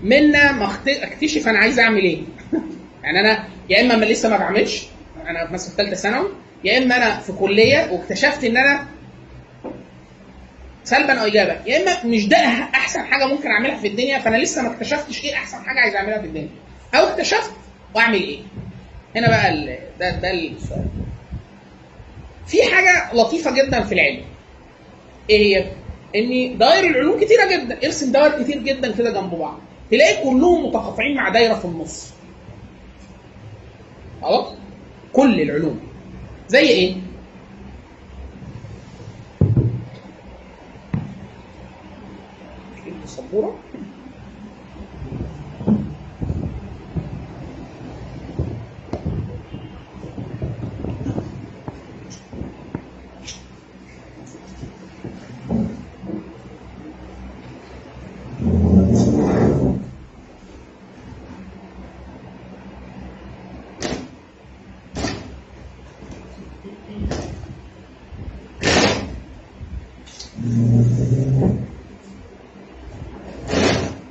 منا 0.03 0.53
ما 0.53 0.71
أكتشف 0.87 1.49
أنا 1.49 1.59
عايز 1.59 1.79
أعمل 1.79 2.03
إيه. 2.03 2.23
يعني 3.05 3.21
أنا 3.21 3.45
يا 3.69 3.81
إما 3.81 3.97
ما 3.97 4.05
لسه 4.05 4.29
ما 4.29 4.37
بعملش 4.37 4.87
أنا 5.27 5.51
مثلا 5.51 5.71
في 5.71 5.77
ثالثه 5.77 5.95
ثانوي 5.95 6.29
يا 6.65 6.79
إما 6.79 6.97
أنا 6.97 7.21
في 7.21 7.33
كلية 7.33 7.91
واكتشفت 7.93 8.45
إن 8.45 8.57
أنا 8.57 8.87
سلبا 10.85 11.13
أو 11.21 11.25
ايجابا. 11.25 11.61
يا 11.67 11.83
إما 11.83 12.05
مش 12.05 12.29
ده 12.29 12.37
أحسن 12.75 13.05
حاجة 13.05 13.27
ممكن 13.27 13.51
أعملها 13.51 13.77
في 13.77 13.87
الدنيا 13.87 14.19
فأنا 14.19 14.37
لسه 14.37 14.63
ما 14.63 14.73
اكتشفتش 14.73 15.25
إيه 15.25 15.35
أحسن 15.35 15.57
حاجة 15.65 15.79
عايز 15.81 15.95
أعملها 15.95 16.19
في 16.19 16.27
الدنيا. 16.27 16.49
أو 16.95 17.05
اكتشفت 17.05 17.51
وأعمل 17.95 18.23
إيه. 18.23 18.41
هنا 19.17 19.29
بقى 19.29 19.79
ده 20.01 20.11
ده 20.11 20.31
السؤال. 20.31 20.85
في 22.47 22.63
حاجة 22.63 23.15
لطيفة 23.15 23.51
جدا 23.55 23.81
في 23.85 23.93
العلم. 23.95 24.23
إيه 25.31 25.57
هي؟ 25.57 25.71
ان 26.17 26.59
دوائر 26.59 26.85
العلوم 26.91 27.21
كتيرة 27.21 27.47
جدا 27.57 27.79
ارسم 27.87 28.13
دوائر 28.13 28.43
كتير 28.43 28.59
جدا 28.63 28.93
كده 28.93 29.11
جنب 29.11 29.35
بعض. 29.35 29.59
تلاقي 29.91 30.25
كلهم 30.25 30.67
متقاطعين 30.67 31.17
مع 31.17 31.29
دايرة 31.29 31.55
في 31.55 31.65
النص. 31.65 32.13
خلاص؟ 34.23 34.55
كل 35.13 35.41
العلوم. 35.41 35.81
زي 36.49 36.69
إيه؟ 36.69 36.95
السبوره 43.05 43.55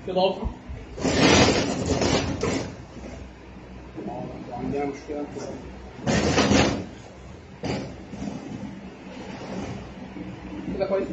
كده 0.07 0.19
واضحه 0.21 0.47
عندنا 4.53 4.85
مشكله 4.85 5.25
كده 5.35 5.49
كده 10.75 10.85
كويس 10.85 11.07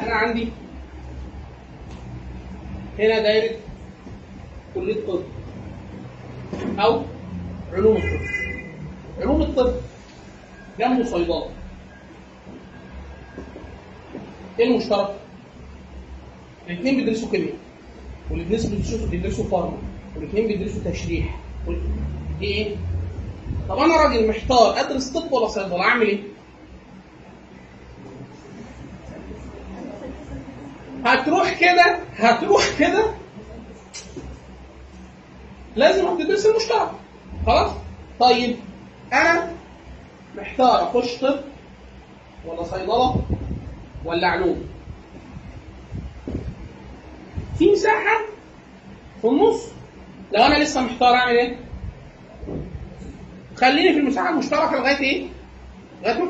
أنا 0.00 0.12
عندي 0.14 0.48
هنا 2.98 3.18
دايرة 3.22 3.56
كلية 4.74 5.06
طب 5.06 5.20
أو 6.78 7.02
علوم 7.72 7.96
الطب 7.96 8.20
علوم 9.20 9.42
الطب 9.42 9.72
جنبه 10.78 11.04
صيدلة 11.04 11.46
إيه 14.58 14.66
المشترك؟ 14.66 15.16
الاثنين 16.68 16.96
بيدرسوا 16.96 17.30
كيمياء 17.30 17.54
والاثنين 18.30 18.70
بيدرسوا 18.70 19.06
بيدرسوا 19.08 19.44
فارما 19.44 19.78
والاثنين 20.16 20.46
بيدرسوا 20.46 20.90
تشريح 20.90 21.40
دي 22.40 22.46
إيه؟ 22.46 22.76
طب 23.68 23.78
أنا 23.78 23.96
راجل 23.96 24.28
محتار 24.28 24.80
أدرس 24.80 25.08
طب 25.10 25.32
ولا 25.32 25.48
صيدلة 25.48 25.82
أعمل 25.82 26.06
إيه؟ 26.06 26.18
هتروح 31.06 31.52
كده 31.60 31.98
هتروح 32.16 32.78
كده 32.78 33.04
لازم 35.76 36.18
تدرس 36.18 36.46
المشترك 36.46 36.90
خلاص؟ 37.46 37.70
طيب 38.20 38.56
أنا 39.12 39.52
محتار 40.36 40.82
أخش 40.82 41.14
طب 41.16 41.40
ولا 42.46 42.62
صيدلة 42.62 43.16
ولا 44.04 44.28
علوم 44.28 44.64
في 47.58 47.72
مساحة 47.72 48.20
في 49.22 49.26
النص 49.28 49.62
لو 50.32 50.42
أنا 50.42 50.62
لسه 50.64 50.80
محتار 50.80 51.14
أعمل 51.14 51.36
إيه؟ 51.36 51.56
خليني 53.56 53.92
في 53.92 53.98
المساحة 53.98 54.30
المشتركة 54.30 54.76
لغاية 54.76 54.98
إيه؟ 55.00 55.26
لغاية 56.02 56.22